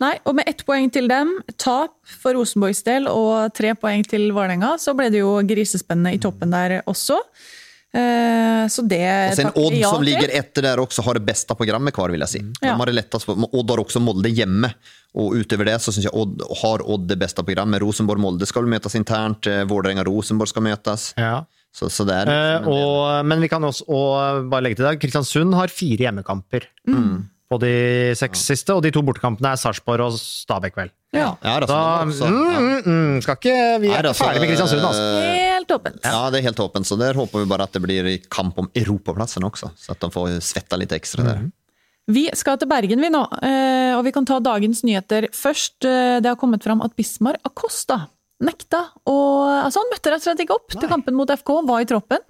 Nei, 0.00 0.14
og 0.26 0.34
med 0.34 0.48
ett 0.50 0.64
poeng 0.66 0.90
til 0.92 1.06
dem, 1.08 1.34
tap 1.56 1.92
for 2.20 2.34
Rosenborgs 2.34 2.82
del 2.86 3.06
og 3.10 3.52
tre 3.54 3.74
poeng 3.78 4.02
til 4.06 4.30
Vålerenga, 4.34 4.74
så 4.82 4.94
ble 4.98 5.10
det 5.14 5.20
jo 5.22 5.36
grisespennende 5.46 6.14
i 6.14 6.18
toppen 6.22 6.50
der 6.50 6.80
også. 6.90 7.20
Eh, 7.94 8.66
Så 8.66 8.82
det 8.88 8.98
Og 9.30 9.36
takker 9.38 9.60
Odd 9.66 9.74
ja 9.78 9.90
som 9.92 10.02
til. 10.02 10.08
ligger 10.10 10.30
etter 10.34 10.62
der 10.66 10.80
også 10.82 11.02
har 11.04 11.14
det 11.14 11.26
beste 11.28 11.54
programmet 11.54 11.94
hver, 11.94 12.10
vil 12.10 12.20
jeg 12.24 12.28
si. 12.32 12.38
De 12.40 12.66
Ja. 12.66 12.74
har 12.76 12.86
det 12.86 12.94
lettest 12.96 13.28
Odd 13.28 13.70
har 13.70 13.78
også 13.84 14.00
Molde 14.02 14.30
hjemme. 14.34 14.72
Og 15.14 15.34
utover 15.38 15.64
det 15.64 15.76
så 15.80 15.92
syns 15.94 16.04
jeg 16.08 16.12
Odd 16.14 16.42
har 16.62 16.82
Odd 16.82 17.06
det 17.06 17.18
beste 17.20 17.44
programmet. 17.44 17.80
Rosenborg-Molde 17.80 18.46
skal 18.46 18.62
møtes 18.66 18.96
internt. 18.98 19.46
eh, 19.46 19.64
Vålerenga-Rosenborg 19.64 20.48
skal 20.48 20.62
møtes. 20.62 21.14
Ja. 21.16 21.44
Så, 21.72 21.86
så 21.90 22.04
det 22.06 22.14
er 22.14 22.28
Eh, 22.62 22.66
og, 22.68 23.24
men 23.26 23.40
vi 23.40 23.48
kan 23.48 23.62
også 23.62 23.84
og 23.88 24.50
bare 24.50 24.62
legge 24.62 24.76
til 24.76 24.86
det, 24.86 24.98
Kristiansund 25.00 25.54
har 25.54 25.68
fire 25.68 25.98
hjemmekamper 26.10 26.66
på 27.54 27.60
de 27.62 27.72
seks 28.18 28.42
siste, 28.50 28.74
og 28.74 28.82
de 28.84 28.90
to 28.94 29.02
bortekampene 29.06 29.54
er 29.54 29.60
Sarpsborg 29.60 30.04
og 30.08 30.18
Stabæk, 30.20 30.76
vel. 30.82 30.92
Ja, 31.14 31.30
Ja, 31.38 31.56
da, 31.62 31.66
så 31.66 31.72
Da, 31.72 31.80
det 31.80 32.04
er 32.04 32.12
også, 32.12 32.28
mm, 32.28 32.54
mm, 32.60 32.86
mm, 32.92 33.18
skal 33.22 33.36
ikke, 33.38 33.56
vi 33.80 33.90
er, 33.92 33.98
er 34.00 34.08
altså, 34.10 34.24
ferdig 34.24 34.40
med 34.42 34.50
Kristiansund, 34.50 34.86
altså. 34.90 35.04
helt 35.38 35.74
åpent. 35.78 36.00
Ja, 36.04 36.22
det 36.34 36.40
er 36.40 36.46
helt 36.50 36.62
åpent, 36.66 36.88
så 36.90 36.98
der 36.98 37.14
håper 37.14 37.44
vi 37.44 37.50
bare 37.54 37.68
at 37.68 37.76
det 37.76 37.82
blir 37.84 38.08
kamp 38.28 38.58
om 38.58 38.70
europaplassene 38.74 39.46
også. 39.48 39.70
Så 39.78 39.94
at 39.94 40.02
de 40.02 40.10
får 40.10 40.34
svetta 40.44 40.76
litt 40.80 40.92
ekstra 40.92 41.24
der. 41.30 41.44
Vi 42.10 42.26
skal 42.36 42.58
til 42.60 42.68
Bergen 42.68 43.00
vi 43.00 43.08
nå, 43.08 43.22
eh, 43.40 43.94
og 43.96 44.02
vi 44.04 44.12
kan 44.12 44.26
ta 44.28 44.36
dagens 44.44 44.82
nyheter 44.84 45.30
først. 45.32 45.86
Eh, 45.88 46.20
Det 46.20 46.28
har 46.28 46.36
kommet 46.36 46.62
fram 46.62 46.82
at 46.84 46.92
Bismar 46.98 47.38
Acosta 47.48 48.08
nekta 48.44 48.90
å 49.08 49.14
Altså, 49.64 49.80
han 49.80 49.88
møtte 49.94 50.10
rett 50.12 50.20
og 50.20 50.26
slett 50.26 50.42
ikke 50.44 50.56
opp 50.58 50.74
til 50.74 50.88
kampen 50.90 51.14
mot 51.16 51.30
FK, 51.30 51.62
var 51.64 51.80
i 51.80 51.86
troppen. 51.88 52.20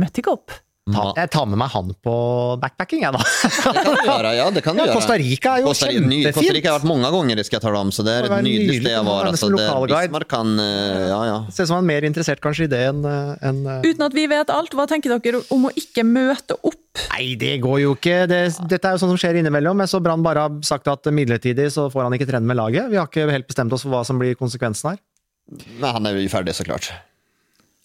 Møtte 0.00 0.22
ikke 0.22 0.32
opp. 0.32 0.54
Ta, 0.94 1.04
jeg 1.16 1.30
tar 1.34 1.46
med 1.50 1.58
meg 1.62 1.70
han 1.74 1.90
på 2.04 2.14
backpacking, 2.62 3.02
jeg, 3.04 3.12
da. 3.14 3.20
Det 3.20 3.62
kan 3.64 3.96
du 3.96 4.04
gjøre, 4.08 4.32
ja. 4.38 4.46
det 4.56 4.62
kan 4.64 4.76
du 4.76 4.80
Ja, 4.82 4.86
gjøre. 4.88 4.96
Costa 4.98 5.16
Rica 5.20 5.54
er 5.56 5.62
jo 5.64 5.70
Costa 5.70 5.86
Rica- 5.90 6.00
kjempefint. 6.00 6.34
Costa 6.40 6.54
Rica 6.56 6.72
har 6.72 6.78
vært 6.80 6.88
mange 6.90 7.10
ganger, 7.16 7.42
jeg 7.42 7.48
tale 7.66 7.80
om, 7.84 7.90
så 7.94 8.04
det 8.06 8.14
er 8.16 8.26
Det 8.28 8.30
et 8.30 8.44
nydelig 8.46 8.66
nydelig. 8.66 8.80
sted 8.84 8.98
å 8.98 9.04
var 9.06 9.20
være. 9.24 9.32
nesten 9.36 9.56
det. 9.60 9.68
Bismarck 9.94 10.30
kan 10.34 10.52
eh, 10.66 11.08
Ja, 11.10 11.20
ja. 11.30 11.38
Ser 11.50 11.62
ut 11.66 11.72
som 11.72 11.76
han 11.80 11.84
er 11.84 11.90
mer 11.92 12.08
interessert 12.10 12.40
kanskje 12.44 12.66
i 12.66 12.70
det 12.74 12.82
enn 12.90 13.02
enn, 13.06 13.60
eh, 13.66 13.88
Uten 13.90 14.06
at 14.08 14.16
vi 14.16 14.26
vet 14.30 14.50
alt, 14.54 14.74
hva 14.78 14.86
tenker 14.90 15.16
dere 15.18 15.42
om 15.54 15.68
å 15.68 15.74
ikke 15.76 16.04
møte 16.06 16.56
opp? 16.62 16.78
Nei, 17.14 17.34
det 17.38 17.54
går 17.62 17.78
jo 17.84 17.92
ikke. 17.94 18.16
Det, 18.30 18.40
dette 18.68 18.88
er 18.90 18.96
jo 18.96 19.02
sånn 19.04 19.12
som 19.14 19.20
skjer 19.20 19.38
innimellom. 19.40 19.78
Jeg 19.84 19.92
så 19.92 20.00
Brann 20.02 20.24
bare 20.26 20.42
har 20.48 20.56
sagt 20.66 20.88
at 20.90 21.06
midlertidig 21.14 21.68
så 21.70 21.86
får 21.92 22.08
han 22.08 22.16
ikke 22.18 22.26
trene 22.32 22.46
med 22.50 22.58
laget. 22.58 22.88
Vi 22.90 22.98
har 22.98 23.06
ikke 23.06 23.28
helt 23.30 23.46
bestemt 23.46 23.72
oss 23.76 23.84
for 23.86 23.94
hva 23.94 24.00
som 24.06 24.18
blir 24.18 24.34
konsekvensen 24.38 24.90
her. 24.92 24.98
Nei, 25.80 25.92
han 25.94 26.06
er 26.10 26.18
jo 26.18 26.26
ferdig, 26.30 26.54
så 26.58 26.66
klart. 26.66 26.90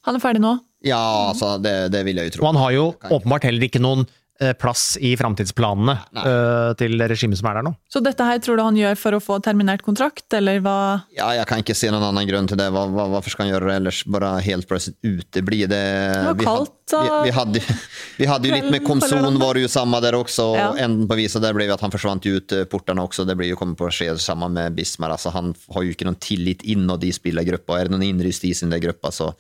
Han 0.06 0.18
er 0.20 0.24
ferdig 0.24 0.44
nå. 0.46 0.56
Ja, 0.86 1.02
altså, 1.32 1.56
det, 1.62 1.76
det 1.96 2.04
vil 2.06 2.22
jeg 2.22 2.30
jo 2.30 2.38
tro. 2.38 2.46
Og 2.46 2.54
han 2.54 2.62
har 2.62 2.76
jo 2.76 2.86
åpenbart 3.10 3.48
heller 3.48 3.66
ikke 3.66 3.82
noen 3.82 4.04
eh, 4.38 4.52
plass 4.60 5.00
i 5.02 5.16
framtidsplanene 5.18 5.96
eh, 6.22 6.74
til 6.78 7.02
regimet 7.10 7.40
som 7.40 7.48
er 7.50 7.58
der 7.58 7.66
nå. 7.66 7.72
Så 7.90 8.02
dette 8.06 8.28
her 8.28 8.38
tror 8.44 8.60
du 8.60 8.64
han 8.68 8.78
gjør 8.78 9.00
for 9.02 9.18
å 9.18 9.22
få 9.24 9.40
terminert 9.42 9.82
kontrakt, 9.82 10.28
eller 10.38 10.60
hva? 10.62 10.76
Ja, 11.16 11.32
jeg 11.40 11.48
kan 11.50 11.64
ikke 11.64 11.74
se 11.80 11.90
noen 11.90 12.06
annen 12.06 12.28
grunn 12.30 12.50
til 12.52 12.60
det. 12.62 12.68
Hva, 12.76 12.84
hva, 12.92 13.08
hvorfor 13.16 13.34
skal 13.34 13.48
han 13.48 13.54
gjøre 13.56 13.72
det 13.72 13.78
ellers? 13.80 14.04
Bare 14.14 14.30
helt 14.46 14.70
plutselig 14.70 15.16
utebli. 15.24 15.64
Det, 15.72 15.82
var 16.28 16.38
vi, 16.38 16.46
kaldt, 16.52 16.70
had, 16.70 16.94
så- 16.94 17.02
vi, 17.02 17.14
vi, 17.32 17.34
hadde, 17.40 17.64
vi 18.22 18.30
hadde 18.30 18.52
jo 18.52 18.58
litt 18.60 18.70
med 18.76 18.86
Komson, 18.86 19.40
var 19.42 19.58
det 19.58 19.66
jo 19.66 19.72
samme 19.80 20.04
der 20.06 20.20
også. 20.22 20.50
Og 20.54 20.82
enden 20.86 21.10
på 21.10 21.18
viset 21.18 21.42
der 21.42 21.58
ble 21.58 21.66
jo 21.72 21.74
at 21.80 21.82
han 21.88 21.96
forsvant 21.96 22.28
ut 22.30 22.54
eh, 22.60 22.68
portene 22.70 23.02
også. 23.10 23.26
Det 23.26 23.40
blir 23.42 23.56
jo 23.56 23.58
kommet 23.64 23.80
på 23.82 23.90
å 23.90 23.96
skje 24.04 24.12
sammen 24.22 24.54
med 24.60 24.78
Bismar. 24.78 25.16
Altså, 25.18 25.34
han 25.34 25.56
har 25.74 25.88
jo 25.90 25.96
ikke 25.98 26.06
noen 26.12 26.22
tillit 26.22 26.62
innad 26.76 27.02
i 27.10 27.10
spillergruppa. 27.16 27.80
Er 27.82 27.90
det 27.90 27.96
noen 27.98 28.06
indre 28.12 28.30
justis 28.30 28.62
i 28.62 28.70
den 28.70 28.84
gruppa, 28.86 29.10
så, 29.16 29.32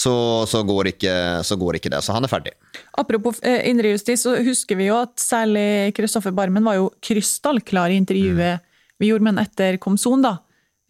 så, 0.00 0.12
så, 0.48 0.62
går 0.64 0.92
ikke, 0.94 1.14
så 1.44 1.56
går 1.60 1.76
ikke 1.80 1.90
det. 1.92 2.00
Så 2.06 2.14
han 2.16 2.24
er 2.24 2.32
ferdig. 2.32 2.52
Apropos 3.00 3.40
eh, 3.44 3.66
indrejustis, 3.70 4.22
så 4.24 4.36
husker 4.46 4.78
vi 4.80 4.86
jo 4.88 4.96
at 5.02 5.16
særlig 5.20 5.92
Kristoffer 5.96 6.32
Barmen 6.36 6.64
var 6.64 6.78
jo 6.80 6.90
krystallklar 7.04 7.92
i 7.92 7.98
intervjuet 8.00 8.60
vi 9.00 9.08
gjorde 9.10 9.24
med 9.24 9.36
han 9.38 9.46
etter 9.46 9.76
Komson, 9.80 10.20
da. 10.24 10.34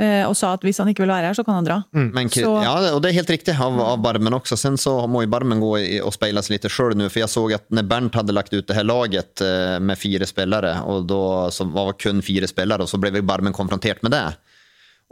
eh, 0.02 0.24
Og 0.26 0.34
sa 0.34 0.48
at 0.56 0.64
hvis 0.66 0.78
han 0.82 0.88
ikke 0.90 1.04
vil 1.04 1.12
være 1.12 1.28
her, 1.30 1.34
så 1.38 1.44
kan 1.46 1.54
han 1.60 1.66
dra. 1.68 1.76
Men, 1.94 2.28
Så- 2.28 2.54
ja, 2.64 2.72
og 2.94 3.02
det 3.04 3.10
er 3.12 3.18
helt 3.20 3.30
riktig 3.30 3.54
av, 3.54 3.76
av 3.80 4.00
Barmen 4.02 4.34
også. 4.34 4.56
Sen 4.58 4.74
så 4.76 4.96
må 5.06 5.22
jo 5.22 5.30
Barmen 5.30 5.60
gå 5.62 5.72
i- 5.78 6.00
og 6.02 6.12
spela 6.14 6.42
sig 6.42 6.54
lite 6.56 6.68
själv 6.68 6.96
nu, 6.96 7.08
för 7.08 7.20
jag 7.20 7.30
såg 7.30 7.52
att 7.52 7.70
när 7.70 7.82
Bernt 7.82 8.14
hadde 8.14 8.32
lagt 8.32 8.52
ut 8.52 8.66
det 8.66 8.74
her 8.74 8.84
laget 8.84 9.40
eh, 9.40 9.78
med 9.80 9.98
fire 9.98 10.26
spillere, 10.26 10.82
og 10.86 11.06
da 11.06 11.50
så 11.50 11.64
var 11.70 11.92
kun 11.92 12.22
fire 12.22 12.48
spillere, 12.48 12.82
og 12.82 12.88
så 12.88 12.98
ble 12.98 13.22
Barmen 13.22 13.52
konfrontert 13.52 14.02
med 14.02 14.10
det. 14.12 14.24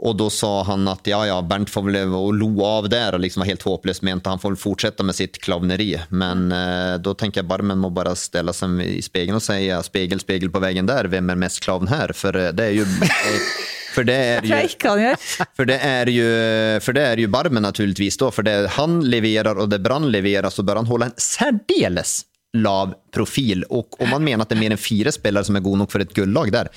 Och 0.01 0.15
då 0.15 0.29
sa 0.29 0.63
han 0.63 0.87
att 0.87 1.07
ja, 1.07 1.27
ja, 1.27 1.41
Bernt 1.41 1.69
får 1.69 1.81
väl 1.81 2.13
och 2.13 2.33
lo 2.33 2.63
av 2.63 2.89
där 2.89 3.13
och 3.13 3.19
liksom 3.19 3.39
var 3.39 3.45
helt 3.45 3.61
hopplös, 3.61 4.01
mente 4.01 4.29
han 4.29 4.39
får 4.39 4.49
väl 4.49 4.57
fortsätta 4.57 5.03
med 5.03 5.15
sitt 5.15 5.41
klovneri. 5.41 5.99
Men 6.09 6.51
eh, 6.51 6.99
då 6.99 7.13
tänker 7.13 7.39
jag 7.39 7.45
Barmen 7.45 7.77
må 7.77 7.89
bara 7.89 8.15
ställa 8.15 8.53
sig 8.53 8.97
i 8.97 9.01
spegeln 9.01 9.35
och 9.35 9.43
säga 9.43 9.83
spegel, 9.83 10.19
spegel 10.19 10.49
på 10.49 10.59
vägen 10.59 10.85
där, 10.85 11.05
vem 11.05 11.29
är 11.29 11.35
mest 11.35 11.59
klavn 11.59 11.87
här? 11.87 12.11
För 12.13 12.45
eh, 12.45 12.51
det 12.51 12.63
är 12.63 12.69
ju... 12.69 12.85
För 13.95 14.03
det 14.03 14.13
är 14.13 14.41
ju... 14.41 15.15
For 15.57 15.65
det 15.65 15.79
er 15.83 16.09
jo, 16.13 16.25
for 16.79 16.95
det 16.95 17.03
er 17.03 17.19
jo 17.19 17.29
Barmen 17.33 17.63
naturligvis 17.63 18.17
då, 18.17 18.31
for 18.31 18.45
det 18.45 18.69
han 18.77 18.99
leverer 19.01 19.57
og 19.57 19.69
det 19.69 19.81
Brann 19.83 20.11
leverer, 20.11 20.49
så 20.49 20.63
bør 20.63 20.79
han 20.79 20.87
holde 20.87 21.09
en 21.09 21.17
særdeles 21.17 22.21
lav 22.53 22.93
profil. 23.11 23.65
Og 23.69 23.97
om 23.99 24.13
man 24.13 24.23
mener 24.23 24.45
at 24.45 24.53
det 24.53 24.59
er 24.59 24.61
mer 24.61 24.75
enn 24.77 24.81
fire 24.81 25.11
spillere 25.11 25.43
som 25.43 25.57
er 25.57 25.65
gode 25.65 25.81
nok 25.81 25.91
for 25.91 26.05
et 26.05 26.13
gullag 26.15 26.53
der, 26.55 26.69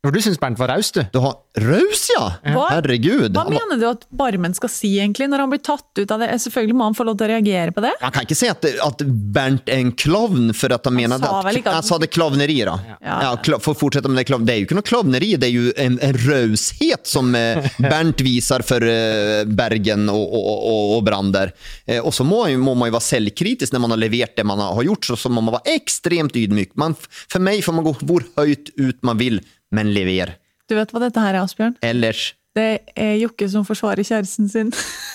For 0.00 0.14
du 0.14 0.16
syns 0.24 0.38
Bernt 0.40 0.56
var 0.56 0.70
raus, 0.72 0.88
du. 0.96 1.02
du 1.12 1.18
har 1.20 1.34
Raus, 1.60 2.06
ja! 2.14 2.22
Hva? 2.54 2.68
Herregud! 2.70 3.34
Hva 3.36 3.42
mener 3.50 3.76
du 3.76 3.82
at 3.90 4.06
Barmen 4.16 4.54
skal 4.56 4.70
si, 4.72 4.94
egentlig, 5.02 5.26
når 5.28 5.42
han 5.42 5.50
blir 5.52 5.60
tatt 5.66 5.98
ut 5.98 6.14
av 6.14 6.22
det? 6.22 6.28
Selvfølgelig 6.40 6.76
må 6.78 6.86
han 6.86 6.94
få 6.96 7.04
lov 7.04 7.18
til 7.20 7.26
å 7.26 7.30
reagere 7.34 7.74
på 7.76 7.82
det. 7.84 7.90
han 8.00 8.14
kan 8.14 8.24
ikke 8.24 8.38
si 8.38 8.48
at, 8.48 8.64
at 8.86 9.04
Bernt 9.34 9.68
er 9.68 9.82
en 9.82 9.90
klovn 10.00 10.54
for 10.56 10.72
at 10.72 10.88
han, 10.88 10.96
menade 10.96 11.26
sa 11.28 11.42
vel 11.44 11.58
at 11.60 11.66
at- 11.68 11.76
Han 11.80 11.84
sa 11.90 11.98
det 12.00 12.08
klovneri, 12.14 12.56
da. 12.64 12.78
Ja. 12.94 12.96
Ja. 13.26 13.34
klo- 13.44 13.58
for 13.60 13.74
å 13.76 13.80
fortsette 13.82 14.08
med 14.08 14.22
det 14.22 14.24
klovn. 14.30 14.46
Det 14.48 14.54
er 14.54 14.62
jo 14.62 14.68
ikke 14.70 14.78
noe 14.80 14.88
klovneri, 14.88 15.30
det 15.36 15.50
er 15.50 15.54
jo 15.58 15.74
en, 15.76 15.98
en 16.08 16.18
raushet 16.24 17.04
som 17.12 17.34
eh, 17.36 17.60
Bernt 17.92 18.24
viser 18.24 18.64
for 18.64 18.80
eh, 18.88 19.44
Bergen 19.44 20.08
og, 20.08 20.24
og, 20.24 20.48
og, 20.70 20.96
og 20.96 21.04
Brander. 21.10 21.52
Eh, 21.84 22.00
og 22.00 22.14
så 22.16 22.24
må, 22.24 22.46
må 22.62 22.72
man 22.78 22.88
jo 22.88 22.96
være 22.96 23.08
selvkritisk 23.10 23.76
når 23.76 23.84
man 23.84 23.96
har 23.98 24.04
levert 24.06 24.38
det 24.40 24.48
man 24.48 24.64
har 24.64 24.80
gjort, 24.86 25.10
så, 25.12 25.18
så 25.26 25.28
må 25.28 25.44
man 25.44 25.58
være 25.58 25.76
ekstremt 25.76 26.40
ydmyk. 26.40 26.72
Man, 26.80 26.96
for 27.28 27.42
meg 27.44 27.60
får 27.68 27.76
man 27.82 27.90
gå 27.90 27.98
hvor 28.06 28.24
høyt 28.40 28.72
ut 28.80 29.02
man 29.04 29.20
vil, 29.20 29.42
men 29.74 29.94
lever. 29.94 30.36
Du 30.70 30.76
vet 30.78 30.92
hva 30.94 31.00
dette 31.02 31.22
her 31.22 31.34
er, 31.34 31.42
Asbjørn? 31.46 31.74
Ellers 31.82 32.28
Det 32.54 32.80
er 32.98 33.12
Jokke 33.20 33.46
som 33.50 33.62
forsvarer 33.66 34.02
kjæresten 34.06 34.48
sin. 34.50 34.70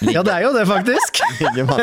Ja, 0.08 0.22
det 0.24 0.32
er 0.32 0.43
jo 0.45 0.51
det, 0.56 0.62
faktisk. 0.70 1.18
ligger 1.41 1.66
man, 1.68 1.82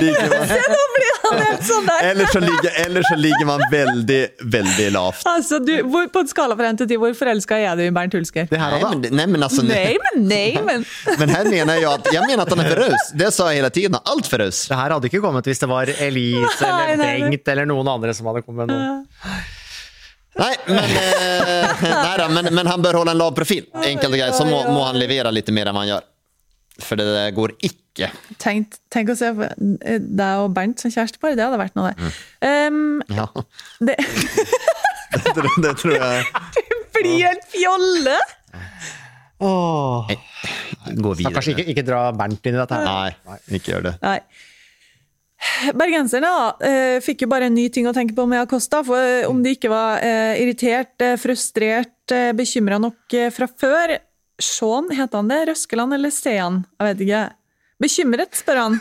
ligger 0.00 0.30
man 0.32 0.46
Se, 0.48 0.56
Nå 0.72 0.78
blir 0.94 1.18
han 1.24 1.42
helt 1.44 1.66
sånn 1.68 1.88
der! 1.88 2.06
Ellers 2.10 2.32
så 2.32 2.40
ligger, 2.44 2.70
ellers 2.86 3.08
så 3.10 3.18
ligger 3.20 3.48
man 3.48 3.64
veldig, 3.72 4.18
veldig 4.54 4.86
lavt. 4.96 5.26
Altså, 5.28 5.58
du, 5.64 5.74
hvor, 5.92 6.08
på 6.14 6.22
en 6.24 6.30
skala 6.32 6.56
fra 6.56 6.70
1 6.72 6.80
til 6.80 6.88
10, 6.94 7.00
hvor 7.04 7.16
forelska 7.20 7.60
er 7.60 7.76
du 7.76 7.84
i 7.84 7.90
Bernt 7.98 8.16
Hulsker? 8.16 8.48
Det 8.48 8.60
her 8.62 8.76
nei, 8.78 8.80
men, 8.88 9.04
nei, 9.20 9.28
men 9.34 9.46
altså, 9.48 9.64
Nei, 9.68 9.84
men 10.06 10.24
nei, 10.32 10.48
men 10.70 10.84
Men 11.20 11.34
her 11.36 11.52
mener 11.52 11.80
jeg 11.82 11.90
at, 11.92 12.10
jeg 12.16 12.24
mener 12.24 12.44
at 12.46 12.54
han 12.56 12.64
er 12.64 12.72
for 12.72 12.84
raus. 12.86 13.12
Det 13.24 13.30
sa 13.36 13.50
jeg 13.52 13.60
hele 13.62 13.72
tiden. 13.76 14.00
Alt 14.00 14.32
for 14.32 14.44
raus. 14.44 14.64
Det 14.72 14.80
her 14.80 14.96
hadde 14.96 15.12
ikke 15.12 15.20
kommet 15.28 15.48
hvis 15.52 15.60
det 15.64 15.68
var 15.72 15.92
Elise 15.92 16.72
eller. 16.72 17.04
Bengt 17.28 17.52
eller 17.56 17.68
noen 17.68 17.92
andre 17.98 18.16
som 18.16 18.32
hadde 18.32 18.44
kommet 18.48 18.72
Noen. 18.72 19.04
noe. 19.04 19.38
Nei, 20.38 20.52
men, 20.68 20.92
eh, 20.98 21.82
nei 22.04 22.14
da, 22.20 22.28
men, 22.30 22.48
men 22.54 22.68
han 22.70 22.82
bør 22.84 23.00
holde 23.00 23.14
en 23.16 23.18
lav 23.20 23.32
profil. 23.36 23.64
Enkelt 23.82 24.12
og 24.12 24.18
greit. 24.20 24.36
Så 24.38 24.46
må, 24.48 24.60
må 24.70 24.84
han 24.86 24.98
levere 25.00 25.32
litt 25.34 25.50
mer 25.54 25.70
enn 25.72 25.78
han 25.80 25.90
gjør. 25.90 26.06
For 26.78 26.94
det 27.00 27.06
går 27.34 27.56
ikke. 27.66 28.06
tenk, 28.38 28.76
tenk 28.94 29.08
å 29.10 29.16
se 29.18 29.32
eh, 29.34 29.96
deg 29.98 30.42
og 30.44 30.52
Bernt 30.54 30.78
som 30.78 30.92
kjærestepar, 30.94 31.34
det 31.34 31.42
hadde 31.42 31.58
vært 31.58 31.74
noe, 31.74 31.90
det. 31.90 32.12
Um, 32.46 33.00
Ja, 33.10 33.24
det 33.82 33.96
det, 35.24 35.32
tror- 35.34 35.58
det 35.64 35.72
tror 35.80 35.96
jeg 35.96 36.28
blir 36.94 37.24
helt 37.26 37.48
fjolle! 37.50 38.14
Åh. 39.42 40.08
Gå 40.98 41.12
videre. 41.14 41.28
Stakkars, 41.32 41.48
ikke, 41.52 41.66
ikke 41.74 41.84
dra 41.86 42.04
Bernt 42.14 42.46
inn 42.46 42.56
i 42.56 42.60
dette 42.62 42.78
her. 42.78 42.86
Nei, 43.26 43.40
ikke 43.58 43.74
gjør 43.74 43.84
det. 43.90 43.94
Nei. 44.02 44.16
Bergenserne 45.78 46.28
da, 46.28 46.66
eh, 46.66 46.98
fikk 47.04 47.24
jo 47.24 47.30
bare 47.30 47.48
en 47.48 47.54
ny 47.54 47.68
ting 47.72 47.86
å 47.88 47.94
tenke 47.94 48.14
på 48.16 48.26
med 48.30 48.42
Acosta. 48.42 48.82
For 48.86 48.98
eh, 48.98 49.28
om 49.28 49.42
de 49.44 49.54
ikke 49.56 49.70
var 49.72 50.02
eh, 50.04 50.38
irritert, 50.42 50.96
frustrert, 51.22 51.94
bekymra 52.08 52.78
nok 52.80 53.14
fra 53.34 53.46
før 53.60 53.98
Sean, 54.40 54.86
heter 54.94 55.20
han 55.20 55.28
det? 55.28 55.42
Røskeland 55.50 55.92
eller 55.92 56.14
Sean? 56.14 56.62
Jeg 56.78 56.88
vet 56.88 57.02
ikke. 57.04 57.24
Bekymret, 57.78 58.34
spør 58.34 58.58
han. 58.58 58.76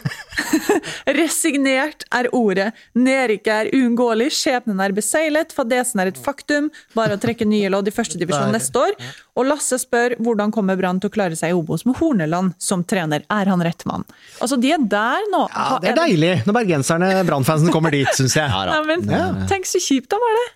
Resignert 1.19 2.07
er 2.17 2.29
ordet. 2.35 2.71
Nedrykket 2.97 3.51
er 3.53 3.69
uunngåelig, 3.77 4.31
skjebnen 4.39 4.81
er 4.81 4.95
beseglet, 4.97 5.53
fadesen 5.53 6.01
er 6.01 6.11
et 6.11 6.17
faktum. 6.17 6.71
Bare 6.97 7.17
å 7.17 7.21
trekke 7.21 7.45
nye 7.45 7.69
lodd 7.73 7.91
i 7.91 7.93
førstedivisjon 7.93 8.53
neste 8.55 8.81
år. 8.81 8.97
Og 9.37 9.45
Lasse 9.51 9.77
spør 9.83 10.17
hvordan 10.17 10.53
kommer 10.55 10.79
Brann 10.79 11.01
til 11.03 11.11
å 11.11 11.13
klare 11.13 11.37
seg 11.37 11.53
i 11.53 11.57
Obos 11.57 11.85
med 11.85 11.99
Horneland 12.01 12.57
som 12.57 12.81
trener. 12.89 13.25
Er 13.29 13.53
han 13.53 13.61
rett 13.61 13.85
mann? 13.89 14.07
Altså, 14.41 14.57
de 14.57 14.73
er 14.73 14.81
der 14.81 15.29
nå. 15.29 15.45
Ja, 15.53 15.77
det 15.83 15.93
er 15.93 16.01
deilig 16.01 16.33
når 16.47 16.57
bergenserne, 16.63 17.13
Brann-fansen, 17.27 17.69
kommer 17.73 17.93
dit, 17.93 18.09
syns 18.17 18.37
jeg. 18.39 18.49
Ja. 18.49 18.81
Nei, 18.81 18.97
men, 19.05 19.45
Tenk 19.51 19.69
så 19.69 19.81
kjipt 19.83 20.17
han 20.17 20.25
var 20.25 20.39
det. 20.41 20.47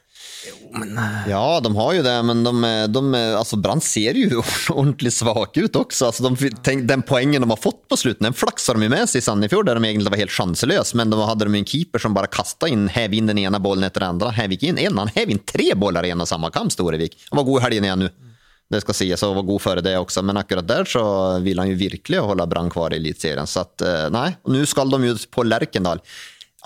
Ja, 1.30 1.60
de 1.64 1.76
har 1.76 1.94
ju 1.94 2.02
det, 2.02 2.24
men 2.24 2.44
de, 2.44 2.88
de, 2.90 3.14
alltså 3.38 3.56
Brann 3.56 3.82
ser 3.82 4.14
ju 4.14 4.42
ordentligt 4.70 5.14
svag 5.14 5.58
ut 5.58 5.76
också. 5.76 6.06
Alltså 6.06 6.24
de, 6.24 6.38
tänk, 6.64 6.88
den 6.88 7.02
poängen 7.02 7.42
de 7.42 7.50
har 7.50 7.58
fått 7.58 7.88
på 7.88 7.98
slutet, 7.98 8.24
den 8.24 8.34
flaxar 8.34 8.74
de 8.74 8.90
med 8.90 9.10
sig 9.10 9.20
i 9.20 9.22
Sandefjord 9.22 9.66
där 9.66 9.76
de 9.76 9.86
egentligen 9.86 10.12
var 10.12 10.18
helt 10.18 10.32
chanslös. 10.32 10.94
Men 10.94 11.10
de 11.10 11.20
hade 11.20 11.46
de 11.46 11.56
en 11.56 11.66
keeper 11.66 12.00
som 12.00 12.14
bara 12.14 12.28
kastade 12.28 12.72
in, 12.72 12.88
häv 12.88 13.14
in 13.14 13.28
den 13.28 13.38
ena 13.38 13.60
bollen 13.60 13.84
efter 13.84 14.00
den 14.00 14.10
andra. 14.10 14.30
Hävik 14.30 14.64
in 14.64 14.78
en, 14.78 14.98
han 14.98 15.08
häv 15.16 15.30
in 15.30 15.40
tre 15.40 15.76
bollar 15.76 16.06
i 16.06 16.10
en 16.10 16.22
och 16.22 16.28
samma 16.28 16.50
kamp, 16.52 16.72
Storevik. 16.72 17.18
Han 17.30 17.38
var 17.38 17.44
god 17.44 17.62
i 17.62 17.64
helgen 17.64 17.84
igen 17.84 18.00
nu. 18.00 18.10
Det 18.72 18.82
ska 18.82 18.94
sägas 18.94 19.24
och 19.24 19.36
var 19.36 19.44
god 19.44 19.62
före 19.62 19.82
det 19.82 19.98
också, 19.98 20.22
men 20.22 20.38
akkurat 20.38 20.68
där 20.68 20.86
så 20.86 21.40
vill 21.40 21.60
han 21.60 21.70
ju 21.70 21.76
verkligen 21.76 22.24
hålla 22.24 22.48
Brann 22.48 22.70
kvar 22.70 22.94
i 22.94 22.96
elitserien. 22.96 23.48
Så 23.48 23.60
att, 23.60 23.82
eh, 23.82 24.10
nej, 24.10 24.38
och 24.44 24.52
nu 24.52 24.66
ska 24.66 24.86
de 24.86 25.06
jo 25.06 25.16
på 25.32 25.44
Lerkendal. 25.44 26.00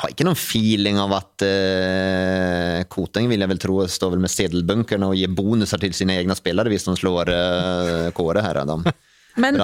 Har 0.01 0.11
ikke 0.11 0.25
noen 0.27 0.39
feeling 0.39 0.97
av 0.99 1.13
at 1.15 1.45
uh, 1.47 2.81
Koteng 2.91 3.29
vil 3.31 3.39
jeg 3.39 3.51
vel 3.53 3.61
tro 3.63 3.77
står 3.87 4.15
vel 4.15 4.25
med 4.25 4.33
sedelbunkerne 4.33 5.07
og 5.07 5.15
gir 5.15 5.31
bonuser 5.31 5.79
til 5.79 5.95
sine 5.95 6.17
egne 6.19 6.35
spillere 6.35 6.71
hvis 6.71 6.87
de 6.89 6.97
slår 6.99 7.31
uh, 7.31 8.09
Kåre 8.15 8.43
her. 8.43 8.59
Adam. 8.65 8.83
Men, 9.35 9.59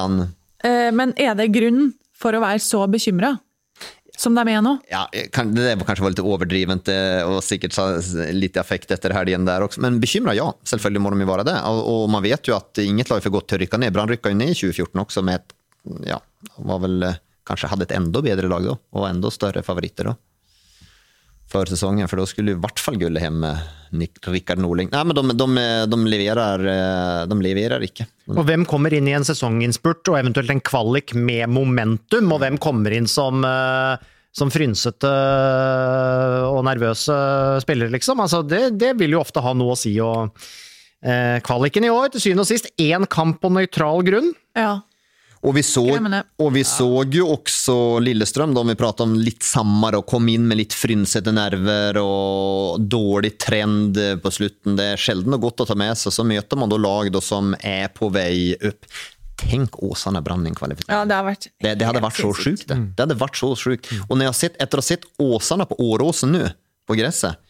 eh, 0.64 0.90
men 0.92 1.14
er 1.16 1.32
det 1.40 1.46
grunn 1.56 1.94
for 2.12 2.36
å 2.36 2.42
være 2.44 2.60
så 2.60 2.82
bekymra 2.92 3.38
som 4.22 4.36
de 4.36 4.44
er 4.52 4.62
nå? 4.64 4.76
Ja, 4.92 5.06
kan, 5.34 5.54
det 5.56 5.78
var 5.80 5.88
kanskje 5.88 6.06
var 6.06 6.14
litt 6.14 6.24
overdrivent 6.24 6.92
eh, 6.92 7.22
og 7.26 7.40
sikkert 7.46 7.78
litt 8.36 8.60
affekt 8.60 8.92
etter 8.94 9.16
helgen 9.16 9.48
der 9.48 9.66
også. 9.66 9.82
Men 9.82 10.02
bekymra, 10.04 10.36
ja. 10.38 10.50
Selvfølgelig 10.68 11.02
må 11.02 11.14
de 11.14 11.24
jo 11.24 11.32
være 11.32 11.48
det. 11.48 11.56
Og, 11.72 11.82
og 11.94 12.04
man 12.14 12.26
vet 12.26 12.52
jo 12.52 12.58
at 12.58 12.84
inget 12.84 13.10
lag 13.10 13.22
er 13.22 13.26
for 13.26 13.38
godt 13.38 13.50
til 13.52 13.62
å 13.62 13.64
rykke 13.64 13.82
ned. 13.82 13.96
Brann 13.96 14.12
rykka 14.12 14.34
jo 14.34 14.38
ned 14.38 14.54
i 14.54 14.60
2014 14.60 15.04
også 15.06 15.26
med 15.26 15.40
et 15.40 15.58
ja, 16.06 16.20
var 16.62 16.84
vel 16.84 17.08
eh, 17.08 17.20
kanskje 17.48 17.72
hadde 17.72 17.88
et 17.88 17.96
enda 17.98 18.22
bedre 18.24 18.50
lag 18.52 18.68
da, 18.68 18.76
og 18.78 19.08
enda 19.10 19.32
større 19.34 19.64
favoritter 19.66 20.12
da. 20.12 20.18
For 21.52 21.68
sesongen, 21.68 22.08
for 22.08 22.22
da 22.22 22.26
skulle 22.30 22.54
i 22.54 22.60
hvert 22.64 22.80
fall 22.80 22.96
gullet 23.00 23.26
hjem 23.26 23.42
med 23.44 23.72
Rikard 23.92 24.32
Rickard 24.32 24.62
Norling. 24.64 24.88
Nei, 24.94 25.02
men 25.04 25.18
de, 25.18 25.36
de, 25.36 25.66
de, 25.92 25.98
leverer, 26.08 26.64
eh, 26.72 27.24
de 27.28 27.38
leverer 27.44 27.84
ikke. 27.84 28.08
Og 28.32 28.46
hvem 28.48 28.64
kommer 28.70 28.94
inn 28.96 29.10
i 29.10 29.16
en 29.18 29.28
sesonginnspurt 29.28 30.14
og 30.14 30.20
eventuelt 30.22 30.54
en 30.54 30.64
kvalik 30.64 31.12
med 31.18 31.52
momentum, 31.52 32.32
og 32.32 32.40
hvem 32.46 32.60
kommer 32.62 32.96
inn 32.96 33.10
som, 33.12 33.44
eh, 33.44 34.12
som 34.32 34.54
frynsete 34.54 35.12
og 36.48 36.62
nervøse 36.70 37.18
spillere, 37.66 37.92
liksom? 37.98 38.24
Altså, 38.24 38.46
det, 38.48 38.78
det 38.80 38.94
vil 39.02 39.18
jo 39.18 39.24
ofte 39.26 39.44
ha 39.44 39.52
noe 39.58 39.76
å 39.76 39.82
si. 39.82 39.98
Og, 40.00 40.32
eh, 41.04 41.42
kvaliken 41.44 41.90
i 41.90 41.92
år, 41.92 42.14
til 42.14 42.24
syvende 42.30 42.48
og 42.48 42.52
sist, 42.54 42.72
én 42.80 43.10
kamp 43.12 43.42
på 43.44 43.52
nøytral 43.52 44.08
grunn. 44.08 44.32
Ja. 44.56 44.78
Og 45.42 45.56
vi, 45.58 45.64
så, 45.66 45.82
og 46.38 46.52
vi 46.54 46.62
så 46.68 46.88
jo 47.10 47.24
også 47.34 47.76
Lillestrøm, 48.04 48.52
da, 48.54 48.62
vi 48.68 48.76
prata 48.78 49.08
om 49.08 49.16
litt 49.18 49.42
sammere 49.42 49.98
og 50.02 50.06
kom 50.10 50.28
inn 50.30 50.46
med 50.46 50.60
litt 50.60 50.76
frynsete 50.78 51.34
nerver 51.34 51.98
og 52.02 52.84
dårlig 52.86 53.34
trend 53.42 53.98
på 54.22 54.34
slutten. 54.34 54.78
Det 54.78 54.92
er 54.94 55.02
sjelden 55.02 55.34
og 55.38 55.48
godt 55.48 55.66
å 55.66 55.68
ta 55.72 55.78
med 55.80 55.98
seg. 55.98 56.14
Så 56.14 56.28
møter 56.30 56.62
man 56.62 56.70
da 56.70 56.78
lag 56.78 57.10
da, 57.14 57.24
som 57.26 57.56
er 57.58 57.90
på 57.96 58.12
vei 58.14 58.54
opp. 58.70 58.86
Tenk 59.42 59.80
Åsane 59.82 60.22
Brann 60.22 60.46
i 60.46 60.52
en 60.52 60.58
ja, 60.86 61.02
det 61.10 61.18
vært 61.26 61.48
Det, 61.50 61.74
det 61.80 61.88
hadde 61.90 62.04
vært 62.06 62.20
så 62.22 62.34
sjukt. 62.38 62.68
Det. 62.70 62.78
det 62.94 63.08
hadde 63.08 63.18
vært 63.18 63.40
så 63.42 63.56
sjukt. 63.58 63.90
Og 64.06 64.14
når 64.14 64.28
jeg 64.28 64.32
har 64.34 64.42
sett, 64.44 64.60
etter 64.62 64.78
å 64.78 64.84
ha 64.84 64.90
sett 64.92 65.08
Åsane 65.26 65.66
på 65.66 65.80
Åråsen 65.82 66.38
nå, 66.38 66.44
på 66.86 66.98
gresset 67.00 67.42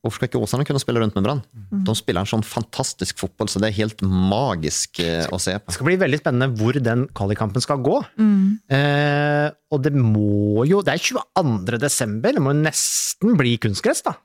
Hvorfor 0.00 0.16
skal 0.16 0.30
ikke 0.30 0.40
Åsane 0.40 0.64
kunne 0.64 0.80
spille 0.80 1.00
rundt 1.02 1.12
med 1.18 1.26
Brann? 1.26 1.40
De 1.84 1.92
spiller 1.98 2.24
en 2.24 2.28
sånn 2.30 2.44
fantastisk 2.46 3.18
fotball, 3.20 3.50
så 3.52 3.60
det 3.60 3.68
er 3.68 3.76
helt 3.82 4.00
magisk 4.00 5.02
eh, 5.04 5.26
å 5.28 5.36
se 5.36 5.58
på. 5.60 5.68
Det 5.68 5.76
skal 5.76 5.88
bli 5.90 5.98
veldig 6.00 6.20
spennende 6.22 6.48
hvor 6.56 6.78
den 6.80 7.02
kvalikkampen 7.12 7.60
skal 7.60 7.82
gå. 7.84 7.98
Eh, 8.16 9.48
og 9.70 9.82
det 9.84 9.92
må 9.96 10.64
jo 10.68 10.80
Det 10.86 10.94
er 10.94 11.04
22. 11.04 11.76
desember, 11.84 12.32
det 12.32 12.40
må 12.40 12.54
jo 12.54 12.62
nesten 12.64 13.36
bli 13.36 13.58
kunstgress, 13.60 14.00
da. 14.08 14.16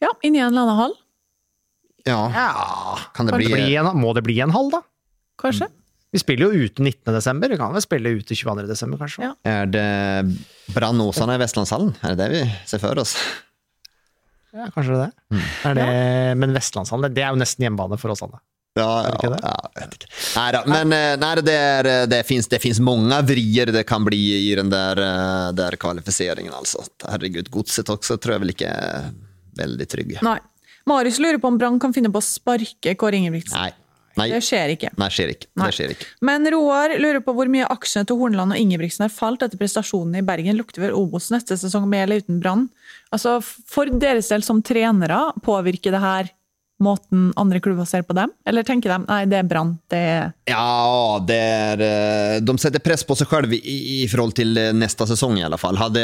Ja, 0.00 0.10
inni 0.24 0.40
en 0.40 0.50
eller 0.54 0.64
annen 0.64 0.80
hall, 0.80 0.96
Ja, 2.08 2.18
Ja, 2.32 2.48
kan 3.16 3.28
det 3.28 3.32
kan 3.32 3.40
det 3.40 3.44
bli 3.44 3.52
bli 3.54 3.76
en, 3.80 3.92
må 4.00 4.12
det 4.16 4.24
bli 4.26 4.40
en 4.40 4.52
halv, 4.56 4.72
da? 4.72 4.82
kanskje? 5.40 5.68
Vi 6.14 6.20
spiller 6.22 6.46
jo 6.52 6.64
ute 6.68 6.80
19. 6.80 7.12
desember, 7.12 7.50
vi 7.50 7.56
kan 7.58 7.72
vel 7.74 7.82
spille 7.82 8.12
ute 8.16 8.36
22. 8.38 8.68
desember, 8.68 9.00
kanskje? 9.02 9.24
Ja. 9.28 9.32
Er 9.44 9.66
det 9.66 9.86
Brann 10.72 11.00
Åsane 11.02 11.34
i 11.34 11.40
Vestlandshallen? 11.42 11.92
Er 12.06 12.14
det 12.14 12.20
det 12.22 12.28
vi 12.30 12.42
ser 12.70 12.78
for 12.80 13.00
oss? 13.02 13.16
Ja, 14.54 14.70
kanskje 14.74 14.98
det. 15.00 15.38
Er 15.66 15.78
det 15.78 15.86
Men 16.38 16.54
Vestlandshandel, 16.54 17.12
det 17.14 17.24
er 17.24 17.34
jo 17.34 17.40
nesten 17.40 17.66
hjemmebane 17.66 17.98
for 18.00 18.14
oss 18.14 18.22
alle. 18.26 18.38
Ja, 18.74 19.04
det 19.06 19.28
ja, 19.28 19.36
ja, 19.38 19.70
jeg 19.78 19.84
vet 19.84 19.96
ikke. 20.00 20.08
Nei 20.34 20.46
da, 20.56 20.60
men 20.66 20.94
eh, 20.96 21.12
nei, 21.22 21.34
det, 21.46 21.54
er, 21.54 21.88
det, 22.10 22.18
finns, 22.26 22.48
det 22.50 22.58
finns 22.62 22.80
mange 22.82 23.20
vrier 23.22 23.70
det 23.70 23.84
kan 23.86 24.02
bli 24.02 24.18
i 24.34 24.48
den 24.58 24.72
der, 24.72 24.98
eh, 24.98 25.50
der 25.54 25.76
kvalifiseringen, 25.78 26.50
altså. 26.54 26.82
Herregud, 27.06 27.52
godset 27.54 27.92
også 27.94 28.18
tror 28.18 28.34
jeg 28.34 28.42
vel 28.42 28.54
ikke 28.56 28.72
er 28.74 29.12
veldig 29.60 29.86
trygg. 29.90 30.16
Nei. 30.26 30.40
Marius 30.90 31.20
lurer 31.22 31.38
på 31.40 31.48
om 31.52 31.58
Brann 31.60 31.78
kan 31.80 31.94
finne 31.94 32.10
på 32.12 32.20
å 32.20 32.26
sparke 32.26 32.96
Kåre 32.98 33.20
Ingebrigtsen. 33.20 33.56
Nei. 33.56 33.70
Nei, 34.16 34.28
Det 34.30 34.42
skjer 34.46 34.72
ikke. 34.76 34.90
nei 35.00 35.08
skjer 35.10 35.32
ikke. 35.34 35.48
Nei. 35.58 35.66
Det 35.66 35.74
skjer 35.78 35.94
ikke. 35.96 36.06
Men 36.28 36.46
Roar 36.54 36.94
lurer 37.00 37.22
på 37.24 37.34
hvor 37.34 37.50
mye 37.50 37.66
aksjene 37.72 38.06
til 38.06 38.20
Horneland 38.20 38.54
og 38.54 38.60
Ingebrigtsen 38.60 39.06
har 39.06 39.12
falt 39.14 39.42
etter 39.42 39.58
prestasjonene 39.60 40.22
i 40.22 40.26
Bergen. 40.26 40.56
Lukter 40.58 40.84
vel 40.86 40.94
Obos 40.94 41.30
neste 41.34 41.58
sesong 41.58 41.88
med 41.90 42.04
eller 42.06 42.22
uten 42.22 42.38
Brann? 42.42 42.68
Altså, 43.14 43.40
for 43.42 43.90
deres 43.90 44.30
del 44.30 44.46
som 44.46 44.62
trenere, 44.62 45.18
påvirker 45.42 45.94
det 45.94 46.02
her 46.04 46.30
måten 46.84 47.28
andre 47.38 47.60
klubber 47.62 47.86
ser 47.88 48.02
på 48.06 48.14
dem? 48.18 48.32
Eller 48.46 48.66
tenker 48.66 48.90
de 48.92 49.04
nei, 49.06 49.20
det 49.30 49.38
er 49.40 49.48
Brann, 49.48 49.76
det 49.90 49.98
er 50.10 50.32
Ja, 50.50 51.18
det 51.22 51.38
er 51.38 51.84
eh, 51.86 52.38
De 52.44 52.56
setter 52.60 52.82
press 52.82 53.04
på 53.06 53.14
seg 53.18 53.30
selv 53.30 53.54
i, 53.56 53.60
i 54.02 54.06
forhold 54.10 54.34
til 54.38 54.58
neste 54.74 55.06
sesong, 55.10 55.38
i 55.38 55.44
alle 55.46 55.58
fall. 55.60 55.78
Hadde, 55.80 56.02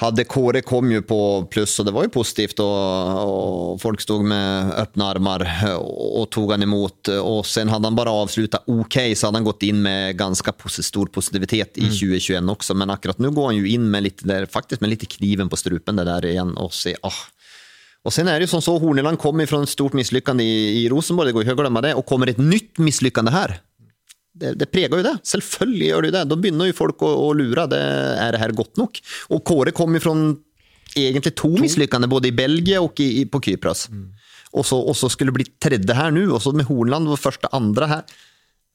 hadde 0.00 0.24
Kåre 0.26 0.62
kom 0.66 0.90
jo 0.90 1.02
på 1.06 1.18
pluss, 1.50 1.76
og 1.78 1.86
det 1.86 1.92
var 1.94 2.06
jo 2.06 2.14
positivt, 2.16 2.58
og, 2.64 3.20
og 3.24 3.82
folk 3.82 4.02
stod 4.02 4.24
med 4.26 4.72
åpne 4.82 5.06
armer 5.06 5.44
og, 5.76 5.92
og 6.22 6.26
tok 6.34 6.54
han 6.56 6.66
imot. 6.66 7.12
Og 7.20 7.44
sen 7.46 7.70
hadde 7.70 7.86
han 7.86 7.98
bare 7.98 8.14
avslutta 8.24 8.64
ok, 8.66 8.98
så 9.14 9.28
hadde 9.28 9.40
han 9.42 9.46
gått 9.46 9.66
inn 9.68 9.84
med 9.84 10.18
ganske 10.18 10.56
pos 10.58 10.80
stor 10.82 11.12
positivitet 11.14 11.78
i 11.78 11.86
2021 11.86 12.50
også, 12.56 12.78
men 12.78 12.94
akkurat 12.94 13.22
nå 13.22 13.30
går 13.34 13.52
han 13.52 13.60
jo 13.60 13.70
inn 13.76 13.86
med 13.92 14.08
litt, 14.08 14.26
der, 14.26 14.50
faktisk 14.50 14.82
med 14.82 14.96
litt 14.96 15.06
kniven 15.16 15.52
på 15.52 15.60
strupen 15.60 16.00
det 16.00 16.08
der 16.10 16.26
igjen, 16.32 16.56
og 16.58 16.74
se, 16.74 16.96
ah, 17.06 17.22
och 18.04 18.12
sen 18.12 18.28
är 18.28 18.32
det 18.32 18.40
ju 18.40 18.46
som 18.46 18.62
så, 18.62 18.78
Horneland 18.78 19.18
kom 19.18 19.46
fra 19.46 19.62
ett 19.62 19.68
stort 19.68 19.92
misslyckande 19.92 20.44
i, 20.44 20.84
i 20.84 20.88
Rosenborg, 20.88 21.28
det 21.28 21.32
går 21.32 21.44
ju 21.44 21.50
att 21.50 21.56
glömma 21.56 21.80
det, 21.80 21.94
och 21.94 22.06
kommer 22.06 22.26
ett 22.26 22.38
nytt 22.38 22.78
misslyckande 22.78 23.30
här. 23.30 23.60
Det, 24.34 24.54
det 24.58 24.66
preger 24.72 24.98
jo 24.98 25.04
det. 25.06 25.14
Selvfølgelig 25.30 25.88
gjør 25.92 26.06
det 26.08 26.12
det. 26.16 26.24
Da 26.30 26.38
begynner 26.40 26.68
jo 26.70 26.74
folk 26.76 27.04
å, 27.06 27.12
å 27.28 27.30
lure. 27.38 27.68
Det, 27.70 27.78
er 28.18 28.34
det 28.34 28.40
her 28.42 28.54
godt 28.58 28.80
nok? 28.80 28.98
Og 29.30 29.44
Kåre 29.46 29.74
kom 29.76 29.94
jo 29.94 30.02
fra 30.02 30.14
egentlig 30.98 31.34
to 31.38 31.52
mislykkende, 31.58 32.10
både 32.10 32.30
i 32.30 32.34
Belgia 32.36 32.82
og 32.82 32.98
i, 33.02 33.08
i, 33.22 33.24
på 33.30 33.40
Kypros. 33.46 33.86
Så, 34.54 34.78
og 34.78 34.94
så 34.98 35.10
skulle 35.10 35.32
det 35.32 35.38
bli 35.40 35.46
tredje 35.62 35.96
her 35.98 36.12
nå, 36.14 36.28
og 36.34 36.42
så 36.42 36.52
med 36.54 36.66
Hornland 36.68 37.10
var 37.10 37.18
første 37.18 37.50
andre 37.54 37.90
her. 37.90 38.16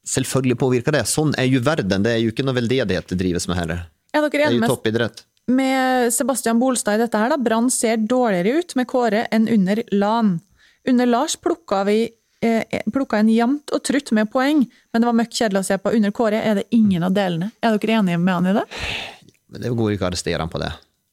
Selvfølgelig 0.10 0.58
påvirker 0.60 0.96
det. 0.96 1.06
Sånn 1.12 1.32
er 1.40 1.48
jo 1.48 1.62
verden. 1.64 2.04
Det 2.04 2.16
er 2.16 2.22
jo 2.24 2.32
ikke 2.34 2.46
noe 2.48 2.58
veldedighet 2.58 3.12
det 3.12 3.20
drives 3.20 3.48
med 3.52 3.60
heller. 3.60 3.84
Er 4.16 4.24
dere 4.26 4.32
Det 4.32 4.46
er 4.48 4.56
jo 4.56 4.64
med, 4.64 4.72
toppidrett. 4.72 5.24
med 5.52 6.14
Sebastian 6.16 6.60
Bolstad 6.60 6.98
i 6.98 7.04
dette 7.04 7.20
her? 7.20 7.32
da? 7.36 7.38
Brann 7.38 7.70
ser 7.72 8.00
dårligere 8.00 8.64
ut 8.64 8.76
med 8.80 8.88
Kåre 8.90 9.26
enn 9.32 9.48
under 9.52 9.84
Lan. 9.92 10.38
Under 10.88 11.06
Lars 11.06 11.36
plukka 11.38 11.84
vi 11.88 12.00
plukka 12.94 13.20
en 13.20 13.30
jevnt 13.34 13.72
og 13.76 13.82
trutt 13.84 14.12
med 14.16 14.30
poeng, 14.32 14.62
men 14.94 15.02
det 15.04 15.08
var 15.10 15.18
møkk 15.18 15.34
kjedelig 15.36 15.60
å 15.60 15.68
se 15.68 15.78
på. 15.82 15.92
Under 15.98 16.14
Kåre 16.16 16.40
er 16.40 16.62
det 16.62 16.68
ingen 16.76 17.04
av 17.04 17.12
delene. 17.16 17.52
Er 17.62 17.76
dere 17.78 17.98
enige 18.00 18.20
med 18.22 18.34
han 18.34 18.48
i 18.48 18.54
det? 18.60 18.64
Men 19.50 19.66
det 19.66 19.72
går 19.76 19.96
ikke 19.96 20.06
å 20.08 20.10
arrestere 20.12 20.40
han 20.46 20.52
på 20.54 20.62
det. 20.62 20.70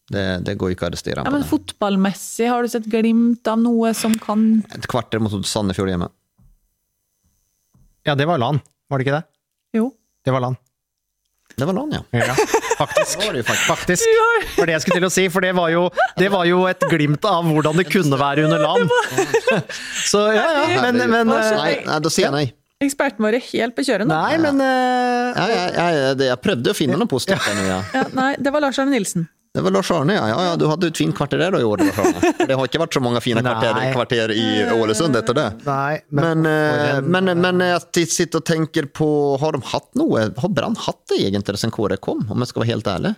Det, 0.07 0.23
det 0.47 0.55
går 0.61 0.75
ikke 0.77 0.87
å 0.87 0.91
arrestere 0.93 1.19
han 1.19 1.27
Ja, 1.27 1.33
på 1.33 1.35
men 1.35 1.43
det. 1.43 1.51
Fotballmessig, 1.51 2.47
har 2.53 2.63
du 2.63 2.71
sett 2.71 2.87
glimt 2.93 3.49
av 3.51 3.59
noe 3.59 3.91
som 3.99 4.15
kan 4.23 4.45
Et 4.77 4.87
kvarter 4.87 5.19
mot 5.25 5.35
Sandefjord 5.43 5.91
hjemme. 5.91 6.09
Ja, 8.07 8.15
det 8.15 8.29
var 8.31 8.39
LAN, 8.39 8.61
var 8.87 9.01
det 9.03 9.09
ikke 9.09 9.17
det? 9.19 9.25
Jo. 9.81 9.89
Det 10.23 10.31
var 10.31 10.45
LAN. 10.47 10.55
Det 11.57 11.65
var 11.67 11.75
land, 11.75 11.95
ja. 11.97 12.03
Ja, 12.13 12.35
faktisk. 12.79 13.25
Faktisk. 13.67 14.05
Det 14.05 14.61
var 14.61 14.71
det 14.71 14.77
jeg 14.77 14.85
skulle 14.85 15.01
til 15.01 15.09
å 15.09 15.15
si, 15.17 15.25
for 15.33 15.45
det 15.45 15.53
var 15.57 15.73
jo, 15.73 15.87
det 16.21 16.29
var 16.33 16.45
jo 16.49 16.63
et 16.71 16.87
glimt 16.91 17.25
av 17.29 17.47
hvordan 17.49 17.81
det 17.81 17.87
kunne 17.91 18.19
være 18.21 18.47
under 18.49 18.63
LAN. 18.63 18.87
Så 20.13 20.23
ja, 20.37 20.47
ja, 20.61 20.83
men, 20.87 21.03
men 21.11 21.33
eh, 21.35 21.51
Nei, 21.57 21.75
nei, 21.87 21.99
da 22.05 22.13
sier 22.13 22.29
jeg 22.29 22.35
nei. 22.37 22.47
Eksperten 22.85 23.25
vår 23.25 23.39
er 23.39 23.45
helt 23.55 23.73
på 23.77 23.87
kjøret 23.87 24.05
nå. 24.05 24.13
Nei, 24.13 24.37
men 24.43 24.59
uh, 24.61 25.33
Ja, 25.33 25.47
ja, 25.49 25.87
ja, 25.97 26.11
det- 26.19 26.29
jeg 26.29 26.41
prøvde 26.45 26.75
å 26.75 26.77
finne 26.77 26.99
noe 27.01 27.09
positivt 27.09 27.47
ja. 27.65 27.79
Ja, 27.95 28.03
nei, 28.13 28.35
det 28.37 28.53
var 28.53 28.61
Lars 28.67 28.77
Arne 28.83 28.93
Nilsen. 28.93 29.25
Det 29.57 29.65
var 29.65 29.73
Lars 29.75 29.91
Arne, 29.97 30.15
ja. 30.19 30.27
ja, 30.31 30.41
ja. 30.51 30.57
Du 30.61 30.67
hadde 30.69 30.91
et 30.93 30.99
fint 31.01 31.17
kvarter 31.17 31.41
der 31.41 31.55
da 31.57 31.61
i 31.63 31.67
år. 31.67 31.81
Lars 31.83 31.99
Arne. 32.05 32.33
Det 32.47 32.55
har 32.55 32.69
ikke 32.69 32.81
vært 32.85 32.97
så 32.99 33.01
mange 33.03 33.21
fine 33.25 33.43
kvarter, 33.43 33.79
kvarter 33.97 34.33
i 34.37 34.45
Ålesund 34.77 35.17
etter 35.19 35.35
det. 35.37 35.47
Nei, 35.67 35.97
Men, 36.15 36.45
men, 36.45 36.51
eh, 36.53 37.01
men, 37.03 37.33
men 37.43 37.65
jeg 37.65 38.07
sitter 38.13 38.43
og 38.43 38.47
tenker 38.47 38.87
på 38.95 39.09
Har 39.43 39.57
de 39.57 39.63
hatt 39.73 39.89
noe? 39.99 40.27
Har 40.39 40.53
Brann 40.53 40.77
hatt 40.85 41.01
det 41.11 41.19
egentlig 41.25 41.57
siden 41.59 41.73
Kåre 41.75 41.97
kom, 42.03 42.23
om 42.31 42.45
jeg 42.45 42.53
skal 42.53 42.63
være 42.63 42.71
helt 42.75 42.91
ærlig? 42.93 43.15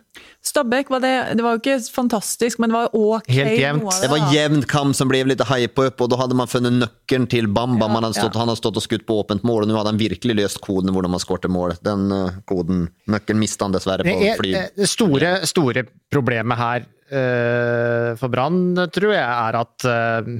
Stabæk 0.49 0.93
var 0.95 1.03
det 1.03 1.13
Det 1.37 1.45
var 1.45 1.57
jo 1.57 1.61
ikke 1.61 1.77
fantastisk, 1.93 2.61
men 2.63 2.71
det 2.71 2.79
var 2.79 2.95
ok. 2.97 3.29
Helt 3.35 3.55
jevnt. 3.59 3.89
Det 4.05 4.11
var 4.13 4.33
jevn 4.33 4.63
kamp 4.71 4.97
som 4.97 5.11
ble 5.11 5.25
litt 5.27 5.43
hypa 5.51 5.89
opp, 5.91 6.05
og 6.07 6.13
da 6.15 6.21
hadde 6.23 6.39
man 6.39 6.49
funnet 6.51 6.79
nøkkelen 6.79 7.27
til 7.33 7.51
Bamba. 7.51 7.89
Ja, 7.89 7.93
man 7.99 8.07
hadde 8.07 8.21
stått, 8.21 8.37
ja. 8.39 8.45
Han 8.45 8.53
hadde 8.53 8.63
stått 8.63 8.79
og 8.79 8.85
skutt 8.87 9.05
på 9.09 9.19
åpent 9.25 9.45
mål, 9.49 9.67
og 9.67 9.73
nå 9.73 9.77
hadde 9.81 9.93
han 9.93 10.01
virkelig 10.01 10.39
løst 10.39 10.63
koden 10.65 10.95
hvordan 10.95 11.13
man 11.17 11.23
skårte 11.23 11.51
mål. 11.53 11.75
Den 11.85 12.07
eh, 12.15 12.39
koden, 12.49 12.87
nøkkelen 13.11 13.43
mista 13.43 13.67
han 13.67 13.75
dessverre 13.75 14.07
på 14.07 14.17
fly. 14.41 14.55
eh, 14.55 14.71
det 14.79 14.89
store, 14.89 15.35
store 15.51 15.85
problemet 16.13 16.28
her 16.33 16.87
uh, 16.87 18.17
for 18.21 18.29
Brann, 18.33 18.77
tror 18.95 19.15
jeg, 19.15 19.25
er 19.25 19.59
at 19.59 19.89
uh, 19.89 20.33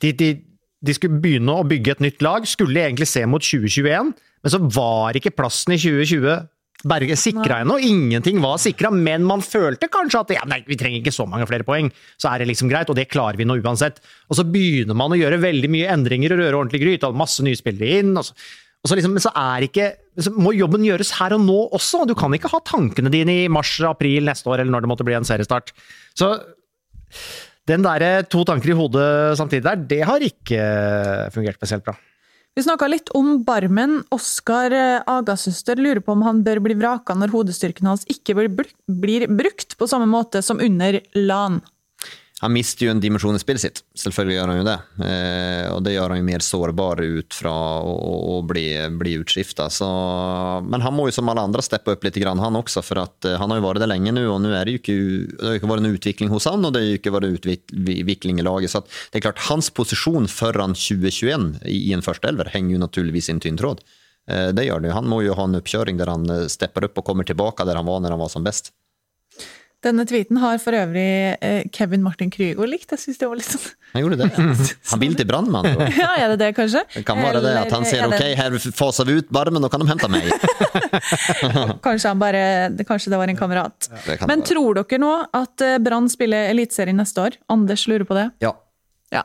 de, 0.00 0.12
de, 0.12 0.30
de 0.80 0.96
skulle 0.96 1.20
begynne 1.22 1.54
å 1.54 1.66
bygge 1.68 1.96
et 1.96 2.06
nytt 2.06 2.24
lag, 2.24 2.46
skulle 2.48 2.82
egentlig 2.82 3.08
se 3.10 3.24
mot 3.28 3.42
2021, 3.44 4.14
men 4.40 4.54
så 4.54 4.62
var 4.72 5.18
ikke 5.18 5.36
plassen 5.36 5.76
i 5.76 5.80
2020 5.80 6.48
Berge 6.88 7.16
sikra 7.20 7.58
ennå, 7.60 7.76
ingenting 7.84 8.38
var 8.40 8.56
sikra, 8.60 8.88
men 8.94 9.24
man 9.28 9.42
følte 9.44 9.90
kanskje 9.92 10.22
at 10.22 10.30
ja, 10.38 10.44
nei, 10.48 10.62
vi 10.64 10.78
trenger 10.80 11.02
ikke 11.02 11.12
så 11.12 11.26
mange 11.28 11.44
flere 11.48 11.66
poeng, 11.66 11.90
så 12.16 12.30
er 12.30 12.40
det 12.40 12.48
liksom 12.48 12.70
greit, 12.72 12.88
og 12.88 12.96
det 12.96 13.10
klarer 13.12 13.36
vi 13.36 13.44
nå 13.44 13.58
uansett. 13.60 14.00
Og 14.32 14.38
så 14.38 14.46
begynner 14.48 14.96
man 14.96 15.12
å 15.12 15.18
gjøre 15.18 15.42
veldig 15.42 15.68
mye 15.72 15.90
endringer 15.92 16.32
og 16.32 16.40
røre 16.40 16.62
ordentlig 16.62 16.80
gryt, 16.80 17.04
og 17.04 17.18
masse 17.20 17.44
nye 17.44 17.58
spillere 17.58 18.00
inn. 18.00 18.14
og 18.16 18.24
så, 18.24 18.36
og 18.80 18.88
så 18.88 18.96
liksom, 18.96 19.12
men 19.12 19.24
så 19.26 19.34
er 19.36 19.66
ikke, 19.68 19.90
må 20.36 20.52
jobben 20.56 20.84
gjøres 20.84 21.12
her 21.20 21.36
og 21.36 21.44
nå 21.44 21.58
også. 21.76 22.04
Du 22.08 22.16
kan 22.18 22.34
ikke 22.34 22.50
ha 22.52 22.60
tankene 22.66 23.12
dine 23.12 23.44
i 23.44 23.48
mars-april 23.52 24.26
neste 24.26 24.50
år, 24.50 24.62
eller 24.62 24.74
når 24.74 24.84
det 24.84 24.90
måtte 24.92 25.06
bli 25.06 25.16
en 25.18 25.28
seriestart. 25.28 25.72
Så 26.18 26.34
den 27.70 27.84
derre 27.86 28.24
to 28.30 28.42
tanker 28.48 28.72
i 28.72 28.78
hodet 28.78 29.38
samtidig 29.38 29.66
der, 29.66 29.82
det 29.90 30.00
har 30.08 30.24
ikke 30.24 30.62
fungert 31.34 31.60
spesielt 31.60 31.86
bra. 31.86 31.96
Vi 32.58 32.64
snakka 32.66 32.88
litt 32.90 33.10
om 33.14 33.44
Barmen. 33.46 34.00
Oskar 34.10 34.74
eh, 34.74 35.02
Agasøster 35.08 35.78
lurer 35.78 36.02
på 36.02 36.16
om 36.16 36.24
han 36.26 36.42
bør 36.46 36.58
bli 36.64 36.74
vraka 36.80 37.14
når 37.14 37.30
hodestyrken 37.34 37.86
hans 37.92 38.02
ikke 38.10 38.34
blir, 38.34 39.28
brukt 39.30 39.76
på 39.78 39.88
samme 39.90 40.08
måte 40.10 40.42
som 40.42 40.58
under 40.62 40.98
LAN. 41.14 41.60
Han 42.40 42.54
mister 42.54 42.86
jo 42.86 42.92
en 42.94 43.00
dimensjon 43.02 43.36
i 43.36 43.40
spillet 43.42 43.62
sitt. 43.62 43.80
Selvfølgelig 44.00 44.36
gjør 44.38 44.50
han 44.50 44.60
jo 44.60 44.64
det. 44.64 44.76
Eh, 45.04 45.66
og 45.74 45.82
det 45.84 45.92
gjør 45.92 46.14
han 46.14 46.20
jo 46.22 46.26
mer 46.30 46.44
sårbar 46.44 47.02
ut 47.04 47.36
fra 47.36 47.52
å, 47.84 48.38
bli, 48.48 48.64
bli 49.00 49.12
utskifta. 49.20 49.68
Men 50.64 50.84
han 50.86 50.96
må 50.96 51.10
jo 51.10 51.16
som 51.18 51.28
alle 51.28 51.44
andre 51.44 51.64
steppe 51.64 51.92
opp 51.92 52.06
litt, 52.06 52.16
grann, 52.20 52.40
han 52.40 52.56
også. 52.56 52.80
For 52.86 53.02
at, 53.04 53.28
eh, 53.28 53.36
han 53.40 53.52
har 53.52 53.60
jo 53.60 53.66
vært 53.68 53.84
det 53.84 53.90
lenge 53.92 54.14
nå, 54.16 54.24
og 54.32 54.40
nå 54.40 54.54
er 54.56 54.64
det 54.64 54.78
jo 54.78 54.82
ikke, 54.82 54.98
det 55.36 55.54
ikke 55.60 55.72
vært 55.74 55.84
noen 55.84 56.00
utvikling 56.00 56.32
hos 56.32 56.48
han, 56.48 56.64
og 56.64 56.72
det 56.72 56.82
har 56.82 56.88
jo 56.88 57.00
ikke 57.02 57.14
vært 57.18 57.30
utvikling 57.30 58.40
i 58.40 58.48
laget. 58.48 58.72
Så 58.72 58.84
det 58.88 59.20
er 59.20 59.28
klart, 59.28 59.46
hans 59.50 59.68
posisjon 59.76 60.30
foran 60.32 60.76
2021 60.78 61.50
i, 61.68 61.82
i 61.90 61.96
en 61.96 62.04
førsteelver 62.04 62.54
henger 62.54 62.78
jo 62.78 62.84
naturligvis 62.88 63.28
i 63.28 63.36
en 63.36 63.44
tynn 63.44 63.60
tråd. 63.60 63.84
Eh, 64.30 64.48
det 64.56 64.66
gjør 64.66 64.82
det 64.82 64.90
jo. 64.90 64.96
Han 64.98 65.08
må 65.10 65.22
jo 65.24 65.36
ha 65.38 65.46
en 65.48 65.58
oppkjøring 65.58 66.00
der 66.00 66.10
han 66.12 66.28
eh, 66.30 66.46
stepper 66.52 66.88
opp 66.88 67.00
og 67.00 67.06
kommer 67.06 67.26
tilbake 67.26 67.66
der 67.66 67.78
han 67.78 67.88
var 67.88 68.02
når 68.02 68.16
han 68.16 68.22
var 68.22 68.32
som 68.32 68.46
best. 68.46 68.72
Denne 69.80 70.04
tweeten 70.04 70.36
har 70.42 70.58
for 70.60 70.76
øvrig 70.76 71.04
eh, 71.40 71.62
Kevin 71.72 72.02
Martin 72.04 72.28
Krygo 72.28 72.66
likt. 72.68 72.90
Jeg 72.92 73.00
synes 73.00 73.16
det 73.22 73.28
var 73.30 73.38
litt 73.40 73.48
sånn 73.48 73.62
Han 73.94 74.02
gjorde 74.02 74.18
det. 74.20 74.26
Han 74.90 75.00
vil 75.00 75.14
til 75.16 75.28
brannmann. 75.30 75.64
Ja, 76.02 76.10
er 76.20 76.34
det 76.34 76.36
det, 76.42 76.50
kanskje? 76.58 76.82
Det 76.92 77.02
kan 77.08 77.16
være 77.22 77.40
det 77.44 77.54
at 77.62 77.72
han 77.72 77.86
ser 77.88 78.04
ok, 78.04 78.18
er 78.20 78.36
her 78.36 78.58
faser 78.76 79.08
vi 79.08 79.16
ut 79.22 79.30
barmen, 79.32 79.62
nå 79.64 79.70
kan 79.72 79.80
de 79.80 79.88
hente 79.88 80.10
meg. 80.12 80.28
Kanskje, 81.86 82.10
han 82.12 82.20
bare, 82.20 82.42
kanskje 82.88 83.10
det 83.14 83.18
var 83.22 83.32
en 83.32 83.38
kamerat. 83.40 83.88
Men 84.28 84.28
være. 84.42 84.46
tror 84.52 84.80
dere 84.82 85.00
nå 85.00 85.12
at 85.40 85.64
eh, 85.64 85.78
Brann 85.82 86.08
spiller 86.12 86.50
Eliteserien 86.52 87.00
neste 87.00 87.24
år? 87.24 87.38
Anders 87.52 87.86
lurer 87.88 88.04
på 88.08 88.16
det. 88.20 88.28
Ja, 88.44 88.52
Ja. 89.16 89.24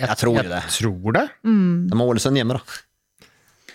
jeg 0.00 0.16
tror 0.22 0.38
jo 0.38 0.46
det. 0.48 0.62
Tror 0.78 1.12
det. 1.18 1.26
De 1.42 1.98
har 1.98 2.06
Ålesund 2.14 2.38
hjemme, 2.38 2.56
da. 2.60 3.72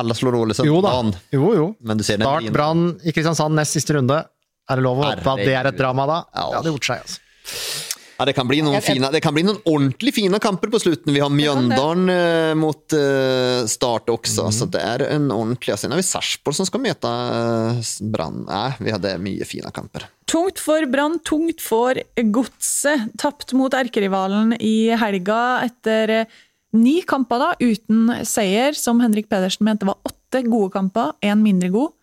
Alle 0.00 0.14
slår 0.16 0.38
Ålesund 0.38 0.66
Jo 0.70 0.78
da. 0.80 0.88
dagen, 0.94 1.10
Jo, 1.34 1.50
jo. 1.58 1.66
men 1.84 1.98
du 2.00 2.04
ser 2.06 2.16
den 2.16 2.24
Start. 2.30 2.46
Brann 2.54 2.86
i 3.04 3.12
Kristiansand 3.12 3.58
nest 3.58 3.74
siste 3.76 3.92
runde. 3.98 4.22
Er 4.70 4.78
det 4.78 4.86
lov 4.86 5.00
å 5.02 5.08
håpe 5.10 5.34
at 5.36 5.42
det 5.42 5.56
er 5.58 5.70
et 5.72 5.78
drama 5.78 6.06
da? 6.08 6.20
Ja. 6.34 6.46
Det 6.50 6.60
hadde 6.60 6.76
gjort 6.76 6.90
seg, 6.90 7.02
altså. 7.06 7.88
Ja, 8.22 8.26
det 8.28 8.36
kan 8.36 8.46
bli 8.46 8.60
noen 8.62 8.78
fine, 8.84 9.08
det 9.10 9.18
kan 9.24 9.34
bli 9.34 9.42
noen 9.42 9.58
ordentlig 9.66 10.12
fine 10.14 10.38
kamper 10.38 10.70
på 10.70 10.78
slutten. 10.78 11.10
Vi 11.10 11.18
har 11.18 11.32
Mjøndalen 11.32 12.12
eh, 12.12 12.52
mot 12.54 12.94
eh, 12.94 13.64
Start 13.66 14.12
også, 14.12 14.44
så 14.54 14.68
det 14.70 14.78
er 14.78 15.02
en 15.08 15.26
ordentlig 15.34 15.74
Så 15.80 15.90
har 15.90 15.98
vi 15.98 16.04
Sarpsborg 16.06 16.54
som 16.54 16.68
skal 16.68 16.84
møte 16.84 17.10
eh, 17.10 17.80
Brann. 18.14 18.44
Nei, 18.46 18.68
vi 18.78 18.94
hadde 18.94 19.16
mye 19.24 19.48
fine 19.48 19.72
kamper. 19.74 20.06
Tungt 20.30 20.62
for 20.62 20.86
Brann, 20.92 21.18
tungt 21.26 21.64
for 21.64 21.98
Godset. 22.36 23.08
Tapt 23.18 23.56
mot 23.58 23.74
erkerivalen 23.74 24.54
i 24.60 24.92
helga 25.02 25.42
etter 25.66 26.14
eh, 26.20 26.38
ni 26.78 27.00
kamper 27.02 27.42
da, 27.42 27.50
uten 27.58 28.22
seier, 28.28 28.78
som 28.78 29.02
Henrik 29.02 29.26
Pedersen 29.32 29.66
mente 29.66 29.88
var 29.88 29.98
åtte 30.06 30.44
gode 30.46 30.70
kamper, 30.78 31.10
én 31.26 31.42
mindre 31.42 31.72
god. 31.74 31.96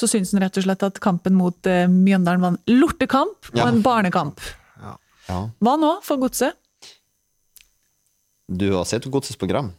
Så 0.00 0.08
syns 0.08 0.32
han 0.32 0.40
rett 0.46 0.56
og 0.56 0.64
slett 0.64 0.86
at 0.86 1.00
kampen 1.04 1.36
mot 1.36 1.68
eh, 1.68 1.84
Mjøndalen 1.90 2.40
var 2.40 2.54
en 2.54 2.80
lortekamp 2.80 3.50
og 3.52 3.60
Ja. 3.60 3.68
en 3.68 3.82
barnekamp. 3.84 4.40
Ja. 5.28 5.42
Hva 5.60 5.76
nå 5.78 5.98
for 6.06 6.16
Godset? 6.22 6.56
Du 8.50 8.72
har 8.72 8.84
sett 8.88 9.04
Godsets 9.06 9.38
program. 9.38 9.72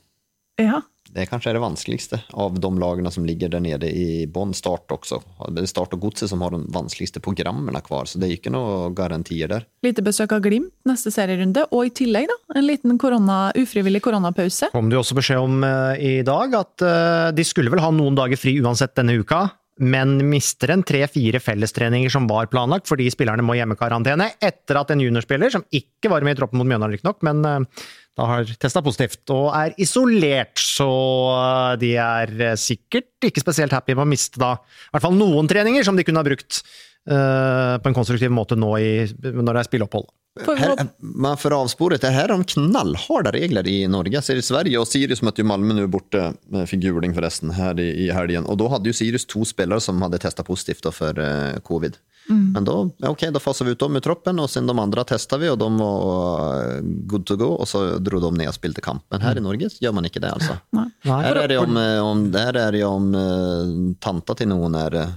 Ja. 0.62 0.82
Det 1.12 1.26
kanskje 1.28 1.50
er 1.52 1.58
det 1.58 1.64
vanskeligste 1.64 2.22
av 2.40 2.56
de 2.62 2.70
lagene 2.80 3.12
som 3.12 3.26
ligger 3.28 3.50
der 3.52 3.60
nede 3.60 3.90
i 3.90 4.28
bånn. 4.32 4.54
Start 4.56 4.94
også. 4.96 5.18
Det 5.52 5.66
er 5.66 5.68
Start 5.68 5.92
og 5.98 6.06
Godset 6.06 6.30
som 6.32 6.44
har 6.46 6.54
de 6.54 6.62
vanskeligste 6.72 7.20
programmene 7.24 7.82
kvar, 7.84 8.08
så 8.08 8.22
det 8.22 8.30
er 8.30 8.38
ikke 8.38 8.54
noen 8.54 8.96
garantier 8.96 9.52
der. 9.52 9.66
Lite 9.84 10.06
besøk 10.06 10.32
av 10.38 10.44
Glimt 10.46 10.72
neste 10.88 11.12
serierunde, 11.12 11.66
og 11.74 11.90
i 11.90 11.92
tillegg 12.00 12.30
da, 12.32 12.38
en 12.56 12.68
liten 12.70 12.96
korona, 13.02 13.42
ufrivillig 13.60 14.00
koronapause. 14.06 14.70
kom 14.72 14.88
det 14.88 14.96
jo 14.96 15.04
også 15.04 15.18
beskjed 15.20 15.42
om 15.42 15.66
uh, 15.68 15.98
i 16.00 16.22
dag 16.24 16.56
at 16.62 16.86
uh, 16.86 17.32
de 17.36 17.44
skulle 17.44 17.74
vel 17.74 17.84
ha 17.84 17.92
noen 17.92 18.16
dager 18.16 18.40
fri 18.40 18.56
uansett 18.62 18.96
denne 18.96 19.18
uka, 19.20 19.50
men 19.82 20.20
mister 20.30 20.72
en 20.74 20.84
tre-fire 20.86 21.42
fellestreninger 21.42 22.12
som 22.14 22.28
var 22.30 22.52
planlagt, 22.52 22.88
fordi 22.90 23.10
spillerne 23.14 23.46
må 23.46 23.56
hjemmekarantene 23.58 24.30
etter 24.38 24.78
at 24.82 24.94
en 24.94 25.02
juniorspiller, 25.02 25.52
som 25.54 25.66
ikke 25.74 26.12
var 26.12 26.26
med 26.26 26.38
i 26.38 26.40
troppen 26.40 26.62
mot 26.62 26.70
Mjøndalen 26.70 26.96
riktignok, 26.96 27.22
men 27.26 27.42
eh, 27.48 27.84
da 28.20 28.28
har 28.28 28.54
testa 28.62 28.84
positivt 28.86 29.34
og 29.34 29.50
er 29.58 29.74
isolert, 29.82 30.62
så 30.62 30.92
eh, 31.34 31.74
de 31.82 31.92
er 32.04 32.34
eh, 32.52 32.58
sikkert 32.60 33.30
ikke 33.32 33.44
spesielt 33.44 33.74
happy 33.76 33.96
med 33.98 34.06
å 34.06 34.12
miste 34.12 34.42
da 34.42 34.54
i 34.60 34.94
hvert 34.94 35.08
fall 35.08 35.18
noen 35.18 35.50
treninger 35.50 35.86
som 35.88 35.98
de 35.98 36.06
kunne 36.06 36.22
ha 36.22 36.28
brukt 36.28 36.62
uh, 37.10 37.78
på 37.82 37.90
en 37.90 37.96
konstruktiv 37.96 38.34
måte 38.34 38.58
nå 38.60 38.72
i, 38.82 38.92
når 39.22 39.52
det 39.54 39.62
er 39.62 39.70
spilleopphold. 39.70 40.10
For, 40.40 40.56
men 41.00 41.36
for 41.38 41.54
avsporet, 41.58 42.02
det 42.02 42.14
her 42.16 42.32
har 42.32 42.40
de 42.40 42.54
knallharde 42.54 43.34
regler 43.36 43.68
i 43.68 43.82
Norge. 43.92 44.22
Så 44.22 44.32
ser 44.32 44.40
i 44.40 44.46
Sverige, 44.46 44.80
og 44.80 44.88
Sirius 44.88 45.20
møtte 45.28 45.44
jo 45.44 45.50
Malmö 45.50 45.76
nå 45.76 45.90
borte, 45.92 46.30
med 46.54 46.70
figuring 46.72 47.12
forresten, 47.18 47.52
her 47.58 47.80
i, 47.84 47.90
i 48.06 48.08
helgen. 48.16 48.48
Og 48.48 48.62
da 48.62 48.70
hadde 48.72 48.88
jo 48.88 48.96
Sirius 48.96 49.28
to 49.28 49.44
spillere 49.48 49.84
som 49.84 50.00
hadde 50.06 50.22
testa 50.24 50.46
positivt 50.48 50.88
for 50.96 51.20
uh, 51.20 51.60
covid. 51.68 52.00
Men 52.30 52.66
da, 52.66 52.90
ja, 52.98 53.10
ok, 53.10 53.26
da 53.34 53.40
faser 53.40 53.66
vi 53.66 53.72
ut 53.72 53.80
dem 53.80 53.98
i 53.98 54.02
troppen, 54.02 54.40
og 54.40 54.50
sen 54.50 54.68
de 54.70 54.76
andre 54.80 55.04
testa 55.10 55.40
vi, 55.42 55.50
og 55.52 55.58
de 55.60 55.68
var 55.80 56.62
eh, 56.62 56.92
good 57.10 57.26
to 57.28 57.36
go, 57.40 57.50
og 57.58 57.68
så 57.68 57.82
dro 58.00 58.22
de 58.24 58.32
ned 58.38 58.52
og 58.52 58.56
spilte 58.56 58.84
kamp. 58.86 59.04
Men 59.12 59.26
her 59.26 59.40
i 59.40 59.44
Norge 59.44 59.72
gjør 59.82 59.96
man 59.98 60.08
ikke 60.08 60.22
det, 60.24 60.32
altså. 60.38 60.60
Nei. 60.78 60.88
Her 61.10 61.42
er 61.44 61.52
det 61.52 61.58
om, 61.60 61.80
eh, 61.82 61.98
om, 62.06 62.24
her 62.36 62.62
er 62.62 62.78
det 62.78 62.84
om 62.88 63.10
uh, 63.16 63.74
tanta 64.04 64.38
til 64.38 64.52
noen 64.54 64.78
er 64.80 64.98
eh, 65.02 65.14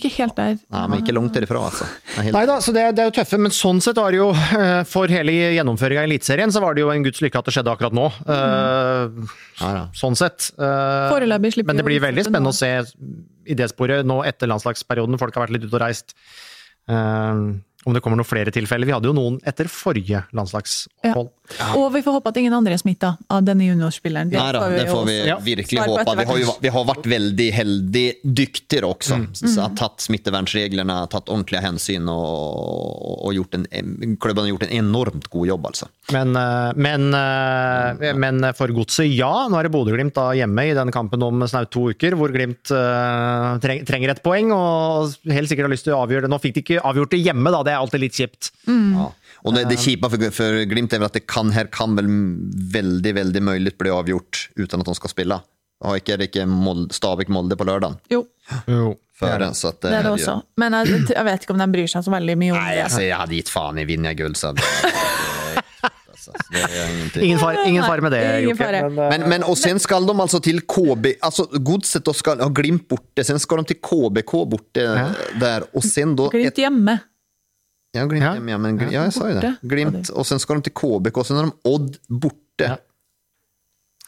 ikke 0.00 0.12
helt 0.16 0.36
der. 0.38 0.56
Nei, 0.72 0.82
men 0.92 1.02
ikke 1.02 1.14
langt 1.16 1.36
derifra, 1.36 1.62
altså. 1.68 1.88
Helt- 2.16 2.34
Nei 2.36 2.44
da, 2.48 2.58
så 2.64 2.74
det, 2.76 2.84
det 2.96 3.04
er 3.04 3.10
jo 3.10 3.14
tøffe, 3.18 3.38
men 3.42 3.54
sånn 3.54 3.82
sett 3.84 4.00
var 4.00 4.14
det 4.14 4.20
jo 4.20 4.30
eh, 4.32 4.82
For 4.88 5.12
hele 5.12 5.34
gjennomføringa 5.56 6.04
i 6.04 6.10
Eliteserien 6.10 6.52
så 6.54 6.62
var 6.64 6.76
det 6.76 6.84
jo 6.84 6.90
en 6.94 7.06
guds 7.06 7.22
lykke 7.24 7.40
at 7.40 7.48
det 7.48 7.56
skjedde 7.56 7.72
akkurat 7.72 7.96
nå. 7.96 8.08
Mm. 8.26 8.32
Uh, 8.32 9.38
ja. 9.62 9.86
Sånn 9.96 10.18
sett. 10.18 10.50
Uh, 10.58 11.08
Foreløpig 11.14 11.54
slipper 11.56 11.72
men 11.72 11.80
det 11.82 11.86
blir 11.88 12.04
veldig 12.04 12.26
spennende 12.26 12.52
nå. 12.52 12.54
å 12.54 12.60
se 12.60 12.72
i 13.46 13.56
det 13.58 13.70
sporet 13.70 14.06
nå 14.06 14.20
etter 14.26 14.50
landslagsperioden. 14.50 15.18
Folk 15.20 15.36
har 15.36 15.46
vært 15.46 15.56
litt 15.56 15.66
ute 15.68 15.76
og 15.78 15.82
reist. 15.84 16.16
Eh, 16.90 17.42
om 17.86 17.94
det 17.94 18.02
kommer 18.02 18.18
noen 18.18 18.26
flere 18.26 18.50
tilfeller. 18.54 18.88
Vi 18.88 18.94
hadde 18.96 19.06
jo 19.10 19.14
noen 19.14 19.38
etter 19.46 19.68
forrige 19.70 20.24
landslagsopphold. 20.34 21.28
Og 21.78 21.84
vi 21.94 22.00
får 22.02 22.16
håpe 22.16 22.30
at 22.32 22.38
ingen 22.40 22.54
andre 22.56 22.74
er 22.74 22.80
smitta 22.80 23.12
av 23.30 23.44
denne 23.46 23.68
juniorspilleren. 23.68 24.32
Nei 24.34 24.46
da, 24.56 24.64
det 24.72 24.88
får 24.90 25.04
vi 25.06 25.14
også 25.20 25.28
Ja. 25.30 25.36
virkelig 25.44 25.78
svare 25.78 25.92
håpe. 26.02 26.16
Vi 26.18 26.24
har, 26.26 26.40
jo, 26.42 26.54
vi 26.64 26.72
har 26.74 26.86
vært 26.88 27.06
veldig 27.12 27.46
heldig 27.54 28.06
dyktigere 28.26 28.90
også. 28.90 29.20
Mm. 29.22 29.28
Så 29.38 29.54
har 29.62 29.76
tatt 29.78 30.02
smittevernreglene, 30.02 30.96
tatt 31.12 31.30
ordentlige 31.30 31.62
hensyn 31.62 32.10
og, 32.10 33.22
og 33.28 33.36
gjort 33.36 33.54
en, 33.60 33.68
klubben 34.18 34.42
har 34.48 34.50
gjort 34.50 34.66
en 34.66 34.74
enormt 34.80 35.30
god 35.30 35.46
jobb, 35.52 35.70
altså. 35.70 35.88
Men, 36.16 36.34
eh, 36.34 36.72
men, 36.74 37.06
eh, 37.14 38.10
men 38.18 38.50
for 38.58 38.74
godset, 38.74 39.06
ja. 39.14 39.30
Nå 39.46 39.60
er 39.60 39.68
det 39.68 39.74
Bodø-Glimt 39.76 40.18
hjemme 40.34 40.66
i 40.66 40.74
den 40.74 40.90
kampen 40.94 41.22
om 41.22 41.46
snaut 41.46 41.70
to 41.70 41.86
uker, 41.94 42.18
hvor 42.18 42.34
Glimt 42.34 42.74
eh, 42.74 43.82
trenger 43.86 44.16
et 44.16 44.22
poeng 44.26 44.50
og 44.50 45.14
helt 45.30 45.50
sikkert 45.50 45.70
har 45.70 45.74
lyst 45.76 45.86
til 45.86 45.94
å 45.94 46.02
avgjøre 46.02 46.26
det. 46.26 46.32
Nå 46.34 46.42
fikk 46.42 46.58
de 46.58 46.66
ikke 46.66 46.82
avgjort 46.82 47.14
det 47.14 47.22
hjemme, 47.22 47.54
da. 47.54 47.62
Det 47.70 47.75
er 47.76 47.84
alltid 47.84 48.02
litt 48.02 48.16
kjipt. 48.18 48.50
Ja. 48.66 49.10
Og 49.46 49.54
det, 49.54 49.66
det 49.70 49.76
kjipa 49.78 50.08
for, 50.10 50.24
for 50.34 50.62
Glimt 50.66 50.94
er 50.96 51.02
vel 51.02 51.10
at 51.10 51.16
det 51.20 51.26
kan, 51.30 51.52
her 51.54 51.68
kan 51.70 51.94
vel 51.98 52.08
veldig, 52.74 53.12
veldig 53.20 53.42
mulig 53.46 53.76
bli 53.78 53.92
avgjort 53.94 54.48
uten 54.58 54.82
at 54.82 54.88
de 54.90 54.96
skal 54.98 55.12
spille. 55.12 55.38
Har 55.84 55.98
ikke, 56.00 56.16
det 56.18 56.30
ikke 56.30 56.46
Mol- 56.48 56.88
Stabæk-Molde 56.96 57.58
på 57.60 57.66
lørdag? 57.68 57.98
Jo, 58.10 58.24
Jo. 58.66 58.94
Før, 59.16 59.40
så 59.56 59.70
at 59.72 59.78
det 59.80 59.92
er 59.96 60.02
det 60.04 60.10
også. 60.12 60.32
Men 60.60 60.74
jeg, 60.76 60.98
jeg 61.08 61.24
vet 61.24 61.44
ikke 61.46 61.54
om 61.54 61.60
de 61.62 61.66
bryr 61.72 61.88
seg 61.88 62.02
så 62.04 62.12
veldig 62.12 62.34
mye 62.36 62.52
om 62.52 62.58
Nei, 62.60 62.74
altså, 62.84 63.00
jeg 63.00 63.16
hadde 63.16 63.32
gitt 63.38 63.48
faen 63.48 63.78
i 63.80 63.86
Vinja 63.88 64.12
gull, 64.18 64.34
så 64.36 64.50
det, 64.52 64.64
altså, 66.12 66.34
det. 66.52 67.22
Ingen 67.24 67.40
fare, 67.40 67.62
ingen 67.70 67.86
fare 67.86 68.04
med 68.04 68.12
det, 68.12 68.20
Ingen 68.42 68.50
Jokke. 68.50 68.68
Men, 68.72 68.98
eh, 68.98 69.10
Men, 69.14 69.24
men, 69.32 69.46
og 69.48 69.56
sen 69.56 69.80
skal 69.80 70.04
de 70.08 70.16
altså 70.20 70.40
til 70.44 70.60
KB 70.68 71.14
altså 71.24 71.46
Godset 71.64 72.08
og, 72.12 72.18
skal 72.18 72.42
ha 72.44 72.50
Glimt 72.60 72.84
borte, 72.92 73.24
sen 73.24 73.40
skal 73.40 73.62
de 73.62 73.72
til 73.72 73.80
KBK 73.80 74.34
borte 74.52 74.86
der, 75.40 75.64
og 75.72 75.84
sen 75.86 76.12
da 76.18 76.28
Glimt 76.34 76.60
hjemme. 76.60 76.98
Ja, 77.94 78.04
Glimt 78.06 78.22
Ja. 78.24 78.32
hjemme, 78.34 78.50
ja, 78.50 78.58
men, 78.58 78.78
ja, 78.90 79.04
jeg 79.06 79.12
sa 79.12 79.28
jo 79.30 79.40
det. 79.40 79.54
Glimt, 79.62 80.10
og 80.10 80.26
sen 80.26 80.38
skal 80.42 80.56
de 80.56 80.62
til 80.68 80.74
KBK, 80.74 81.18
og 81.22 81.26
sen 81.26 81.38
er 81.38 81.46
de 81.50 81.56
Odd 81.70 81.98
borte. 82.08 82.66
Ja. 82.72 82.76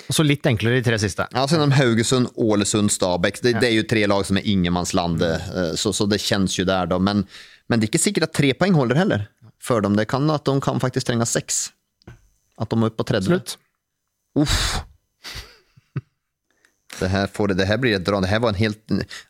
Og 0.09 0.15
så 0.15 0.25
litt 0.25 0.47
enklere 0.47 0.79
de 0.79 0.85
tre 0.87 0.99
siste. 0.99 1.27
Ja, 1.35 1.47
sen 1.51 1.61
er 1.61 1.67
de 1.69 1.75
Haugesund, 1.79 2.29
Ålesund, 2.39 2.91
Stabæk. 2.95 3.41
Det, 3.43 3.55
det 3.61 3.69
er 3.71 3.75
jo 3.77 3.87
tre 3.89 4.05
lag 4.07 4.25
som 4.27 4.39
er 4.41 4.47
ingenmannsland, 4.47 5.23
eh, 5.23 5.73
så, 5.77 5.93
så 5.93 6.07
det 6.09 6.21
kjennes 6.23 6.55
jo 6.59 6.65
der, 6.69 6.87
da. 6.87 6.99
Men, 6.99 7.25
men 7.69 7.81
det 7.81 7.89
er 7.89 7.93
ikke 7.93 8.03
sikkert 8.07 8.29
at 8.31 8.37
tre 8.39 8.53
poeng 8.57 8.77
holder 8.79 8.97
heller 9.03 9.27
for 9.61 9.83
dem. 9.85 9.97
Det 9.99 10.07
kan 10.09 10.29
at 10.31 10.45
de 10.49 10.55
kan 10.65 10.81
faktisk 10.81 11.11
trenge 11.11 11.27
seks. 11.29 11.73
At 12.59 12.71
de 12.71 12.79
er 12.79 12.89
oppe 12.89 12.99
på 13.03 13.09
30. 13.11 13.27
Slutt. 13.29 13.57
Uff. 14.39 14.85
Det 17.01 17.09
her, 17.13 17.29
får, 17.33 17.55
det 17.59 17.67
her 17.69 17.79
blir 17.81 17.97
et 17.99 18.05
dra. 18.07 18.21
Det 18.25 18.31
her 18.31 18.41
var 18.43 18.55
en 18.55 18.59
helt 18.61 18.81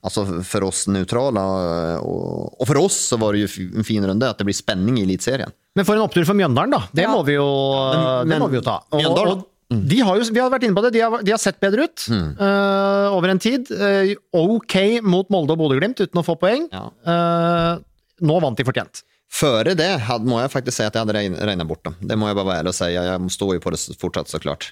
Altså, 0.04 0.24
for 0.46 0.68
oss 0.68 0.86
nøytrale, 0.90 1.42
og, 2.02 2.54
og 2.58 2.66
for 2.70 2.80
oss 2.80 2.96
så 3.12 3.18
var 3.20 3.36
det 3.36 3.44
jo 3.46 3.68
en 3.78 3.86
fin 3.86 4.04
runde, 4.08 4.28
at 4.30 4.38
det 4.40 4.46
blir 4.48 4.56
spenning 4.56 4.98
i 5.00 5.04
Eliteserien. 5.06 5.52
Men 5.78 5.86
for 5.86 5.98
en 5.98 6.06
opptur 6.06 6.26
for 6.26 6.38
Mjøndalen, 6.38 6.74
da. 6.74 6.82
Det, 6.92 7.04
Ja. 7.06 7.12
må, 7.14 7.22
vi 7.26 7.36
jo, 7.38 7.46
Men- 7.94 8.32
det 8.32 8.40
må 8.42 8.48
vi 8.50 8.58
jo 8.60 8.64
ta. 8.66 8.80
Og, 8.90 9.00
Mjøndalen- 9.02 9.38
og 9.38 9.46
de 9.68 9.98
har 10.00 10.16
jo, 10.16 10.24
vi 10.32 10.40
har 10.40 10.48
vært 10.48 10.64
inne 10.64 10.74
på 10.78 10.82
det, 10.86 10.92
de 10.94 11.00
har, 11.04 11.22
de 11.22 11.30
har 11.34 11.40
sett 11.42 11.58
bedre 11.60 11.84
ut 11.84 12.06
eh, 12.08 13.06
over 13.12 13.28
en 13.34 13.38
tid. 13.42 13.68
Uh, 13.68 14.14
ok 14.32 15.02
mot 15.04 15.28
Molde 15.28 15.52
og 15.52 15.60
Bodø-Glimt 15.60 16.00
uten 16.00 16.22
å 16.22 16.24
få 16.24 16.38
poeng. 16.40 16.64
Ja. 16.72 16.86
Uh, 17.04 17.82
nå 18.24 18.38
vant 18.40 18.56
de 18.56 18.64
fortjent. 18.64 19.02
Før 19.28 19.68
det 19.76 19.90
had, 20.08 20.24
må 20.24 20.38
jeg 20.40 20.48
faktisk 20.54 20.78
si 20.78 20.86
at 20.88 20.96
jeg 20.96 21.04
hadde 21.04 21.44
regna 21.44 21.66
bort 21.68 21.84
dem. 21.84 21.98
Det 22.00 22.16
må 22.16 22.30
jeg 22.30 22.38
bare 22.38 22.48
være 22.48 22.62
ærlig 22.62 22.72
og 22.72 22.78
si. 22.78 22.88
Jeg 22.94 23.32
står 23.36 23.58
jo 23.58 23.60
på 23.66 23.74
det 23.74 23.80
fortsatt, 24.00 24.32
så 24.32 24.40
klart. 24.40 24.70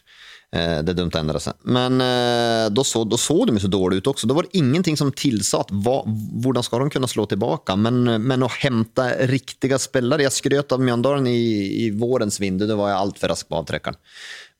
Eh, 0.54 0.78
det 0.86 0.92
er 0.92 0.98
dumt 1.00 1.16
å 1.16 1.20
endre 1.20 1.40
seg. 1.42 1.58
Men 1.66 1.98
eh, 2.02 2.68
da 2.70 2.84
så, 2.86 3.02
da 3.08 3.18
så 3.18 3.40
de 3.48 3.58
så 3.60 3.70
dårlig 3.70 3.98
ut 3.98 4.10
også. 4.12 4.28
Det 4.30 4.36
var 4.36 4.48
ingenting 4.56 4.98
som 4.98 5.10
tilsa 5.10 5.64
at 5.64 5.72
hva, 5.74 5.98
hvordan 6.06 6.64
skal 6.64 6.84
de 6.84 6.94
kunne 6.94 7.10
slå 7.10 7.26
tilbake. 7.30 7.74
Men, 7.82 8.04
men 8.22 8.46
å 8.46 8.52
hente 8.60 9.08
riktige 9.30 9.80
spillere 9.82 10.26
Jeg 10.26 10.36
skrøt 10.36 10.76
av 10.76 10.84
Mjøndalen 10.84 11.26
i, 11.30 11.86
i 11.86 11.90
vårens 11.98 12.38
vindu, 12.42 12.66
det 12.68 12.78
var 12.78 12.92
jeg 12.92 13.00
altfor 13.00 13.34
rask 13.34 13.48
på 13.50 13.58
avtrekkeren. 13.58 13.98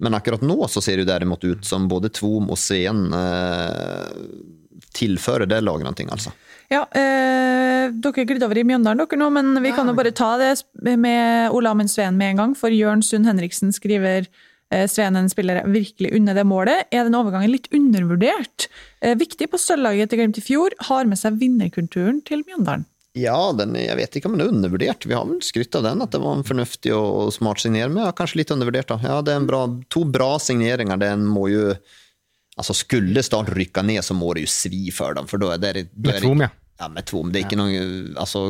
Men 0.02 0.18
akkurat 0.18 0.42
nå 0.44 0.58
så 0.68 0.82
ser 0.84 1.00
det 1.00 1.08
derimot 1.08 1.44
ut 1.46 1.64
som 1.64 1.86
både 1.88 2.10
Tvom 2.12 2.50
og 2.52 2.58
Sveen 2.60 3.06
eh, 3.16 4.10
tilfører 4.96 5.48
det 5.48 5.62
laget 5.64 5.86
noe, 5.86 6.10
altså. 6.18 6.34
Ja, 6.66 6.82
eh, 6.98 7.86
dere 7.94 8.26
glidd 8.26 8.42
over 8.42 8.58
i 8.58 8.66
Mjøndalen 8.66 9.04
dere 9.04 9.20
nå, 9.20 9.30
men 9.30 9.54
vi 9.62 9.70
kan 9.76 9.86
jo 9.86 9.94
bare 9.96 10.10
ta 10.16 10.34
det 10.40 10.56
med 10.98 11.54
Ola 11.54 11.72
Amund 11.76 11.92
Sveen 11.92 12.18
med 12.18 12.34
en 12.34 12.42
gang. 12.42 12.56
For 12.58 12.74
Jørn 12.74 13.04
Sund 13.06 13.28
Henriksen 13.28 13.70
skriver 13.74 14.26
eh, 14.74 14.86
Sveen 14.90 15.18
en 15.18 15.30
spiller 15.32 15.62
er 15.62 15.70
virkelig 15.70 16.12
under 16.16 16.36
det 16.36 16.46
målet. 16.48 16.88
Er 16.90 17.06
den 17.06 17.16
overgangen 17.18 17.52
litt 17.52 17.70
undervurdert? 17.74 18.68
Eh, 19.00 19.16
viktig 19.18 19.50
på 19.52 19.60
sølvlaget 19.60 20.12
til 20.12 20.22
Glimt 20.22 20.40
i 20.40 20.44
fjor, 20.44 20.76
har 20.90 21.08
med 21.08 21.20
seg 21.20 21.38
vinnerkulturen 21.40 22.22
til 22.26 22.44
Mjøndalen. 22.46 22.86
Ja, 23.16 23.36
den, 23.56 23.72
jeg 23.80 23.96
vet 23.96 24.18
ikke 24.18 24.28
om 24.28 24.34
den 24.36 24.44
er 24.44 24.52
undervurdert. 24.52 25.06
Vi 25.08 25.14
har 25.16 25.24
vel 25.24 25.38
skrytt 25.44 25.76
av 25.78 25.86
den, 25.86 26.02
at 26.04 26.12
det 26.12 26.20
var 26.20 26.36
en 26.36 26.44
fornuftig 26.44 26.92
og, 26.92 27.30
smart 27.32 27.62
signering. 27.62 27.94
Men 27.94 28.04
ja, 28.04 28.12
kanskje 28.16 28.42
litt 28.42 28.52
undervurdert, 28.52 28.90
da. 28.90 28.98
Ja, 29.00 29.22
det 29.24 29.32
er 29.32 29.40
en 29.40 29.48
bra, 29.48 29.62
to 29.92 30.04
bra 30.04 30.34
signeringer. 30.42 31.00
Den 31.00 31.24
må 31.28 31.48
jo 31.52 31.70
Altså, 32.56 32.72
skulle 32.72 33.20
Start 33.20 33.50
rykke 33.52 33.82
ned, 33.84 34.00
så 34.00 34.14
må 34.16 34.30
det 34.32 34.46
jo 34.46 34.48
svi 34.48 34.86
for 34.94 35.12
dem. 35.12 35.26
For 35.28 35.36
da 35.36 35.50
er 35.58 35.60
det, 35.60 35.82
da 35.92 36.08
Med 36.08 36.14
er 36.14 36.14
det 36.16 36.22
Tvom, 36.24 36.44
ja. 36.46 36.48
Ja, 36.80 36.88
med 36.92 37.06
Tvom. 37.08 37.32
Det 37.32 37.40
er 37.40 37.44
ikke 37.44 37.58
noe 37.60 37.82
Altså, 38.20 38.42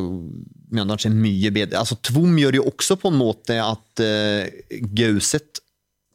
Mjøndalen 0.71 1.03
ser 1.03 1.15
mye 1.15 1.51
bedre 1.55 1.81
Altså, 1.81 1.97
Tvom 2.07 2.39
gjør 2.39 2.59
jo 2.61 2.65
også 2.71 2.95
på 3.01 3.11
en 3.11 3.19
måte 3.19 3.57
at 3.59 4.03
uh, 4.03 4.79
Gauseth 4.95 5.63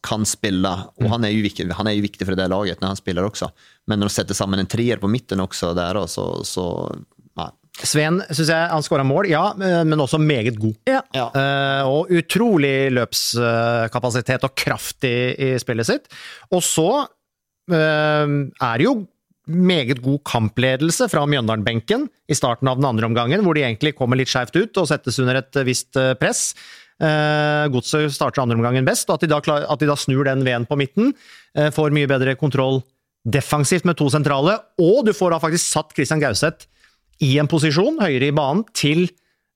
kan 0.03 0.27
spille, 0.27 0.71
og 0.99 1.09
han 1.13 1.25
er, 1.25 1.31
jo 1.31 1.45
viktig, 1.45 1.69
han 1.79 1.89
er 1.89 1.95
jo 1.95 2.05
viktig 2.05 2.27
for 2.27 2.39
det 2.39 2.49
laget 2.51 2.81
når 2.83 2.95
han 2.95 2.99
spiller 2.99 3.27
også. 3.29 3.53
Men 3.87 4.03
når 4.03 4.11
de 4.11 4.15
setter 4.17 4.39
sammen 4.39 4.63
en 4.63 4.71
treer 4.71 4.99
på 5.03 5.11
midten 5.11 5.43
også 5.45 5.73
der, 5.79 6.01
så, 6.11 6.27
så. 6.47 6.67
Sveen 7.81 8.21
syns 8.29 8.51
jeg 8.53 8.69
han 8.69 8.85
skåra 8.85 9.05
mål, 9.07 9.31
ja, 9.33 9.47
eh, 9.57 9.81
men 9.89 10.03
også 10.03 10.21
meget 10.21 10.59
god. 10.61 10.75
Ja. 10.91 11.01
Ja. 11.17 11.31
Uh, 11.33 11.89
og 11.89 12.13
utrolig 12.13 12.93
løpskapasitet 12.93 14.45
og 14.45 14.53
kraft 14.59 15.07
i, 15.09 15.33
i 15.33 15.49
spillet 15.63 15.89
sitt. 15.89 16.13
Og 16.53 16.61
så 16.67 16.91
uh, 17.01 17.73
er 17.73 18.77
det 18.77 18.87
jo 18.87 18.95
meget 19.49 20.03
god 20.05 20.21
kampledelse 20.29 21.09
fra 21.11 21.25
Mjøndalen-benken 21.27 22.05
i 22.31 22.37
starten 22.37 22.69
av 22.71 22.77
den 22.79 22.87
andre 22.87 23.09
omgangen, 23.09 23.43
hvor 23.43 23.57
de 23.57 23.65
egentlig 23.65 23.97
kommer 23.99 24.21
litt 24.21 24.31
skjevt 24.31 24.55
ut 24.61 24.79
og 24.79 24.87
settes 24.93 25.19
under 25.25 25.41
et 25.41 25.63
visst 25.67 25.99
press. 26.21 26.53
Eh, 27.03 27.67
Godset 27.75 28.15
starter 28.15 28.45
andre 28.45 28.59
omgangen 28.61 28.87
best, 28.87 29.09
og 29.11 29.19
at 29.19 29.25
de 29.25 29.33
da, 29.33 29.41
at 29.43 29.81
de 29.83 29.89
da 29.91 29.97
snur 29.99 30.27
den 30.29 30.45
veden 30.47 30.69
på 30.69 30.79
midten. 30.79 31.15
eh, 31.55 31.71
får 31.75 31.91
mye 31.91 32.11
bedre 32.11 32.37
kontroll 32.39 32.83
defensivt 33.25 33.87
med 33.87 33.99
to 33.99 34.09
sentrale, 34.11 34.59
og 34.83 35.07
du 35.07 35.13
får 35.15 35.35
da 35.35 35.41
faktisk 35.43 35.67
satt 35.67 35.93
Christian 35.95 36.23
Gauseth 36.23 36.67
i 37.23 37.37
en 37.39 37.51
posisjon 37.51 38.01
høyere 38.03 38.31
i 38.31 38.35
banen 38.35 38.65
til 38.75 39.05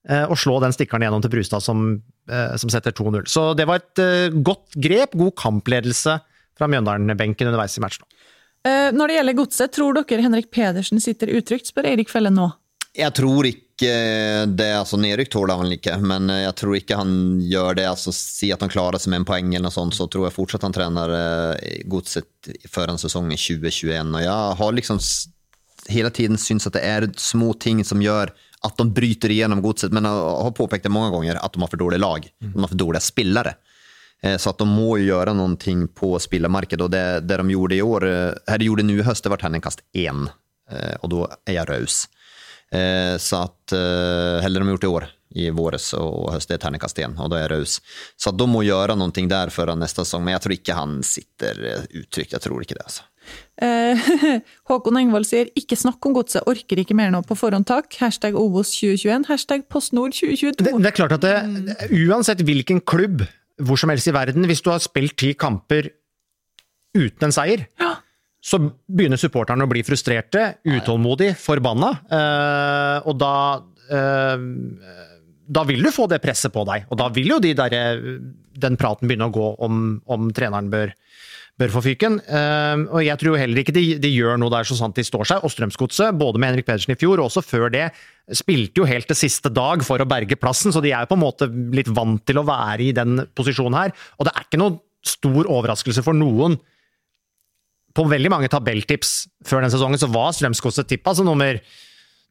eh, 0.08 0.26
å 0.26 0.36
slå 0.38 0.60
den 0.62 0.74
stikkeren 0.74 1.06
gjennom 1.06 1.22
til 1.24 1.32
Brustad 1.34 1.64
som, 1.64 2.02
eh, 2.30 2.54
som 2.60 2.70
setter 2.70 2.94
2-0. 2.94 3.26
Så 3.30 3.54
det 3.58 3.66
var 3.66 3.82
et 3.82 4.02
eh, 4.02 4.36
godt 4.46 4.76
grep, 4.78 5.16
god 5.18 5.34
kampledelse 5.38 6.18
fra 6.56 6.68
Mjøndalen-benken 6.70 7.50
underveis 7.50 7.76
i 7.78 7.82
matchen. 7.84 8.06
Eh, 8.66 8.90
når 8.94 9.10
det 9.10 9.18
gjelder 9.18 9.38
godset, 9.38 9.74
tror 9.74 9.98
dere 9.98 10.24
Henrik 10.24 10.50
Pedersen 10.54 11.02
sitter 11.02 11.30
utrygt, 11.38 11.70
spør 11.70 11.90
Eirik 11.90 12.10
Felle 12.10 12.32
nå. 12.34 12.50
Jeg 12.96 13.12
tror 13.12 13.44
ikke 13.48 13.88
det. 14.56 14.70
altså 14.72 14.96
Nedrykk 14.96 15.28
tåler 15.34 15.60
han 15.60 15.72
ikke, 15.74 15.98
men 16.00 16.30
jeg 16.32 16.54
tror 16.56 16.76
ikke 16.78 16.96
han 16.96 17.10
gjør 17.44 17.76
det. 17.76 17.84
altså 17.90 18.12
Si 18.14 18.48
at 18.54 18.62
han 18.64 18.72
klarer 18.72 19.00
seg 19.02 19.12
med 19.12 19.20
en 19.22 19.28
poeng, 19.28 19.50
eller 19.52 19.68
noe 19.68 19.74
sånt, 19.74 19.96
så 19.98 20.06
tror 20.08 20.28
jeg 20.28 20.36
fortsatt 20.38 20.64
han 20.64 20.76
trener 20.76 21.12
eh, 21.18 21.82
Godset 21.92 22.52
før 22.72 22.94
en 22.94 23.00
sesong 23.02 23.28
i 23.34 23.36
2021. 23.40 24.14
og 24.16 24.24
Jeg 24.24 24.56
har 24.62 24.78
liksom 24.78 25.02
hele 25.92 26.10
tiden 26.10 26.40
syntes 26.40 26.70
at 26.70 26.78
det 26.78 26.86
er 26.88 27.08
små 27.20 27.52
ting 27.60 27.84
som 27.86 28.00
gjør 28.02 28.32
at 28.64 28.80
de 28.80 28.88
bryter 28.96 29.30
igjennom 29.30 29.60
Godset, 29.62 29.92
men 29.94 30.08
jeg 30.08 30.32
har 30.48 30.56
påpekt 30.56 30.88
det 30.88 30.94
mange 30.96 31.12
ganger 31.12 31.38
at 31.42 31.52
de 31.52 31.62
har 31.62 31.70
for 31.70 31.84
dårlig 31.84 32.00
lag. 32.00 32.24
De 32.40 32.56
har 32.56 32.72
for 32.72 32.80
dårlige 32.80 33.04
spillere. 33.04 33.58
Eh, 34.24 34.40
Så 34.40 34.56
at 34.56 34.64
de 34.64 34.70
må 34.72 34.96
gjøre 35.04 35.36
noe 35.36 35.52
på 35.92 36.16
spillermarkedet 36.16 36.88
og 36.88 36.96
det, 36.96 37.06
det 37.28 37.42
de 37.44 37.52
gjorde 37.52 37.76
i 37.76 37.84
år, 37.84 38.08
eh, 38.08 38.56
de 38.56 38.72
gjorde 38.72 38.88
nå 38.88 38.96
i 39.02 39.04
høst, 39.04 39.28
det 39.28 39.36
var 39.36 39.44
terningkast 39.44 39.84
én, 39.92 40.30
og 40.66 41.10
da 41.12 41.18
er 41.46 41.52
jeg 41.52 41.60
jag 41.60 41.68
raus. 41.68 42.06
Eh, 42.72 43.18
Så 43.18 43.36
att, 43.36 43.72
eh, 43.72 44.44
eller 44.44 44.60
de 44.60 44.66
har 44.66 44.74
gjort 44.74 44.84
i 44.84 44.86
år, 44.86 45.06
i 45.34 45.50
våres 45.50 45.92
och 45.92 46.32
höst, 46.32 46.48
det 46.48 46.54
är 46.54 46.58
tärningkast 46.58 46.98
en 46.98 47.18
och 47.18 47.30
då 47.30 47.36
är 47.36 47.48
raus. 47.48 47.80
Så 48.16 48.30
att 48.30 48.38
de 48.38 48.50
må 48.50 48.62
göra 48.62 48.94
någonting 48.94 49.28
där 49.28 49.48
för 49.48 49.76
nästa 49.76 50.04
säsong, 50.04 50.24
men 50.24 50.32
jag 50.32 50.42
tror 50.42 50.52
inte 50.52 50.72
han 50.72 51.02
sitter 51.02 51.54
uttrykt 51.54 51.94
uttryckt, 51.94 52.32
jag 52.32 52.42
tror 52.42 52.62
inte 52.62 52.74
det 52.74 52.82
alltså. 52.82 53.02
Eh, 53.62 53.98
Håkon 54.68 54.96
Engvold 54.96 55.26
sier 55.26 55.48
ikke 55.58 55.76
snakk 55.76 56.04
om 56.06 56.14
godset, 56.16 56.46
orker 56.46 56.78
ikke 56.82 56.94
mer 56.94 57.10
nå 57.10 57.22
på 57.26 57.36
forhånd 57.38 57.66
takk. 57.66 57.96
Hashtag 58.00 58.36
Obos 58.38 58.70
2021, 58.76 59.26
hashtag 59.30 59.66
PostNord 59.72 60.14
2022. 60.14 60.64
Det, 60.64 60.74
det 60.82 60.90
er 60.92 60.96
klart 60.96 61.16
at 61.16 61.24
det, 61.24 61.88
uansett 62.06 62.44
hvilken 62.46 62.80
klubb, 62.80 63.24
hvor 63.62 63.80
som 63.80 63.90
helst 63.92 64.10
i 64.10 64.14
verden, 64.14 64.46
hvis 64.46 64.62
du 64.62 64.70
har 64.70 64.82
spilt 64.84 65.16
ti 65.18 65.32
kamper 65.34 65.90
uten 66.96 67.28
en 67.28 67.34
seier, 67.34 67.66
så 68.46 68.60
begynner 68.62 69.18
supporterne 69.18 69.66
å 69.66 69.70
bli 69.70 69.82
frustrerte, 69.86 70.52
utålmodige, 70.68 71.34
forbanna. 71.40 71.92
Eh, 72.06 73.08
og 73.10 73.18
da 73.18 73.34
eh, 73.90 74.44
Da 75.46 75.62
vil 75.62 75.82
du 75.82 75.92
få 75.94 76.08
det 76.10 76.18
presset 76.22 76.50
på 76.54 76.64
deg, 76.66 76.88
og 76.90 76.98
da 76.98 77.06
vil 77.14 77.28
jo 77.30 77.40
de 77.42 77.52
der, 77.54 77.74
den 78.58 78.78
praten 78.78 79.06
begynne 79.06 79.28
å 79.28 79.34
gå 79.34 79.50
om, 79.62 80.00
om 80.10 80.30
treneren 80.34 80.70
bør, 80.72 80.90
bør 81.58 81.74
få 81.74 81.82
fyken. 81.86 82.18
Eh, 82.18 82.82
og 82.90 83.02
jeg 83.06 83.18
tror 83.22 83.38
heller 83.38 83.62
ikke 83.62 83.74
de, 83.74 83.84
de 84.02 84.10
gjør 84.10 84.38
noe 84.42 84.50
der 84.54 84.66
så 84.66 84.78
sant 84.78 84.98
de 84.98 85.06
står 85.06 85.26
seg. 85.30 85.46
Og 85.46 85.54
Strømsgodset, 85.54 86.18
både 86.18 86.42
med 86.42 86.52
Henrik 86.54 86.66
Pedersen 86.66 86.94
i 86.94 86.98
fjor 86.98 87.18
og 87.18 87.28
også 87.28 87.42
før 87.46 87.70
det, 87.74 87.88
spilte 88.34 88.82
jo 88.82 88.90
helt 88.90 89.10
til 89.10 89.18
siste 89.18 89.50
dag 89.54 89.82
for 89.86 90.02
å 90.02 90.08
berge 90.10 90.38
plassen, 90.38 90.74
så 90.74 90.82
de 90.82 90.94
er 90.94 91.06
jo 91.06 91.10
på 91.14 91.18
en 91.18 91.24
måte 91.26 91.50
litt 91.74 91.90
vant 91.94 92.22
til 92.26 92.42
å 92.42 92.46
være 92.46 92.88
i 92.88 92.94
den 92.94 93.22
posisjonen 93.38 93.78
her. 93.84 93.94
Og 94.18 94.26
det 94.26 94.34
er 94.34 94.46
ikke 94.48 94.62
noe 94.62 94.78
stor 95.06 95.46
overraskelse 95.46 96.02
for 96.02 96.14
noen. 96.14 96.58
På 97.96 98.04
veldig 98.08 98.32
mange 98.32 98.50
tabelltips 98.52 99.18
før 99.48 99.64
den 99.64 99.72
sesongen 99.72 100.00
så 100.00 100.08
var 100.12 100.34
Strømsgodset 100.36 100.88
tippa 100.90 101.14
som 101.16 101.28
nummer 101.28 101.60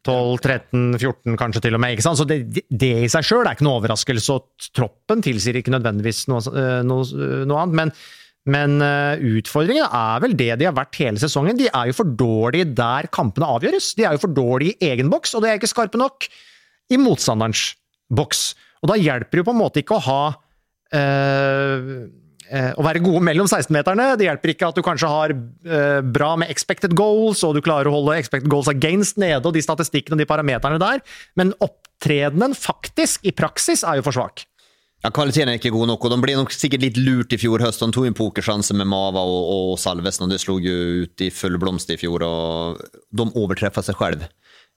12, 0.05 0.37
13, 0.37 0.83
14 0.99 1.39
kanskje 1.39 1.63
til 1.65 1.77
og 1.77 1.81
med. 1.81 1.95
ikke 1.95 2.05
sant? 2.05 2.19
Så 2.19 2.27
det, 2.29 2.43
det 2.69 2.91
i 3.07 3.09
seg 3.09 3.25
sjøl 3.25 3.45
er 3.45 3.55
ikke 3.55 3.65
noe 3.65 3.79
overraskelse, 3.79 4.35
og 4.35 4.69
troppen 4.77 5.23
tilsier 5.25 5.57
ikke 5.57 5.73
nødvendigvis 5.73 6.27
noe, 6.29 6.43
eh, 6.53 6.81
noe, 6.85 7.07
noe 7.49 7.63
annet. 7.63 7.79
Men, 7.79 7.93
men 8.53 8.75
eh, 8.85 9.23
utfordringen 9.39 9.87
er 9.87 10.21
vel 10.21 10.35
det 10.37 10.51
de 10.61 10.69
har 10.69 10.77
vært 10.77 10.99
hele 11.01 11.21
sesongen. 11.21 11.57
De 11.57 11.71
er 11.71 11.89
jo 11.89 11.97
for 11.97 12.13
dårlige 12.21 12.69
der 12.77 13.09
kampene 13.13 13.49
avgjøres. 13.57 13.95
De 13.97 14.05
er 14.05 14.13
jo 14.13 14.21
for 14.27 14.37
dårlige 14.37 14.77
i 14.77 14.91
egen 14.93 15.09
boks, 15.13 15.33
og 15.33 15.41
de 15.41 15.49
er 15.49 15.57
ikke 15.57 15.73
skarpe 15.73 16.01
nok 16.01 16.29
i 16.93 17.01
motstanderens 17.01 17.71
boks. 18.13 18.51
Og 18.85 18.91
da 18.91 18.99
hjelper 19.01 19.33
det 19.33 19.41
jo 19.41 19.49
på 19.49 19.55
en 19.55 19.63
måte 19.63 19.81
ikke 19.81 19.97
å 19.97 20.05
ha 20.05 20.21
eh, 20.29 21.01
eh, 21.01 22.05
å 22.77 22.85
være 22.85 23.01
gode 23.03 23.23
mellom 23.25 23.47
16-meterne. 23.49 24.11
Det 24.19 24.27
hjelper 24.27 24.53
ikke 24.53 24.69
at 24.69 24.77
du 24.77 24.83
kanskje 24.85 25.11
har 25.11 25.33
eh, 25.33 26.01
bra 26.05 26.33
med 26.39 26.51
expected 26.53 26.95
goals, 26.97 27.43
og 27.47 27.55
du 27.57 27.63
klarer 27.65 27.89
å 27.89 27.95
holde 27.97 28.17
expected 28.19 28.51
goals 28.51 28.69
against 28.71 29.19
nede, 29.21 29.43
og 29.43 29.55
de 29.55 29.63
statistikkene 29.65 30.17
og 30.17 30.23
de 30.23 30.29
parameterne 30.29 30.81
der, 30.81 31.01
men 31.39 31.55
opptredenen 31.63 32.57
faktisk, 32.57 33.25
i 33.25 33.33
praksis, 33.35 33.85
er 33.85 33.99
jo 33.99 34.05
for 34.07 34.19
svak. 34.19 34.45
Ja, 35.05 35.11
kvaliteten 35.13 35.51
er 35.51 35.59
ikke 35.59 35.69
god 35.69 35.91
nok, 35.91 36.05
og 36.07 36.15
de 36.15 36.17
ble 36.23 36.33
nok 36.33 36.53
sikkert 36.55 36.81
litt 36.81 36.95
lurt 36.97 37.33
i 37.35 37.37
fjor 37.37 37.61
høst. 37.61 37.83
De 37.83 37.93
tok 37.93 38.07
en 38.09 38.15
pokersjanse 38.17 38.73
med 38.73 38.89
Mava 38.89 39.21
og, 39.21 39.51
og 39.53 39.75
Salvesen, 39.77 40.25
og 40.25 40.33
det 40.33 40.39
slo 40.41 40.55
jo 40.63 41.03
ut 41.05 41.21
i 41.21 41.27
full 41.29 41.59
blomst 41.61 41.91
i 41.93 41.99
fjor, 42.01 42.25
og 42.25 42.79
de 43.13 43.27
overtreffer 43.37 43.85
seg 43.85 43.99
selv. 43.99 44.25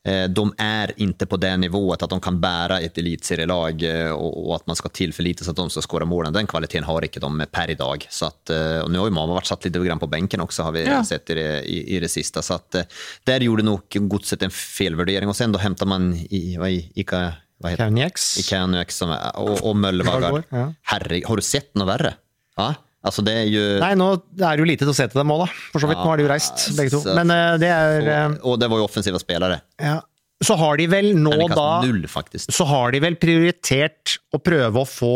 Eh, 0.06 0.28
de 0.28 0.54
är 0.58 0.92
inte 0.96 1.26
på 1.26 1.36
det 1.36 1.56
nivået 1.56 2.02
at 2.02 2.10
de 2.10 2.20
kan 2.20 2.40
bära 2.40 2.80
ett 2.80 2.98
elitserielag 2.98 3.82
og 4.12 4.20
och, 4.20 4.48
och 4.48 4.56
att 4.56 4.66
man 4.66 4.76
ska 4.76 4.88
tillförlita 4.88 5.44
sig 5.44 5.50
att 5.50 5.56
de 5.56 5.70
ska 5.70 5.80
skåra 5.80 6.04
målen. 6.04 6.32
Den 6.32 6.46
kvaliteten 6.46 6.84
har 6.84 7.02
ikke 7.04 7.20
de 7.20 7.46
per 7.52 7.70
idag. 7.70 8.06
Så 8.10 8.26
att, 8.26 8.50
eh, 8.50 8.78
och 8.78 8.90
nu 8.90 8.98
har 8.98 9.06
ju 9.06 9.10
Mama 9.12 9.34
varit 9.34 9.46
satt 9.46 9.64
lite 9.64 9.78
grann 9.78 9.98
på 9.98 10.06
bänken 10.06 10.40
också 10.40 10.62
har 10.62 10.72
vi 10.72 10.84
Ja. 10.84 11.04
sett 11.04 11.30
i 11.30 11.34
det, 11.34 11.62
i, 11.62 11.96
i 11.96 12.00
det 12.00 12.08
sista. 12.08 12.42
Så 12.42 12.54
att, 12.54 12.74
eh, 12.74 12.82
där 13.24 13.40
gjorde 13.40 13.62
nog 13.62 13.80
Godset 13.94 14.42
en 14.42 14.50
felvärdering 14.50 15.28
och 15.28 15.36
sen 15.36 15.52
då 15.52 15.58
hämtar 15.58 15.86
man 15.86 16.14
i, 16.30 16.56
vad, 16.58 16.70
i, 16.70 16.92
Ika, 16.94 17.32
vad 17.58 17.70
heter? 17.70 17.84
Kaunieks. 17.84 18.38
I 18.38 18.42
Kanuek 18.42 18.90
som 18.92 19.10
er, 19.10 19.30
og, 19.34 19.58
og 19.62 19.76
Møllevaggar. 19.76 20.42
Ja. 20.50 20.72
Herre, 20.82 21.22
har 21.26 21.36
du 21.36 21.42
sett 21.42 21.74
noe 21.74 21.86
verre? 21.86 22.14
Ja, 22.56 22.74
altså 23.08 23.24
det 23.26 23.34
er 23.40 23.48
jo 23.50 23.64
Nei, 23.82 23.94
nå 23.98 24.10
er 24.36 24.44
det 24.52 24.62
jo 24.62 24.68
lite 24.68 24.84
til 24.84 24.92
å 24.92 24.96
se 24.96 25.08
til 25.08 25.20
dem 25.20 25.32
òg, 25.34 25.46
da. 25.46 25.48
For 25.72 25.82
så 25.82 25.88
vidt. 25.90 25.98
Nå 26.02 26.10
har 26.12 26.20
de 26.20 26.26
jo 26.26 26.30
reist, 26.30 26.68
begge 26.78 26.92
to. 26.94 27.00
Men 27.16 27.32
uh, 27.32 27.56
det 27.60 27.72
er 27.72 28.06
eh, 28.12 28.36
og, 28.36 28.46
og 28.52 28.60
det 28.62 28.68
var 28.70 28.82
jo 28.82 28.86
offensive 28.90 29.20
spillere. 29.24 29.60
ja. 29.82 29.98
Så 30.38 30.54
har 30.54 30.76
de 30.78 30.84
vel 30.86 31.08
nå 31.18 31.32
da 31.50 31.80
null. 31.82 32.04
Så 32.38 32.62
har 32.70 32.92
de 32.94 33.00
vel 33.02 33.16
prioritert 33.18 34.12
å 34.30 34.38
prøve 34.38 34.84
å 34.84 34.86
få 34.86 35.14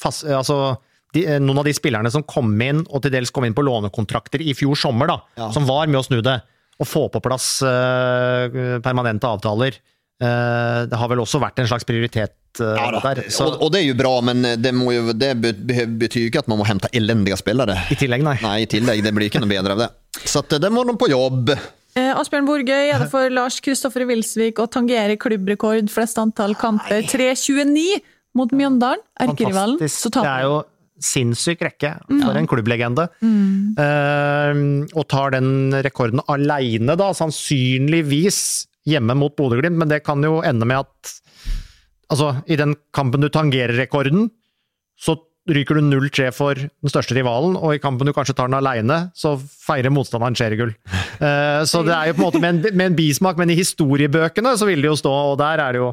fast, 0.00 0.24
altså, 0.24 0.78
de, 1.12 1.26
eh, 1.28 1.40
noen 1.44 1.60
av 1.60 1.66
de 1.68 1.74
spillerne 1.76 2.08
som 2.14 2.24
kom 2.24 2.48
inn, 2.64 2.80
og 2.88 3.02
til 3.04 3.12
dels 3.12 3.28
kom 3.36 3.44
inn 3.44 3.52
på 3.52 3.64
lånekontrakter 3.66 4.40
i 4.40 4.54
fjor 4.56 4.78
sommer, 4.80 5.12
da, 5.12 5.18
Ja. 5.36 5.50
som 5.52 5.68
var 5.68 5.92
med 5.92 6.00
å 6.00 6.04
snu 6.06 6.22
det, 6.24 6.38
og 6.80 6.88
få 6.88 7.02
på 7.12 7.20
plass 7.20 7.58
uh, 7.60 8.48
permanente 8.80 9.28
avtaler. 9.28 9.76
Eh, 10.22 10.80
det 10.86 10.98
har 11.00 11.08
vel 11.10 11.18
også 11.24 11.40
vært 11.42 11.58
en 11.58 11.66
slags 11.66 11.86
prioritet 11.88 12.60
eh, 12.62 12.76
Ja, 12.78 12.88
da. 12.94 13.00
der. 13.08 13.24
Så, 13.32 13.48
og, 13.50 13.56
og 13.66 13.72
det 13.74 13.80
er 13.82 13.88
jo 13.88 13.96
bra, 13.98 14.12
men 14.22 14.44
det, 14.62 14.70
må 14.76 14.92
jo, 14.94 15.10
det 15.18 15.32
be- 15.42 15.54
be- 15.56 15.86
betyr 16.04 16.26
jo 16.28 16.30
ikke 16.30 16.44
at 16.44 16.50
man 16.52 16.60
må 16.62 16.66
hente 16.68 16.90
elendige 16.94 17.38
spillere. 17.40 17.74
I 17.90 17.98
tillegg, 17.98 18.22
nei. 18.26 18.36
Nei, 18.44 18.56
i 18.62 18.70
tillegg. 18.70 19.02
Det 19.02 19.12
blir 19.16 19.26
ikke 19.32 19.42
noe 19.42 19.50
bedre 19.50 19.74
av 19.74 19.82
det. 19.86 19.90
Så 20.22 20.44
at, 20.44 20.54
det 20.62 20.70
må 20.70 20.84
de 20.86 20.94
på 21.00 21.08
jobb. 21.10 21.50
Eh, 21.98 22.12
Asbjørn 22.16 22.46
Borgøy 22.48 22.92
er 22.94 23.02
det 23.02 23.10
for 23.12 23.28
Lars 23.34 23.58
Kristoffer 23.64 24.06
Wilsvik 24.08 24.62
å 24.62 24.68
tangere 24.70 25.18
klubbrekord 25.20 25.90
flest 25.92 26.16
antall 26.22 26.54
kamper. 26.60 27.02
3.29 27.10 27.98
mot 28.38 28.52
Mjøndalen, 28.56 29.02
erkerivalen. 29.20 29.76
Det 29.82 30.22
er 30.22 30.46
jo 30.46 30.60
sinnssyk 31.02 31.60
rekke 31.66 31.90
for 32.22 32.38
en 32.38 32.46
klubblegende. 32.48 33.08
Eh, 33.26 34.60
og 34.96 35.06
tar 35.10 35.34
den 35.34 35.72
rekorden 35.84 36.22
aleine, 36.30 36.94
da, 37.00 37.10
sannsynligvis 37.16 38.38
hjemme 38.88 39.16
mot 39.18 39.34
Bodø-Glimt, 39.38 39.78
men 39.78 39.90
det 39.90 40.02
kan 40.06 40.22
jo 40.24 40.40
ende 40.46 40.68
med 40.68 40.84
at 40.86 41.18
Altså, 42.12 42.42
i 42.44 42.58
den 42.60 42.74
kampen 42.92 43.22
du 43.24 43.30
tangerer 43.32 43.72
rekorden, 43.72 44.26
så 45.00 45.14
ryker 45.48 45.78
du 45.78 45.86
0-3 45.86 46.26
for 46.36 46.58
den 46.60 46.92
største 46.92 47.16
rivalen, 47.16 47.54
og 47.56 47.72
i 47.72 47.80
kampen 47.80 48.04
du 48.04 48.12
kanskje 48.12 48.34
tar 48.36 48.50
den 48.50 48.58
aleine, 48.58 48.98
så 49.16 49.32
feirer 49.40 49.88
motstanderen 49.88 50.36
seriegull. 50.36 50.74
Uh, 51.22 51.64
så 51.70 51.80
det 51.86 51.94
er 51.96 52.10
jo 52.10 52.18
på 52.18 52.20
en 52.20 52.26
måte 52.26 52.42
med 52.42 52.52
en, 52.52 52.76
med 52.76 52.90
en 52.90 52.98
bismak, 52.98 53.40
men 53.40 53.54
i 53.54 53.56
historiebøkene 53.56 54.52
så 54.60 54.68
vil 54.68 54.84
det 54.84 54.92
jo 54.92 55.00
stå, 55.00 55.14
og 55.32 55.40
der 55.40 55.64
er 55.64 55.72
det 55.72 55.80
jo 55.80 55.88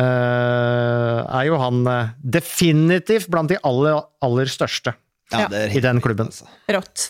uh, 0.00 1.20
er 1.28 1.44
jo 1.50 1.60
han 1.60 1.84
eh, 1.92 2.12
definitivt 2.40 3.28
blant 3.30 3.52
de 3.52 3.60
aller, 3.68 4.00
aller 4.24 4.50
største 4.50 4.96
Ja, 5.32 5.46
det 5.48 5.60
er 5.64 5.72
i 5.76 5.80
den 5.80 6.00
klubben. 6.04 6.28
Rått. 6.70 7.06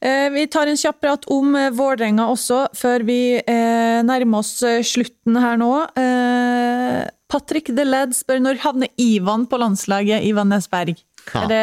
Eh, 0.00 0.28
Vi 0.30 0.46
tar 0.50 0.70
en 0.70 0.78
kjapp 0.78 1.00
prat 1.02 1.24
om 1.30 1.54
eh, 1.58 1.70
Vålerenga 1.74 2.28
også, 2.30 2.64
før 2.78 3.04
vi 3.08 3.18
eh, 3.40 3.98
nærmer 4.06 4.38
oss 4.44 4.62
eh, 4.66 4.80
slutten 4.86 5.36
her 5.42 5.58
nå. 5.60 5.72
Eh, 5.98 7.00
Patrick 7.32 7.72
The 7.74 7.84
Led 7.88 8.14
spør 8.16 8.42
når 8.44 8.60
havner 8.62 8.92
Ivan 9.00 9.46
på 9.50 9.58
landslaget, 9.60 10.22
Ivan 10.28 10.52
Nesberg? 10.52 10.94
Ja. 11.32 11.44
Er 11.44 11.48
det 11.50 11.62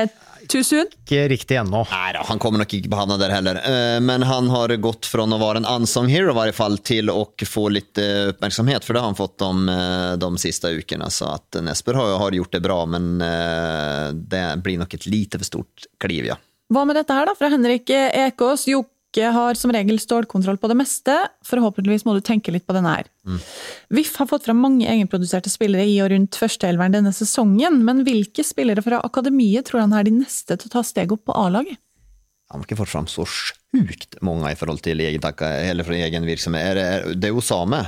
too 0.51 0.63
soon? 0.65 0.89
Ikke 1.05 1.23
riktig 1.31 1.57
ennå. 1.61 1.83
Nei 1.91 2.11
da, 2.17 2.23
han 2.27 2.41
kommer 2.41 2.61
nok 2.63 2.73
ikke 2.75 2.91
på 2.91 2.99
havna 2.99 3.17
der 3.21 3.33
heller. 3.33 3.59
Eh, 3.61 3.99
Men 4.03 4.25
han 4.27 4.49
har 4.53 4.73
gått 4.81 5.07
fra 5.09 5.23
å 5.25 5.39
være 5.41 5.61
en 5.63 5.69
unsung 5.77 6.09
hero 6.11 6.33
i 6.33 6.37
hvert 6.39 6.57
fall, 6.57 6.77
til 6.83 7.09
å 7.13 7.23
få 7.47 7.67
litt 7.73 7.97
eh, 8.01 8.29
oppmerksomhet, 8.33 8.85
for 8.85 8.93
det 8.97 9.03
har 9.03 9.11
han 9.11 9.19
fått 9.19 9.37
de, 9.41 9.51
eh, 9.75 10.13
de 10.21 10.29
siste 10.41 10.73
ukene. 10.75 11.09
Så 11.13 11.29
at 11.31 11.61
Nesper 11.63 11.97
har, 11.99 12.17
har 12.21 12.37
gjort 12.37 12.53
det 12.57 12.63
bra, 12.65 12.81
men 12.89 13.17
eh, 13.21 14.05
det 14.13 14.45
blir 14.65 14.81
nok 14.81 14.93
et 14.99 15.09
lite 15.09 15.39
for 15.41 15.47
stort 15.53 15.89
kliv, 16.01 16.31
ja. 16.33 16.39
Hva 16.69 16.83
med 16.85 16.99
dette 16.99 17.15
her, 17.15 17.25
da? 17.25 17.33
Fra 17.37 17.49
Henrik 17.49 17.89
Ekås. 17.89 18.67
Jokke 18.69 18.98
har 19.17 19.57
som 19.57 19.71
regel 19.73 19.97
stålkontroll 19.99 20.59
på 20.61 20.69
det 20.69 20.77
meste. 20.77 21.15
Forhåpentligvis 21.47 22.05
må 22.05 22.13
du 22.13 22.21
tenke 22.21 22.53
litt 22.53 22.67
på 22.69 22.75
denne 22.77 22.91
her. 22.93 23.09
VIF 23.89 24.15
har 24.21 24.29
fått 24.29 24.45
fram 24.45 24.61
mange 24.61 24.85
egenproduserte 24.85 25.49
spillere 25.49 25.87
i 25.89 25.97
og 26.03 26.11
rundt 26.13 26.37
førsteelveren 26.37 26.93
denne 26.93 27.13
sesongen, 27.15 27.81
men 27.85 28.03
hvilke 28.05 28.45
spillere 28.45 28.85
fra 28.85 29.01
akademiet 29.01 29.65
tror 29.65 29.81
han 29.81 29.95
er 29.97 30.05
de 30.05 30.13
neste 30.21 30.55
til 30.55 30.69
å 30.69 30.75
ta 30.77 30.83
steg 30.85 31.11
opp 31.15 31.25
på 31.25 31.33
A-laget? 31.33 31.81
Han 32.49 32.61
har 32.61 32.65
ikke 32.65 32.79
fått 32.79 32.93
fram 32.93 33.09
så 33.09 33.25
sjukt 33.29 34.17
mange 34.25 34.49
i 34.49 34.57
forhold 34.57 34.81
til 34.85 35.01
egen, 35.05 35.21
eller 35.21 35.85
fra 35.85 35.97
egen 35.97 36.25
virksomhet. 36.25 36.77
Det, 36.77 36.85
er, 36.85 37.09
jo 37.17 37.29
er 37.29 37.41
Osame. 37.43 37.83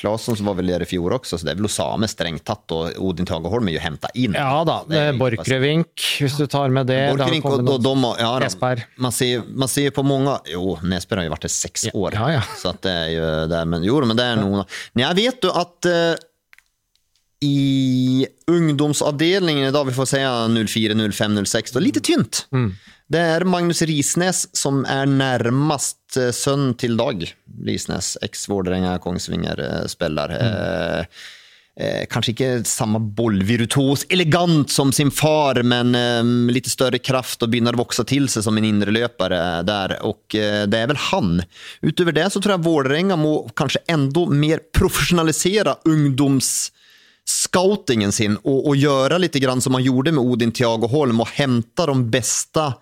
Claesson 0.00 0.34
var 0.46 0.56
vel 0.58 0.66
der 0.72 0.82
i 0.82 0.88
fjor 0.90 1.14
også, 1.20 1.38
så 1.38 1.46
det 1.46 1.52
er 1.52 1.60
vel 1.60 1.68
samme 1.70 2.08
strengt 2.10 2.42
tatt, 2.44 2.64
og 2.74 2.96
Odin 2.98 3.26
Tagerholm 3.28 3.68
er 3.70 3.76
jo 3.76 3.82
henta 3.84 4.08
inn. 4.18 4.34
Ja 4.34 4.64
da, 4.66 4.80
Det 4.88 4.98
er- 4.98 5.12
Borchgrevink, 5.20 5.94
hvis 6.18 6.36
du 6.36 6.46
tar 6.50 6.68
med 6.74 6.86
det. 6.90 6.96
det 7.12 7.16
Borchgrevink 7.16 7.44
og 7.44 7.82
de, 7.82 7.94
ja, 8.18 8.32
Nesberg. 8.42 8.84
man, 8.98 9.12
ser, 9.12 9.42
man 9.48 9.68
ser 9.68 9.90
på 9.94 10.02
mange 10.04 10.34
Jo, 10.50 10.76
Nesberg 10.82 11.18
har 11.22 11.24
jo 11.28 11.34
vært 11.36 11.46
her 11.46 11.54
seks 11.54 11.86
år. 11.94 12.12
ja, 12.18 12.28
ja. 12.38 12.40
Så 12.58 12.70
at 12.74 12.82
det 12.82 12.90
er 12.92 13.10
jo 13.14 13.48
der, 13.54 13.64
men, 13.64 13.82
jo, 13.84 14.00
men 14.04 14.16
det 14.16 14.24
er 14.24 14.36
noen 14.42 14.64
Men 14.94 15.04
jeg 15.14 15.16
vet 15.22 15.44
jo 15.44 15.50
at 15.54 15.86
eh, 15.86 16.14
i 17.44 18.26
dag, 18.48 19.68
idag, 19.68 19.86
vi 19.86 19.92
får 19.92 20.06
si 20.08 20.18
04, 20.66 20.94
05, 21.12 21.44
06, 21.46 21.72
då, 21.72 21.80
lite 21.80 22.00
tynt. 22.00 22.46
Det 23.14 23.20
er 23.22 23.44
Magnus 23.46 23.78
Risnes 23.86 24.40
som 24.58 24.80
er 24.90 25.06
nærmest 25.06 26.16
eh, 26.18 26.32
sønn 26.34 26.74
til 26.80 26.96
Dag 26.98 27.20
Risnes. 27.62 28.18
Eks-Vålerenga-Kongsvinger-spiller. 28.26 30.32
Eh, 30.34 30.42
mm. 30.42 30.48
Eh, 30.58 31.06
eh, 31.78 32.10
kanskje 32.10 32.32
ikke 32.32 32.66
samme 32.66 32.98
bollvirutos, 33.14 34.02
elegant 34.10 34.66
som 34.74 34.90
sin 34.90 35.14
far, 35.14 35.62
men 35.62 35.94
eh, 35.94 36.26
litt 36.56 36.66
større 36.72 36.98
kraft 36.98 37.42
og 37.46 37.50
begynner 37.54 37.78
å 37.78 37.82
vokse 37.84 38.02
til 38.10 38.26
seg 38.32 38.42
som 38.48 38.58
en 38.58 38.66
indreløper 38.66 39.30
der. 39.68 39.94
Og 40.10 40.34
eh, 40.34 40.66
det 40.66 40.78
er 40.80 40.90
vel 40.90 40.98
han. 41.12 41.46
Utover 41.86 42.12
det 42.18 42.26
så 42.34 42.42
tror 42.42 42.56
jeg 42.56 42.66
Vålerenga 42.66 43.14
må 43.20 43.46
kanskje 43.54 43.86
enda 43.94 44.26
mer 44.26 44.58
profesjonalisere 44.74 45.78
ungdomsscoutingen 45.86 48.12
sin 48.16 48.34
og, 48.42 48.66
og 48.72 48.74
gjøre 48.74 49.22
litt 49.22 49.38
som 49.38 49.78
han 49.78 49.86
gjorde 49.86 50.10
med 50.18 50.26
Odin 50.26 50.50
Tiago 50.50 50.90
Holm, 50.90 51.22
og 51.22 51.30
hente 51.38 51.86
de 51.86 51.94
beste 52.10 52.74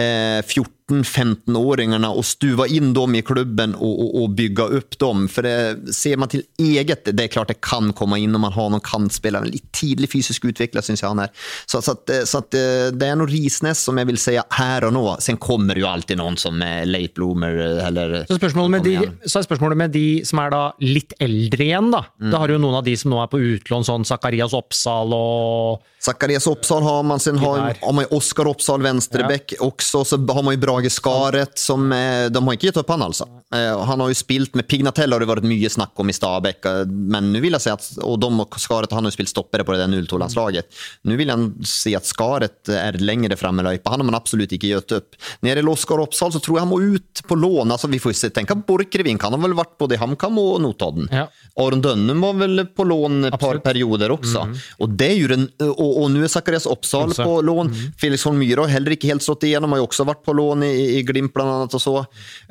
Eh, 0.00 0.42
14 0.46 0.79
14-15-åringarna 0.90 2.08
och 2.08 2.24
stuva 2.24 2.66
in 2.66 2.94
dem 2.94 3.14
i 3.14 3.22
klubben 3.22 3.74
och, 3.74 4.00
och, 4.00 4.22
och 4.22 4.30
bygga 4.30 4.64
upp 4.64 4.98
dem. 4.98 5.28
För 5.28 5.42
det, 5.42 5.78
ser 5.94 6.16
man 6.16 6.28
till 6.28 6.42
eget, 6.58 7.16
det 7.16 7.24
är 7.24 7.28
klart 7.28 7.48
det 7.48 7.60
kan 7.60 7.92
komma 7.92 8.18
in 8.18 8.34
om 8.34 8.40
man 8.40 8.52
har 8.52 8.70
någon 8.70 8.80
kantspelare, 8.80 9.44
en 9.44 9.50
lite 9.50 9.66
tidlig 9.72 10.12
fysisk 10.12 10.44
utveckling 10.44 10.82
syns 10.82 11.02
jag 11.02 11.08
han 11.08 11.18
är. 11.18 11.28
Så, 11.66 11.82
så, 11.82 11.92
att, 11.92 12.10
eh, 12.10 12.22
så 12.24 12.38
att, 12.38 12.54
eh, 12.54 12.60
det 12.92 13.06
är 13.06 13.16
nog 13.16 13.32
Risnes 13.32 13.82
som 13.82 13.98
jag 13.98 14.04
vill 14.04 14.18
säga 14.18 14.44
här 14.50 14.84
och 14.84 14.92
nå. 14.92 15.16
Sen 15.20 15.36
kommer 15.36 15.74
det 15.74 15.80
ju 15.80 15.86
alltid 15.86 16.16
någon 16.16 16.36
som 16.36 16.62
är 16.62 16.84
late 16.84 17.12
bloomer 17.14 17.50
eller 17.86 18.24
Så 18.28 18.36
spørsmålet, 18.36 18.70
med 18.70 18.82
de, 18.82 19.28
så 19.28 19.38
er 19.38 19.42
spørsmålet 19.42 19.76
med 19.76 19.90
de 19.90 20.24
som 20.24 20.38
er 20.38 20.50
da 20.50 20.62
litt 20.80 21.12
eldre 21.18 21.64
igjen, 21.64 21.90
da. 21.92 22.04
Mm. 22.20 22.30
Da 22.32 22.42
har 22.42 22.48
du 22.48 22.56
jo 22.56 22.62
noen 22.62 22.80
av 22.80 22.84
de 22.84 22.96
som 22.96 23.10
nå 23.12 23.22
er 23.22 23.30
på 23.30 23.40
utlån, 23.40 23.86
sånn 23.86 24.04
Zakarias 24.08 24.54
Oppsal 24.56 25.14
og 25.16 25.86
Zacharias 26.00 26.46
Oppsal 26.46 26.82
har 26.82 27.02
man, 27.02 27.20
sen 27.20 27.38
har, 27.38 27.74
har 27.80 27.92
man 27.92 28.04
Oskar 28.10 28.46
Oppsal, 28.46 28.82
vänsterbäck 28.82 29.54
också, 29.60 30.04
så 30.04 30.16
har 30.16 30.42
man 30.42 30.54
ju 30.54 30.60
Brage 30.80 30.90
Skaret 30.90 31.58
som, 31.58 31.92
eh, 31.92 32.28
de 32.28 32.44
har 32.44 32.54
ikke 32.54 32.70
gitt 32.70 32.76
opp 32.80 32.88
han 32.88 33.02
altså. 33.02 33.26
Eh, 33.52 33.84
Han 33.84 34.00
har 34.00 34.08
jo 34.08 34.14
spilt 34.14 34.54
med 34.54 34.66
Pignatell 34.68 35.12
har 35.12 35.20
det 35.20 35.28
vært 35.28 35.44
mye 35.44 35.68
snakk 35.68 35.98
om 36.00 36.08
i 36.08 36.12
Stabæk, 36.12 36.64
eh, 36.66 36.84
men 36.86 37.32
nu 37.32 37.40
vill 37.40 37.52
jag 37.52 37.60
si 37.62 37.70
att, 37.70 37.98
og 38.02 38.20
de 38.20 38.40
og 38.40 38.50
Skaret, 38.58 38.92
han 38.92 39.04
har 39.04 39.10
jo 39.10 39.16
spilt 39.16 39.28
stoppere 39.28 39.64
på 39.64 39.72
det 39.72 39.78
där 39.78 39.88
02-landslaget. 39.88 40.64
Nu 41.02 41.16
vill 41.16 41.30
han 41.30 41.54
se 41.64 41.94
at 41.96 42.04
Skaret 42.04 42.68
er 42.68 42.92
längre 42.92 43.36
fram 43.36 43.60
i 43.60 43.62
løypa, 43.62 43.90
han 43.90 44.00
har 44.00 44.04
man 44.04 44.14
absolut 44.14 44.52
ikke 44.52 44.68
gitt 44.70 44.92
opp. 44.92 45.16
Nere 45.42 45.54
det 45.54 45.60
gäller 45.60 45.72
Oskar 45.72 45.98
Oppsal 45.98 46.32
så 46.32 46.40
tror 46.40 46.56
jeg 46.56 46.66
han 46.66 46.68
må 46.68 46.80
ut 46.80 47.22
på 47.26 47.34
lån, 47.36 47.70
Altså, 47.70 47.88
vi 47.88 47.98
får 47.98 48.12
se, 48.12 48.30
tänka 48.30 48.54
Borchgrevink, 48.54 49.22
han 49.22 49.32
har 49.32 49.40
vel 49.40 49.54
vært 49.54 49.76
både 49.78 49.94
i 49.94 49.98
HamKam 49.98 50.38
og 50.38 50.60
Notodden. 50.60 51.08
Ja. 51.12 51.26
Aron 51.58 51.82
Dønnum 51.82 52.20
var 52.20 52.34
vel 52.34 52.66
på 52.66 52.84
lån 52.84 53.24
et 53.26 53.40
par 53.40 53.58
perioder 53.58 54.10
også. 54.10 54.46
Og 54.78 54.96
det 54.96 55.10
er 55.10 55.18
jo 55.18 55.28
den, 55.28 55.48
og, 55.60 56.02
og 56.04 56.10
nå 56.10 56.22
er 56.22 56.32
Zakarias 56.32 56.66
Oppsal 56.66 57.12
på 57.14 57.40
lån. 57.42 57.72
Felix 58.00 58.24
Holm 58.24 58.38
Myhre 58.40 58.64
har 58.64 58.74
heller 58.78 58.94
ikke 58.96 59.10
helt 59.10 59.24
slått 59.24 59.44
igjennom, 59.48 59.74
har 59.74 59.82
jo 59.82 59.88
også 59.88 60.06
vært 60.08 60.22
på 60.24 60.34
lån 60.36 60.64
i, 60.66 60.69
i 60.70 61.02
Glimt 61.06 61.34
blant 61.34 61.52
annet 61.54 61.76
og 61.76 61.82
så. 61.82 61.94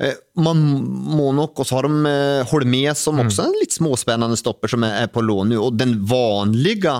Eh, 0.00 0.16
man 0.40 0.60
må 0.60 1.30
nok, 1.36 1.60
og 1.60 1.68
så 1.68 1.78
har 1.78 1.88
de 1.88 2.10
eh, 2.10 2.50
Holmé 2.50 2.84
som 2.98 3.20
også 3.22 3.44
er 3.44 3.52
en 3.52 3.60
litt 3.62 3.76
småspennende 3.76 4.38
stopper 4.40 4.72
som 4.72 4.86
er, 4.86 5.02
er 5.04 5.12
på 5.12 5.24
lån 5.24 5.52
nå, 5.52 5.60
og 5.64 5.78
den 5.80 5.96
vanlige 6.08 6.96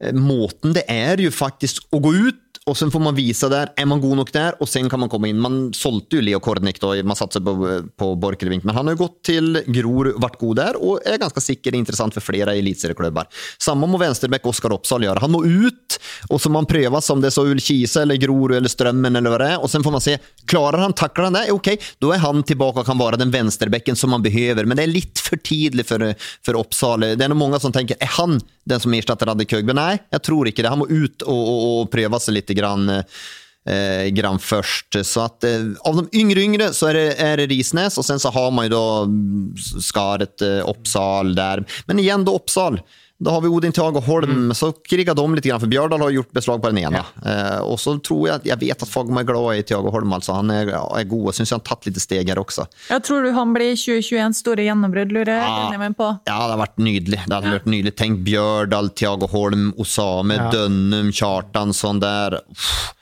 eh, 0.00 0.14
måten 0.16 0.76
det 0.76 0.86
er 0.92 1.22
jo 1.22 1.32
faktisk 1.34 1.88
å 1.96 2.02
gå 2.04 2.14
ut 2.28 2.42
och 2.66 2.76
så 2.76 2.90
får 2.90 3.00
man 3.00 3.14
vise 3.14 3.48
der, 3.48 3.70
er 3.78 3.86
man 3.86 4.00
god 4.02 4.16
nok 4.18 4.32
der, 4.34 4.56
og 4.58 4.66
sen 4.68 4.88
kan 4.90 4.98
man 4.98 5.10
komme 5.10 5.28
inn. 5.30 5.38
Man 5.38 5.70
solgte 5.76 6.18
jo 6.18 6.24
Leo 6.26 6.40
Kornik, 6.42 6.80
da, 6.82 6.94
man 7.06 7.18
satsade 7.18 7.46
på, 7.46 7.68
på 7.94 8.08
Borchgrevink, 8.18 8.64
men 8.66 8.74
han 8.74 8.88
har 8.88 8.96
jo 8.96 9.04
gått 9.04 9.20
til 9.30 9.60
Gror, 9.70 10.10
vært 10.18 10.38
god 10.40 10.58
der, 10.58 10.78
og 10.82 11.06
er 11.06 11.20
ganske 11.22 11.42
sikkert 11.44 11.78
interessant 11.78 12.16
for 12.16 12.26
flere 12.26 12.56
eliteserieklubber. 12.58 13.30
Samme 13.62 13.86
må 13.86 14.00
vänsterback 14.02 14.48
Oskar 14.50 14.74
Oppsal 14.74 15.06
gjøre. 15.06 15.22
Han 15.22 15.34
må 15.36 15.44
ut 15.46 15.98
og 16.30 16.40
så 16.42 16.50
må 16.50 16.62
han 16.62 16.68
prøve 16.68 17.00
om 17.12 17.22
det 17.22 17.30
er 17.30 17.36
så 17.36 17.46
Ulkise, 17.46 18.02
eller 18.02 18.18
Gror 18.20 18.56
eller 18.56 18.72
Strømmen 18.72 19.18
eller 19.18 19.32
hva 19.32 19.40
det 19.42 19.50
er, 19.54 19.62
og 19.62 19.70
sen 19.70 19.86
får 19.86 19.94
man 19.94 20.04
se, 20.04 20.16
Klarer 20.50 20.82
han, 20.82 20.94
takler 20.96 21.28
han 21.28 21.38
det, 21.38 21.46
Ok, 21.54 21.72
da 22.02 22.12
er 22.14 22.22
han 22.22 22.42
tilbake 22.46 22.82
og 22.82 22.88
kan 22.88 22.98
være 22.98 23.20
den 23.22 23.32
venstrebekken 23.34 23.98
som 23.98 24.10
man 24.14 24.26
behøver, 24.26 24.66
Men 24.66 24.78
det 24.78 24.86
er 24.86 24.94
litt 24.94 25.22
for 25.22 25.38
tidlig 25.38 25.86
for, 25.86 26.02
for 26.42 26.58
Oppsal. 26.58 27.12
Det 27.14 27.22
er 27.22 27.30
noen 27.30 27.44
mange 27.46 27.62
som 27.62 27.74
tenker 27.74 27.98
er 28.02 28.14
han 28.18 28.40
den 28.66 28.82
som 28.82 28.94
erstatter 28.94 29.30
Radde 29.30 29.46
Køgbe. 29.48 29.74
Nei, 29.76 29.96
jeg 30.12 30.22
tror 30.26 30.50
ikke 30.50 30.64
det. 30.64 30.72
Han 30.72 30.82
må 30.82 30.88
ut 30.90 31.24
og, 31.26 31.40
og, 31.40 31.66
og 31.70 31.90
prøve 31.92 32.20
seg 32.22 32.38
litt 32.38 32.52
grann, 32.58 32.90
eh, 32.90 34.08
grann 34.16 34.40
først. 34.42 34.98
Så 35.06 35.24
at, 35.26 35.46
eh, 35.46 35.70
av 35.86 36.00
de 36.00 36.20
yngre 36.20 36.42
yngre 36.42 36.70
så 36.76 36.90
er 36.90 36.98
det, 36.98 37.06
er 37.22 37.42
det 37.42 37.50
Risnes, 37.54 37.98
og 38.00 38.06
sen 38.08 38.22
så 38.22 38.32
har 38.34 38.52
man 38.54 38.68
jo 38.68 38.74
da 38.74 39.82
Skaret, 39.86 40.42
eh, 40.42 40.62
Oppsal 40.66 41.34
der. 41.38 41.62
Men 41.86 42.02
igjen, 42.02 42.26
da 42.26 42.34
Oppsal. 42.36 42.80
Då 43.18 43.30
har 43.30 43.40
vi 43.40 43.48
Odin 43.48 43.72
Thiago 43.72 44.00
Holm, 44.00 44.30
Mm. 44.30 44.54
så 44.54 44.72
kriga 44.84 45.14
de 45.14 45.34
litt, 45.34 45.44
grann, 45.44 45.60
Bjørdal 45.60 45.70
Björdal 45.88 46.00
har 46.04 46.10
gjort 46.10 46.32
beslag 46.32 46.60
på 46.62 46.68
den 46.68 46.78
ena. 46.84 46.98
Eh, 47.24 47.60
og 47.64 47.78
så 47.80 47.94
tror 48.04 48.26
jeg 48.28 48.40
Jeg 48.44 48.58
vet 48.60 48.82
at 48.82 48.88
Fagmo 48.88 49.20
er 49.20 49.24
glad 49.24 49.56
i 49.56 49.62
Thiago 49.62 49.90
Holm, 49.90 50.12
altså. 50.12 50.34
han 50.36 50.50
er, 50.50 50.68
er 50.68 51.04
god. 51.04 51.28
og 51.28 51.34
syns 51.34 51.50
han 51.50 51.60
har 51.60 51.64
tatt 51.76 51.86
litt 51.86 51.96
steg 52.00 52.28
her 52.28 52.36
også. 52.36 52.66
Jeg 52.90 53.02
tror 53.02 53.22
du 53.24 53.32
han 53.32 53.54
blir 53.54 53.72
2021 53.74 54.34
store 54.36 54.66
gjennombrudd, 54.66 55.12
lurer 55.16 55.32
jeg. 55.32 55.72
Ja. 55.72 55.78
meg 55.78 55.96
på. 55.96 56.10
Ja, 56.26 56.36
det 56.44 56.58
har 56.58 56.60
vært 56.66 56.76
nydelig. 56.76 57.22
Det 57.24 57.32
hadde 57.32 57.54
vært 57.56 57.70
nydelig. 57.72 57.94
Tenk 57.96 58.20
Bjørdal, 58.26 58.90
Thiago 58.94 59.26
Holm, 59.32 59.72
Osame, 59.78 60.36
Dønnum, 60.52 61.08
Kjartansson 61.10 62.00
der. 62.00 62.40
Uff. 62.50 62.92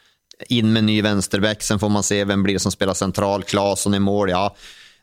Inn 0.50 0.72
med 0.72 0.84
ny 0.84 1.00
venstreback, 1.02 1.62
sen 1.62 1.78
får 1.78 1.90
man 1.90 2.02
se 2.02 2.22
hvem 2.24 2.42
blir 2.44 2.54
det 2.54 2.62
som 2.62 2.70
spiller 2.74 2.94
sentral. 2.94 3.42
Claesson 3.42 3.94
i 3.94 3.98
mål, 4.02 4.30
ja. 4.30 4.48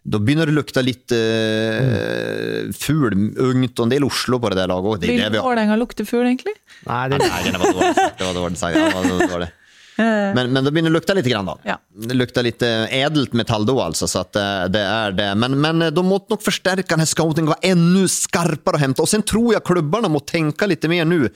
Då 0.04 0.18
begynner 0.18 0.50
det 0.50 0.56
å 0.56 0.58
lukte 0.58 0.82
litt 0.82 1.14
eh, 1.14 2.72
ful, 2.74 3.14
ungt 3.14 3.78
og 3.78 3.86
en 3.86 3.92
del 3.94 4.06
Oslo 4.08 4.40
på 4.42 4.50
det 4.50 4.58
der 4.58 4.72
laget 4.72 4.90
òg. 4.90 5.02
Det 5.04 5.12
Vil 5.12 5.20
det 5.22 5.28
vi 5.30 5.38
har. 5.38 5.46
Vålerenga 5.46 5.78
lukte 5.78 6.06
fugl, 6.10 6.26
egentlig? 6.26 6.56
Nei, 6.88 7.04
det, 7.12 7.20
Nei, 7.22 7.42
det 7.46 7.60
var 7.62 7.68
dårlig 7.68 7.92
sagt. 8.00 8.18
Det 8.18 8.30
var 8.30 8.40
dårlig 8.40 8.62
sagt. 8.64 8.80
Ja, 8.80 9.04
det 9.06 9.18
var 9.20 9.36
dårlig. 9.36 9.52
Men, 10.02 10.48
men 10.50 10.64
det 10.64 10.72
begynner 10.72 10.90
å 10.90 10.96
lukte 10.96 11.14
litt 11.14 11.28
grann, 11.30 11.46
da. 11.46 11.54
Ja. 11.68 11.76
Det 12.08 12.16
lukter 12.16 12.46
litt 12.48 12.64
eh, 12.66 12.88
edelt 13.04 13.36
metall 13.38 13.68
da, 13.68 13.76
altså. 13.84 14.08
Så 14.10 14.24
at 14.24 14.38
eh, 14.40 14.64
det 14.74 14.82
er 14.82 15.14
det. 15.14 15.28
Men, 15.38 15.60
men 15.62 15.86
eh, 15.86 15.92
de 15.94 16.04
måtte 16.08 16.34
nok 16.34 16.42
forsterke 16.42 16.88
denne 16.96 17.06
scoutingen, 17.06 17.52
være 17.52 17.74
enda 17.76 18.08
skarpere 18.10 18.80
å 18.80 18.82
hente. 18.82 19.04
Og 19.04 19.12
sen 19.12 19.22
tror 19.28 19.52
jeg 19.54 19.66
klubbene 19.68 20.10
må 20.10 20.24
tenke 20.26 20.70
litt 20.72 20.88
mer 20.90 21.06
nå 21.06 21.28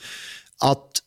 at 0.66 1.05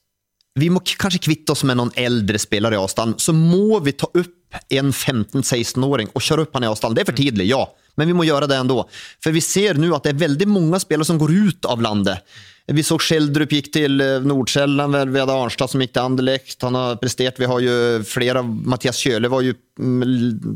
vi 0.61 0.71
må 0.73 0.83
kanskje 0.85 1.23
kvitte 1.29 1.55
oss 1.55 1.65
med 1.69 1.79
noen 1.79 1.95
eldre 1.99 2.41
spillere 2.41 2.77
i 2.77 2.81
avstand, 2.81 3.21
så 3.23 3.35
må 3.37 3.81
vi 3.85 3.97
ta 3.99 4.11
opp 4.11 4.35
en 4.73 4.93
15-16-åring 4.93 6.13
og 6.15 6.25
kjøre 6.25 6.47
opp 6.47 6.55
han 6.57 6.65
i 6.65 6.71
avstand. 6.71 6.97
Det 6.97 7.05
er 7.05 7.11
for 7.11 7.19
tidlig, 7.19 7.51
ja, 7.51 7.63
men 8.01 8.09
vi 8.09 8.17
må 8.17 8.27
gjøre 8.29 8.49
det 8.49 8.61
likevel. 8.63 8.87
For 9.25 9.35
vi 9.35 9.43
ser 9.45 9.81
nå 9.81 9.91
at 9.97 10.07
det 10.07 10.15
er 10.15 10.23
veldig 10.27 10.49
mange 10.51 10.81
spillere 10.83 11.09
som 11.09 11.19
går 11.21 11.35
ut 11.35 11.69
av 11.69 11.83
landet. 11.85 12.25
Vi 12.69 12.83
så 12.85 12.99
Schjelderup 13.01 13.53
gikk 13.57 13.71
til 13.73 13.97
Nordsjælland, 14.29 14.97
vi 15.09 15.21
hadde 15.23 15.33
Arnstad 15.33 15.73
som 15.73 15.81
gikk 15.81 15.95
til 15.95 16.05
Anderlecht. 16.05 16.59
Han 16.67 16.77
har 16.77 16.99
prestert. 17.01 17.41
vi 17.41 17.49
har 17.49 17.63
jo 17.65 17.77
flere 18.05 18.43
av 18.43 18.51
Mathias 18.69 19.01
Kjøle 19.01 19.31
var 19.33 19.47
jo, 19.47 19.55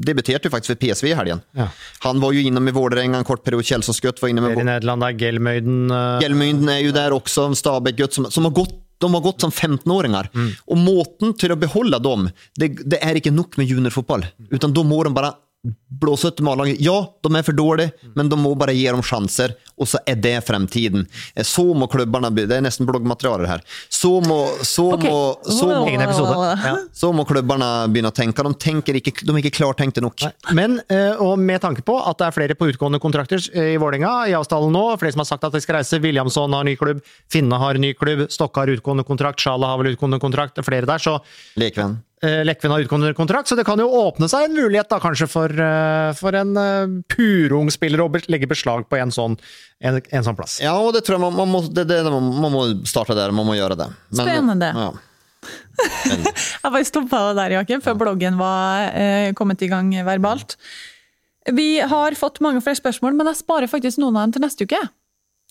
debuterte 0.05 0.51
jo 0.51 0.53
faktisk 0.53 0.75
ved 0.75 0.83
PSV 0.83 1.09
i 1.09 1.15
helgen. 1.17 1.41
Ja. 1.57 1.71
Han 2.05 2.21
var 2.21 2.37
jo 2.37 2.45
inne 2.45 2.61
med 2.61 2.77
Vålerenga 2.77 3.23
en 3.23 3.29
kort 3.29 3.45
period, 3.45 3.65
Kjelsås 3.65 4.03
Gutt 4.05 4.21
var 4.21 4.29
inne 4.29 4.45
med 4.45 4.61
I 4.61 4.69
Nederland 4.69 5.09
er 5.09 5.17
Gelmøyden 5.17 5.91
eh, 5.91 6.21
Hjelmynden 6.21 6.69
är 6.69 6.79
ju 6.85 6.93
där 6.93 7.13
också, 7.13 7.43
en 7.49 7.57
Stabæk-gutt 7.57 8.13
som, 8.13 8.31
som 8.31 8.45
har 8.45 8.53
gått 8.61 8.79
de 9.03 9.11
har 9.15 9.25
gått 9.25 9.45
som 9.45 9.53
15-åringar. 9.53 10.31
Og 10.71 10.79
måten 10.81 11.35
til 11.39 11.55
å 11.55 11.59
beholde 11.61 12.01
dem, 12.03 12.29
det, 12.59 12.73
det 12.87 13.03
er 13.03 13.19
ikke 13.19 13.35
nok 13.35 13.59
med 13.61 13.71
juniorfotball. 13.71 14.27
Utan 14.55 14.75
da 14.77 14.87
må 14.87 15.03
de 15.07 15.15
bare 15.17 15.35
blåse 15.63 16.29
ut 16.29 16.41
med 16.41 16.53
A-laget. 16.53 16.81
Ja, 16.83 16.97
de 17.23 17.37
er 17.39 17.45
for 17.47 17.55
dårlige, 17.55 17.93
men 18.17 18.29
de 18.29 18.37
må 18.39 18.51
bare 18.59 18.75
gi 18.75 18.89
dem 18.89 19.03
sjanser, 19.07 19.53
og 19.79 19.87
så 19.87 20.01
er 20.11 20.17
det 20.19 20.35
fremtiden. 20.45 21.05
Eh, 21.37 21.45
Så 21.47 21.63
må 21.75 21.87
klubbene 21.91 22.31
bli- 22.35 22.47
Det 22.49 22.57
er 22.57 22.63
nesten 22.63 22.87
bloggmateriale 22.87 23.47
her. 23.47 23.61
Så 23.89 24.21
må, 24.27 24.41
så 24.67 24.95
okay. 24.95 25.09
må, 25.11 25.37
så 25.45 25.67
må, 25.69 25.87
Egen. 25.87 26.01
Ja. 26.01 26.77
så 26.93 27.13
må 27.15 27.25
klubbene 27.25 27.89
begynne 27.93 28.11
å 28.11 28.15
tenke. 28.15 28.43
De, 28.43 28.55
tenker 28.55 28.95
ikke, 28.99 29.25
de 29.25 29.31
er 29.31 29.43
ikke 29.43 29.63
klartenkte 29.63 30.03
nok. 30.03 30.19
Men, 30.53 30.81
eh, 30.91 31.15
og 31.23 31.39
med 31.39 31.61
tanke 31.61 31.83
på 31.87 31.95
at 32.01 32.19
det 32.19 32.27
er 32.27 32.31
flere 32.33 32.55
på 32.59 32.67
utgående 32.73 32.99
kontrakter 33.01 33.39
eh, 33.55 33.75
i 33.75 33.77
Vålerenga 33.79 34.29
i 34.29 34.33
avstanden 34.35 34.73
nå, 34.73 34.99
flere 34.99 35.13
som 35.13 35.21
har 35.21 35.31
sagt 35.31 35.45
at 35.45 35.53
de 35.53 35.61
skal 35.61 35.77
reise. 35.77 36.01
Williamson 36.03 36.53
har 36.53 36.65
ny 36.65 36.75
klubb, 36.77 37.03
Finne 37.31 37.57
har 37.59 37.75
ny 37.79 37.95
klubb, 37.95 38.27
Stokke 38.31 38.57
har 38.65 38.67
utgående 38.67 39.05
kontrakt, 39.07 39.39
Sjala 39.39 39.67
har 39.67 39.79
vel 39.79 39.95
utgående 39.95 40.19
kontrakt, 40.19 40.57
det 40.57 40.65
er 40.67 40.71
flere 40.71 40.87
der. 40.87 40.99
Så 40.99 41.21
Lekvenn. 41.57 42.01
Eh, 42.25 42.41
Lekven 42.47 42.73
har 42.75 42.85
utgående 42.85 43.13
kontrakt, 43.19 43.51
så 43.51 43.57
det 43.59 43.65
kan 43.69 43.81
jo 43.83 43.89
åpne 44.03 44.29
seg 44.31 44.47
en 44.49 44.57
mulighet 44.57 44.91
da 44.91 44.99
kanskje 45.03 45.29
for, 45.31 45.53
eh, 45.53 46.11
for 46.19 46.39
en 46.39 46.57
eh, 46.59 46.97
purung 47.13 47.71
spiller 47.75 48.05
å 48.05 48.11
legge 48.33 48.49
beslag 48.51 48.87
på 48.91 48.99
en 49.01 49.13
sånn, 49.15 49.39
en, 49.83 50.01
en 50.01 50.27
sånn 50.27 50.39
plass. 50.39 50.59
Ja, 50.65 50.75
og 50.79 50.95
det 50.97 51.05
tror 51.07 51.19
jeg 51.19 51.25
man, 51.27 51.37
man, 51.43 51.51
må, 51.53 51.63
det, 51.69 51.87
det, 51.91 52.03
man, 52.09 52.53
må 52.55 52.65
starte 52.89 53.17
der. 53.19 53.35
Man 53.35 53.49
må 53.49 53.59
gjøre 53.59 53.79
det. 53.83 53.91
Men- 54.13 54.23
Spennende. 54.27 54.73
Ja. 54.77 54.93
Jeg 56.63 56.71
bare 56.71 56.87
stoppa 56.87 57.19
det 57.33 57.39
der, 57.41 57.55
Jakob, 57.57 57.83
før 57.83 57.97
bloggen 57.99 58.37
var 58.39 58.93
eh, 58.95 59.33
kommet 59.35 59.63
i 59.67 59.69
gang 59.73 59.89
verbalt. 60.07 60.55
Vi 61.51 61.81
har 61.83 62.15
fått 62.15 62.39
mange 62.45 62.63
flere 62.63 62.79
spørsmål, 62.79 63.17
men 63.19 63.27
jeg 63.27 63.41
sparer 63.41 63.67
faktisk 63.71 63.99
noen 63.99 64.15
av 64.15 64.29
dem 64.29 64.35
til 64.37 64.45
neste 64.45 64.67
uke. 64.69 64.79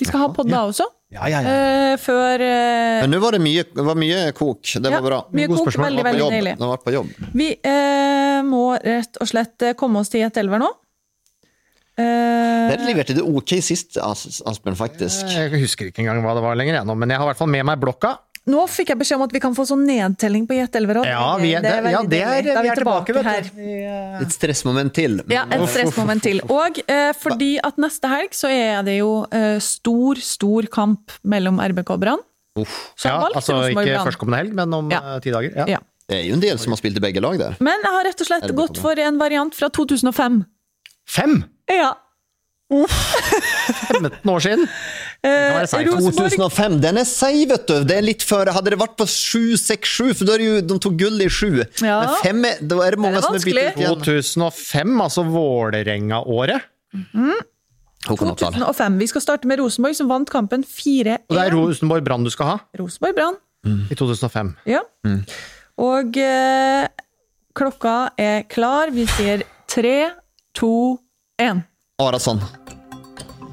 Vi 0.01 0.09
skal 0.09 0.25
ha 0.25 0.27
podd 0.33 0.51
da 0.51 0.65
også. 0.67 0.87
Ja, 1.11 1.27
ja, 1.27 1.41
ja. 1.43 1.53
Uh, 1.53 1.95
før 1.99 2.39
uh, 2.39 3.01
Men 3.03 3.11
nå 3.11 3.19
var 3.21 3.35
det 3.35 3.41
mye, 3.43 3.65
det 3.67 3.83
var 3.85 3.97
mye 3.99 4.19
kok. 4.35 4.61
Det 4.63 4.79
ja, 4.87 4.97
var 4.97 5.03
bra. 5.05 5.23
Mye 5.35 5.49
kok, 5.51 5.63
spørsmål. 5.65 5.89
veldig, 5.89 6.05
veldig 6.07 6.29
deilig. 6.35 6.53
De 6.57 6.65
har 6.65 6.71
vært 6.75 6.85
på 6.87 6.93
jobb. 6.95 7.09
Vi 7.41 7.49
uh, 7.67 8.37
må 8.47 8.63
rett 8.79 9.19
og 9.21 9.31
slett 9.31 9.71
komme 9.79 10.01
oss 10.01 10.13
til 10.13 10.23
et 10.27 10.39
elver 10.41 10.63
nå. 10.63 10.71
Eh, 11.99 12.71
Dere 12.71 12.87
leverte 12.87 13.15
du 13.17 13.21
ok 13.25 13.57
sist, 13.63 13.97
As- 13.99 14.41
Asbjørn, 14.47 14.77
faktisk. 14.79 15.27
Jeg 15.27 15.51
husker 15.61 15.89
ikke 15.89 16.03
engang 16.05 16.21
hva 16.23 16.35
det 16.37 16.43
var 16.45 16.57
lenger, 16.59 16.79
jeg 16.79 16.87
nå, 16.87 16.95
men 16.97 17.11
jeg 17.11 17.19
har 17.19 17.27
i 17.27 17.31
hvert 17.33 17.41
fall 17.41 17.51
med 17.51 17.67
meg 17.67 17.81
blokka. 17.81 18.15
Nå 18.49 18.63
fikk 18.73 18.89
jeg 18.89 18.97
beskjed 18.97 19.19
om 19.19 19.23
at 19.27 19.33
vi 19.35 19.39
kan 19.43 19.53
få 19.53 19.65
sånn 19.69 19.83
nedtelling 19.85 20.47
på 20.49 20.55
elver. 20.57 21.01
Ja, 21.05 21.37
vi 21.37 21.51
er, 21.53 21.61
det, 21.61 21.71
er, 21.77 21.89
ja, 21.93 22.01
det 22.01 22.21
er, 22.21 22.41
vi 22.41 22.49
er, 22.49 22.61
vi 22.65 22.71
er 22.71 22.79
tilbake, 22.79 23.13
vet 23.13 23.27
her. 23.29 23.49
du. 23.53 23.61
Et 24.25 24.33
stressmoment 24.33 24.93
til. 24.97 25.19
Ja, 25.29 25.43
et 25.45 25.67
stressmoment 25.69 26.23
til. 26.25 26.41
Og 26.49 26.81
eh, 26.87 27.11
fordi 27.21 27.51
at 27.61 27.77
neste 27.77 28.09
helg 28.09 28.33
så 28.33 28.49
er 28.49 28.81
det 28.87 28.97
jo 28.97 29.11
eh, 29.29 29.59
stor, 29.61 30.17
stor 30.25 30.65
kamp 30.73 31.13
mellom 31.21 31.61
RBK 31.61 31.93
og 31.93 32.01
Brann. 32.01 32.25
Ja, 33.05 33.19
altså 33.29 33.61
ikke 33.69 34.01
førstkommende 34.09 34.41
helg, 34.41 34.57
men 34.57 34.73
om 34.73 34.89
Ja. 34.91 35.03
eh, 35.15 35.19
ti 35.23 35.31
dager. 35.31 35.53
Ja. 35.61 35.69
Ja. 35.77 35.81
Det 36.09 36.17
er 36.17 36.25
jo 36.27 36.33
en 36.35 36.41
del 36.43 36.57
som 36.59 36.73
har 36.73 36.79
spilt 36.81 36.97
i 36.97 37.03
begge 37.03 37.21
lag 37.23 37.37
der. 37.39 37.53
Men 37.63 37.77
jeg 37.85 37.93
har 37.93 38.03
rett 38.09 38.19
og 38.25 38.27
slett 38.27 38.49
RBK 38.49 38.57
gått 38.57 38.81
for 38.81 38.99
en 38.99 39.21
variant 39.21 39.55
fra 39.55 39.69
2005. 39.69 40.41
Fem! 41.07 41.43
Ja. 41.71 41.93
15 42.71 44.31
år 44.31 44.43
siden! 44.43 44.65
Eh, 45.21 45.29
kan 45.29 45.57
være 45.59 45.69
seigt. 45.69 45.89
Rosenborg 45.91 46.31
2005, 46.33 46.77
den 46.81 46.97
er 47.01 47.07
seig, 47.09 47.43
vet 47.51 47.67
du. 47.69 47.75
Det 47.85 47.97
er 47.99 48.05
litt 48.05 48.23
før. 48.25 48.49
Hadde 48.55 48.73
det 48.73 48.79
vært 48.81 48.95
på 48.97 49.05
7-6-7, 49.05 50.15
for 50.17 50.25
da 50.29 50.37
er 50.37 50.45
jo, 50.47 50.57
de 50.65 50.77
tok 50.81 50.97
gull 50.99 51.21
i 51.21 51.29
7. 51.29 51.61
Ja. 51.85 51.99
Men 52.01 52.15
5 52.23 52.49
er, 52.49 52.61
da 52.71 52.81
er 52.87 52.97
det 52.97 53.03
mange 53.03 53.19
Det 53.19 53.21
er 53.21 53.27
som 53.27 53.37
er 53.37 53.45
byttet 53.45 53.77
vanskelig. 53.77 53.85
igjen. 53.85 54.03
2005, 54.41 55.01
altså 55.07 55.27
Vålerenga-året. 55.29 56.69
Mm 57.13 57.39
Oppdal. 58.09 58.33
2005. 58.55 58.97
Vi 58.97 59.07
skal 59.11 59.21
starte 59.21 59.47
med 59.47 59.59
Rosenborg, 59.61 59.95
som 59.95 60.09
vant 60.09 60.29
kampen 60.33 60.63
4-1. 60.65 61.21
Og 61.29 61.35
det 61.37 61.43
er 61.43 61.53
Rosenborg 61.53 62.03
Brann 62.07 62.25
du 62.25 62.31
skal 62.33 62.47
ha 62.49 62.57
Rosenborg 62.79 63.13
Brann. 63.19 63.37
i 63.91 63.95
2005. 63.97 64.55
Ja. 64.65 64.81
Og 65.81 66.17
eh, 66.17 66.87
klokka 67.53 67.95
er 68.17 68.47
klar. 68.49 68.89
Vi 68.95 69.05
sier 69.05 69.45
tre, 69.69 70.09
to, 70.57 70.97
én. 71.41 71.61
Arason. 72.01 72.41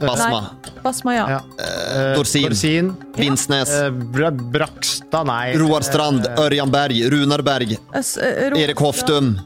Basma. 0.00 0.40
Basma, 0.82 1.14
ja. 1.14 1.24
Ja. 1.30 1.40
Eh, 1.58 2.14
Dorsin. 2.16 2.42
Dorsin. 2.48 2.90
Vinsnes. 3.16 3.70
eh, 3.70 3.90
Bra 3.90 4.30
Brakstad, 4.30 5.26
nei. 5.26 5.56
Roar 5.58 5.82
Strand. 5.82 6.26
Ørjan 6.38 6.70
Berg. 6.70 7.00
Runar 7.12 7.42
Berg. 7.42 7.76
S- 7.98 8.16
eh, 8.16 8.50
Ro- 8.50 8.56
Erik 8.58 8.78
Hoftum. 8.78 9.38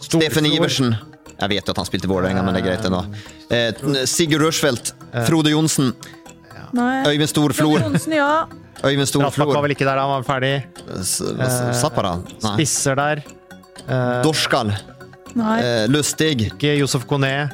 Storfjord. 0.00 0.22
Stefan 0.32 0.46
Iversen. 0.50 0.96
Jeg 1.40 1.48
vet 1.48 1.66
jo 1.66 1.70
at 1.72 1.76
han 1.76 1.86
spilte 1.88 2.04
i 2.04 2.10
Vålerenga, 2.10 2.42
men 2.44 2.54
det 2.54 2.62
er 2.62 2.66
greit 2.68 2.84
ennå. 2.84 3.04
Eh, 3.50 4.04
Sigurd 4.06 4.42
Rushfeldt. 4.42 4.92
Frode 5.26 5.50
Johnsen. 5.54 5.94
Nei. 6.72 7.04
Øyvind 7.06 7.28
Storflor. 7.30 7.80
Johnsen, 7.80 8.12
ja. 8.12 8.46
Øyvind 8.84 9.06
Straflak 9.08 9.24
var 9.24 9.54
Storflor. 9.54 9.62
vel 9.62 9.70
ikke 9.74 9.84
der 9.88 9.96
da 9.96 10.04
han 10.06 10.22
var 10.22 10.22
ferdig. 10.28 10.64
S- 11.00 11.80
Zappara? 11.80 12.16
Nei. 12.42 12.54
Spisser 12.56 12.96
der. 12.96 13.22
Eh, 13.88 14.22
Dorskal. 14.22 14.72
Nei. 15.34 15.60
Eh, 15.62 15.86
Lustig. 15.88 16.46
Ikke 16.52 16.76
Josef 16.78 17.06
Kone. 17.06 17.50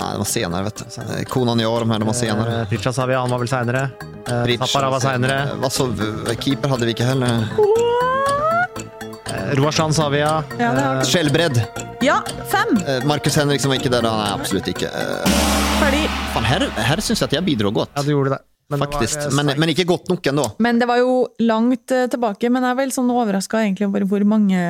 Nei, 0.00 0.06
det 0.16 0.20
var 0.22 0.28
senere, 0.30 0.62
vet 0.70 0.80
du. 0.80 1.00
Eh, 1.02 1.24
Konan 1.28 1.60
Jar, 1.60 1.84
de 1.84 1.90
her, 1.92 2.00
de 2.00 2.08
var 2.08 2.16
senere. 2.16 2.60
Pritcha 2.70 2.92
Savia, 2.96 3.20
han 3.20 3.32
var 3.34 3.42
vel 3.42 3.50
seinere. 3.52 3.82
Uh, 4.30 4.46
Zappara 4.62 4.88
var 4.94 5.02
seinere. 5.04 5.38
Eh, 6.30 6.36
keeper 6.40 6.72
hadde 6.72 6.88
vi 6.88 6.94
ikke 6.96 7.08
heller. 7.10 7.44
Ja, 10.58 10.70
det 10.74 10.82
har 10.84 11.00
du. 11.00 11.06
Skjellbredd. 11.10 11.60
ja, 12.06 12.20
fem! 12.50 12.76
Eh, 12.86 13.04
Markus 13.08 13.36
Henriksen 13.36 13.70
var 13.72 13.80
ikke 13.80 13.92
der. 13.92 14.06
Nei, 14.06 14.30
absolutt 14.32 14.68
ikke. 14.72 14.88
Eh, 14.88 15.40
Ferdig. 15.80 16.04
Fan, 16.34 16.46
her, 16.48 16.64
her 16.90 17.02
syns 17.04 17.20
jeg 17.22 17.28
at 17.30 17.36
jeg 17.38 17.46
bidro 17.48 17.72
godt. 17.82 17.92
Ja, 17.96 18.04
du 18.06 18.12
gjorde 18.14 18.36
det. 18.36 18.40
Men 18.70 18.78
det 18.78 18.86
var, 18.86 18.92
Faktisk. 19.00 19.18
eh, 19.26 19.34
Men, 19.34 19.52
men 19.58 19.72
ikke 19.72 19.86
godt 19.90 20.10
nok 20.12 20.28
ennå. 20.30 20.44
Men 20.62 20.78
det 20.78 20.86
var 20.90 21.00
jo 21.02 21.14
langt 21.42 21.90
eh, 21.94 22.06
tilbake, 22.12 22.50
men 22.54 22.62
jeg 22.66 22.70
er 22.76 22.80
vel 22.84 22.92
sånn 22.94 23.10
overraska 23.10 23.64
egentlig 23.64 23.88
over 23.90 24.06
hvor 24.12 24.26
mange 24.36 24.60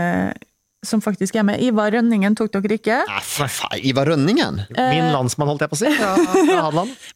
som 0.86 1.00
faktisk 1.04 1.36
er 1.36 1.44
med. 1.44 1.60
Ivar 1.62 1.92
Rønningen 1.92 2.36
tok 2.38 2.52
dere 2.54 2.78
ikke. 2.78 3.00
Nei, 3.08 3.22
for 3.26 3.50
faen. 3.52 3.80
Ivar 3.84 4.08
Rønningen? 4.08 4.62
Min 4.72 5.10
landsmann, 5.14 5.50
holdt 5.50 5.64
jeg 5.66 5.72
på 5.72 5.76
å 5.76 5.82
si. 5.82 5.90
Ja. 5.92 6.14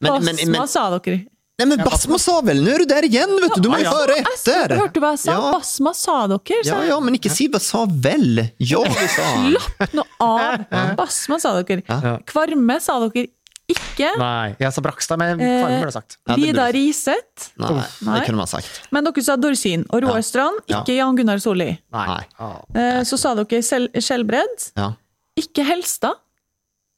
Men, 0.01 0.27
men, 0.27 0.37
Basma 0.37 0.67
sa 0.69 0.83
dere. 0.99 1.21
nei, 1.61 1.67
men 1.71 1.81
Basma 1.87 2.19
sa 2.21 2.41
vel 2.45 2.61
Nå 2.65 2.73
er 2.75 2.83
du 2.83 2.89
der 2.91 3.07
igjen, 3.07 3.31
vet 3.41 3.55
du! 3.57 3.63
Du 3.65 3.69
må 3.71 3.79
jo 3.81 3.93
høre 3.95 4.17
Jeg 4.19 4.27
etter! 4.33 4.75
hørte 4.81 5.01
hva 5.03 5.13
jeg 5.15 5.23
sa? 5.23 5.37
Ja. 5.37 5.53
Basma 5.55 5.93
sa 5.97 6.17
dere, 6.33 6.59
Ja, 6.59 6.65
sa 6.67 6.81
Ja, 6.83 6.89
ja, 6.93 6.99
men 7.05 7.17
ikke 7.21 7.31
si 7.33 7.47
hva 7.53 7.61
sa 7.63 7.85
vel. 7.89 8.43
Ja, 8.59 8.83
du 8.85 9.07
sa 9.15 9.29
han. 9.31 9.55
Slapp 9.55 9.95
nå 9.97 10.05
av! 10.27 10.67
Basma 10.99 11.39
sa 11.43 11.55
dere. 11.63 11.87
Kvarme 12.29 12.81
sa 12.85 12.99
dere 13.07 13.29
ikke. 13.71 14.11
Nei, 14.21 14.55
jeg 14.61 14.73
sa 14.77 14.83
Brakstad, 14.85 15.19
men 15.21 15.41
Eh, 15.41 15.61
farmen 15.63 15.81
ble 15.81 15.89
det 15.89 15.95
sagt. 15.97 16.19
Ja, 16.29 16.35
det 16.37 16.43
Vidar 16.43 16.73
Riseth. 16.77 17.51
Nei, 17.57 17.71
Nei. 18.05 18.19
det 18.19 18.27
kunne 18.27 18.37
man 18.43 18.51
sagt. 18.51 18.83
Men 18.93 19.05
dere 19.09 19.23
sa 19.25 19.37
Dorsin. 19.37 19.87
Og 19.91 20.03
Roar 20.05 20.21
Strand, 20.23 20.61
Ja. 20.69 20.83
ikke 20.83 20.97
Jan 20.99 21.17
Gunnar 21.17 21.39
Solli. 21.41 21.71
Nei. 21.93 22.19
Ah. 22.39 22.59
Eh, 22.75 23.01
Så 23.05 23.17
sa 23.19 23.35
dere 23.35 23.63
Sel- 23.63 23.91
Skjelbred. 23.95 24.71
Ja. 24.77 24.93
Ikke 25.39 25.65
Helstad. 25.65 26.21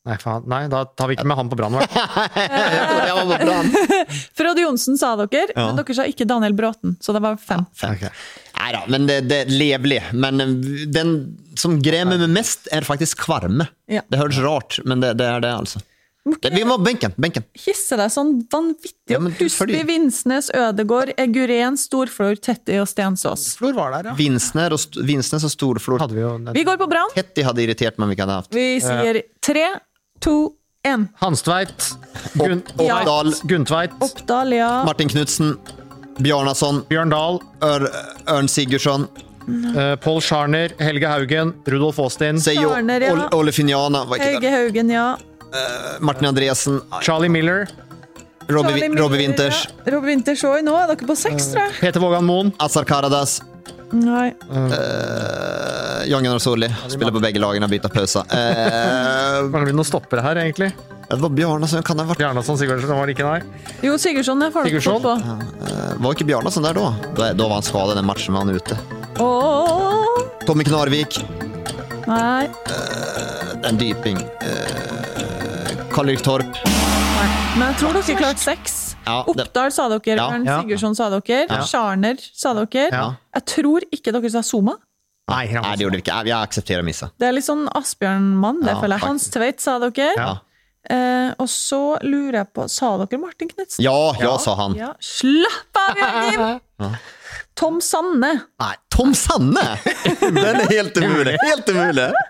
Nei, 0.06 0.14
faen. 0.22 0.44
Nei, 0.46 0.68
da 0.70 0.84
tar 0.84 1.08
vi 1.08 1.16
ikke 1.16 1.26
med 1.26 1.36
han 1.36 1.48
på 1.50 1.56
brann. 1.58 1.72
vel? 1.72 1.82
Jeg 2.36 3.14
var 3.16 3.24
på 3.26 3.38
brann. 3.44 3.70
Frode 4.38 4.60
Johnsen 4.62 4.96
sa 4.98 5.16
dere, 5.16 5.48
Ja. 5.56 5.66
men 5.66 5.76
dere 5.80 5.94
sa 5.98 6.04
ikke 6.06 6.26
Daniel 6.30 6.52
Bråten. 6.54 6.96
Så 7.02 7.12
det 7.12 7.22
var 7.22 7.36
fem. 7.36 7.64
Ok. 7.82 8.04
Nei 8.58 8.72
da, 8.72 8.84
men 8.88 9.06
det, 9.06 9.16
det 9.28 9.40
er 9.46 9.50
levelig. 9.50 9.98
Men 10.14 10.40
eh, 10.40 10.86
den 10.94 11.36
som 11.58 11.80
gremer 11.82 12.18
meg 12.22 12.30
mest, 12.30 12.68
er 12.72 12.82
faktisk 12.86 13.24
kvarme. 13.26 13.66
Ja. 13.90 14.02
Det 14.08 14.18
høres 14.20 14.38
rart, 14.44 14.78
men 14.86 15.00
det, 15.02 15.16
det 15.18 15.26
er 15.26 15.40
det, 15.40 15.50
altså. 15.58 15.82
Det, 16.26 16.50
vi 16.50 16.64
må 16.66 16.74
benken, 16.82 17.12
benken. 17.22 17.44
Hisse 17.54 17.94
deg 17.96 18.10
sånn 18.10 18.32
vanvittig 18.50 19.12
Ja, 19.14 19.20
men 19.22 19.30
opp. 19.30 19.38
du- 19.38 19.44
Husby, 19.46 19.82
Vinsnes, 19.86 20.50
Ødegård, 20.50 21.12
Eguren, 21.16 21.76
Storflor, 21.78 22.34
Tetti 22.42 22.80
og 22.82 22.88
Stensås. 22.90 23.56
Flor 23.56 23.72
var 23.76 23.92
der, 23.94 24.10
ja. 24.10 24.14
Vinsner 24.18 24.72
og, 24.74 24.80
Vinsnes 25.06 25.44
og 25.46 25.50
Storflor. 25.54 26.00
Hadde 26.02 26.14
vi 26.18 26.20
jo 26.24 26.32
Vi 26.52 26.64
går 26.64 26.76
på 26.82 26.88
Brann. 26.90 27.10
Tetti 27.14 27.44
hadde 27.46 27.62
irritert 27.62 27.96
meg 27.98 28.04
om 28.04 28.10
vi 28.10 28.16
ikke 28.16 28.26
hadde 28.26 28.38
hatt. 28.42 28.50
Vi 28.50 28.80
sier 28.80 29.22
tre, 29.40 29.66
to, 30.20 30.54
én. 30.84 31.08
Hanstveit, 31.22 31.94
Gun 32.34 32.62
Ja. 32.80 32.98
Oppdal, 33.00 33.32
Guntveit, 33.46 33.92
Oppdal, 34.00 34.50
ja. 34.52 34.84
Martin 34.84 35.08
Knutsen, 35.08 35.56
Bjarnason, 36.18 36.82
Bjørn 36.88 37.10
Dahl, 37.10 37.40
Ør, 37.62 37.86
Ørn 38.26 38.48
Sigurdsson, 38.48 39.08
Uh, 39.46 39.94
Pål 40.02 40.20
Scharner, 40.26 40.72
Helge 40.80 41.06
Haugen, 41.06 41.52
Rudolf 41.68 42.00
Aastin, 42.02 42.40
Sejo, 42.42 42.72
ja. 42.74 43.28
Ole, 43.32 43.52
Finjana. 43.52 44.00
Der. 44.18 44.50
Haugen, 44.50 44.90
ja. 44.90 45.16
Martin 46.00 46.28
Andresen, 46.28 46.80
Charlie 47.02 47.28
Miller, 47.32 47.66
Robbie, 48.48 48.88
Robbie 48.98 49.18
Winters, 49.24 49.66
Ja. 49.84 49.92
Robbie 49.96 50.12
Winters 50.14 50.42
òg. 50.46 50.60
Nå 50.66 50.74
er 50.78 50.86
dere 50.92 51.06
på 51.08 51.16
seks, 51.18 51.48
tror 51.52 51.64
jeg. 51.66 51.78
Peter 51.80 52.00
Vågan 52.02 52.24
Moen, 52.28 52.52
Azar 52.62 52.84
Karadas, 52.86 53.40
Nei. 53.92 54.28
uh, 54.50 56.02
Jan 56.06 56.22
Gunnar 56.26 56.38
Solli. 56.42 56.68
Spiller 56.90 57.12
på 57.14 57.20
begge 57.22 57.40
lagene, 57.42 57.68
bytter 57.70 57.90
pause. 57.94 58.22
Uh, 58.36 59.48
Mangler 59.52 59.68
vi 59.70 59.74
noen 59.76 59.84
stoppere 59.88 60.22
her, 60.24 60.38
egentlig? 60.42 60.70
det 61.06 61.20
var 61.22 61.30
Bjarnason, 61.30 61.82
kan 61.86 61.96
det 62.00 62.02
ha 62.02 62.10
vært 62.10 62.18
Bjarnason 62.18 62.56
Sigurdsen 62.58 62.90
var 62.90 63.06
det 63.06 63.14
ikke, 63.14 63.26
nei. 63.28 63.66
Jo, 63.84 63.92
Sigurdsson 64.00 64.40
er 64.42 64.50
Sigurdsson? 64.56 65.04
på. 65.04 65.12
uh, 65.14 65.92
Var 66.02 66.16
ikke 66.16 66.26
Bjarnason 66.26 66.64
der 66.66 66.74
da? 66.74 66.86
Da, 67.14 67.28
da 67.38 67.46
var 67.46 67.60
han 67.60 67.66
skadet 67.66 67.94
den 68.00 68.08
matchen 68.08 68.34
med 68.34 68.42
han 68.42 68.56
ute. 68.58 68.78
Åh, 69.22 70.16
Tommy 70.48 70.64
Knarvik, 70.66 71.20
nei. 72.10 72.48
en 73.66 73.78
dyping. 73.78 74.18
Uh, 74.42 75.05
Karl-Erik 75.96 76.22
Torp. 76.26 76.46
nei. 76.66 77.28
Men 77.56 77.70
jeg 77.72 77.76
tror 77.80 77.94
dere 77.96 78.16
klarte 78.18 78.42
seks. 78.42 78.74
Ja, 79.06 79.22
det- 79.24 79.46
Oppdal 79.46 79.70
sa 79.72 79.86
dere, 79.88 80.16
Ja, 80.18 80.26
Ørn 80.30 80.44
ja. 80.44 80.60
Sigurdsson 80.60 80.94
sa 80.98 81.08
dere, 81.10 81.46
Ja. 81.48 81.60
Scharner 81.64 82.16
sa 82.34 82.52
dere. 82.54 82.88
Ja. 82.92 83.14
Jeg 83.34 83.44
tror 83.46 83.80
ikke 83.92 84.12
dere 84.12 84.30
sa 84.30 84.42
Zuma. 84.42 84.76
Nei, 85.28 85.46
Nei, 85.50 85.74
det 85.76 85.80
gjorde 85.86 85.96
vi 85.96 86.02
ikke. 86.02 86.24
Jeg 86.26 86.36
aksepterer 86.36 86.84
missa. 86.84 87.10
Det 87.18 87.26
er 87.28 87.32
litt 87.32 87.44
sånn 87.44 87.66
Asbjørn-mann, 87.74 88.60
det 88.62 88.74
Ja, 88.74 88.80
føler 88.80 88.98
jeg. 88.98 89.08
Hans 89.08 89.24
faktisk. 89.28 89.38
Tveit 89.40 89.60
sa 89.60 89.78
dere. 89.78 90.12
Ja. 90.16 90.38
Eh, 90.88 91.32
og 91.40 91.48
så 91.48 91.98
lurer 92.02 92.32
jeg 92.44 92.52
på 92.54 92.68
Sa 92.70 92.96
dere 92.98 93.18
Martin 93.18 93.48
Knutsen? 93.48 93.82
Ja, 93.82 94.12
ja, 94.20 94.36
sa 94.38 94.54
han. 94.54 94.74
Ja. 94.76 94.92
Slapp 95.00 95.74
av, 95.74 95.96
Jørgen! 95.96 96.60
Tom 97.56 97.80
Sanne. 97.80 98.42
Nei, 98.60 98.74
Tom 98.90 99.14
Sanne! 99.14 99.64
Den 100.20 100.60
er 100.60 100.68
helt 100.70 100.94
umulig. 100.94 101.36
Helt 101.42 101.66
umulig. 101.72 102.12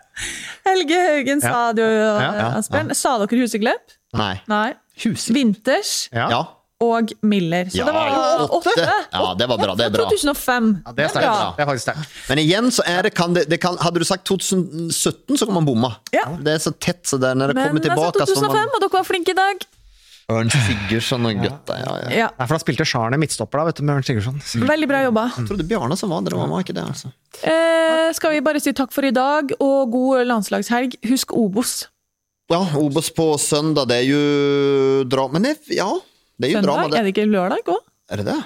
Helge 0.66 0.98
Haugen 1.08 1.40
sa 1.44 1.70
du, 1.76 1.82
ja, 1.82 2.50
Asbjørn. 2.58 2.92
Sa 2.98 3.16
dere 3.22 3.40
Huseklepp? 3.44 3.96
Nei. 4.16 4.34
Nei. 4.50 4.68
Hus. 5.04 5.28
Vinters 5.32 6.08
Ja. 6.14 6.44
Og 6.82 7.08
Miller. 7.24 7.70
Så 7.72 7.78
Ja, 7.78 7.84
det 7.88 7.94
var 7.94 8.50
åtte. 8.52 8.68
åtte. 8.68 8.96
Ja, 9.12 9.34
det 9.40 9.46
var 9.48 9.56
bra, 9.56 9.74
det 9.78 9.84
er 9.86 9.92
bra. 9.94 10.04
2005. 10.10 10.66
Ja, 10.84 10.92
det 10.92 11.04
er 11.06 11.08
sterkt. 11.08 11.56
Det 11.56 11.62
er 11.64 11.68
faktisk 11.70 11.86
sterkt. 11.86 12.10
Men 12.28 12.38
igjen 12.42 12.68
så 12.76 12.82
er 12.84 13.06
det, 13.06 13.14
kan 13.16 13.32
det, 13.32 13.46
det 13.48 13.58
kan, 13.62 13.78
Hadde 13.80 14.02
du 14.02 14.04
sagt 14.04 14.26
2017, 14.28 15.38
så 15.40 15.46
kan 15.48 15.54
man 15.56 15.64
bomma. 15.64 15.94
Ja. 16.12 16.26
Det 16.36 16.52
er 16.52 16.60
så 16.60 16.74
tett 16.76 17.00
så 17.08 17.16
der 17.22 17.32
når 17.38 17.54
det 17.54 17.56
Men 17.56 17.70
kommer 17.70 17.80
jeg 17.80 17.88
sa 17.88 17.96
tilbake 17.96 18.26
2005, 18.28 18.52
man, 18.60 18.74
og 18.76 18.80
dere 18.84 18.92
var 18.98 19.08
flinke 19.08 19.32
i 19.32 19.38
dag. 19.40 19.64
Ørn 20.26 20.48
Sigurdsson 20.50 21.26
og 21.28 21.36
gutta, 21.38 21.76
ja, 21.78 21.90
ja. 22.02 22.06
Ja. 22.10 22.28
Nei, 22.34 22.46
for 22.48 22.56
da 22.56 22.62
spilte 22.64 22.86
Sjarne 22.88 23.18
midtstopper 23.22 23.60
da, 23.60 23.66
vet 23.68 23.78
du, 23.78 23.84
med 23.86 24.00
Ørn 24.00 24.06
Sigurdsson. 24.08 24.40
Veldig 24.66 24.88
bra 24.90 25.02
jobba. 25.04 25.26
Jeg 25.36 25.46
trodde 25.52 25.66
Bjarne 25.70 25.98
som 26.00 26.10
var 26.10 26.24
der, 26.26 26.34
og 26.34 26.50
var 26.50 26.64
ikke 26.64 26.74
det, 26.74 26.82
altså. 26.82 27.12
Eh, 27.46 28.08
skal 28.16 28.34
vi 28.34 28.40
bare 28.42 28.62
si 28.62 28.72
takk 28.74 28.90
for 28.94 29.06
i 29.06 29.12
dag, 29.14 29.54
og 29.62 29.92
god 29.92 30.26
landslagshelg. 30.26 30.98
Husk 31.06 31.34
Obos. 31.36 31.76
Ja, 32.50 32.58
Obos 32.78 33.12
på 33.14 33.28
søndag, 33.42 33.86
det 33.90 34.00
er 34.02 34.08
jo 34.10 35.06
dra... 35.10 35.28
Men 35.30 35.46
det, 35.46 35.56
ja, 35.74 35.86
det 36.38 36.50
er 36.50 36.56
jo 36.56 36.64
drama, 36.66 36.88
Søndag? 36.88 36.96
det. 36.96 36.98
Er 36.98 37.06
det 37.06 37.14
ikke 37.14 37.28
lørdag 37.30 37.70
òg? 37.76 37.86
Er 38.10 38.22
det 38.22 38.26
det? 38.32 38.38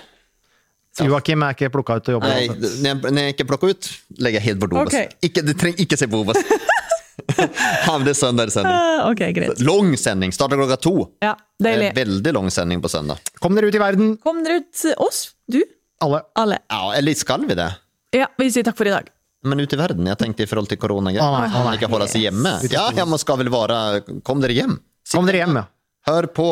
Joakim 1.00 1.46
er 1.46 1.56
ikke 1.56 1.70
plukka 1.72 1.96
ut 1.96 2.04
til 2.04 2.12
å 2.12 2.18
jobbe. 2.18 2.28
Nei, 2.28 2.44
altså. 2.50 2.70
når 2.82 2.90
jeg, 2.90 3.14
når 3.16 3.32
ikke 3.32 3.48
plukker 3.48 3.72
ut, 3.72 3.90
legger 4.20 4.40
jeg 4.40 4.46
helt 4.50 4.60
bort 4.60 4.76
Obos. 4.76 4.92
Okay. 4.92 5.08
Ikke, 5.24 5.44
du 5.48 5.54
trenger 5.56 5.84
ikke 5.86 5.96
se 6.00 6.08
på 6.10 6.20
Obos. 6.26 6.40
ja, 7.86 8.14
søndagssending. 8.14 8.50
sending. 8.50 9.28
Eh, 9.28 9.32
greit. 9.36 9.60
Lang 9.66 9.96
sending. 9.96 10.32
Starter 10.32 10.56
klokka 10.60 10.76
to. 10.80 10.94
Ja, 11.20 11.36
Det 11.58 11.68
Deilig. 11.70 11.92
veldig 11.96 12.32
lang 12.34 12.50
sending 12.50 12.82
på 12.82 12.88
søndag. 12.88 13.18
Kom 13.40 13.54
dere 13.54 13.68
ut 13.70 13.74
i 13.74 13.82
verden, 13.82 14.16
Kom 14.22 14.42
dere 14.44 14.62
ut, 14.62 14.84
oss, 14.98 15.30
du, 15.48 15.62
alle. 16.00 16.22
alle. 16.34 16.58
Ja, 16.70 16.92
eller 16.96 17.14
skal 17.14 17.46
vi 17.46 17.54
det? 17.54 17.68
Ja, 18.16 18.26
vi 18.38 18.50
sier 18.50 18.64
takk 18.66 18.78
for 18.78 18.88
i 18.88 18.94
dag. 18.94 19.10
Men 19.44 19.60
ut 19.60 19.72
i 19.72 19.76
verden? 19.76 20.06
Jeg 20.08 20.18
tenkte 20.20 20.44
i 20.44 20.48
forhold 20.48 20.68
til 20.68 20.80
korona. 20.80 21.10
Å, 21.10 21.28
nei, 21.32 21.48
å, 21.48 21.64
nei. 21.64 21.76
Ikke 21.78 21.88
holde 21.88 22.08
seg 22.12 22.26
hjemme. 22.26 22.58
Ja, 22.68 22.90
ja, 22.96 23.06
man 23.08 23.20
skal 23.22 23.38
vel 23.40 23.48
være 23.52 24.02
Kom 24.26 24.42
dere 24.42 24.56
hjem. 24.56 24.74
Kom 25.10 25.28
dere 25.28 25.40
hjem, 25.44 25.56
ja. 25.62 25.64
Hør 26.10 26.28
på 26.34 26.48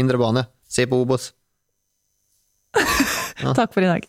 Indre 0.00 0.20
bane. 0.20 0.44
Se 0.68 0.84
på 0.88 0.98
Obos. 1.04 1.30
Takk 3.56 3.72
for 3.72 3.84
i 3.84 3.88
dag. 3.88 4.08